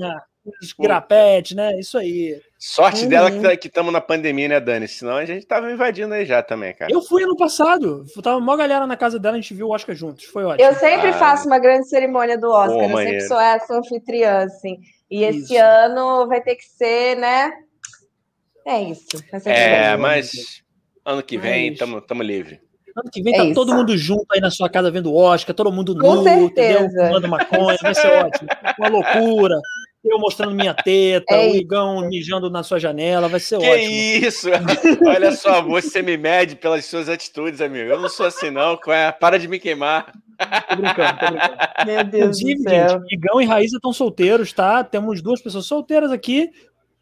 grapete, 0.78 1.54
né? 1.54 1.78
Isso 1.78 1.98
aí. 1.98 2.40
Sorte 2.58 3.04
uhum. 3.04 3.08
dela 3.08 3.56
que 3.56 3.68
estamos 3.68 3.92
na 3.92 4.00
pandemia, 4.00 4.48
né, 4.48 4.60
Dani? 4.60 4.88
Senão 4.88 5.16
a 5.16 5.24
gente 5.24 5.46
tava 5.46 5.70
invadindo 5.70 6.14
aí 6.14 6.24
já 6.24 6.42
também, 6.42 6.74
cara. 6.74 6.90
Eu 6.90 7.02
fui 7.02 7.22
ano 7.22 7.36
passado. 7.36 8.04
Tava 8.22 8.38
uma 8.38 8.56
galera 8.56 8.86
na 8.86 8.96
casa 8.96 9.18
dela, 9.18 9.36
a 9.36 9.40
gente 9.40 9.54
viu 9.54 9.68
o 9.68 9.74
Oscar 9.74 9.94
juntos. 9.94 10.24
Foi 10.24 10.44
ótimo. 10.44 10.66
Eu 10.66 10.74
sempre 10.74 11.08
ah, 11.08 11.12
faço 11.12 11.46
uma 11.46 11.58
grande 11.58 11.88
cerimônia 11.88 12.38
do 12.38 12.50
Oscar. 12.50 12.90
Pô, 12.90 13.00
eu 13.00 13.06
sempre 13.06 13.20
sou 13.22 13.40
essa 13.40 13.78
anfitriã, 13.78 14.44
assim. 14.44 14.78
E 15.10 15.24
isso. 15.24 15.38
esse 15.38 15.56
ano 15.56 16.26
vai 16.26 16.40
ter 16.40 16.56
que 16.56 16.64
ser, 16.64 17.16
né? 17.16 17.52
É 18.66 18.82
isso. 18.82 19.06
É, 19.44 19.96
mas 19.96 20.62
ano 21.04 21.22
que 21.22 21.38
vem 21.38 21.72
estamos 21.72 22.02
é 22.10 22.14
livre. 22.24 22.60
Ano 22.96 23.10
que 23.12 23.22
vem 23.22 23.34
é 23.34 23.36
tá 23.36 23.44
isso. 23.44 23.54
todo 23.54 23.74
mundo 23.74 23.96
junto 23.96 24.26
aí 24.32 24.40
na 24.40 24.50
sua 24.50 24.70
casa 24.70 24.90
vendo 24.90 25.12
o 25.12 25.14
Oscar, 25.14 25.54
todo 25.54 25.70
mundo 25.70 25.94
nu, 25.94 26.22
certeza. 26.24 26.46
entendeu? 26.46 27.06
Fumando 27.06 27.28
maconha, 27.28 27.78
vai 27.82 27.94
ser 27.94 28.08
ótimo. 28.08 28.48
Uma 28.78 28.88
loucura 28.88 29.60
eu 30.10 30.18
mostrando 30.18 30.54
minha 30.54 30.74
teta, 30.84 31.34
é 31.34 31.50
o 31.50 31.56
Igão 31.56 32.08
mijando 32.08 32.50
na 32.50 32.62
sua 32.62 32.78
janela, 32.78 33.28
vai 33.28 33.40
ser 33.40 33.58
que 33.58 33.68
ótimo. 33.68 33.88
Que 33.88 34.26
isso? 34.26 34.48
Olha 35.06 35.32
só, 35.32 35.62
você 35.62 36.02
me 36.02 36.16
mede 36.16 36.56
pelas 36.56 36.84
suas 36.84 37.08
atitudes, 37.08 37.60
amigo. 37.60 37.90
Eu 37.90 38.00
não 38.00 38.08
sou 38.08 38.26
assim, 38.26 38.50
não. 38.50 38.78
É? 38.88 39.12
Para 39.12 39.38
de 39.38 39.48
me 39.48 39.58
queimar. 39.58 40.12
Tô 40.68 40.76
brincando, 40.76 41.18
tô 41.18 41.26
brincando. 41.26 41.56
Meu 41.86 42.04
Deus 42.04 42.40
Inclusive, 42.40 42.62
do 42.62 42.70
céu. 42.70 42.88
gente, 42.88 43.14
Igão 43.14 43.40
e 43.40 43.44
Raíssa 43.44 43.76
estão 43.76 43.92
solteiros, 43.92 44.52
tá? 44.52 44.84
Temos 44.84 45.22
duas 45.22 45.40
pessoas 45.40 45.66
solteiras 45.66 46.10
aqui, 46.10 46.50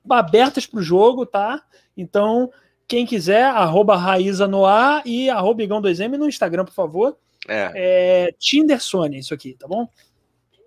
abertas 0.09 0.67
para 0.67 0.81
o 0.81 0.83
jogo, 0.83 1.27
tá? 1.27 1.63
Então, 1.97 2.51
quem 2.87 3.07
quiser, 3.07 3.45
arroba 3.45 3.97
Raíza 3.97 4.47
no 4.47 4.65
ar 4.65 5.03
e 5.05 5.31
arroba 5.31 5.63
Igão 5.63 5.81
2M 5.81 6.17
no 6.17 6.29
Instagram, 6.29 6.65
por 6.65 6.75
favor. 6.75 7.17
É. 7.49 7.73
é 7.75 8.35
Tinder 8.39 8.81
Sony, 8.81 9.19
isso 9.19 9.35
aqui, 9.35 9.55
tá 9.59 9.67
bom? 9.67 9.89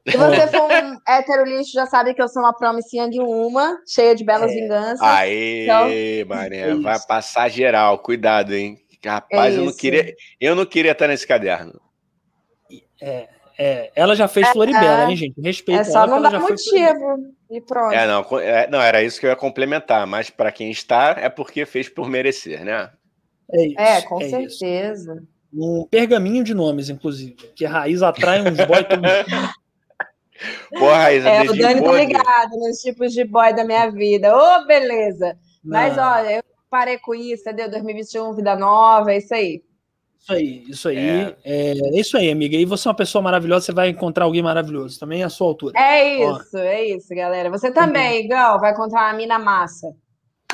Se 0.10 0.18
você 0.18 0.48
for 0.48 0.72
um 0.72 0.98
hétero 1.08 1.46
lixo, 1.46 1.74
já 1.74 1.86
sabe 1.86 2.14
que 2.14 2.22
eu 2.22 2.28
sou 2.28 2.42
uma 2.42 2.54
promessinha 2.54 3.10
de 3.10 3.20
uma, 3.20 3.78
cheia 3.86 4.16
de 4.16 4.24
belas 4.24 4.52
é. 4.52 4.56
vinganças. 4.56 5.02
Aê, 5.02 5.64
então, 5.64 5.88
Maria, 6.28 6.66
é 6.68 6.76
vai 6.76 7.00
passar 7.06 7.50
geral, 7.50 8.00
cuidado, 8.00 8.54
hein? 8.54 8.78
Rapaz, 9.06 9.56
é 9.56 9.60
eu 9.60 9.66
não 9.66 9.74
queria, 9.74 10.16
eu 10.40 10.56
não 10.56 10.66
queria 10.66 10.92
estar 10.92 11.08
nesse 11.08 11.26
caderno. 11.26 11.80
É, 13.02 13.28
é 13.58 13.92
ela 13.96 14.16
já 14.16 14.28
fez 14.28 14.48
é, 14.48 14.52
Floribela, 14.52 15.10
hein, 15.10 15.16
gente? 15.16 15.40
Respeito. 15.40 15.82
É 15.82 15.84
só 15.84 16.08
não 16.08 16.22
dar 16.22 16.40
motivo 16.40 17.34
e 17.50 17.62
pronto. 17.62 17.94
É, 17.94 18.08
não, 18.08 18.40
é, 18.40 18.68
não, 18.70 18.82
era 18.82 19.04
isso 19.04 19.20
que 19.20 19.26
eu 19.26 19.30
ia 19.30 19.36
complementar, 19.36 20.06
mas 20.08 20.30
para 20.30 20.52
quem 20.52 20.72
está 20.72 21.16
é 21.20 21.30
porque 21.30 21.66
fez 21.66 21.88
por 21.90 22.10
merecer, 22.10 22.64
né? 22.64 22.90
É, 23.52 23.66
isso, 23.66 23.80
é 23.80 24.02
com 24.02 24.20
certeza. 24.20 25.14
Isso. 25.14 25.28
Um 25.54 25.88
pergaminho 25.90 26.44
de 26.44 26.54
nomes, 26.54 26.90
inclusive, 26.90 27.36
que 27.56 27.66
a 27.66 27.70
raiz 27.70 28.02
atrai 28.04 28.42
uns 28.42 28.58
boy 28.58 28.84
Porra, 30.70 31.14
Isa, 31.14 31.30
é, 31.30 31.42
o 31.44 31.56
Dani 31.56 31.82
tá 31.82 31.92
ligado 31.92 32.58
nos 32.58 32.78
tipos 32.78 33.14
de 33.14 33.24
boy 33.24 33.54
da 33.54 33.64
minha 33.64 33.90
vida. 33.90 34.36
Ô, 34.36 34.40
oh, 34.40 34.68
beleza. 34.68 35.38
Não. 35.64 35.80
Mas 35.80 35.98
olha, 35.98 36.38
eu 36.38 36.44
parei 36.70 36.98
com 37.00 37.16
isso, 37.16 37.44
entendeu? 37.44 37.70
2021, 37.70 38.34
vida 38.34 38.56
nova, 38.56 39.12
é 39.12 39.18
isso 39.18 39.34
aí. 39.34 39.64
Isso 40.20 40.34
aí, 40.34 40.64
isso 40.68 40.90
aí. 40.90 40.98
É. 40.98 41.38
é. 41.44 41.72
É, 41.72 42.00
isso 42.00 42.18
aí, 42.18 42.30
amiga. 42.30 42.58
E 42.58 42.66
você 42.66 42.88
é 42.88 42.92
uma 42.92 42.98
pessoa 42.98 43.22
maravilhosa, 43.22 43.66
você 43.66 43.72
vai 43.72 43.90
encontrar 43.90 44.26
alguém 44.26 44.42
maravilhoso, 44.42 45.00
também 45.00 45.24
à 45.24 45.30
sua 45.30 45.48
altura. 45.48 45.80
É 45.80 46.16
isso, 46.16 46.58
Ó. 46.58 46.60
é 46.60 46.84
isso, 46.86 47.16
galera. 47.16 47.50
Você 47.50 47.72
também, 47.72 48.24
uhum. 48.24 48.28
Gal, 48.28 48.60
vai 48.60 48.72
encontrar 48.72 49.10
uma 49.10 49.18
mina 49.18 49.40
massa. 49.40 49.88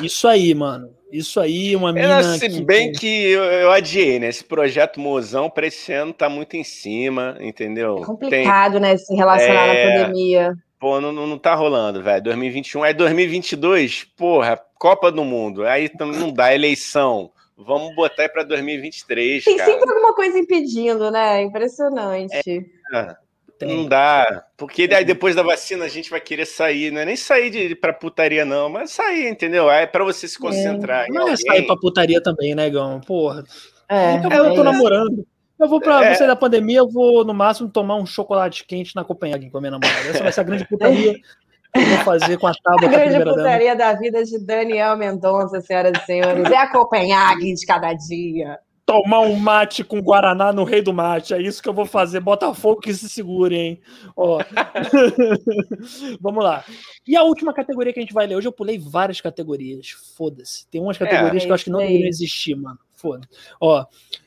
Isso 0.02 0.28
aí, 0.28 0.54
mano. 0.54 0.90
Isso 1.14 1.40
aí, 1.40 1.76
uma 1.76 1.94
mina. 1.94 2.22
É, 2.22 2.24
se 2.40 2.50
que... 2.50 2.62
bem 2.64 2.92
que 2.92 3.06
eu, 3.06 3.44
eu, 3.44 3.72
adiei, 3.72 4.18
né? 4.18 4.30
Esse 4.30 4.44
projeto 4.44 5.00
mozão 5.00 5.48
para 5.48 5.68
esse 5.68 5.94
ano 5.94 6.12
tá 6.12 6.28
muito 6.28 6.58
em 6.58 6.64
cima, 6.64 7.38
entendeu? 7.40 8.00
É 8.00 8.06
complicado, 8.06 8.74
Tem... 8.74 8.82
né? 8.82 8.98
Se 8.98 9.14
relacionar 9.14 9.68
é... 9.68 9.86
na 9.86 10.02
pandemia. 10.06 10.54
Pô, 10.80 11.00
não, 11.00 11.14
não 11.14 11.38
tá 11.38 11.54
rolando, 11.54 12.02
velho. 12.02 12.24
2021 12.24 12.84
é 12.84 12.94
2022, 12.94 14.06
porra, 14.18 14.60
Copa 14.80 15.12
do 15.12 15.24
Mundo. 15.24 15.66
Aí 15.68 15.90
não 16.00 16.34
dá 16.34 16.54
eleição. 16.54 17.32
Vamos 17.56 17.96
botar 17.96 18.24
aí 18.24 18.30
para 18.30 18.44
2023. 18.44 19.44
Tem 19.44 19.56
cara. 19.56 19.72
sempre 19.72 19.88
alguma 19.88 20.16
coisa 20.16 20.38
impedindo, 20.40 21.12
né? 21.12 21.44
Impressionante. 21.44 22.68
É, 22.92 23.16
não 23.62 23.86
dá. 23.86 24.46
Porque 24.58 24.88
daí 24.88 25.06
depois 25.06 25.36
da 25.36 25.44
vacina 25.44 25.86
a 25.86 25.90
gente 25.90 26.10
vai 26.10 26.20
querer 26.20 26.46
sair, 26.46 26.92
não 26.92 27.02
é 27.02 27.06
nem 27.06 27.16
sair 27.16 27.50
de, 27.50 27.76
pra 27.76 27.94
putaria, 27.94 28.46
não, 28.46 28.70
mas 28.70 28.92
sair, 28.92 29.30
entendeu? 29.30 29.70
É 29.70 29.86
para 29.86 30.04
você 30.04 30.28
se 30.28 30.38
concentrar. 30.38 31.06
É. 31.06 31.10
Não 31.10 31.30
é 31.30 31.36
sair 31.36 31.66
pra 31.66 31.78
putaria 31.78 32.22
também, 32.22 32.56
né, 32.56 32.70
Gão? 32.70 33.00
Porra. 33.02 33.44
É, 33.90 34.18
eu, 34.18 34.46
eu 34.46 34.56
tô 34.56 34.62
é 34.62 34.64
namorando. 34.64 35.26
Eu 35.60 35.68
vou 35.68 35.80
pra 35.80 36.04
é. 36.04 36.16
você 36.16 36.26
da 36.26 36.36
pandemia, 36.36 36.80
eu 36.80 36.90
vou 36.90 37.24
no 37.24 37.34
máximo 37.34 37.70
tomar 37.70 37.96
um 37.96 38.06
chocolate 38.06 38.66
quente 38.66 38.96
na 38.96 39.04
Copenhague 39.04 39.50
com 39.50 39.58
a 39.58 39.62
minha 39.62 39.72
namorada. 39.72 40.10
Essa 40.10 40.24
vai 40.24 40.32
ser 40.32 40.42
a 40.42 40.44
grande 40.44 40.68
putaria 40.68 41.14
que 41.14 41.80
eu 41.80 41.86
vou 41.86 41.98
fazer 42.00 42.38
com 42.38 42.48
a 42.48 42.54
tábua. 42.54 42.90
A 42.90 42.92
grande 42.92 43.24
putaria 43.24 43.76
dama. 43.76 43.94
da 43.94 44.00
vida 44.00 44.24
de 44.24 44.46
Daniel 44.46 44.98
Mendonça, 44.98 45.62
senhoras 45.62 45.94
e 46.02 46.06
senhores. 46.06 46.52
É 46.52 46.58
a 46.58 46.72
Copenhague 46.72 47.54
de 47.54 47.66
cada 47.66 47.94
dia 47.94 48.60
tomar 48.86 49.22
um 49.22 49.36
mate 49.36 49.84
com 49.84 50.02
Guaraná 50.02 50.52
no 50.52 50.64
rei 50.64 50.82
do 50.82 50.94
mate. 50.94 51.34
É 51.34 51.42
isso 51.42 51.62
que 51.62 51.70
eu 51.70 51.74
vou 51.74 51.86
fazer. 51.86 52.20
Botafogo 52.20 52.82
que 52.82 52.94
se 52.94 53.10
segure, 53.10 53.56
hein? 53.56 53.82
Ó. 54.16 54.40
Vamos 56.20 56.44
lá. 56.44 56.64
E 57.08 57.16
a 57.16 57.24
última 57.24 57.54
categoria 57.54 57.94
que 57.94 58.00
a 58.00 58.02
gente 58.02 58.14
vai 58.14 58.28
ler 58.28 58.36
hoje, 58.36 58.48
eu 58.48 58.52
pulei 58.52 58.78
várias 58.78 59.22
categorias. 59.22 59.90
Foda-se. 60.16 60.68
Tem 60.68 60.82
umas 60.82 60.98
categorias 60.98 61.44
é, 61.44 61.46
que 61.46 61.52
eu 61.52 61.56
acho 61.56 61.64
que 61.66 61.70
não 61.70 61.80
deveriam 61.80 62.08
existir, 62.08 62.56
mano. 62.56 62.80
Foda. 62.94 63.28
Ó, 63.60 63.86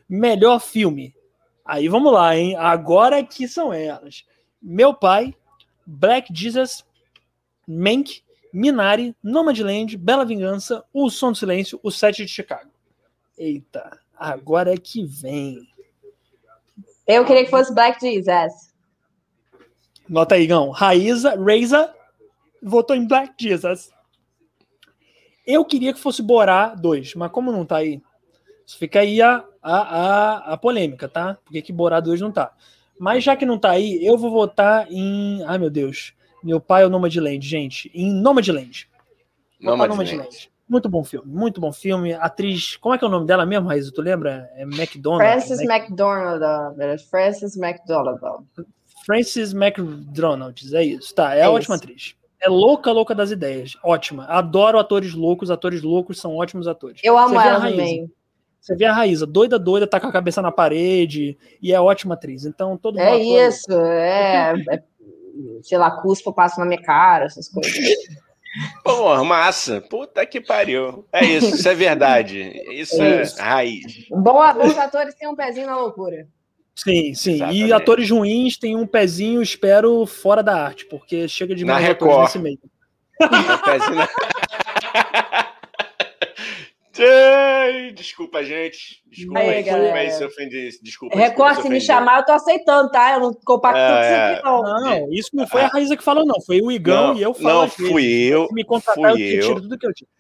melhor 0.09 0.61
filme. 0.61 1.15
Aí 1.65 1.89
vamos 1.89 2.13
lá, 2.13 2.37
hein? 2.37 2.57
Agora 2.57 3.23
que 3.25 3.49
são 3.49 3.73
elas. 3.73 4.25
Meu 4.63 4.95
pai, 4.95 5.35
Black 5.85 6.33
Jesus, 6.33 6.85
Mank, 7.67 8.23
Minari, 8.53 9.15
Nomadland, 9.23 9.97
Bela 9.97 10.25
Vingança, 10.25 10.85
O 10.93 11.11
Som 11.11 11.33
do 11.33 11.39
Silêncio, 11.39 11.79
O 11.83 11.91
Sete 11.91 12.25
de 12.25 12.31
Chicago. 12.31 12.71
Eita. 13.37 14.06
Agora 14.17 14.73
é 14.73 14.77
que 14.77 15.05
vem. 15.05 15.69
Eu 17.07 17.25
queria 17.25 17.45
que 17.45 17.51
fosse 17.51 17.73
Black 17.75 18.01
Jesus. 18.01 18.75
Nota 20.09 20.35
aí, 20.35 20.47
Gão. 20.47 20.71
Raíza, 20.71 21.37
Reza 21.37 21.95
votou 22.63 22.97
em 22.97 23.07
Black 23.07 23.35
Jesus. 23.39 23.91
Eu 25.47 25.65
queria 25.65 25.93
que 25.93 26.01
fosse 26.01 26.23
Borá 26.23 26.75
2, 26.75 27.15
mas 27.15 27.31
como 27.31 27.53
não 27.53 27.65
tá 27.65 27.77
aí, 27.77 28.03
fica 28.67 29.01
aí 29.01 29.23
a, 29.23 29.45
a, 29.63 29.77
a, 29.77 30.37
a 30.55 30.57
polêmica, 30.57 31.09
tá? 31.09 31.39
Porque 31.45 31.63
que 31.63 31.73
Borá 31.73 32.01
2 32.01 32.21
não 32.21 32.33
tá. 32.33 32.53
Mas 32.99 33.23
já 33.23 33.37
que 33.37 33.47
não 33.47 33.59
tá 33.59 33.71
aí, 33.71 34.05
eu 34.05 34.17
vou 34.17 34.31
votar 34.31 34.91
em. 34.91 35.45
Ai, 35.45 35.59
meu 35.59 35.71
Deus. 35.71 36.15
Meu 36.43 36.61
pai 36.61 36.83
é 36.83 36.87
o 36.87 36.91
Nomadland, 36.91 37.47
gente. 37.47 37.91
Em 37.95 38.11
Nomadland. 38.11 38.89
Nomadland. 39.61 40.13
Nomadland. 40.13 40.56
Muito 40.69 40.89
bom 40.89 41.05
filme, 41.05 41.33
muito 41.33 41.61
bom 41.61 41.73
filme. 41.73 42.13
Atriz, 42.15 42.77
como 42.77 42.95
é 42.95 42.99
que 42.99 43.05
é 43.05 43.09
o 43.09 43.11
nome 43.11 43.27
dela 43.27 43.47
mesmo, 43.47 43.69
Raíssa? 43.69 43.93
Tu 43.93 44.03
lembra? 44.03 44.51
É 44.55 44.63
McDonald. 44.63 45.23
Frances 45.23 45.65
Mac... 45.65 45.83
McDonald. 45.83 47.09
Frances 47.09 47.57
McDonald. 47.57 48.19
Frances 49.05 49.55
McDonald, 49.55 50.75
é 50.75 50.83
isso. 50.83 51.15
Tá, 51.15 51.37
é, 51.37 51.43
é 51.43 51.49
ótima 51.49 51.77
atriz. 51.77 52.17
É 52.41 52.49
louca, 52.49 52.91
louca 52.91 53.15
das 53.15 53.31
ideias. 53.31 53.77
Ótima. 53.83 54.27
Adoro 54.27 54.79
atores 54.79 55.15
loucos, 55.15 55.51
atores 55.51 55.83
loucos 55.83 56.21
são 56.21 56.37
ótimos 56.37 56.67
atores. 56.67 57.01
Eu 57.05 57.17
amo 57.17 57.41
ela 57.41 57.61
também. 57.61 58.11
Você 58.61 58.75
vê 58.75 58.85
a 58.85 58.93
Raíza, 58.93 59.25
doida, 59.25 59.61
doida, 59.61 59.87
tá 59.87 60.01
com 60.01 60.09
a 60.09 60.13
cabeça 60.13 60.43
na 60.43 60.51
parede, 60.51 61.39
e 61.63 61.73
é 61.73 61.81
ótima 61.81 62.15
atriz. 62.15 62.45
Então, 62.45 62.77
todo 62.77 62.99
mundo. 62.99 63.07
É 63.07 63.17
isso, 63.17 63.73
é, 63.73 64.55
é, 64.69 64.83
Sei 65.63 65.79
lá, 65.79 66.03
cuspo, 66.03 66.33
passo 66.33 66.59
na 66.59 66.67
minha 66.67 66.83
cara, 66.83 67.27
essas 67.27 67.49
coisas. 67.49 67.73
Pô, 68.83 69.25
massa. 69.25 69.81
Puta 69.81 70.25
que 70.25 70.41
pariu. 70.41 71.07
É 71.13 71.25
isso, 71.25 71.57
isso 71.57 71.69
é 71.69 71.75
verdade. 71.75 72.41
Isso 72.71 73.01
é, 73.03 73.23
isso. 73.23 73.41
raiz. 73.41 74.07
Bom, 74.11 74.55
bons 74.55 74.79
atores 74.79 75.15
têm 75.15 75.29
um 75.29 75.37
pezinho 75.37 75.67
na 75.67 75.77
loucura. 75.77 76.27
Sim, 76.75 77.15
sim. 77.15 77.35
Exatamente. 77.35 77.67
E 77.67 77.73
atores 77.73 78.11
ruins 78.11 78.59
têm 78.59 78.77
um 78.77 78.87
pezinho, 78.87 79.41
espero, 79.41 80.05
fora 80.07 80.43
da 80.43 80.63
arte, 80.63 80.85
porque 80.87 81.27
chega 81.27 81.55
de 81.55 81.65
mais 81.65 81.89
atores 81.89 82.19
nesse 82.19 82.39
meio. 82.39 82.59
Um 83.21 83.59
pezinho 83.65 83.95
na... 83.95 84.09
Desculpa, 87.95 88.45
gente. 88.45 89.03
Desculpa 89.07 89.41
aí, 89.41 89.63
desculpa 89.63 89.95
aí 89.95 90.11
se 90.11 90.23
eu 90.23 90.29
ofendi. 90.29 90.71
Desculpa. 90.83 91.17
Recorte, 91.17 91.63
se 91.63 91.69
me 91.69 91.81
chamar, 91.81 92.21
eu 92.21 92.25
tô 92.25 92.33
aceitando, 92.33 92.91
tá? 92.91 93.15
Eu 93.15 93.21
não 93.21 93.35
compacto 93.35 93.79
é, 93.79 94.03
isso 94.03 94.21
aqui, 94.21 94.45
não. 94.45 94.63
Não, 94.63 95.13
isso 95.13 95.31
não 95.33 95.47
foi 95.47 95.63
a 95.63 95.69
Raíza 95.69 95.97
que 95.97 96.05
falou, 96.05 96.25
não. 96.25 96.41
Foi 96.41 96.61
o 96.61 96.71
Igão 96.71 97.09
não, 97.09 97.17
e 97.17 97.23
eu 97.23 97.35
falo. 97.35 97.63
Não, 97.63 97.69
fui 97.69 98.05
eu. 98.05 98.49
Me 98.53 98.65
contratar, 98.65 99.13
fui 99.13 99.23
eu. 99.23 99.41
Tiro 99.41 99.61
tudo 99.63 99.79
que 99.79 99.87
eu 99.87 99.93
tiro. 99.93 100.11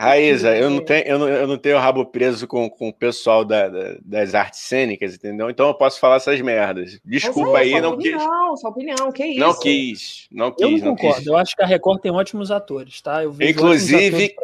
Raíza, 0.00 0.56
eu 0.56 0.70
não 0.70 0.80
tenho, 0.80 1.04
eu 1.08 1.18
não, 1.18 1.28
eu 1.28 1.46
não 1.48 1.58
tenho 1.58 1.76
rabo 1.76 2.06
preso 2.06 2.46
com, 2.46 2.70
com 2.70 2.88
o 2.88 2.92
pessoal 2.92 3.44
da, 3.44 3.68
da, 3.68 3.96
das 4.00 4.32
artes 4.32 4.60
cênicas, 4.60 5.16
entendeu? 5.16 5.50
Então 5.50 5.66
eu 5.66 5.74
posso 5.74 5.98
falar 5.98 6.16
essas 6.16 6.40
merdas. 6.40 7.00
Desculpa 7.04 7.58
aí, 7.58 7.74
aí 7.74 7.80
não 7.80 7.94
opinião, 7.94 8.16
quis. 8.16 8.28
Não, 8.28 8.56
sua 8.56 8.70
opinião, 8.70 9.10
que 9.10 9.26
isso? 9.26 9.40
Não 9.40 9.58
quis, 9.58 10.28
não 10.30 10.52
quis. 10.52 10.62
Eu 10.62 10.70
não, 10.70 10.78
não 10.78 10.94
concordo. 10.94 11.16
Quis. 11.16 11.26
Eu 11.26 11.36
acho 11.36 11.56
que 11.56 11.62
a 11.64 11.66
Record 11.66 12.00
tem 12.00 12.12
ótimos 12.12 12.52
atores, 12.52 13.02
tá? 13.02 13.24
Eu 13.24 13.32
vejo 13.32 13.50
Inclusive, 13.50 14.36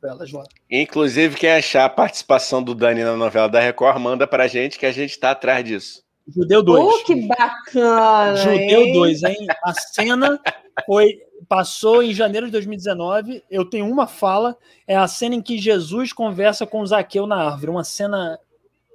novelas 0.00 0.32
lá. 0.32 0.44
Inclusive, 0.70 1.36
quem 1.36 1.50
achar 1.50 1.84
a 1.84 1.88
participação 1.88 2.62
do 2.62 2.74
Dani 2.74 3.02
na 3.02 3.16
novela 3.16 3.48
da 3.48 3.60
Record, 3.60 4.00
manda 4.00 4.26
pra 4.26 4.46
gente 4.46 4.78
que 4.78 4.86
a 4.86 4.92
gente 4.92 5.18
tá 5.18 5.32
atrás 5.32 5.64
disso. 5.64 6.02
Judeu 6.26 6.62
2. 6.62 6.84
Oh, 6.84 7.04
que 7.04 7.26
bacana! 7.26 8.36
Judeu 8.36 8.92
2, 8.92 9.22
hein? 9.24 9.46
A 9.64 9.72
cena 9.72 10.40
foi 10.86 11.20
passou 11.48 12.02
em 12.02 12.12
janeiro 12.12 12.46
de 12.46 12.52
2019. 12.52 13.42
Eu 13.50 13.64
tenho 13.64 13.88
uma 13.90 14.06
fala, 14.06 14.56
é 14.86 14.96
a 14.96 15.08
cena 15.08 15.34
em 15.34 15.42
que 15.42 15.56
Jesus 15.56 16.12
conversa 16.12 16.66
com 16.66 16.84
Zaqueu 16.84 17.26
na 17.26 17.36
árvore, 17.36 17.70
uma 17.70 17.84
cena 17.84 18.38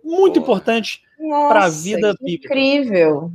muito 0.04 0.36
Pô. 0.36 0.42
importante 0.42 1.02
para 1.48 1.66
a 1.66 1.70
vida 1.70 2.14
bíblica. 2.20 2.54
Incrível 2.54 3.32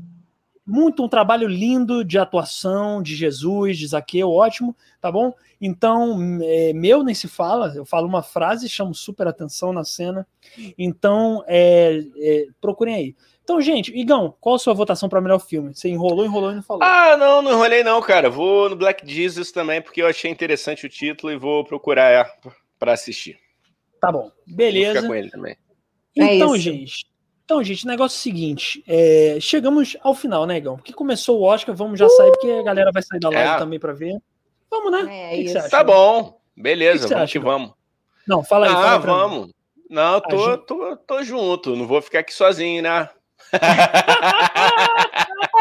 muito 0.69 1.03
um 1.03 1.09
trabalho 1.09 1.49
lindo 1.49 2.05
de 2.05 2.19
atuação 2.19 3.03
de 3.03 3.16
Jesus, 3.16 3.78
de 3.78 3.86
Zaqueu, 3.86 4.31
ótimo, 4.31 4.77
tá 5.01 5.11
bom? 5.11 5.32
Então, 5.59 6.39
é, 6.43 6.73
meu 6.74 7.03
nem 7.03 7.15
se 7.15 7.27
fala, 7.27 7.73
eu 7.74 7.86
falo 7.86 8.07
uma 8.07 8.23
frase, 8.23 8.69
chamo 8.69 8.95
super 8.95 9.27
atenção 9.27 9.73
na 9.73 9.82
cena. 9.82 10.27
Então, 10.77 11.43
é, 11.47 12.05
é, 12.19 12.47
procurem 12.61 12.95
aí. 12.95 13.16
Então, 13.43 13.61
gente, 13.62 13.97
Igão, 13.99 14.36
qual 14.39 14.57
a 14.57 14.59
sua 14.59 14.74
votação 14.74 15.09
para 15.09 15.23
melhor 15.23 15.39
filme? 15.39 15.74
Você 15.74 15.89
enrolou, 15.89 16.27
enrolou 16.27 16.53
e 16.53 16.57
não 16.57 16.62
falou. 16.62 16.82
Ah, 16.82 17.16
não, 17.16 17.40
não 17.40 17.53
enrolei 17.53 17.82
não, 17.82 18.01
cara. 18.03 18.28
Vou 18.28 18.69
no 18.69 18.77
Black 18.77 19.11
Jesus 19.11 19.51
também, 19.51 19.81
porque 19.81 20.03
eu 20.03 20.07
achei 20.07 20.31
interessante 20.31 20.85
o 20.85 20.89
título 20.89 21.32
e 21.32 21.39
vou 21.39 21.65
procurar 21.65 22.31
para 22.78 22.93
assistir. 22.93 23.39
Tá 23.99 24.12
bom, 24.12 24.31
beleza. 24.47 24.93
Vou 24.93 25.03
ficar 25.03 25.09
com 25.09 25.15
ele 25.15 25.31
também. 25.31 25.57
Então, 26.15 26.55
é 26.55 26.59
gente, 26.59 27.07
então, 27.49 27.65
gente, 27.65 27.87
o 27.87 27.89
negócio 27.89 28.15
é 28.15 28.19
o 28.19 28.23
seguinte: 28.23 28.85
é, 28.87 29.39
chegamos 29.41 29.97
ao 30.03 30.15
final, 30.15 30.45
né, 30.45 30.59
Igão? 30.59 30.77
Porque 30.77 30.93
começou 30.93 31.41
o 31.41 31.45
Oscar, 31.45 31.75
vamos 31.75 31.99
já 31.99 32.07
sair, 32.07 32.31
porque 32.33 32.51
a 32.51 32.62
galera 32.62 32.93
vai 32.93 33.03
sair 33.03 33.19
da 33.19 33.31
live 33.31 33.51
é. 33.53 33.57
também 33.57 33.81
para 33.81 33.95
ver. 33.95 34.19
Vamos, 34.70 34.93
né? 34.93 35.33
É, 35.33 35.37
que 35.43 35.55
que 35.55 35.70
tá 35.70 35.83
bom, 35.83 36.39
beleza, 36.55 37.05
que 37.05 37.09
que 37.09 37.15
vamos 37.15 37.33
que 37.33 37.39
vamos. 37.39 37.73
Não, 38.27 38.45
fala 38.45 38.66
aí. 38.66 38.73
Ah, 38.73 38.75
fala 38.77 38.99
vamos. 38.99 39.47
Mim. 39.47 39.55
Não, 39.89 40.20
tô, 40.20 40.51
gente... 40.51 40.66
tô, 40.66 40.97
tô 40.99 41.23
junto, 41.23 41.75
não 41.75 41.87
vou 41.87 42.03
ficar 42.03 42.19
aqui 42.19 42.35
sozinho, 42.35 42.83
né? 42.83 43.09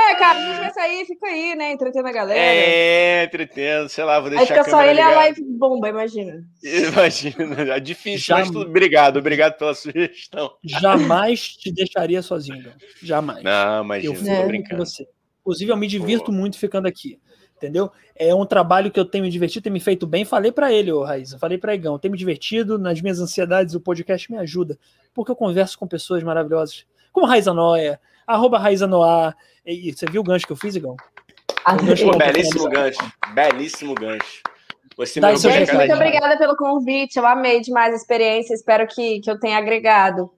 é, 0.10 0.16
cara, 0.16 0.40
a 0.40 0.46
gente 0.46 0.60
vai 0.60 0.74
sair, 0.74 1.06
fica 1.06 1.28
aí, 1.28 1.56
né? 1.56 1.72
Entretendo 1.72 2.08
a 2.08 2.12
galera. 2.12 2.40
É, 2.40 3.24
entretendo, 3.24 3.90
sei 3.90 4.04
lá, 4.04 4.20
vou 4.20 4.30
deixar 4.30 4.44
Aí 4.44 4.48
fica 4.48 4.70
só 4.70 4.84
ele 4.84 5.00
e 5.00 5.02
a 5.02 5.10
live 5.10 5.44
bomba, 5.44 5.90
imagina. 5.90 6.44
Imagina, 6.64 7.76
é 7.76 7.80
difícil, 7.80 8.36
mas 8.36 8.50
tudo, 8.50 8.68
obrigado, 8.70 9.18
obrigado 9.18 9.58
pela 9.58 9.74
sugestão. 9.74 10.52
Jamais 10.64 11.48
te 11.56 11.72
deixaria 11.72 12.22
sozinho, 12.22 12.74
Jamais. 13.02 13.44
Não, 13.44 13.84
imagina, 13.84 14.14
eu 14.14 14.16
fico 14.16 14.48
brincando. 14.48 14.78
Com 14.78 14.86
você. 14.86 15.08
Inclusive, 15.42 15.72
eu 15.72 15.78
me 15.78 15.88
divirto 15.88 16.26
Pô. 16.26 16.32
muito 16.32 16.58
ficando 16.58 16.88
aqui. 16.88 17.20
Entendeu? 17.56 17.92
É 18.16 18.36
um 18.36 18.46
trabalho 18.46 18.92
que 18.92 19.00
eu 19.00 19.06
tenho 19.06 19.24
me 19.24 19.32
divertido, 19.32 19.64
tem 19.64 19.74
me 19.74 19.80
feito 19.80 20.06
bem. 20.06 20.24
Falei 20.24 20.52
para 20.52 20.72
ele, 20.72 20.92
ô 20.92 21.04
Raíssa, 21.04 21.40
falei 21.40 21.58
para 21.58 21.74
Igão, 21.74 21.98
tenho 21.98 22.12
me 22.12 22.18
divertido 22.18 22.78
nas 22.78 23.02
minhas 23.02 23.20
ansiedades, 23.20 23.74
o 23.74 23.82
podcast 23.82 24.32
me 24.32 24.38
ajuda, 24.38 24.78
porque 25.12 25.32
eu 25.32 25.36
converso 25.36 25.78
com 25.80 25.88
pessoas 25.88 26.22
maravilhosas 26.22 26.86
como 27.12 27.26
Raiza 27.26 27.52
Noia, 27.52 28.00
arroba 28.28 28.60
Raiza 28.60 28.86
Noir. 28.86 29.34
E, 29.66 29.92
você 29.92 30.06
viu 30.06 30.22
o 30.22 30.24
gancho 30.24 30.46
que 30.46 30.52
eu 30.52 30.58
fiz, 30.58 30.76
Igão? 30.76 30.96
Ah, 31.66 31.76
gancho 31.76 32.12
belíssimo 32.12 32.70
gancho. 32.70 33.12
Belíssimo 33.34 33.96
gancho. 33.96 34.42
Você 34.98 35.22
Gente, 35.22 35.74
muito 35.74 35.94
obrigada 35.94 36.38
pelo 36.38 36.58
convite. 36.58 37.18
Eu 37.18 37.26
amei 37.26 37.62
demais 37.62 37.94
a 37.94 37.98
experiência. 37.98 38.54
Espero 38.54 38.88
que, 38.88 39.20
que 39.20 39.30
eu 39.30 39.40
tenha 39.40 39.58
agregado. 39.58 40.32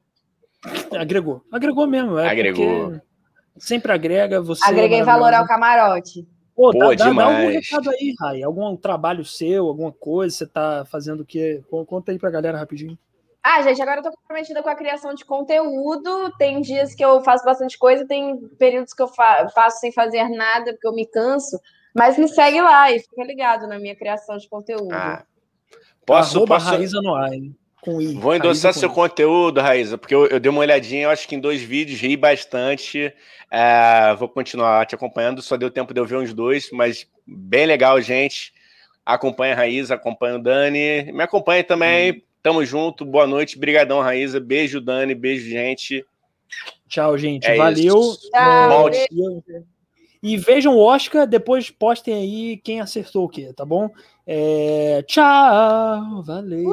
Agregou. 0.92 1.42
Agregou 1.52 1.88
mesmo. 1.88 2.18
É 2.18 2.30
Agregou. 2.30 3.00
Sempre 3.58 3.94
agrega. 3.94 4.42
Você 4.42 4.66
Agreguei 4.66 5.00
é 5.00 5.04
valor 5.04 5.34
ao 5.34 5.46
camarote. 5.46 6.28
Pô, 6.54 6.72
Pô 6.72 6.94
dá, 6.94 7.08
demais. 7.08 7.16
dá 7.16 7.38
algum 7.38 7.52
recado 7.52 7.90
aí, 7.90 8.14
Rai. 8.20 8.44
Algum 8.44 8.76
trabalho 8.76 9.24
seu, 9.24 9.66
alguma 9.66 9.94
coisa, 9.94 10.36
você 10.36 10.46
tá 10.46 10.84
fazendo 10.92 11.22
o 11.22 11.26
quê? 11.26 11.64
Conta 11.88 12.12
aí 12.12 12.20
pra 12.20 12.30
galera 12.30 12.58
rapidinho. 12.58 12.98
Ah, 13.52 13.64
gente, 13.64 13.82
agora 13.82 14.00
eu 14.00 14.04
tô 14.04 14.12
comprometida 14.12 14.62
com 14.62 14.70
a 14.70 14.76
criação 14.76 15.12
de 15.16 15.26
conteúdo. 15.26 16.32
Tem 16.38 16.62
dias 16.62 16.94
que 16.94 17.04
eu 17.04 17.20
faço 17.24 17.44
bastante 17.44 17.80
coisa, 17.80 18.08
tem 18.08 18.38
períodos 18.60 18.94
que 18.94 19.02
eu 19.02 19.08
fa 19.08 19.50
faço 19.50 19.80
sem 19.80 19.92
fazer 19.92 20.30
nada, 20.30 20.72
porque 20.74 20.88
eu 20.88 20.94
me 20.94 21.08
canso. 21.08 21.60
Mas 21.96 22.16
me 22.16 22.28
segue 22.28 22.62
lá 22.62 22.92
e 22.92 23.00
fica 23.00 23.24
ligado 23.24 23.68
na 23.68 23.80
minha 23.80 23.96
criação 23.96 24.38
de 24.38 24.48
conteúdo. 24.48 24.94
Ah. 24.94 25.24
Posso, 26.06 26.38
Arroba 26.38 26.56
posso... 26.56 26.68
Raíza 26.68 27.02
Noai, 27.02 27.52
com 27.82 28.00
I. 28.00 28.14
Vou 28.14 28.36
endossar 28.36 28.72
seu 28.72 28.92
I. 28.92 28.94
conteúdo, 28.94 29.62
Raíza, 29.62 29.98
porque 29.98 30.14
eu, 30.14 30.28
eu, 30.28 30.40
dei 30.40 30.52
uma 30.52 30.62
olhadinha, 30.62 31.06
eu 31.06 31.10
acho 31.10 31.28
que 31.28 31.34
em 31.34 31.40
dois 31.40 31.60
vídeos 31.60 32.00
ri 32.00 32.16
bastante. 32.16 33.12
É, 33.50 34.14
vou 34.14 34.30
continuar 34.30 34.86
te 34.86 34.94
acompanhando, 34.94 35.42
só 35.42 35.58
deu 35.58 35.72
tempo 35.72 35.92
de 35.92 36.00
eu 36.00 36.06
ver 36.06 36.18
uns 36.18 36.36
dois, 36.36 36.70
mas 36.72 37.08
bem 37.26 37.66
legal, 37.66 38.00
gente. 38.00 38.54
Acompanha 39.04 39.56
a 39.56 39.58
Raíza, 39.58 39.96
acompanha 39.96 40.36
o 40.36 40.40
Dani. 40.40 41.12
Me 41.12 41.24
acompanha 41.24 41.64
também. 41.64 42.12
Hum. 42.12 42.29
Tamo 42.42 42.64
junto, 42.64 43.06
boa 43.06 43.28
noite, 43.28 43.60
brigadão, 43.60 44.00
Raíza. 44.00 44.40
Beijo, 44.40 44.80
Dani, 44.80 45.14
beijo, 45.14 45.50
gente. 45.50 46.06
Tchau, 46.88 47.18
gente. 47.18 47.46
É 47.46 47.56
Valeu. 47.56 48.00
Tchau, 48.32 48.90
e 50.22 50.36
vejam 50.36 50.76
o 50.76 50.80
Oscar, 50.80 51.26
depois 51.26 51.70
postem 51.70 52.14
aí 52.14 52.58
quem 52.58 52.82
acertou 52.82 53.24
o 53.24 53.30
quê, 53.30 53.54
tá 53.56 53.64
bom? 53.64 53.90
É... 54.28 55.02
Tchau, 55.04 56.22
valeu. 56.24 56.66